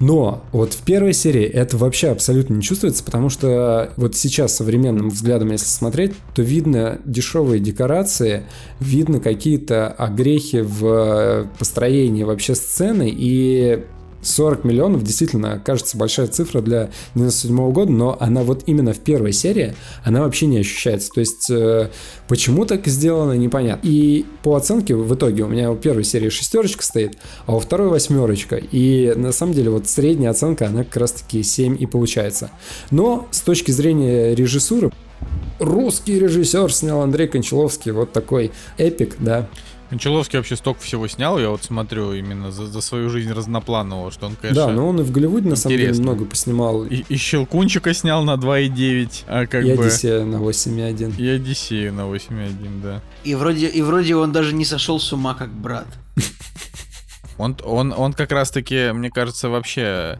Но 0.00 0.44
вот 0.52 0.72
в 0.72 0.82
первой 0.82 1.12
серии 1.12 1.44
это 1.44 1.76
вообще 1.76 2.08
абсолютно 2.08 2.54
не 2.54 2.62
чувствуется, 2.62 3.04
потому 3.04 3.28
что 3.28 3.92
вот 3.96 4.16
сейчас 4.16 4.56
современным 4.56 5.10
взглядом, 5.10 5.52
если 5.52 5.66
смотреть, 5.66 6.12
то 6.34 6.42
видно 6.42 6.98
дешевые 7.04 7.60
декорации, 7.60 8.44
видно 8.80 9.20
какие-то 9.20 9.88
огрехи 9.88 10.62
в 10.62 11.48
построении 11.58 12.24
вообще 12.24 12.54
сцены, 12.54 13.12
и 13.14 13.84
40 14.24 14.64
миллионов 14.64 15.02
действительно 15.02 15.60
кажется 15.64 15.96
большая 15.96 16.26
цифра 16.26 16.60
для 16.60 16.90
97 17.14 17.72
года, 17.72 17.92
но 17.92 18.16
она 18.18 18.42
вот 18.42 18.64
именно 18.66 18.92
в 18.92 19.00
первой 19.00 19.32
серии, 19.32 19.74
она 20.02 20.22
вообще 20.22 20.46
не 20.46 20.58
ощущается. 20.58 21.10
То 21.10 21.20
есть 21.20 21.50
э, 21.50 21.90
почему 22.28 22.64
так 22.64 22.86
сделано, 22.86 23.32
непонятно. 23.32 23.86
И 23.86 24.24
по 24.42 24.56
оценке 24.56 24.94
в 24.94 25.14
итоге 25.14 25.44
у 25.44 25.48
меня 25.48 25.70
у 25.70 25.76
первой 25.76 26.04
серии 26.04 26.28
шестерочка 26.28 26.82
стоит, 26.82 27.18
а 27.46 27.56
у 27.56 27.60
второй 27.60 27.88
восьмерочка. 27.88 28.56
И 28.56 29.12
на 29.14 29.32
самом 29.32 29.54
деле 29.54 29.70
вот 29.70 29.88
средняя 29.88 30.30
оценка, 30.30 30.66
она 30.66 30.84
как 30.84 30.96
раз 30.96 31.12
таки 31.12 31.42
7 31.42 31.76
и 31.80 31.86
получается. 31.86 32.50
Но 32.90 33.28
с 33.30 33.40
точки 33.40 33.70
зрения 33.70 34.34
режиссуры, 34.34 34.90
русский 35.58 36.18
режиссер 36.18 36.72
снял 36.72 37.02
Андрей 37.02 37.28
Кончаловский, 37.28 37.92
вот 37.92 38.12
такой 38.12 38.52
эпик, 38.78 39.16
да. 39.18 39.48
Кончаловский 39.94 40.38
вообще 40.40 40.56
столько 40.56 40.80
всего 40.80 41.06
снял, 41.06 41.38
я 41.38 41.50
вот 41.50 41.62
смотрю 41.62 42.14
именно 42.14 42.50
за, 42.50 42.66
за 42.66 42.80
свою 42.80 43.08
жизнь 43.10 43.30
разнопланового, 43.30 44.10
что 44.10 44.26
он, 44.26 44.34
конечно, 44.34 44.66
Да, 44.66 44.72
но 44.72 44.88
он 44.88 44.98
и 44.98 45.04
в 45.04 45.12
Голливуде 45.12 45.48
на 45.48 45.54
самом 45.54 45.78
деле 45.78 45.92
много 45.92 46.24
поснимал. 46.24 46.82
И, 46.82 47.04
и 47.08 47.16
Щелкунчика 47.16 47.94
снял 47.94 48.24
на 48.24 48.34
2,9, 48.34 49.22
а 49.28 49.46
как 49.46 49.64
и 49.64 49.72
бы... 49.72 49.84
Одиссея 49.84 50.24
на 50.24 50.38
8,1. 50.38 51.16
И 51.16 51.28
Одиссею 51.28 51.92
на 51.92 52.00
8,1, 52.00 52.82
да. 52.82 53.02
И 53.22 53.36
вроде, 53.36 53.68
и 53.68 53.82
вроде 53.82 54.16
он 54.16 54.32
даже 54.32 54.52
не 54.52 54.64
сошел 54.64 54.98
с 54.98 55.12
ума 55.12 55.34
как 55.34 55.50
брат. 55.50 55.86
Он, 57.38 57.56
он, 57.64 57.94
он 57.96 58.14
как 58.14 58.32
раз-таки, 58.32 58.90
мне 58.90 59.10
кажется, 59.10 59.48
вообще 59.48 60.18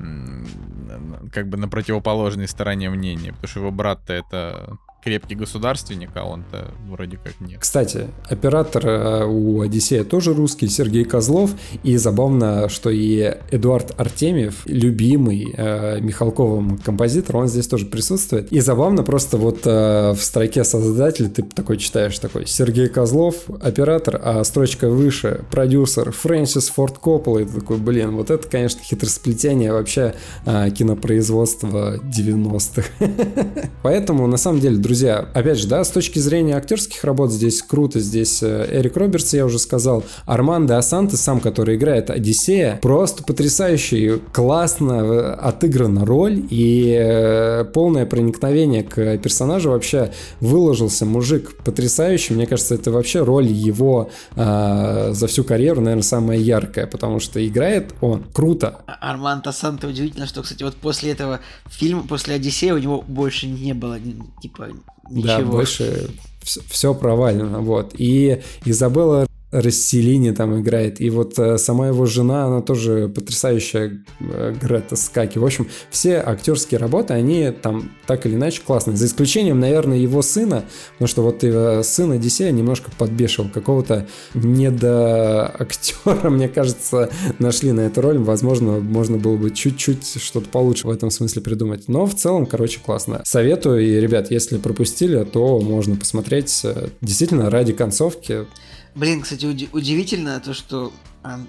как 1.32 1.48
бы 1.48 1.56
на 1.56 1.68
противоположной 1.68 2.46
стороне 2.46 2.90
мнения, 2.90 3.32
потому 3.32 3.48
что 3.48 3.59
его 3.59 3.72
брат-то 3.72 4.12
это 4.12 4.78
крепкий 5.05 5.35
государственник, 5.35 6.10
а 6.14 6.24
он-то 6.24 6.70
вроде 6.89 7.18
как 7.18 7.35
нет. 7.40 7.60
Кстати, 7.60 8.06
оператор 8.28 8.86
э, 8.86 9.24
у 9.26 9.60
Одиссея 9.60 10.02
тоже 10.02 10.32
русский, 10.32 10.66
Сергей 10.68 11.05
Козлов, 11.05 11.51
и 11.82 11.98
забавно, 11.98 12.70
что 12.70 12.89
и 12.89 13.36
Эдуард 13.51 13.93
Артемьев, 14.01 14.62
любимый 14.64 15.55
э, 15.55 16.01
Михалковым 16.01 16.78
композитор, 16.78 17.36
он 17.36 17.48
здесь 17.48 17.66
тоже 17.66 17.85
присутствует. 17.85 18.51
И 18.51 18.60
забавно 18.60 19.02
просто 19.02 19.36
вот 19.36 19.60
э, 19.66 20.12
в 20.12 20.22
строке 20.22 20.64
создатель 20.64 21.28
ты 21.28 21.43
такой 21.43 21.76
читаешь, 21.76 22.18
такой 22.18 22.47
Сергей 22.47 22.89
Козлов, 22.89 23.36
оператор, 23.60 24.18
а 24.24 24.43
строчка 24.43 24.89
выше, 24.89 25.44
продюсер 25.51 26.12
Фрэнсис 26.12 26.70
Форд 26.70 26.97
Коппола, 26.97 27.40
и 27.40 27.44
ты 27.44 27.60
такой, 27.60 27.76
блин, 27.76 28.16
вот 28.16 28.31
это, 28.31 28.48
конечно, 28.48 28.81
хитросплетение 28.82 29.70
вообще 29.70 30.14
э, 30.47 30.70
кинопроизводства 30.70 31.98
90-х. 31.98 32.89
Поэтому, 33.82 34.26
на 34.26 34.39
самом 34.39 34.60
деле, 34.60 34.78
друзья, 34.78 34.93
друзья, 34.94 35.28
опять 35.34 35.58
же, 35.58 35.66
да, 35.66 35.82
с 35.82 35.90
точки 35.90 36.20
зрения 36.20 36.56
актерских 36.56 37.02
работ 37.02 37.32
здесь 37.32 37.62
круто, 37.62 37.98
здесь 37.98 38.44
э, 38.44 38.68
Эрик 38.70 38.96
Робертс, 38.96 39.34
я 39.34 39.44
уже 39.44 39.58
сказал, 39.58 40.04
Армандо 40.24 40.78
Асанте, 40.78 41.16
сам, 41.16 41.40
который 41.40 41.74
играет 41.74 42.10
Одиссея, 42.10 42.78
просто 42.80 43.24
потрясающий, 43.24 44.20
классно 44.32 44.92
э, 44.92 45.32
отыграна 45.32 46.06
роль 46.06 46.46
и 46.48 46.96
э, 46.96 47.64
полное 47.64 48.06
проникновение 48.06 48.84
к 48.84 49.18
персонажу 49.18 49.70
вообще 49.70 50.12
выложился 50.38 51.04
мужик 51.06 51.56
потрясающий, 51.64 52.34
мне 52.34 52.46
кажется, 52.46 52.76
это 52.76 52.92
вообще 52.92 53.24
роль 53.24 53.48
его 53.48 54.10
э, 54.36 55.10
за 55.12 55.26
всю 55.26 55.42
карьеру, 55.42 55.80
наверное, 55.80 56.04
самая 56.04 56.38
яркая, 56.38 56.86
потому 56.86 57.18
что 57.18 57.44
играет 57.44 57.96
он 58.00 58.22
круто. 58.32 58.82
Армандо 58.86 59.50
Асанте 59.50 59.88
удивительно, 59.88 60.28
что, 60.28 60.42
кстати, 60.42 60.62
вот 60.62 60.76
после 60.76 61.10
этого 61.10 61.40
фильма, 61.68 62.04
после 62.06 62.36
Одиссея 62.36 62.74
у 62.74 62.78
него 62.78 63.02
больше 63.02 63.48
не 63.48 63.72
было, 63.72 63.98
типа, 64.40 64.68
Ничего. 65.11 65.27
Да, 65.27 65.40
больше 65.43 66.11
все, 66.43 66.94
провалено, 66.94 67.61
вот. 67.61 67.94
И 67.98 68.43
Изабелла 68.65 69.27
Расселини 69.54 70.32
там 70.32 70.60
играет. 70.60 71.00
И 71.00 71.10
вот 71.10 71.38
э, 71.38 71.58
сама 71.58 71.86
его 71.86 72.06
жена, 72.06 72.46
она 72.46 72.60
тоже 72.60 73.08
потрясающая 73.08 74.04
э, 74.18 74.54
Грета 74.60 74.96
Скаки. 74.96 75.38
В 75.38 75.44
общем, 75.44 75.68
все 75.90 76.16
актерские 76.16 76.80
работы, 76.80 77.14
они 77.14 77.52
там 77.52 77.92
так 78.06 78.26
или 78.26 78.34
иначе 78.34 78.62
классные. 78.66 78.96
За 78.96 79.06
исключением, 79.06 79.60
наверное, 79.60 79.96
его 79.96 80.22
сына, 80.22 80.64
потому 80.94 81.08
что 81.08 81.22
вот 81.22 81.44
э, 81.44 81.84
сын 81.84 82.10
Одиссея 82.10 82.50
немножко 82.50 82.90
подбешивал. 82.98 83.48
Какого-то 83.48 84.08
недоактера, 84.34 86.30
мне 86.30 86.48
кажется, 86.48 87.10
нашли 87.38 87.70
на 87.70 87.82
эту 87.82 88.00
роль. 88.00 88.18
Возможно, 88.18 88.80
можно 88.80 89.18
было 89.18 89.36
бы 89.36 89.52
чуть-чуть 89.52 90.20
что-то 90.20 90.48
получше 90.48 90.88
в 90.88 90.90
этом 90.90 91.10
смысле 91.10 91.42
придумать. 91.42 91.84
Но 91.86 92.06
в 92.06 92.16
целом, 92.16 92.46
короче, 92.46 92.80
классно. 92.84 93.22
Советую, 93.24 93.86
и, 93.86 94.00
ребят, 94.00 94.32
если 94.32 94.58
пропустили, 94.58 95.22
то 95.22 95.60
можно 95.60 95.94
посмотреть 95.94 96.66
действительно 97.00 97.50
ради 97.50 97.72
концовки. 97.72 98.46
Блин, 98.94 99.22
кстати, 99.22 99.44
уди- 99.46 99.68
удивительно 99.72 100.38
то, 100.40 100.54
что 100.54 100.92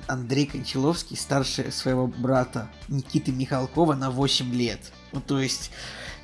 Андрей 0.07 0.45
Кончаловский 0.45 1.15
старше 1.17 1.71
своего 1.71 2.07
брата 2.07 2.69
Никиты 2.87 3.31
Михалкова 3.31 3.93
на 3.93 4.09
8 4.09 4.51
лет. 4.53 4.79
Ну, 5.11 5.21
то 5.21 5.39
есть, 5.39 5.69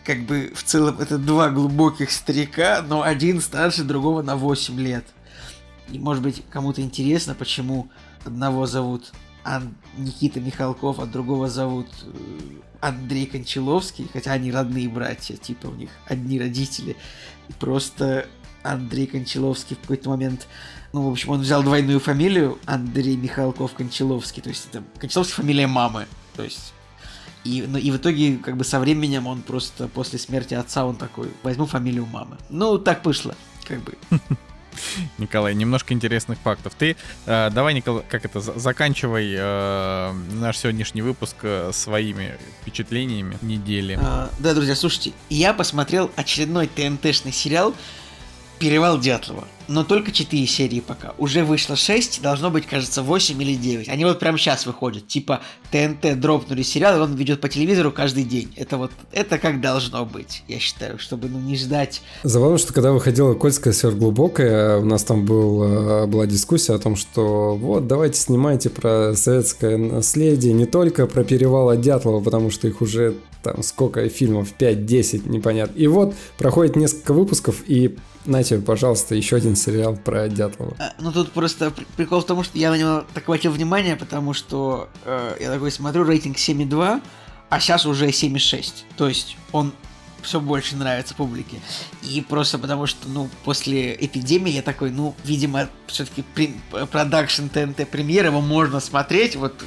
как 0.03 0.21
бы 0.25 0.51
в 0.55 0.63
целом 0.63 0.99
это 0.99 1.17
два 1.17 1.49
глубоких 1.49 2.09
старика, 2.11 2.83
но 2.87 3.03
один 3.03 3.39
старше 3.41 3.83
другого 3.83 4.21
на 4.23 4.35
8 4.35 4.79
лет. 4.79 5.05
И 5.91 5.99
может 5.99 6.23
быть 6.23 6.43
кому-то 6.49 6.81
интересно, 6.81 7.35
почему 7.35 7.89
одного 8.23 8.65
зовут 8.65 9.11
Ан- 9.43 9.75
Никита 9.97 10.39
Михалков, 10.39 10.99
а 10.99 11.05
другого 11.05 11.49
зовут 11.49 11.87
э, 12.03 12.13
Андрей 12.79 13.25
Кончаловский, 13.25 14.07
хотя 14.11 14.31
они 14.31 14.51
родные 14.51 14.87
братья, 14.87 15.35
типа 15.35 15.67
у 15.67 15.73
них 15.75 15.89
одни 16.07 16.39
родители. 16.39 16.95
И 17.49 17.53
просто 17.53 18.27
Андрей 18.63 19.07
Кончаловский 19.07 19.75
в 19.75 19.79
какой-то 19.81 20.09
момент, 20.09 20.47
ну, 20.93 21.07
в 21.07 21.11
общем, 21.11 21.29
он 21.31 21.41
взял 21.41 21.63
двойную 21.63 21.99
фамилию 21.99 22.59
Андрей 22.65 23.15
Михалков 23.15 23.73
Кончаловский, 23.73 24.41
то 24.41 24.49
есть 24.49 24.67
это 24.71 24.83
Кончаловский 24.99 25.35
фамилия 25.35 25.67
мамы, 25.67 26.07
то 26.35 26.43
есть 26.43 26.73
и, 27.43 27.63
ну, 27.67 27.77
и 27.77 27.89
в 27.91 27.97
итоге, 27.97 28.37
как 28.37 28.55
бы 28.57 28.63
со 28.63 28.79
временем 28.79 29.27
он 29.27 29.41
просто 29.41 29.87
после 29.87 30.19
смерти 30.19 30.53
отца 30.53 30.85
он 30.85 30.95
такой, 30.95 31.29
возьму 31.43 31.65
фамилию 31.65 32.05
мамы. 32.05 32.37
Ну, 32.49 32.77
так 32.77 33.03
вышло, 33.03 33.35
как 33.67 33.81
бы. 33.81 33.97
Николай, 35.17 35.53
немножко 35.55 35.93
интересных 35.93 36.37
фактов. 36.39 36.73
Ты 36.77 36.95
э, 37.25 37.49
давай, 37.51 37.73
Николай, 37.73 38.03
как 38.07 38.25
это, 38.25 38.39
за- 38.39 38.57
заканчивай 38.57 39.33
э, 39.35 40.13
наш 40.33 40.57
сегодняшний 40.59 41.01
выпуск 41.01 41.35
э, 41.41 41.71
своими 41.73 42.37
впечатлениями 42.61 43.37
недели. 43.41 43.97
А, 44.01 44.29
да, 44.39 44.53
друзья, 44.53 44.75
слушайте, 44.75 45.13
я 45.29 45.53
посмотрел 45.53 46.11
очередной 46.15 46.67
ТНТшный 46.67 47.31
сериал 47.31 47.73
«Перевал 48.61 48.99
Дятлова». 48.99 49.47
Но 49.67 49.83
только 49.83 50.11
4 50.11 50.45
серии 50.45 50.81
пока. 50.81 51.13
Уже 51.17 51.43
вышло 51.43 51.75
6, 51.75 52.21
должно 52.21 52.51
быть, 52.51 52.67
кажется, 52.67 53.01
8 53.01 53.41
или 53.41 53.55
9. 53.55 53.89
Они 53.89 54.03
вот 54.05 54.19
прямо 54.19 54.37
сейчас 54.37 54.65
выходят. 54.65 55.07
Типа 55.07 55.41
ТНТ 55.71 56.19
дропнули 56.19 56.61
сериал, 56.61 56.97
и 56.97 57.01
он 57.01 57.15
ведет 57.15 57.41
по 57.41 57.49
телевизору 57.49 57.91
каждый 57.91 58.23
день. 58.23 58.53
Это 58.57 58.77
вот, 58.77 58.91
это 59.13 59.39
как 59.39 59.61
должно 59.61 60.05
быть, 60.05 60.43
я 60.47 60.59
считаю, 60.59 60.99
чтобы 60.99 61.29
ну, 61.29 61.39
не 61.39 61.55
ждать. 61.55 62.01
Забавно, 62.23 62.57
что 62.57 62.73
когда 62.73 62.91
выходила 62.91 63.33
Кольская 63.33 63.73
сверхглубокая, 63.73 64.77
у 64.77 64.85
нас 64.85 65.03
там 65.05 65.25
был, 65.25 65.63
э, 65.63 66.05
была 66.05 66.27
дискуссия 66.27 66.73
о 66.73 66.79
том, 66.79 66.95
что 66.95 67.55
вот, 67.55 67.87
давайте 67.87 68.19
снимайте 68.19 68.69
про 68.69 69.13
советское 69.15 69.77
наследие, 69.77 70.53
не 70.53 70.65
только 70.65 71.07
про 71.07 71.23
перевал 71.23 71.75
Дятлова, 71.77 72.21
потому 72.21 72.51
что 72.51 72.67
их 72.67 72.81
уже 72.81 73.15
там 73.41 73.63
сколько 73.63 74.07
фильмов, 74.09 74.49
5-10, 74.59 75.29
непонятно. 75.29 75.77
И 75.77 75.87
вот 75.87 76.13
проходит 76.37 76.75
несколько 76.75 77.13
выпусков, 77.13 77.63
и 77.67 77.97
Нате, 78.25 78.59
пожалуйста, 78.59 79.15
еще 79.15 79.35
один 79.37 79.55
сериал 79.55 79.95
про 79.95 80.27
Дятлова. 80.29 80.75
А, 80.79 80.93
Ну 80.99 81.11
тут 81.11 81.31
просто 81.31 81.71
при- 81.71 81.85
прикол 81.95 82.21
в 82.21 82.25
том, 82.25 82.43
что 82.43 82.57
я 82.57 82.69
на 82.69 82.77
него 82.77 83.03
так 83.13 83.23
обратил 83.27 83.51
внимание, 83.51 83.95
потому 83.95 84.33
что 84.33 84.89
э, 85.05 85.37
я 85.39 85.51
такой 85.51 85.71
смотрю 85.71 86.03
рейтинг 86.03 86.37
7,2, 86.37 87.01
а 87.49 87.59
сейчас 87.59 87.85
уже 87.85 88.07
7,6. 88.07 88.83
То 88.95 89.07
есть 89.09 89.37
он 89.51 89.73
все 90.21 90.39
больше 90.39 90.75
нравится 90.75 91.15
публике. 91.15 91.57
И 92.03 92.21
просто 92.21 92.59
потому 92.59 92.85
что, 92.85 93.09
ну, 93.09 93.27
после 93.43 93.95
эпидемии 93.99 94.51
я 94.51 94.61
такой, 94.61 94.91
ну, 94.91 95.15
видимо, 95.23 95.67
все-таки 95.87 96.23
продакшн 96.91 97.47
ТНТ 97.47 97.89
премьер, 97.89 98.25
его 98.27 98.39
можно 98.39 98.79
смотреть, 98.79 99.35
вот 99.35 99.59
э, 99.63 99.65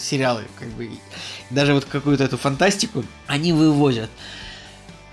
сериалы, 0.00 0.44
как 0.58 0.68
бы, 0.68 0.88
даже 1.50 1.74
вот 1.74 1.84
какую-то 1.84 2.24
эту 2.24 2.38
фантастику 2.38 3.04
они 3.26 3.52
вывозят. 3.52 4.08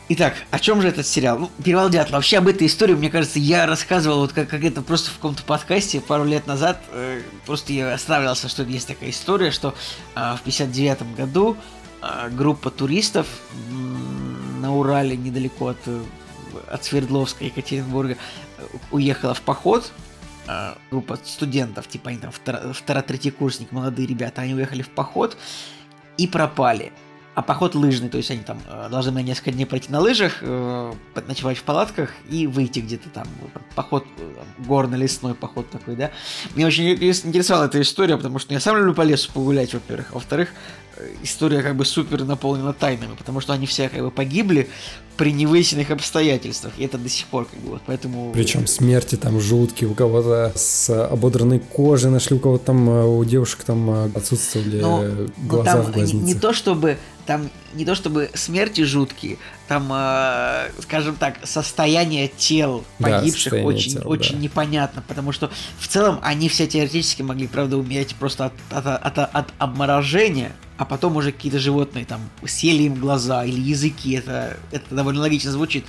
Итак, 0.07 0.36
о 0.52 0.60
чем 0.60 0.82
же 0.82 0.88
этот 0.90 1.07
сериал? 1.07 1.40
Ну, 1.40 1.52
Перевал 1.64 1.90
Дятла. 1.90 2.18
Вообще 2.18 2.38
об 2.38 2.48
этой 2.48 2.68
истории, 2.68 2.94
мне 2.94 3.10
кажется, 3.10 3.40
я 3.40 3.65
рассказывал 3.65 4.19
вот 4.19 4.34
как, 4.34 4.48
как 4.49 4.64
это 4.64 4.84
просто 4.84 5.10
в 5.10 5.15
каком-то 5.15 5.44
подкасте 5.44 5.99
пару 5.99 6.26
лет 6.26 6.45
назад. 6.45 6.80
э, 6.91 7.22
просто 7.48 7.73
я 7.73 7.91
останавливался, 7.94 8.48
что 8.48 8.61
есть 8.64 8.88
такая 8.88 9.10
история, 9.10 9.49
что 9.49 9.73
э, 10.15 10.36
в 10.38 10.41
59 10.44 11.15
году 11.15 11.57
э, 12.03 12.30
группа 12.30 12.69
туристов 12.69 13.26
м, 13.72 14.61
на 14.61 14.76
Урале, 14.76 15.18
недалеко 15.18 15.69
от, 15.69 15.77
э, 15.88 16.03
от 16.69 16.84
Свердловска, 16.84 17.44
Екатеринбурга, 17.45 18.15
э, 18.60 18.64
уехала 18.91 19.34
в 19.34 19.41
поход. 19.41 19.91
Э, 20.48 20.76
группа 20.91 21.18
студентов, 21.26 21.88
типа 21.88 22.11
они 22.11 22.19
там 22.19 22.30
второ- 22.30 22.73
второ-третьекурсники, 22.73 23.73
молодые 23.73 24.07
ребята, 24.07 24.44
они 24.44 24.53
уехали 24.53 24.84
в 24.84 24.90
поход 24.90 25.36
и 26.18 26.27
пропали. 26.27 26.94
А 27.36 27.41
поход 27.41 27.76
лыжный, 27.76 28.07
то 28.07 28.18
есть 28.18 28.32
они 28.32 28.41
там 28.41 28.60
э, 28.66 28.88
должны 28.90 29.12
на 29.12 29.22
несколько 29.22 29.52
дней 29.52 29.66
пройти 29.66 29.91
на 29.91 29.99
лыжах, 29.99 30.38
э, 30.40 30.94
ночевать 31.28 31.57
в 31.57 31.64
палатках 31.64 32.12
и 32.30 32.48
выйти 32.48 32.80
где-то 32.80 33.10
там. 33.10 33.28
Поход 33.76 34.06
э, 34.18 34.34
горно-лесной 34.60 35.36
поход 35.36 35.70
такой, 35.70 35.98
да. 35.98 36.12
Мне 36.56 36.66
очень 36.66 36.94
интерес- 36.94 37.26
интересовала 37.26 37.66
эта 37.66 37.82
история, 37.82 38.16
потому 38.16 38.40
что 38.40 38.53
я 38.53 38.62
сам 38.62 38.78
люблю 38.78 38.94
по 38.94 39.02
лесу 39.02 39.30
погулять, 39.34 39.74
во-первых. 39.74 40.07
А 40.12 40.14
во-вторых, 40.14 40.49
история 41.24 41.62
как 41.62 41.76
бы 41.76 41.86
супер 41.86 42.24
наполнена 42.24 42.74
тайнами, 42.74 43.16
потому 43.16 43.40
что 43.42 43.54
они 43.54 43.66
все 43.66 43.90
как 43.90 44.02
бы 44.02 44.12
погибли 44.12 44.70
при 45.18 45.32
невыясненных 45.32 45.92
обстоятельствах. 45.92 46.74
И 46.78 46.84
это 46.84 46.98
до 46.98 47.10
сих 47.10 47.28
пор 47.28 47.46
как 47.46 47.60
бы 47.60 47.70
вот, 47.72 47.82
поэтому... 47.86 48.32
Причем 48.34 48.68
смерти 48.68 49.16
там 49.16 49.40
жуткие, 49.40 49.90
у 49.90 49.94
кого-то 49.94 50.52
с 50.56 50.90
ободранной 50.90 51.60
кожей 51.60 52.12
нашли, 52.12 52.36
у 52.36 52.40
кого-то 52.40 52.66
там, 52.66 52.90
э, 52.90 53.06
у 53.06 53.24
девушек 53.24 53.64
там 53.64 53.90
э, 53.90 54.10
отсутствовали 54.14 54.82
Ну, 54.82 55.04
э, 55.04 55.28
Ну, 55.38 55.48
глаза 55.48 55.74
там 55.74 55.82
в 55.84 55.88
не, 55.88 55.94
глазницах. 55.94 56.28
не 56.28 56.34
то 56.36 56.54
чтобы 56.54 56.98
там 57.26 57.50
не 57.74 57.86
то 57.86 57.96
чтобы 57.96 58.30
смерти 58.36 58.82
жуткие, 58.82 59.38
там, 59.68 59.90
э, 59.92 60.70
скажем 60.82 61.16
так, 61.16 61.40
состояние 61.44 62.28
тел 62.28 62.84
Да, 63.00 63.20
погибших 63.20 63.42
состояние 63.44 63.76
очень, 63.76 63.92
тел, 63.94 64.02
очень 64.06 64.36
да. 64.36 64.42
непонятно, 64.42 65.04
потому 65.08 65.32
что 65.32 65.50
в 65.80 65.88
целом 65.88 66.20
они 66.22 66.50
все 66.50 66.68
теоретически 66.68 67.22
могли, 67.22 67.48
правда, 67.48 67.78
умереть 67.78 68.16
просто 68.16 68.46
от, 68.46 68.54
от, 68.70 68.86
от, 68.86 69.18
от 69.34 69.48
обморожения, 69.58 70.52
а 70.77 70.85
потом 70.85 71.15
уже 71.15 71.31
какие-то 71.31 71.60
животные 71.60 72.06
там 72.06 72.22
съели 72.45 72.84
им 72.84 72.95
глаза 72.95 73.45
или 73.45 73.60
языки, 73.60 74.11
это, 74.11 74.57
это 74.72 74.93
довольно 74.93 75.22
логично 75.22 75.52
звучит. 75.52 75.85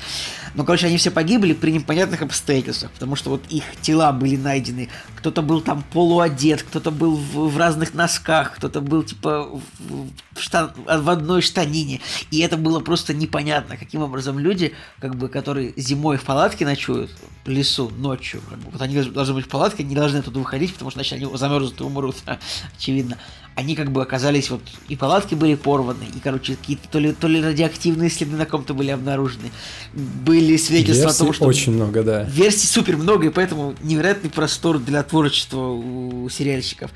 Но, 0.54 0.64
короче, 0.64 0.86
они 0.86 0.96
все 0.96 1.10
погибли 1.10 1.52
при 1.54 1.72
непонятных 1.72 2.22
обстоятельствах, 2.22 2.92
потому 2.92 3.16
что 3.16 3.30
вот 3.30 3.42
их 3.48 3.64
тела 3.82 4.12
были 4.12 4.36
найдены. 4.36 4.88
Кто-то 5.16 5.42
был 5.42 5.60
там 5.60 5.82
полуодет, 5.92 6.62
кто-то 6.62 6.90
был 6.90 7.16
в, 7.16 7.48
в 7.48 7.58
разных 7.58 7.94
носках, 7.94 8.54
кто-то 8.56 8.80
был 8.80 9.02
типа 9.02 9.48
в, 9.50 10.08
в 10.34 10.40
штан- 10.40 10.72
в 10.76 11.10
одной 11.10 11.42
штанине. 11.42 12.00
И 12.30 12.38
это 12.40 12.56
было 12.56 12.80
просто 12.80 13.12
непонятно, 13.12 13.76
каким 13.76 14.02
образом 14.02 14.38
люди, 14.38 14.72
как 15.00 15.16
бы, 15.16 15.28
которые 15.28 15.74
зимой 15.76 16.16
в 16.16 16.22
палатке 16.22 16.64
ночуют, 16.64 17.10
в 17.44 17.48
лесу, 17.48 17.90
ночью, 17.90 18.40
как 18.48 18.58
бы, 18.58 18.70
вот 18.70 18.80
они 18.80 19.02
должны 19.02 19.34
быть 19.34 19.46
в 19.46 19.48
палатке, 19.48 19.82
не 19.82 19.94
должны 19.94 20.18
оттуда 20.18 20.38
выходить, 20.38 20.72
потому 20.72 20.90
что 20.90 21.00
иначе 21.00 21.16
они 21.16 21.36
замерзнут 21.36 21.80
и 21.80 21.84
умрут, 21.84 22.16
очевидно. 22.78 23.18
Они 23.56 23.74
как 23.74 23.90
бы 23.90 24.02
оказались 24.02 24.50
вот, 24.50 24.60
и 24.88 24.96
палатки 24.96 25.34
были 25.34 25.54
порваны, 25.54 26.04
и, 26.14 26.20
короче, 26.20 26.56
какие-то 26.56 26.88
то 26.88 26.98
ли, 26.98 27.12
то 27.12 27.26
ли 27.26 27.42
радиоактивные 27.42 28.10
следы 28.10 28.36
на 28.36 28.44
ком-то 28.44 28.74
были 28.74 28.90
обнаружены. 28.90 29.50
Были 29.94 30.58
свидетельства 30.58 31.06
Версий 31.06 31.22
о 31.22 31.24
том, 31.24 31.32
что... 31.32 31.44
очень 31.46 31.72
много, 31.72 32.02
да. 32.02 32.24
Версий 32.24 32.66
супер 32.66 32.98
много, 32.98 33.26
и 33.26 33.30
поэтому 33.30 33.74
невероятный 33.82 34.28
простор 34.28 34.78
для 34.78 35.02
творчества 35.02 35.68
у 35.68 36.28
сериальщиков. 36.28 36.90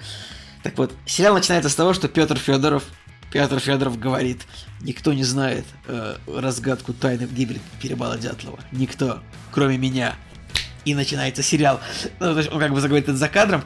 Так 0.62 0.76
вот, 0.76 0.92
сериал 1.06 1.32
начинается 1.32 1.70
с 1.70 1.74
того, 1.74 1.94
что 1.94 2.08
Петр 2.08 2.36
Федоров, 2.36 2.84
Петр 3.32 3.58
Федоров 3.58 3.98
говорит, 3.98 4.42
никто 4.82 5.14
не 5.14 5.24
знает 5.24 5.64
э, 5.86 6.16
разгадку 6.26 6.92
тайны 6.92 7.26
гибели 7.26 7.60
Перебала 7.80 8.18
Дятлова. 8.18 8.58
Никто, 8.70 9.20
кроме 9.50 9.78
меня. 9.78 10.14
И 10.84 10.94
начинается 10.94 11.42
сериал. 11.42 11.80
Ну, 12.20 12.32
то 12.34 12.38
есть 12.38 12.52
он 12.52 12.58
как 12.58 12.72
бы 12.72 12.80
заговорит 12.82 13.08
это 13.08 13.16
за 13.16 13.28
кадром. 13.28 13.64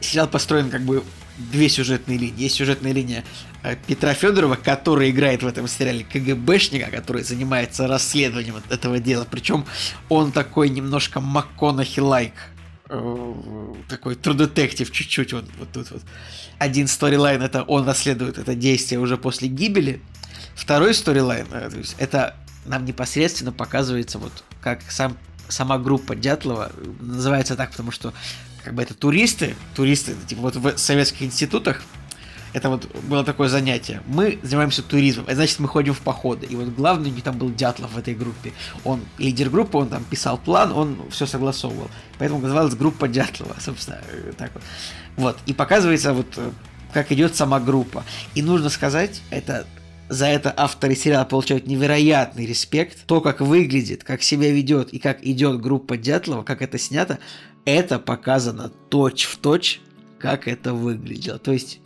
Сериал 0.00 0.28
построен 0.28 0.70
как 0.70 0.82
бы 0.82 1.02
две 1.38 1.68
сюжетные 1.68 2.18
линии. 2.18 2.42
Есть 2.42 2.56
сюжетная 2.56 2.92
линия 2.92 3.24
э, 3.62 3.76
Петра 3.86 4.14
Федорова, 4.14 4.56
который 4.56 5.10
играет 5.10 5.42
в 5.42 5.46
этом 5.46 5.66
сериале 5.68 6.04
КГБшника, 6.04 6.90
который 6.90 7.22
занимается 7.22 7.86
расследованием 7.86 8.56
этого 8.68 8.98
дела. 8.98 9.26
Причем 9.30 9.64
он 10.08 10.32
такой 10.32 10.68
немножко 10.68 11.20
МакКонахи-лайк. 11.20 12.34
Э, 12.88 13.34
Такой 13.88 14.14
true 14.14 14.34
детектив 14.34 14.90
чуть-чуть 14.90 15.32
вот, 15.32 15.44
вот 15.58 15.72
тут 15.72 15.90
вот. 15.90 16.02
Один 16.58 16.88
сторилайн 16.88 17.40
это 17.42 17.62
он 17.62 17.86
расследует 17.86 18.36
это 18.38 18.54
действие 18.54 19.00
уже 19.00 19.16
после 19.16 19.48
гибели. 19.48 20.00
Второй 20.54 20.92
сторилайн, 20.94 21.46
э, 21.52 21.70
то 21.70 21.78
это 21.98 22.36
нам 22.66 22.84
непосредственно 22.84 23.52
показывается 23.52 24.18
вот 24.18 24.44
как 24.60 24.82
сам 24.90 25.16
сама 25.48 25.78
группа 25.78 26.14
Дятлова 26.14 26.70
называется 27.00 27.56
так, 27.56 27.70
потому 27.70 27.90
что 27.90 28.12
как 28.70 28.76
бы 28.76 28.84
это 28.84 28.94
туристы, 28.94 29.56
туристы, 29.74 30.14
типа 30.28 30.42
вот 30.42 30.54
в 30.54 30.78
советских 30.78 31.22
институтах, 31.22 31.82
это 32.52 32.68
вот 32.68 32.86
было 33.08 33.24
такое 33.24 33.48
занятие. 33.48 34.00
Мы 34.06 34.38
занимаемся 34.44 34.84
туризмом, 34.84 35.24
это 35.24 35.34
значит, 35.34 35.58
мы 35.58 35.66
ходим 35.66 35.92
в 35.92 35.98
походы. 35.98 36.46
И 36.46 36.54
вот 36.54 36.68
главный 36.68 37.10
у 37.10 37.12
них 37.12 37.24
там 37.24 37.36
был 37.36 37.50
Дятлов 37.50 37.90
в 37.90 37.98
этой 37.98 38.14
группе. 38.14 38.52
Он 38.84 39.00
лидер 39.18 39.50
группы, 39.50 39.76
он 39.76 39.88
там 39.88 40.04
писал 40.04 40.38
план, 40.38 40.70
он 40.70 40.98
все 41.10 41.26
согласовывал. 41.26 41.90
Поэтому 42.20 42.40
называлась 42.40 42.76
группа 42.76 43.08
Дятлова, 43.08 43.56
собственно, 43.60 43.98
э, 44.08 44.34
так 44.38 44.52
вот. 44.54 44.62
Вот, 45.16 45.38
и 45.46 45.52
показывается 45.52 46.12
вот, 46.12 46.28
э, 46.36 46.52
как 46.92 47.10
идет 47.10 47.34
сама 47.34 47.58
группа. 47.58 48.04
И 48.36 48.42
нужно 48.42 48.68
сказать, 48.68 49.20
это 49.30 49.66
за 50.10 50.26
это 50.26 50.52
авторы 50.56 50.96
сериала 50.96 51.24
получают 51.24 51.68
невероятный 51.68 52.44
респект. 52.44 53.06
То, 53.06 53.20
как 53.20 53.40
выглядит, 53.40 54.02
как 54.02 54.22
себя 54.22 54.50
ведет 54.50 54.92
и 54.92 54.98
как 54.98 55.24
идет 55.24 55.60
группа 55.60 55.96
Дятлова, 55.96 56.42
как 56.42 56.62
это 56.62 56.78
снято, 56.78 57.20
это 57.64 57.98
показано 57.98 58.70
точь 58.88 59.24
в 59.24 59.36
точь, 59.36 59.80
как 60.18 60.48
это 60.48 60.74
выглядело. 60.74 61.38
То 61.38 61.52
есть 61.52 61.80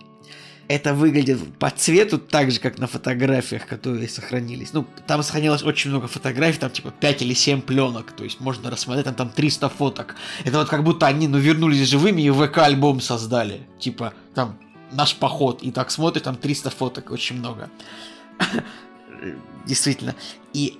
это 0.69 0.95
выглядит 0.95 1.39
по 1.59 1.71
цвету 1.71 2.19
так 2.19 2.51
же, 2.51 2.59
как 2.59 2.79
на 2.79 2.87
фотографиях, 2.87 3.67
которые 3.67 4.09
сохранились. 4.09 4.73
Ну, 4.73 4.87
там 5.07 5.23
сохранилось 5.23 5.63
очень 5.63 5.91
много 5.91 6.09
фотографий, 6.09 6.59
там 6.59 6.71
типа 6.71 6.91
5 6.91 7.23
или 7.23 7.35
7 7.35 7.61
пленок, 7.61 8.13
то 8.13 8.25
есть 8.25 8.41
можно 8.41 8.71
рассмотреть, 8.71 9.05
там, 9.05 9.15
там 9.15 9.31
300 9.31 9.69
фоток. 9.69 10.17
Это 10.45 10.59
вот 10.59 10.69
как 10.69 10.83
будто 10.83 11.07
они, 11.07 11.29
ну, 11.29 11.39
вернулись 11.39 11.87
живыми 11.87 12.23
и 12.23 12.31
ВК-альбом 12.31 13.01
создали. 13.01 13.67
Типа, 13.79 14.15
там, 14.35 14.59
наш 14.91 15.15
поход, 15.17 15.63
и 15.63 15.71
так 15.71 15.91
смотришь, 15.91 16.23
там 16.23 16.37
300 16.37 16.71
фоток, 16.71 17.11
очень 17.11 17.37
много. 17.39 17.71
Действительно. 19.67 20.15
И 20.53 20.79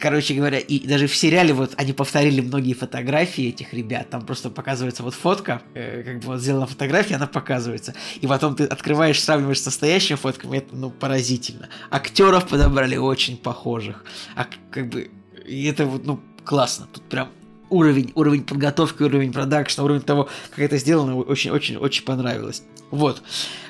короче 0.00 0.34
говоря, 0.34 0.58
и 0.58 0.86
даже 0.86 1.06
в 1.06 1.14
сериале 1.14 1.52
вот 1.52 1.74
они 1.76 1.92
повторили 1.92 2.40
многие 2.40 2.72
фотографии 2.72 3.48
этих 3.48 3.72
ребят, 3.72 4.10
там 4.10 4.26
просто 4.26 4.50
показывается 4.50 5.02
вот 5.02 5.14
фотка, 5.14 5.62
э, 5.74 6.02
как 6.02 6.20
бы 6.20 6.26
вот 6.26 6.40
сделана 6.40 6.66
фотография, 6.66 7.16
она 7.16 7.26
показывается, 7.26 7.94
и 8.20 8.26
потом 8.26 8.56
ты 8.56 8.64
открываешь, 8.64 9.22
сравниваешь 9.22 9.60
с 9.60 9.66
настоящими 9.66 10.16
фотками, 10.16 10.58
это, 10.58 10.74
ну, 10.74 10.90
поразительно. 10.90 11.68
Актеров 11.90 12.48
подобрали 12.48 12.96
очень 12.96 13.36
похожих, 13.36 14.04
а 14.34 14.46
как 14.70 14.88
бы, 14.88 15.10
и 15.46 15.66
это 15.66 15.86
вот, 15.86 16.04
ну, 16.04 16.20
классно, 16.44 16.88
тут 16.92 17.04
прям 17.04 17.28
уровень, 17.68 18.12
уровень 18.14 18.42
подготовки, 18.42 19.02
уровень 19.02 19.32
продакшна, 19.32 19.84
уровень 19.84 20.02
того, 20.02 20.28
как 20.50 20.58
это 20.58 20.78
сделано, 20.78 21.16
очень-очень-очень 21.16 22.04
понравилось. 22.04 22.62
Вот. 22.90 23.22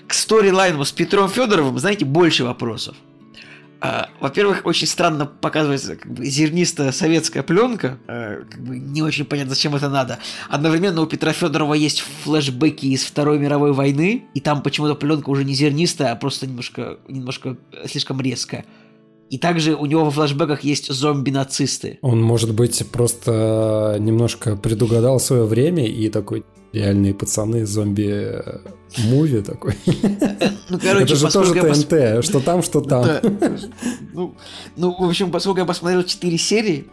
К 0.06 0.14
сторилайну 0.14 0.84
с 0.84 0.92
Петром 0.92 1.28
Федоровым, 1.28 1.78
знаете, 1.78 2.04
больше 2.04 2.44
вопросов. 2.44 2.96
А, 3.82 4.10
во-первых, 4.20 4.66
очень 4.66 4.86
странно 4.86 5.24
показывается 5.24 5.96
как 5.96 6.12
бы, 6.12 6.26
зернистая 6.26 6.92
советская 6.92 7.42
пленка. 7.42 7.98
А, 8.06 8.44
как 8.44 8.60
бы 8.60 8.78
не 8.78 9.02
очень 9.02 9.24
понятно, 9.24 9.54
зачем 9.54 9.74
это 9.74 9.88
надо. 9.88 10.18
Одновременно 10.48 11.00
у 11.00 11.06
Петра 11.06 11.32
Федорова 11.32 11.74
есть 11.74 12.00
флешбеки 12.00 12.86
из 12.86 13.04
Второй 13.04 13.38
мировой 13.38 13.72
войны, 13.72 14.24
и 14.34 14.40
там 14.40 14.62
почему-то 14.62 14.94
пленка 14.94 15.30
уже 15.30 15.44
не 15.44 15.54
зернистая, 15.54 16.12
а 16.12 16.16
просто 16.16 16.46
немножко, 16.46 16.98
немножко 17.08 17.56
слишком 17.86 18.20
резкая. 18.20 18.66
И 19.30 19.38
также 19.38 19.76
у 19.76 19.86
него 19.86 20.04
во 20.04 20.10
флешбеках 20.10 20.64
есть 20.64 20.92
зомби-нацисты. 20.92 21.98
Он, 22.02 22.20
может 22.20 22.52
быть, 22.52 22.84
просто 22.90 23.96
немножко 24.00 24.56
предугадал 24.56 25.20
свое 25.20 25.44
время 25.44 25.86
и 25.86 26.08
такой 26.10 26.44
реальные 26.72 27.14
пацаны 27.14 27.64
зомби-муви 27.64 29.42
такой. 29.42 29.74
Ну, 30.68 30.78
короче, 30.78 31.04
Это 31.04 31.16
же 31.16 31.30
тоже 31.30 31.52
ТНТ, 31.52 32.24
что 32.24 32.40
там, 32.40 32.62
что 32.62 32.80
там. 32.80 33.06
Ну, 34.12 34.34
ну, 34.76 34.96
в 34.98 35.08
общем, 35.08 35.30
поскольку 35.30 35.60
я 35.60 35.64
посмотрел 35.64 36.02
4 36.02 36.38
серии, 36.38 36.86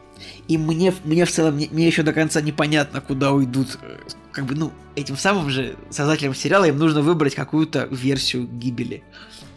и 0.48 0.58
мне, 0.58 0.94
мне 1.04 1.26
в 1.26 1.32
целом, 1.32 1.56
мне, 1.56 1.68
мне 1.72 1.88
еще 1.88 2.04
до 2.04 2.14
конца 2.14 2.42
непонятно, 2.42 3.02
куда 3.02 3.32
уйдут, 3.32 3.78
э, 3.82 3.98
как 4.32 4.46
бы, 4.46 4.56
ну, 4.56 4.72
этим 4.96 5.18
самым 5.18 5.50
же 5.50 5.76
создателям 5.90 6.34
сериала 6.34 6.66
им 6.66 6.78
нужно 6.78 7.02
выбрать 7.02 7.36
какую-то 7.36 7.88
версию 7.92 8.48
гибели. 8.48 9.04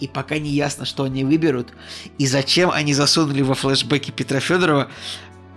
И 0.01 0.09
пока 0.09 0.39
не 0.39 0.51
ясно, 0.51 0.85
что 0.85 1.05
они 1.05 1.25
выберут, 1.25 1.69
и 2.19 2.27
зачем 2.27 2.71
они 2.71 2.95
засунули 2.95 3.43
во 3.43 3.55
флешбеки 3.55 4.11
Петра 4.11 4.41
Федорова 4.41 4.89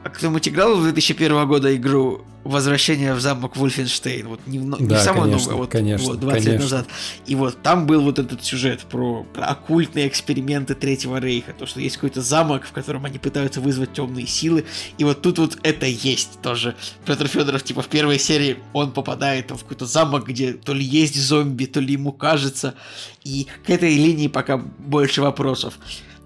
а 0.03 0.09
кто-нибудь 0.09 0.47
играл 0.49 0.75
в 0.75 0.83
2001 0.83 1.47
года 1.47 1.73
игру 1.75 2.25
«Возвращение 2.43 3.13
в 3.13 3.21
замок 3.21 3.55
Вульфенштейн»? 3.55 4.27
Вот 4.27 4.41
не, 4.47 4.57
не 4.57 4.87
да, 4.87 4.99
самое 4.99 5.23
конечно, 5.23 5.51
новое, 5.51 5.61
вот, 5.61 5.71
конечно, 5.71 6.07
вот 6.07 6.19
20 6.19 6.43
конечно. 6.43 6.51
лет 6.51 6.61
назад. 6.61 6.87
И 7.25 7.35
вот 7.35 7.61
там 7.61 7.87
был 7.87 8.01
вот 8.01 8.19
этот 8.19 8.43
сюжет 8.43 8.81
про, 8.81 9.23
про 9.23 9.45
оккультные 9.45 10.09
эксперименты 10.09 10.75
Третьего 10.75 11.21
Рейха. 11.21 11.53
То, 11.53 11.65
что 11.65 11.79
есть 11.79 11.95
какой-то 11.95 12.21
замок, 12.21 12.65
в 12.65 12.73
котором 12.73 13.05
они 13.05 13.17
пытаются 13.17 13.61
вызвать 13.61 13.93
темные 13.93 14.27
силы. 14.27 14.65
И 14.97 15.05
вот 15.05 15.21
тут 15.21 15.39
вот 15.39 15.57
это 15.63 15.85
есть 15.85 16.41
тоже. 16.41 16.75
Петр 17.05 17.29
Федоров, 17.29 17.63
типа, 17.63 17.81
в 17.81 17.87
первой 17.87 18.19
серии 18.19 18.57
он 18.73 18.91
попадает 18.91 19.51
в 19.51 19.59
какой-то 19.59 19.85
замок, 19.85 20.27
где 20.27 20.51
то 20.51 20.73
ли 20.73 20.83
есть 20.83 21.15
зомби, 21.15 21.63
то 21.63 21.79
ли 21.79 21.93
ему 21.93 22.11
кажется. 22.11 22.75
И 23.23 23.47
к 23.65 23.69
этой 23.69 23.95
линии 23.95 24.27
пока 24.27 24.57
больше 24.57 25.21
вопросов. 25.21 25.75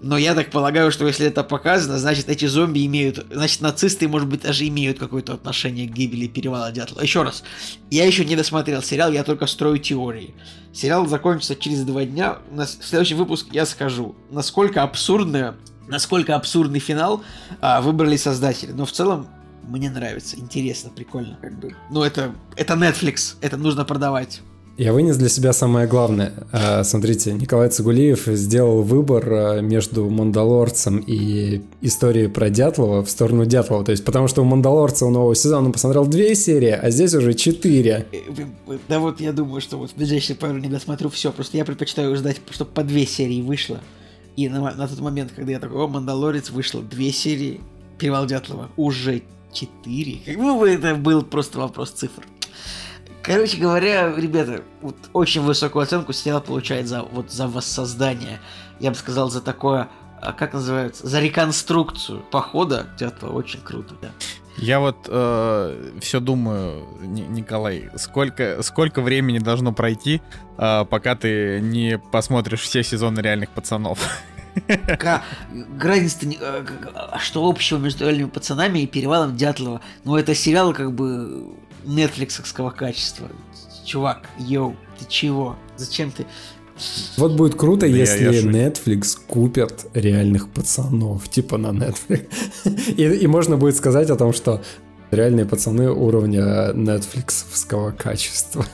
Но 0.00 0.16
я 0.16 0.34
так 0.34 0.50
полагаю, 0.50 0.92
что 0.92 1.06
если 1.06 1.26
это 1.26 1.42
показано, 1.42 1.98
значит 1.98 2.28
эти 2.28 2.46
зомби 2.46 2.86
имеют, 2.86 3.26
значит 3.30 3.60
нацисты, 3.60 4.06
может 4.06 4.28
быть, 4.28 4.42
даже 4.42 4.66
имеют 4.68 4.98
какое-то 4.98 5.34
отношение 5.34 5.88
к 5.88 5.92
гибели 5.92 6.28
Перевала 6.28 6.70
Дятлова. 6.70 7.02
Еще 7.02 7.22
раз, 7.22 7.42
я 7.90 8.06
еще 8.06 8.24
не 8.24 8.36
досмотрел 8.36 8.80
сериал, 8.80 9.10
я 9.10 9.24
только 9.24 9.46
строю 9.46 9.78
теории. 9.78 10.34
Сериал 10.72 11.06
закончится 11.06 11.56
через 11.56 11.82
два 11.82 12.04
дня. 12.04 12.38
В 12.50 12.64
следующий 12.64 13.14
выпуск 13.14 13.48
я 13.50 13.66
скажу, 13.66 14.14
насколько 14.30 14.84
абсурдно, 14.84 15.56
насколько 15.88 16.36
абсурдный 16.36 16.78
финал 16.78 17.24
а, 17.60 17.80
выбрали 17.80 18.16
создатели. 18.16 18.70
Но 18.70 18.84
в 18.84 18.92
целом 18.92 19.26
мне 19.64 19.90
нравится, 19.90 20.38
интересно, 20.38 20.90
прикольно, 20.90 21.36
как 21.40 21.58
бы. 21.58 21.74
Ну 21.90 22.04
это, 22.04 22.32
это 22.54 22.74
Netflix, 22.74 23.34
это 23.40 23.56
нужно 23.56 23.84
продавать. 23.84 24.42
Я 24.78 24.92
вынес 24.92 25.16
для 25.16 25.28
себя 25.28 25.52
самое 25.52 25.88
главное. 25.88 26.32
А, 26.52 26.84
смотрите, 26.84 27.32
Николай 27.32 27.68
Цигулиев 27.68 28.26
сделал 28.26 28.82
выбор 28.82 29.28
а, 29.28 29.60
между 29.60 30.08
«Мандалорцем» 30.08 31.02
и 31.04 31.62
историей 31.80 32.28
про 32.28 32.48
Дятлова 32.48 33.04
в 33.04 33.10
сторону 33.10 33.44
Дятлова. 33.44 33.84
То 33.84 33.90
есть, 33.90 34.04
потому 34.04 34.28
что 34.28 34.42
у 34.42 34.44
«Мандалорца» 34.44 35.04
у 35.04 35.10
нового 35.10 35.34
сезона 35.34 35.66
он 35.66 35.72
посмотрел 35.72 36.06
две 36.06 36.36
серии, 36.36 36.70
а 36.70 36.90
здесь 36.90 37.12
уже 37.12 37.34
четыре. 37.34 38.06
Э, 38.12 38.78
да 38.86 39.00
вот 39.00 39.20
я 39.20 39.32
думаю, 39.32 39.60
что 39.60 39.78
вот 39.78 39.90
в 39.90 39.96
ближайшие 39.96 40.36
пару 40.36 40.58
не 40.58 40.68
досмотрю 40.68 41.10
все. 41.10 41.32
Просто 41.32 41.56
я 41.56 41.64
предпочитаю 41.64 42.14
ждать, 42.14 42.40
чтобы 42.50 42.70
по 42.70 42.84
две 42.84 43.04
серии 43.04 43.42
вышло. 43.42 43.80
И 44.36 44.48
на, 44.48 44.60
на 44.60 44.86
тот 44.86 45.00
момент, 45.00 45.32
когда 45.34 45.50
я 45.50 45.58
такой, 45.58 45.82
о, 45.82 45.88
«Мандалорец» 45.88 46.50
вышло 46.50 46.82
две 46.82 47.10
серии, 47.10 47.60
«Перевал 47.98 48.26
Дятлова» 48.26 48.68
уже 48.76 49.22
четыре. 49.52 50.20
Как 50.24 50.36
бы 50.36 50.70
это 50.70 50.94
был 50.94 51.22
просто 51.22 51.58
вопрос 51.58 51.90
цифр. 51.90 52.22
Короче 53.28 53.58
говоря, 53.58 54.10
ребята, 54.16 54.62
вот 54.80 54.96
очень 55.12 55.42
высокую 55.42 55.82
оценку 55.82 56.14
сериал 56.14 56.40
получает 56.40 56.88
за 56.88 57.02
вот 57.02 57.30
за 57.30 57.46
воссоздание. 57.46 58.40
Я 58.80 58.88
бы 58.88 58.96
сказал, 58.96 59.28
за 59.30 59.42
такое, 59.42 59.90
а 60.22 60.32
как 60.32 60.54
называется, 60.54 61.06
за 61.06 61.20
реконструкцию 61.20 62.24
похода 62.30 62.86
Дятлова. 62.98 63.34
Очень 63.34 63.60
круто, 63.60 63.94
да. 64.00 64.08
Я 64.56 64.80
вот 64.80 64.96
э, 65.08 65.92
все 66.00 66.20
думаю, 66.20 66.86
Николай, 67.02 67.90
сколько, 67.96 68.62
сколько 68.62 69.02
времени 69.02 69.38
должно 69.38 69.72
пройти, 69.72 70.22
э, 70.56 70.86
пока 70.88 71.14
ты 71.14 71.60
не 71.60 71.98
посмотришь 71.98 72.60
все 72.60 72.82
сезоны 72.82 73.20
реальных 73.20 73.50
пацанов? 73.50 74.00
Разница, 75.80 76.26
э, 76.26 76.64
а 76.94 77.18
что 77.18 77.46
общего 77.46 77.78
между 77.78 78.04
реальными 78.04 78.30
пацанами 78.30 78.80
и 78.80 78.86
перевалом 78.86 79.36
Дятлова? 79.36 79.82
Ну, 80.04 80.16
это 80.16 80.34
сериал 80.34 80.72
как 80.72 80.92
бы 80.92 81.52
нетфликсовского 81.88 82.70
качества. 82.70 83.28
Чувак, 83.84 84.28
йоу, 84.38 84.76
ты 84.98 85.06
чего? 85.08 85.56
Зачем 85.76 86.10
ты... 86.10 86.26
Вот 87.16 87.32
будет 87.32 87.56
круто, 87.56 87.80
да 87.80 87.86
если 87.86 88.24
я, 88.24 88.30
я 88.30 88.42
Netflix 88.42 89.18
купят 89.26 89.86
реальных 89.94 90.48
пацанов, 90.48 91.28
типа 91.28 91.56
на 91.56 91.68
Netflix. 91.68 92.28
и, 92.96 93.02
и 93.02 93.26
можно 93.26 93.56
будет 93.56 93.74
сказать 93.74 94.10
о 94.10 94.16
том, 94.16 94.32
что 94.32 94.62
реальные 95.10 95.46
пацаны 95.46 95.90
уровня 95.90 96.72
нетфликсовского 96.74 97.90
качества. 97.90 98.64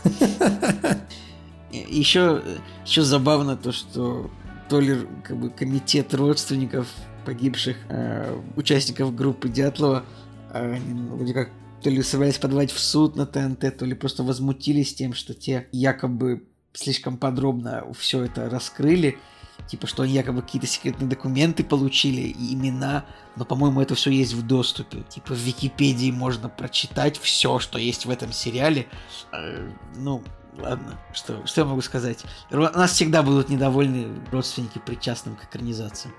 еще, 1.73 2.43
еще 2.85 3.03
забавно 3.03 3.57
то, 3.57 3.73
что 3.73 4.31
то 4.69 4.81
ли 4.81 5.07
как 5.23 5.37
бы 5.37 5.51
комитет 5.51 6.13
родственников 6.15 6.89
погибших 7.25 7.77
э, 7.89 8.37
участников 8.57 9.15
группы 9.15 9.49
Дятлова, 9.49 10.05
э, 10.53 10.75
они 10.75 11.09
вроде 11.09 11.33
как 11.33 11.49
то 11.85 11.91
ли 11.91 12.03
собирались 12.03 12.39
подавать 12.39 12.73
в 12.73 12.81
суд 12.81 13.15
на 13.15 13.27
ТНТ, 13.27 13.77
то 13.77 13.85
ли 13.85 13.95
просто 13.95 14.23
возмутились 14.23 14.95
тем, 14.95 15.13
что 15.13 15.35
те 15.35 15.69
якобы 15.71 16.49
слишком 16.73 17.19
подробно 17.19 17.85
все 17.93 18.25
это 18.25 18.49
раскрыли. 18.49 19.19
Типа, 19.69 19.87
что 19.87 20.03
они 20.03 20.15
якобы 20.15 20.41
какие-то 20.41 20.67
секретные 20.67 21.09
документы 21.09 21.63
получили 21.63 22.23
и 22.23 22.55
имена, 22.55 23.05
но, 23.37 23.45
по-моему, 23.45 23.83
это 23.83 23.95
все 23.95 24.11
есть 24.11 24.33
в 24.33 24.47
доступе. 24.47 25.03
Типа, 25.11 25.35
в 25.35 25.39
Википедии 25.39 26.11
можно 26.11 26.49
прочитать 26.49 27.19
все, 27.19 27.59
что 27.59 27.79
есть 27.79 28.07
в 28.07 28.11
этом 28.11 28.33
сериале. 28.33 28.87
Э, 29.33 29.71
ну, 29.95 30.25
Ладно, 30.63 30.99
что, 31.13 31.45
что 31.47 31.63
я 31.63 31.67
могу 31.67 31.81
сказать? 31.81 32.19
У 32.53 32.57
нас 32.57 32.93
всегда 32.93 33.23
будут 33.23 33.49
недовольны 33.49 34.07
родственники 34.31 34.81
причастным 34.85 35.35
к 35.35 35.45
экранизации. 35.45 36.11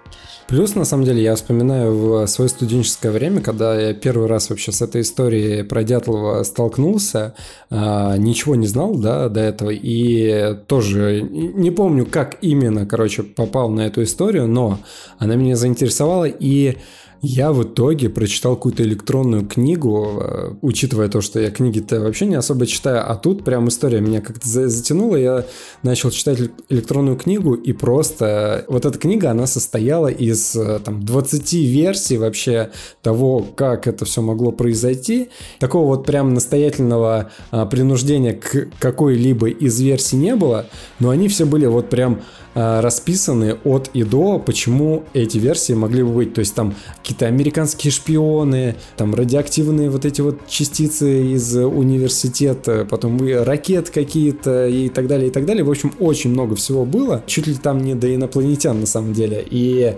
Плюс, 0.47 0.75
на 0.75 0.83
самом 0.83 1.05
деле, 1.05 1.23
я 1.23 1.35
вспоминаю 1.35 1.95
в 1.95 2.27
свое 2.27 2.49
студенческое 2.49 3.13
время, 3.13 3.39
когда 3.39 3.79
я 3.79 3.93
первый 3.93 4.27
раз 4.27 4.49
вообще 4.49 4.73
с 4.73 4.81
этой 4.81 5.01
историей 5.01 5.63
про 5.63 5.83
Дятлова 5.83 6.43
столкнулся, 6.43 7.33
а, 7.69 8.17
ничего 8.17 8.55
не 8.55 8.67
знал, 8.67 8.95
да, 8.95 9.29
до 9.29 9.39
этого, 9.39 9.69
и 9.69 10.55
тоже 10.67 11.21
не 11.21 11.71
помню, 11.71 12.05
как 12.05 12.37
именно, 12.41 12.85
короче, 12.85 13.23
попал 13.23 13.69
на 13.69 13.81
эту 13.87 14.03
историю, 14.03 14.47
но 14.47 14.79
она 15.17 15.35
меня 15.35 15.55
заинтересовала, 15.55 16.25
и 16.25 16.77
Я 17.21 17.51
в 17.51 17.63
итоге 17.63 18.09
прочитал 18.09 18.55
какую-то 18.55 18.83
электронную 18.83 19.47
книгу, 19.47 20.19
э, 20.21 20.51
учитывая 20.61 21.07
то, 21.07 21.21
что 21.21 21.39
я 21.39 21.49
книги-то 21.49 21.99
вообще 21.99 22.25
не 22.25 22.35
особо 22.35 22.65
читаю, 22.65 23.03
а 23.09 23.15
тут 23.15 23.43
прям 23.43 23.67
история 23.67 24.01
меня 24.01 24.21
как-то 24.21 24.47
затянула, 24.47 25.15
я 25.15 25.45
начал 25.81 26.11
читать 26.11 26.39
электронную 26.69 27.17
книгу, 27.17 27.53
и 27.53 27.73
просто 27.73 28.65
вот 28.67 28.85
эта 28.85 28.97
книга, 28.99 29.31
она 29.31 29.47
состояла 29.47 30.07
из 30.07 30.55
э, 30.55 30.79
там 30.83 31.03
20 31.03 31.53
версий 31.53 32.17
вообще 32.17 32.71
того, 33.01 33.45
как 33.55 33.87
это 33.87 34.05
все 34.05 34.21
могло 34.21 34.51
произойти. 34.51 35.29
Такого 35.59 35.87
вот 35.87 36.05
прям 36.05 36.33
настоятельного 36.33 37.31
а, 37.51 37.65
принуждения 37.65 38.33
к 38.33 38.69
какой-либо 38.79 39.49
из 39.49 39.79
версий 39.79 40.17
не 40.17 40.35
было, 40.35 40.67
но 40.99 41.09
они 41.09 41.27
все 41.27 41.45
были 41.45 41.65
вот 41.65 41.89
прям 41.89 42.21
расписаны 42.55 43.57
от 43.65 43.89
и 43.93 44.03
до, 44.03 44.39
почему 44.39 45.03
эти 45.13 45.37
версии 45.37 45.73
могли 45.73 46.03
бы 46.03 46.09
быть. 46.13 46.33
То 46.33 46.39
есть 46.39 46.55
там 46.55 46.73
какие-то 47.01 47.27
американские 47.27 47.91
шпионы, 47.91 48.75
там 48.95 49.13
радиоактивные 49.13 49.89
вот 49.89 50.05
эти 50.05 50.21
вот 50.21 50.47
частицы 50.47 51.33
из 51.33 51.55
университета, 51.55 52.87
потом 52.89 53.19
ракет 53.43 53.89
какие-то 53.89 54.67
и 54.67 54.89
так 54.89 55.07
далее, 55.07 55.27
и 55.27 55.31
так 55.31 55.45
далее. 55.45 55.63
В 55.63 55.69
общем, 55.69 55.93
очень 55.99 56.31
много 56.31 56.55
всего 56.55 56.85
было. 56.85 57.23
Чуть 57.27 57.47
ли 57.47 57.55
там 57.55 57.79
не 57.79 57.93
до 57.93 58.13
инопланетян 58.13 58.79
на 58.79 58.85
самом 58.85 59.13
деле. 59.13 59.45
И 59.47 59.95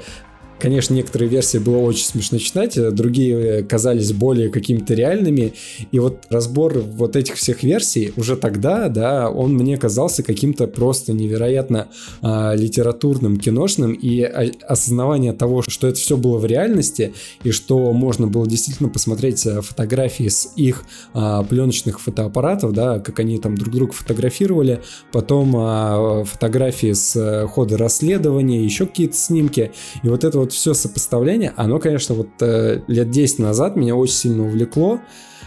Конечно, 0.60 0.96
некоторые 0.96 1.30
версии 1.30 1.60
было 1.60 1.78
очень 1.78 2.06
смешно 2.06 2.40
читать, 2.40 2.78
а 2.78 2.92
другие 2.92 3.64
казались 3.64 4.12
более 4.12 4.50
какими-то 4.50 4.96
реальными. 4.96 5.54
И 5.92 6.00
вот 6.00 6.24
разбор 6.30 6.80
вот 6.80 7.16
этих 7.16 7.36
всех 7.36 7.62
версий 7.62 8.12
уже 8.16 8.36
тогда, 8.36 8.90
да, 8.90 9.30
он 9.30 9.54
мне 9.54 9.78
казался 9.78 10.24
каким-то 10.24 10.68
просто 10.68 11.14
невероятно 11.14 11.90
а, 12.22 12.56
литературным, 12.56 13.38
киношным. 13.38 13.94
И 13.94 14.22
осознавание 14.22 15.34
того, 15.34 15.62
что 15.62 15.88
это 15.88 16.00
все 16.00 16.18
было 16.18 16.40
в 16.40 16.46
реальности, 16.46 17.14
и 17.44 17.52
что 17.52 17.94
можно 17.94 18.26
было 18.26 18.48
действительно 18.48 18.90
посмотреть 18.90 19.46
а, 19.46 19.62
фотографии 19.62 20.28
с 20.28 20.54
их 20.56 20.86
а, 21.14 21.44
пленочных 21.44 22.00
фотоаппаратов, 22.00 22.74
да, 22.74 23.00
как 23.00 23.20
они 23.20 23.38
там 23.38 23.56
друг 23.58 23.76
друга 23.76 23.94
фотографировали, 23.94 24.82
потом 25.12 25.54
а, 25.56 26.24
фотографии 26.24 26.94
с 26.94 27.48
хода 27.48 27.78
расследования, 27.78 28.64
еще 28.64 28.88
какие-то 28.88 29.16
снимки. 29.16 29.72
И 30.02 30.08
вот 30.08 30.24
это 30.24 30.40
вот 30.40 30.47
вот 30.48 30.54
все 30.54 30.74
сопоставление, 30.74 31.54
оно, 31.58 31.78
конечно, 31.78 32.16
вот 32.16 32.30
э, 32.40 32.80
лет 32.88 33.10
10 33.10 33.40
назад 33.40 33.76
меня 33.76 33.96
очень 33.96 34.14
сильно 34.14 34.46
увлекло. 34.46 35.02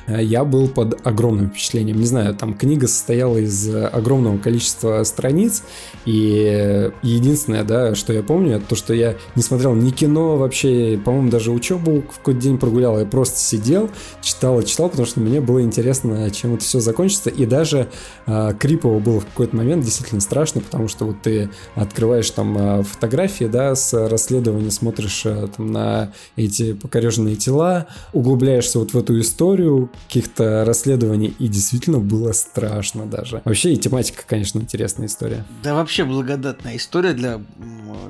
Э, 0.06 0.22
я 0.22 0.44
был 0.44 0.68
под 0.68 1.06
огромным 1.06 1.50
впечатлением. 1.50 1.98
Не 1.98 2.06
знаю, 2.06 2.34
там 2.34 2.54
книга 2.54 2.88
состояла 2.88 3.38
из 3.38 3.68
э, 3.68 3.86
огромного 3.86 4.38
количества 4.38 5.02
страниц, 5.04 5.62
и 6.04 6.90
единственное, 7.02 7.64
да, 7.64 7.94
что 7.94 8.12
я 8.12 8.22
помню, 8.22 8.56
это 8.56 8.66
то, 8.66 8.76
что 8.76 8.94
я 8.94 9.16
не 9.34 9.42
смотрел 9.42 9.74
ни 9.74 9.90
кино 9.90 10.36
вообще, 10.36 11.00
по-моему, 11.04 11.30
даже 11.30 11.50
учебу 11.50 12.02
в 12.02 12.18
какой-то 12.18 12.40
день 12.40 12.58
прогулял, 12.58 12.98
я 12.98 13.04
просто 13.04 13.38
сидел, 13.38 13.90
читал 14.22 14.60
и 14.60 14.66
читал, 14.66 14.88
потому 14.88 15.06
что 15.06 15.20
мне 15.20 15.40
было 15.40 15.62
интересно, 15.62 16.30
чем 16.30 16.54
это 16.54 16.64
все 16.64 16.80
закончится, 16.80 17.30
и 17.30 17.46
даже 17.46 17.88
э, 18.26 18.54
крипово 18.58 18.98
было 18.98 19.20
в 19.20 19.26
какой-то 19.26 19.56
момент 19.56 19.84
действительно 19.84 20.20
страшно, 20.20 20.60
потому 20.60 20.88
что 20.88 21.06
вот 21.06 21.22
ты 21.22 21.50
открываешь 21.74 22.30
там 22.30 22.56
э, 22.56 22.82
фотографии, 22.82 23.44
да, 23.44 23.74
с 23.74 23.92
расследования, 24.08 24.70
смотришь 24.70 25.22
э, 25.24 25.48
там 25.56 25.72
на 25.72 26.12
эти 26.36 26.72
покореженные 26.72 27.36
тела, 27.36 27.86
углубляешься 28.12 28.78
вот 28.78 28.94
в 28.94 28.98
эту 28.98 29.18
историю, 29.20 29.89
каких-то 30.06 30.64
расследований, 30.64 31.34
и 31.38 31.46
действительно 31.48 31.98
было 31.98 32.32
страшно 32.32 33.06
даже. 33.06 33.42
Вообще 33.44 33.72
и 33.72 33.76
тематика, 33.76 34.24
конечно, 34.26 34.58
интересная 34.58 35.06
история. 35.06 35.44
Да, 35.62 35.74
вообще 35.74 36.04
благодатная 36.04 36.76
история 36.76 37.12
для, 37.12 37.40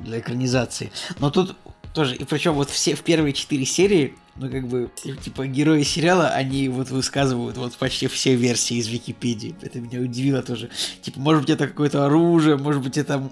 для 0.03 0.19
экранизации. 0.19 0.93
Но 1.19 1.31
тут 1.31 1.57
тоже, 1.93 2.15
и 2.17 2.25
причем 2.25 2.55
вот 2.55 2.71
все 2.71 2.95
в 2.95 3.03
первые 3.03 3.33
четыре 3.33 3.65
серии, 3.65 4.15
ну 4.37 4.49
как 4.51 4.69
бы, 4.69 4.91
типа 5.23 5.47
герои 5.47 5.83
сериала, 5.83 6.29
они 6.29 6.69
вот 6.69 6.91
высказывают 6.91 7.57
вот 7.57 7.75
почти 7.77 8.07
все 8.07 8.35
версии 8.35 8.77
из 8.77 8.89
Википедии. 8.89 9.57
Это 9.61 9.81
меня 9.81 10.01
удивило 10.01 10.43
тоже. 10.43 10.71
Типа, 11.03 11.19
может 11.21 11.43
быть 11.43 11.51
это 11.51 11.67
какое-то 11.67 12.07
оружие, 12.07 12.57
может 12.57 12.83
быть 12.83 12.97
это 12.97 13.31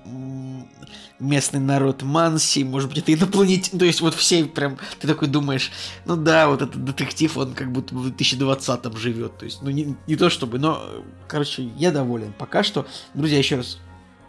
местный 1.20 1.60
народ 1.60 2.02
Манси, 2.02 2.64
может 2.64 2.90
быть, 2.90 2.98
это 2.98 3.14
инопланетяне. 3.14 3.78
То 3.78 3.84
есть 3.84 4.00
вот 4.00 4.14
все 4.14 4.44
прям, 4.44 4.78
ты 5.00 5.06
такой 5.06 5.28
думаешь, 5.28 5.70
ну 6.04 6.16
да, 6.16 6.48
вот 6.48 6.62
этот 6.62 6.84
детектив, 6.84 7.36
он 7.36 7.54
как 7.54 7.72
будто 7.72 7.94
в 7.94 8.08
2020-м 8.08 8.96
живет. 8.96 9.38
То 9.38 9.44
есть, 9.44 9.62
ну 9.62 9.70
не, 9.70 9.96
не 10.06 10.16
то 10.16 10.30
чтобы, 10.30 10.58
но, 10.58 10.82
короче, 11.26 11.64
я 11.76 11.90
доволен. 11.90 12.32
Пока 12.36 12.62
что, 12.62 12.86
друзья, 13.14 13.38
еще 13.38 13.56
раз, 13.56 13.78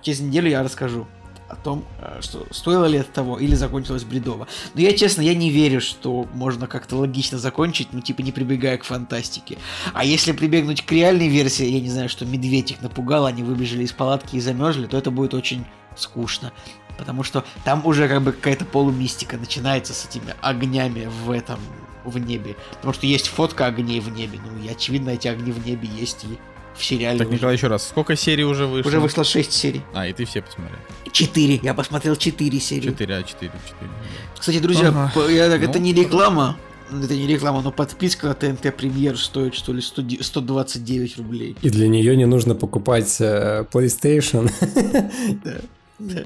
через 0.02 0.20
неделю 0.20 0.50
я 0.50 0.64
расскажу 0.64 1.08
о 1.50 1.56
том, 1.56 1.84
э, 2.00 2.20
что 2.22 2.46
стоило 2.52 2.86
ли 2.86 3.00
это 3.00 3.12
того 3.12 3.40
или 3.40 3.56
закончилось 3.56 4.04
бредово. 4.04 4.48
Но 4.76 4.82
я, 4.82 4.96
честно, 4.96 5.22
я 5.22 5.34
не 5.34 5.50
верю, 5.50 5.82
что 5.82 6.28
можно 6.34 6.68
как-то 6.68 6.96
логично 6.98 7.38
закончить, 7.38 7.90
ну, 7.92 8.02
типа, 8.02 8.22
не 8.22 8.32
прибегая 8.32 8.78
к 8.78 8.84
фантастике. 8.84 9.58
А 9.94 10.06
если 10.06 10.32
прибегнуть 10.32 10.86
к 10.86 10.92
реальной 10.92 11.28
версии, 11.28 11.66
я 11.66 11.82
не 11.82 11.90
знаю, 11.90 12.10
что 12.10 12.26
медведь 12.26 12.72
их 12.72 12.82
напугал, 12.82 13.26
они 13.26 13.44
выбежали 13.44 13.84
из 13.84 13.92
палатки 13.92 14.36
и 14.36 14.40
замерзли, 14.40 14.86
то 14.86 14.98
это 14.98 15.12
будет 15.12 15.34
очень 15.34 15.66
скучно. 15.96 16.54
Потому 16.98 17.24
что 17.24 17.46
там 17.64 17.86
уже 17.86 18.08
как 18.08 18.22
бы 18.22 18.32
какая-то 18.32 18.66
полумистика 18.66 19.38
начинается 19.38 19.94
с 19.94 20.06
этими 20.06 20.36
огнями 20.42 21.10
в 21.26 21.32
этом, 21.32 21.60
в 22.04 22.18
небе. 22.18 22.56
Потому 22.72 22.94
что 22.94 23.08
есть 23.08 23.28
фотка 23.28 23.66
огней 23.66 24.00
в 24.00 24.10
небе. 24.10 24.40
Ну 24.44 24.64
и 24.64 24.68
очевидно, 24.68 25.12
эти 25.12 25.28
огни 25.28 25.52
в 25.52 25.66
небе 25.66 25.88
есть 25.88 26.26
и 26.26 26.38
в 26.80 26.86
сериале. 26.86 27.20
Так, 27.20 27.30
Николай, 27.30 27.56
еще 27.56 27.68
раз, 27.68 27.88
сколько 27.88 28.16
серий 28.16 28.44
уже 28.44 28.66
вышло? 28.66 28.90
Уже 28.90 29.00
вышло 29.00 29.24
6 29.24 29.52
серий. 29.52 29.82
А, 29.94 30.08
и 30.08 30.14
ты 30.14 30.26
все 30.26 30.42
посмотрел? 30.42 30.78
4. 31.12 31.60
Я 31.62 31.74
посмотрел 31.74 32.16
4 32.16 32.60
серии. 32.60 32.88
4, 32.88 33.16
а 33.16 33.24
4, 33.24 33.52
4. 33.52 33.92
Кстати, 34.38 34.60
друзья, 34.60 34.90
ага. 34.90 35.30
я, 35.30 35.50
так, 35.50 35.62
ну, 35.62 35.70
это 35.70 35.80
не 35.80 35.94
реклама. 35.94 36.58
Это 36.92 37.16
не 37.16 37.28
реклама, 37.28 37.62
но 37.62 37.72
подписка 37.72 38.28
на 38.28 38.34
ТНТ 38.34 38.76
Премьер 38.76 39.18
стоит, 39.18 39.54
что 39.54 39.74
ли, 39.74 39.82
100, 39.82 40.04
129 40.22 41.18
рублей. 41.18 41.56
И 41.62 41.70
для 41.70 41.88
нее 41.88 42.16
не 42.16 42.26
нужно 42.26 42.56
покупать 42.56 43.18
э, 43.20 43.66
PlayStation. 43.72 44.50
Да. 46.00 46.24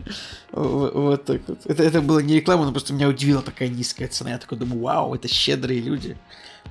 Вот 0.51 1.25
так 1.25 1.41
вот. 1.47 1.65
Это, 1.65 1.81
это 1.81 2.01
было 2.01 2.19
не 2.19 2.35
реклама, 2.35 2.65
но 2.65 2.71
просто 2.71 2.93
меня 2.93 3.09
удивила 3.09 3.41
такая 3.41 3.69
низкая 3.69 4.07
цена. 4.07 4.29
Я 4.29 4.37
такой 4.37 4.59
думаю, 4.59 4.79
вау, 4.79 5.15
это 5.15 5.27
щедрые 5.27 5.81
люди. 5.81 6.15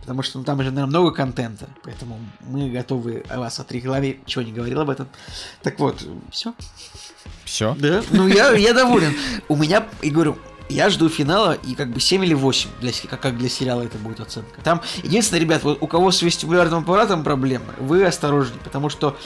Потому 0.03 0.23
что 0.23 0.39
ну, 0.39 0.45
там 0.45 0.59
же, 0.59 0.71
наверное, 0.71 0.87
много 0.87 1.13
контента. 1.13 1.69
Поэтому 1.85 2.19
мы 2.41 2.69
готовы 2.71 3.25
о 3.29 3.39
вас 3.39 3.59
отрекламировать. 3.61 4.27
Чего 4.27 4.43
не 4.43 4.53
говорил 4.53 4.81
об 4.81 4.91
этом. 4.91 5.09
Так 5.63 5.79
вот, 5.79 6.05
все. 6.31 6.55
Все? 7.45 7.75
Да. 7.79 8.03
Ну, 8.11 8.27
я, 8.27 8.51
я 8.53 8.75
доволен. 8.75 9.15
У 9.49 9.57
меня, 9.57 9.87
и 10.03 10.11
говорю, 10.11 10.37
я 10.69 10.91
жду 10.91 11.09
финала, 11.09 11.53
и 11.53 11.75
как 11.75 11.91
бы 11.91 12.01
7 12.01 12.25
или 12.25 12.35
8, 12.35 12.71
для, 12.81 12.93
как, 13.09 13.21
как 13.21 13.39
для 13.39 13.49
сериала 13.49 13.83
это 13.83 13.99
будет 13.99 14.21
оценка. 14.21 14.61
Там, 14.63 14.81
единственное, 15.03 15.41
ребят, 15.41 15.63
вот 15.63 15.79
у 15.81 15.87
кого 15.87 16.11
с 16.11 16.21
вестибулярным 16.23 16.83
аппаратом 16.83 17.23
проблемы, 17.23 17.67
вы 17.79 18.05
осторожнее, 18.05 18.61
потому 18.65 18.89
что 18.89 19.17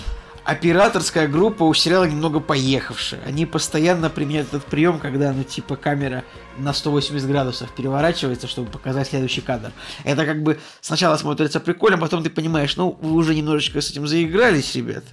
операторская 0.46 1.26
группа 1.26 1.64
у 1.64 1.74
сериала 1.74 2.04
немного 2.04 2.40
поехавшая. 2.40 3.20
Они 3.26 3.46
постоянно 3.46 4.08
применяют 4.08 4.48
этот 4.48 4.64
прием, 4.64 4.98
когда, 4.98 5.32
ну, 5.32 5.42
типа, 5.42 5.76
камера 5.76 6.24
на 6.58 6.72
180 6.72 7.28
градусов 7.28 7.70
переворачивается, 7.74 8.46
чтобы 8.46 8.70
показать 8.70 9.08
следующий 9.08 9.40
кадр. 9.40 9.72
Это 10.04 10.24
как 10.24 10.42
бы 10.42 10.58
сначала 10.80 11.16
смотрится 11.16 11.60
прикольно, 11.60 11.98
потом 11.98 12.22
ты 12.22 12.30
понимаешь, 12.30 12.76
ну, 12.76 12.96
вы 13.00 13.12
уже 13.12 13.34
немножечко 13.34 13.80
с 13.80 13.90
этим 13.90 14.06
заигрались, 14.06 14.74
ребята. 14.74 15.06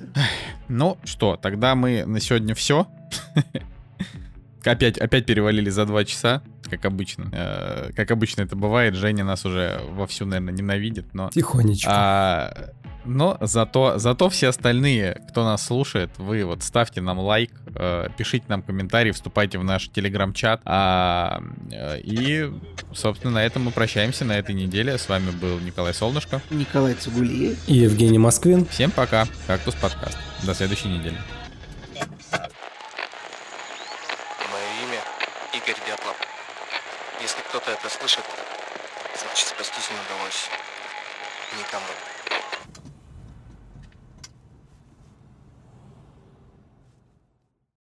Ну 0.67 0.97
что, 1.03 1.35
тогда 1.35 1.75
мы 1.75 2.05
на 2.05 2.19
сегодня 2.19 2.53
все. 2.53 2.87
Опять, 4.65 4.97
опять 4.97 5.25
перевалили 5.25 5.69
за 5.69 5.85
два 5.85 6.05
часа, 6.05 6.41
как 6.69 6.85
обычно. 6.85 7.29
Э, 7.31 7.91
как 7.95 8.11
обычно 8.11 8.41
это 8.41 8.55
бывает, 8.55 8.95
Женя 8.95 9.23
нас 9.23 9.45
уже 9.45 9.81
вовсю, 9.89 10.25
наверное, 10.25 10.53
ненавидит, 10.53 11.13
но... 11.13 11.29
Тихонечко. 11.29 11.89
А, 11.91 12.73
но 13.05 13.37
зато, 13.41 13.97
зато 13.97 14.29
все 14.29 14.49
остальные, 14.49 15.21
кто 15.29 15.43
нас 15.43 15.65
слушает, 15.65 16.11
вы 16.17 16.45
вот 16.45 16.63
ставьте 16.63 17.01
нам 17.01 17.19
лайк, 17.19 17.51
э, 17.75 18.07
пишите 18.17 18.45
нам 18.47 18.61
комментарии, 18.61 19.11
вступайте 19.11 19.59
в 19.59 19.63
наш 19.63 19.89
телеграм-чат. 19.89 20.61
А, 20.65 21.41
э, 21.71 21.99
и, 22.01 22.51
собственно, 22.93 23.33
на 23.33 23.45
этом 23.45 23.63
мы 23.63 23.71
прощаемся 23.71 24.25
на 24.25 24.37
этой 24.37 24.55
неделе. 24.55 24.97
С 24.97 25.09
вами 25.09 25.31
был 25.31 25.59
Николай 25.59 25.93
Солнышко. 25.93 26.41
Николай 26.49 26.93
Цугулиев. 26.93 27.57
И 27.67 27.75
Евгений 27.75 28.19
Москвин. 28.19 28.65
Всем 28.67 28.91
пока. 28.91 29.27
Кактус 29.47 29.75
подкаст. 29.75 30.17
До 30.45 30.53
следующей 30.53 30.87
недели. 30.87 31.17
Мое 34.51 34.67
имя 34.85 35.01
Игорь 35.53 35.79
Дятлов. 35.85 36.17
Если 37.21 37.39
кто-то 37.41 37.69
это 37.69 37.87
слышит, 37.87 38.25
значит 39.15 39.47
спастись 39.47 39.89
не 39.91 39.99
удалось 39.99 40.49
никому. 41.59 41.85